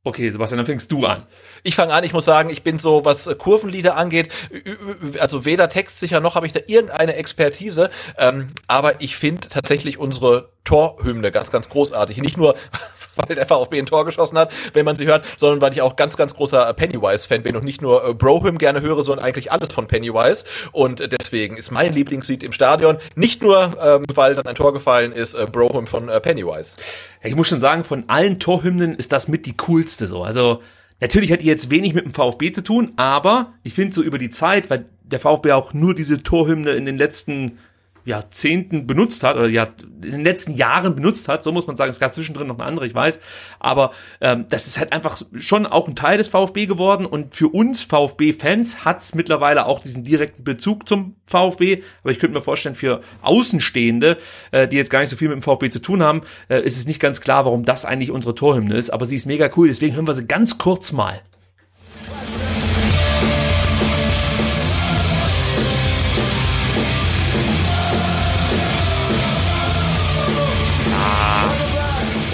Okay, 0.04 0.30
Sebastian, 0.30 0.58
dann 0.58 0.66
fängst 0.66 0.92
du 0.92 1.06
an. 1.06 1.24
Ich 1.64 1.76
fange 1.76 1.94
an, 1.94 2.04
ich 2.04 2.12
muss 2.12 2.26
sagen, 2.26 2.50
ich 2.50 2.64
bin 2.64 2.78
so, 2.78 3.06
was 3.06 3.28
äh, 3.28 3.36
Kurvenlieder 3.36 3.96
angeht, 3.96 4.30
also 5.20 5.46
weder 5.46 5.70
textsicher 5.70 6.20
noch 6.20 6.36
habe 6.36 6.46
ich 6.46 6.52
da 6.52 6.60
irgendeine 6.66 7.16
Expertise, 7.16 7.90
ähm, 8.18 8.50
aber 8.68 9.02
ich 9.02 9.16
finde 9.16 9.48
tatsächlich 9.48 9.98
unsere 9.98 10.54
Torhymne 10.66 11.32
ganz, 11.32 11.52
ganz 11.52 11.70
großartig. 11.70 12.18
Nicht 12.18 12.38
nur, 12.38 12.56
weil 13.16 13.36
der 13.36 13.46
VfB 13.46 13.80
ein 13.80 13.86
Tor 13.86 14.06
geschossen 14.06 14.38
hat, 14.38 14.52
wenn 14.74 14.86
man 14.86 14.96
sie 14.96 15.06
hört, 15.06 15.26
sondern 15.38 15.62
weil 15.62 15.72
ich 15.72 15.82
auch 15.82 15.96
ganz, 15.96 16.18
ganz 16.18 16.36
großer 16.36 16.74
Pennywise-Fan 16.74 17.44
bin 17.44 17.56
und 17.56 17.64
nicht 17.64 17.82
nur 17.82 18.06
äh, 18.08 18.14
Brohym 18.14 18.58
gerne 18.58 18.82
höre, 18.82 19.04
sondern 19.04 19.26
eigentlich 19.26 19.52
alles 19.52 19.72
von 19.72 19.88
Pennywise. 19.88 20.46
Und 20.72 21.12
deswegen 21.12 21.58
ist 21.58 21.72
mein 21.72 21.94
Lieblingslied 21.94 22.44
im 22.44 22.52
Stadion 22.52 22.98
nicht 23.16 23.42
nur, 23.42 23.72
ähm, 23.82 24.04
weil 24.14 24.36
dann 24.36 24.48
ein 24.48 24.56
Tor 24.56 24.74
gefallen 24.74 25.12
ist, 25.12 25.34
äh, 25.34 25.46
Brohym 25.52 25.88
von 25.88 26.10
äh, 26.10 26.20
Pennywise. 26.20 26.76
Ich 27.22 27.36
muss 27.36 27.48
schon 27.48 27.60
sagen, 27.60 27.84
von 27.84 28.06
allen 28.08 28.40
Torhymnen 28.40 28.96
ist 28.96 29.12
das 29.12 29.28
mit 29.28 29.46
die 29.46 29.56
coolste 29.58 30.08
so. 30.08 30.24
Also 30.24 30.62
natürlich 31.04 31.32
hat 31.32 31.42
die 31.42 31.48
jetzt 31.48 31.70
wenig 31.70 31.94
mit 31.94 32.06
dem 32.06 32.14
VfB 32.14 32.52
zu 32.52 32.64
tun, 32.64 32.94
aber 32.96 33.54
ich 33.64 33.74
finde 33.74 33.94
so 33.94 34.02
über 34.02 34.18
die 34.18 34.30
Zeit, 34.30 34.70
weil 34.70 34.86
der 35.04 35.20
VfB 35.20 35.52
auch 35.52 35.74
nur 35.74 35.94
diese 35.94 36.24
Torhymne 36.24 36.72
in 36.72 36.86
den 36.86 36.98
letzten 36.98 37.60
Jahrzehnten 38.06 38.88
benutzt 38.88 39.24
hat 39.24 39.36
oder 39.36 39.48
ja 39.48 39.68
in 40.04 40.12
den 40.12 40.24
letzten 40.24 40.54
Jahren 40.54 40.96
benutzt 40.96 41.28
hat, 41.28 41.44
so 41.44 41.52
muss 41.52 41.68
man 41.68 41.76
sagen. 41.76 41.90
Es 41.90 42.00
gab 42.00 42.14
zwischendrin 42.14 42.48
noch 42.48 42.58
eine 42.58 42.68
andere, 42.68 42.86
ich 42.86 42.96
weiß, 42.96 43.20
aber 43.60 43.92
ähm, 44.22 44.46
das 44.50 44.68
ist 44.68 44.80
halt 44.80 44.92
einfach 44.92 45.22
schon 45.38 45.66
auch 45.66 45.88
ein 45.88 45.96
Teil 45.96 46.18
des 46.18 46.28
VfB 46.28 46.66
geworden 46.66 47.06
und 47.06 47.36
für 47.36 47.48
uns 47.48 47.84
VfB-Fans 47.84 48.86
hat's 48.86 49.16
mittlerweile 49.16 49.66
auch 49.66 49.82
diesen 49.82 50.04
direkten 50.04 50.44
Bezug 50.44 50.88
zum 50.88 51.16
VfB. 51.26 51.84
Aber 52.02 52.12
ich 52.12 52.20
könnte 52.20 52.36
mir 52.36 52.42
vorstellen, 52.42 52.76
für 52.76 53.02
Außenstehende, 53.22 54.18
äh, 54.52 54.68
die 54.68 54.78
jetzt 54.78 54.90
gar 54.90 55.00
nicht 55.00 55.10
so 55.10 55.16
viel 55.16 55.30
mit 55.30 55.36
dem 55.36 55.42
VfB 55.42 55.70
zu 55.70 55.80
tun 55.80 56.04
haben, 56.04 56.22
äh, 56.50 56.62
ist 56.62 56.78
es 56.78 56.88
nicht 56.88 57.00
ganz 57.00 57.22
klar, 57.22 57.46
warum 57.46 57.66
das 57.66 57.86
eigentlich 57.86 58.12
unsere 58.12 58.36
Torhymne 58.36 58.76
ist. 58.76 58.90
Aber 58.90 59.06
sie 59.06 59.16
ist 59.16 59.26
mega 59.26 59.50
cool, 59.56 59.68
deswegen 59.68 59.96
hören 59.96 60.08
wir 60.08 60.14
sie 60.14 60.28
ganz 60.28 60.58
kurz 60.58 60.92
mal. 60.92 61.22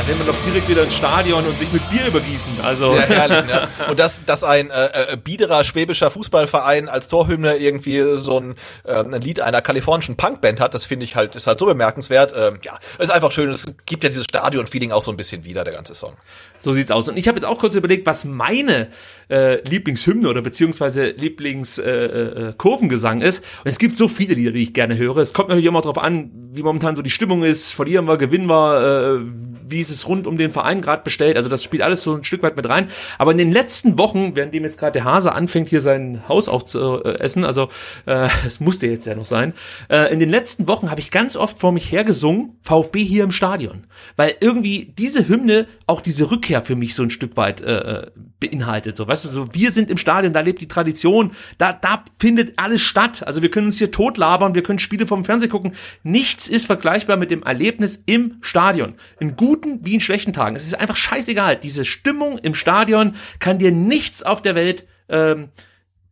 Will 0.10 0.16
man 0.16 0.28
doch 0.28 0.43
direkt 0.43 0.68
wieder 0.68 0.84
ins 0.84 0.95
Stadion 0.95 1.45
und 1.45 1.57
sich 1.60 1.72
mit 1.72 1.88
Bier 1.91 2.07
übergießen. 2.07 2.53
Also 2.64 2.95
ja, 2.95 3.01
herrlich, 3.01 3.45
ne? 3.45 3.68
Und 3.89 3.99
dass, 3.99 4.26
dass 4.26 4.43
ein 4.43 4.72
äh, 4.72 5.14
äh, 5.14 5.18
biederer 5.18 5.64
schwäbischer 5.64 6.10
Fußballverein 6.10 6.89
als 6.89 7.10
Torhymne 7.10 7.57
irgendwie 7.57 8.18
so 8.18 8.39
ein, 8.39 8.55
äh, 8.86 9.03
ein 9.03 9.22
Lied 9.22 9.39
einer 9.39 9.62
kalifornischen 9.62 10.18
Punkband 10.18 10.60
hat, 10.60 10.74
das 10.74 10.88
finde 10.88 11.03
ich 11.03 11.16
halt, 11.16 11.36
ist 11.36 11.45
halt 11.45 11.60
so 11.60 11.68
bemerkenswert. 11.68 12.34
Ähm, 12.36 12.55
ja, 12.64 12.80
ist 12.97 13.12
einfach 13.12 13.32
schön. 13.32 13.51
Es 13.51 13.68
gibt 13.86 14.03
ja 14.03 14.10
dieses 14.10 14.24
Stadion-Feeling 14.24 14.91
auch 14.91 15.03
so 15.03 15.12
ein 15.12 15.18
bisschen 15.18 15.43
wieder, 15.43 15.64
der 15.64 15.76
ganze 15.76 15.93
Song. 15.93 16.18
So 16.57 16.74
sieht's 16.74 16.89
aus. 16.89 17.07
Und 17.07 17.18
ich 17.18 17.28
habe 17.28 17.38
jetzt 17.38 17.45
auch 17.45 17.60
kurz 17.60 17.76
überlegt, 17.76 18.07
was 18.07 18.26
meine 18.26 18.88
äh, 19.30 19.62
Lieblingshymne 19.62 20.28
oder 20.28 20.41
beziehungsweise 20.41 21.10
Lieblingskurvengesang 21.10 23.22
äh, 23.22 23.26
äh, 23.26 23.28
ist. 23.28 23.45
Und 23.64 23.70
es 23.70 23.78
gibt 23.78 23.95
so 23.95 24.07
viele 24.07 24.34
Lieder, 24.34 24.53
die 24.53 24.64
ich 24.64 24.74
gerne 24.74 24.97
höre. 24.97 25.18
Es 25.18 25.36
kommt 25.36 25.49
natürlich 25.49 25.68
immer 25.68 25.82
darauf 25.82 25.99
an, 25.99 26.32
wie 26.51 26.64
momentan 26.64 26.95
so 26.95 27.03
die 27.03 27.12
Stimmung 27.12 27.43
ist. 27.43 27.70
Verlieren 27.72 28.05
wir, 28.05 28.18
gewinnen 28.18 28.47
wir, 28.47 29.20
äh, 29.20 29.22
wie 29.70 29.80
ist 29.80 29.89
es 29.89 30.07
rund 30.07 30.28
um 30.28 30.38
den 30.38 30.51
Verein 30.51 30.82
gerade 30.82 31.03
bestellt. 31.03 31.38
Also 31.38 31.49
das 31.49 31.63
spielt 31.63 31.84
alles 31.84 32.03
so 32.03 32.15
ein 32.15 32.24
Stück 32.24 32.43
weit 32.43 32.55
mit 32.55 32.67
rein. 32.67 32.89
Aber 33.17 33.32
in 33.32 33.38
den 33.38 33.51
letzten 33.51 33.97
Wochen, 33.97 34.36
während 34.36 34.53
dem 34.53 34.63
jetzt 34.63 34.80
gerade 34.80 34.93
der 34.93 35.03
Hase 35.03 35.34
anfängt, 35.34 35.70
hier 35.70 35.82
sein 35.82 36.24
Haus 36.28 36.47
aufzuessen, 36.47 37.45
also 37.45 37.70
äh, 38.05 38.28
es 38.45 38.59
musste 38.59 38.88
jetzt 38.88 39.05
ja 39.05 39.15
noch 39.15 39.26
sein, 39.26 39.53
äh, 39.89 40.11
in 40.11 40.20
den 40.20 40.30
letzten 40.30 40.67
Wochen 40.67 40.89
habe 40.89 41.01
ich 41.01 41.11
ganz 41.11 41.36
oft 41.36 41.59
vor 41.59 41.72
mich 41.72 41.91
hergesungen, 41.91 42.57
VfB 42.63 43.03
hier 43.03 43.24
im 43.24 43.32
Stadion. 43.32 43.86
Weil 44.15 44.36
irgendwie 44.39 44.93
diese 44.97 45.28
Hymne 45.28 45.67
auch 45.90 46.02
diese 46.02 46.30
Rückkehr 46.30 46.62
für 46.62 46.76
mich 46.76 46.94
so 46.96 47.04
ein 47.04 47.10
Stück 47.10 47.36
weit 47.36 47.62
äh, 47.62 47.78
äh 47.78 48.12
beinhaltet. 48.40 48.96
So, 48.96 49.06
weißt 49.06 49.26
du, 49.26 49.30
so 49.30 49.54
wir 49.54 49.72
sind 49.72 49.90
im 49.90 49.98
Stadion, 49.98 50.32
da 50.32 50.40
lebt 50.40 50.62
die 50.62 50.68
Tradition, 50.70 51.32
da, 51.58 51.74
da 51.74 52.06
findet 52.20 52.54
alles 52.58 52.82
statt. 52.82 53.22
Also 53.28 53.42
wir 53.42 53.52
können 53.52 53.66
uns 53.66 53.80
hier 53.80 53.92
totlabern, 53.92 54.56
wir 54.56 54.64
können 54.64 54.80
Spiele 54.80 55.06
vom 55.08 55.26
Fernsehen 55.26 55.52
gucken. 55.52 55.74
Nichts 56.04 56.48
ist 56.48 56.68
vergleichbar 56.68 57.18
mit 57.18 57.32
dem 57.32 57.44
Erlebnis 57.44 58.02
im 58.06 58.38
Stadion. 58.40 58.94
In 59.20 59.36
guten 59.36 59.86
wie 59.86 59.96
in 59.96 60.00
schlechten 60.00 60.32
Tagen. 60.32 60.56
Es 60.56 60.66
ist 60.66 60.80
einfach 60.80 60.96
scheißegal. 60.96 61.58
Diese 61.58 61.84
Stimmung 61.84 62.38
im 62.38 62.54
Stadion 62.54 63.16
kann 63.40 63.58
dir 63.58 63.72
nichts 63.72 64.24
auf 64.24 64.42
der 64.42 64.56
Welt 64.56 64.86
ähm, 65.10 65.50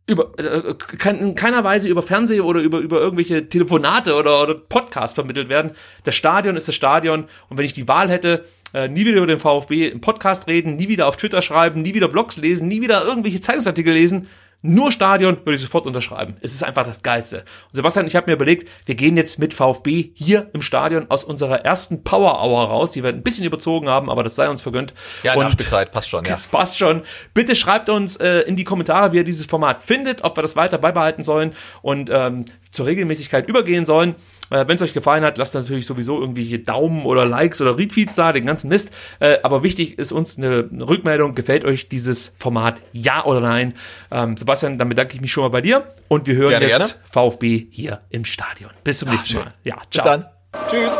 über 0.08 0.32
äh, 0.38 0.74
kann 0.74 1.20
in 1.20 1.34
keiner 1.34 1.62
Weise 1.62 1.86
über 1.86 2.02
Fernsehen 2.02 2.40
oder 2.40 2.60
über 2.60 2.78
über 2.78 3.00
irgendwelche 3.00 3.48
Telefonate 3.48 4.16
oder, 4.16 4.42
oder 4.42 4.54
Podcasts 4.54 5.14
vermittelt 5.14 5.48
werden. 5.48 5.72
Das 6.04 6.14
Stadion 6.14 6.56
ist 6.56 6.66
das 6.66 6.74
Stadion 6.74 7.26
und 7.48 7.58
wenn 7.58 7.64
ich 7.64 7.74
die 7.74 7.86
Wahl 7.86 8.08
hätte, 8.08 8.44
äh, 8.72 8.88
nie 8.88 9.04
wieder 9.04 9.18
über 9.18 9.26
den 9.26 9.38
VfB 9.38 9.88
im 9.88 10.00
Podcast 10.00 10.48
reden, 10.48 10.76
nie 10.76 10.88
wieder 10.88 11.06
auf 11.06 11.16
Twitter 11.16 11.42
schreiben, 11.42 11.82
nie 11.82 11.94
wieder 11.94 12.08
Blogs 12.08 12.38
lesen, 12.38 12.68
nie 12.68 12.80
wieder 12.80 13.04
irgendwelche 13.04 13.40
Zeitungsartikel 13.40 13.92
lesen, 13.92 14.28
nur 14.60 14.90
Stadion 14.90 15.36
würde 15.44 15.54
ich 15.54 15.60
sofort 15.60 15.86
unterschreiben. 15.86 16.34
Es 16.40 16.52
ist 16.52 16.64
einfach 16.64 16.84
das 16.84 17.02
Geilste. 17.02 17.38
Und 17.38 17.74
Sebastian, 17.74 18.06
ich 18.08 18.16
habe 18.16 18.28
mir 18.28 18.34
überlegt, 18.34 18.68
wir 18.86 18.96
gehen 18.96 19.16
jetzt 19.16 19.38
mit 19.38 19.54
VfB 19.54 20.10
hier 20.14 20.50
im 20.52 20.62
Stadion 20.62 21.06
aus 21.10 21.22
unserer 21.22 21.64
ersten 21.64 22.02
Power 22.02 22.42
Hour 22.42 22.64
raus, 22.64 22.90
die 22.90 23.04
wir 23.04 23.10
ein 23.10 23.22
bisschen 23.22 23.44
überzogen 23.44 23.88
haben, 23.88 24.10
aber 24.10 24.24
das 24.24 24.34
sei 24.34 24.48
uns 24.48 24.60
vergönnt. 24.60 24.94
Ja, 25.22 25.34
und 25.34 25.44
Nachspielzeit 25.44 25.92
passt 25.92 26.08
schon, 26.08 26.24
ja. 26.24 26.32
Das 26.32 26.46
passt 26.48 26.76
schon. 26.76 27.02
Bitte 27.34 27.54
schreibt 27.54 27.88
uns 27.88 28.16
äh, 28.16 28.40
in 28.40 28.56
die 28.56 28.64
Kommentare, 28.64 29.12
wie 29.12 29.18
ihr 29.18 29.24
dieses 29.24 29.46
Format 29.46 29.84
findet, 29.84 30.24
ob 30.24 30.36
wir 30.36 30.42
das 30.42 30.56
weiter 30.56 30.78
beibehalten 30.78 31.22
sollen 31.22 31.52
und 31.82 32.10
ähm, 32.12 32.44
zur 32.72 32.86
Regelmäßigkeit 32.86 33.48
übergehen 33.48 33.86
sollen. 33.86 34.16
Äh, 34.50 34.66
Wenn 34.66 34.76
es 34.76 34.82
euch 34.82 34.94
gefallen 34.94 35.24
hat, 35.24 35.38
lasst 35.38 35.54
natürlich 35.54 35.86
sowieso 35.86 36.20
irgendwie 36.20 36.58
Daumen 36.58 37.04
oder 37.04 37.24
Likes 37.24 37.60
oder 37.60 37.76
Retweets 37.76 38.14
da, 38.14 38.32
den 38.32 38.46
ganzen 38.46 38.68
Mist. 38.68 38.90
Äh, 39.20 39.38
aber 39.42 39.62
wichtig 39.62 39.98
ist 39.98 40.12
uns 40.12 40.38
eine, 40.38 40.68
eine, 40.72 40.88
Rückmeldung. 40.88 41.34
Gefällt 41.34 41.64
euch 41.64 41.88
dieses 41.88 42.32
Format? 42.36 42.80
Ja 42.92 43.24
oder 43.24 43.40
nein? 43.40 43.74
Ähm, 44.10 44.36
Sebastian, 44.36 44.78
dann 44.78 44.88
bedanke 44.88 45.14
ich 45.14 45.20
mich 45.20 45.32
schon 45.32 45.42
mal 45.42 45.50
bei 45.50 45.60
dir 45.60 45.88
und 46.08 46.26
wir 46.26 46.34
hören 46.36 46.50
gerne, 46.50 46.68
jetzt 46.68 46.94
gerne. 46.94 47.30
VfB 47.30 47.66
hier 47.70 48.00
im 48.10 48.24
Stadion. 48.24 48.70
Bis 48.84 49.00
zum 49.00 49.08
Ach, 49.08 49.12
nächsten 49.12 49.30
schön. 49.30 49.40
Mal. 49.40 49.54
Ja, 49.64 49.76
ciao. 49.90 50.16
Bis 50.16 50.24
dann. 50.24 50.26
Tschüss. 50.70 50.98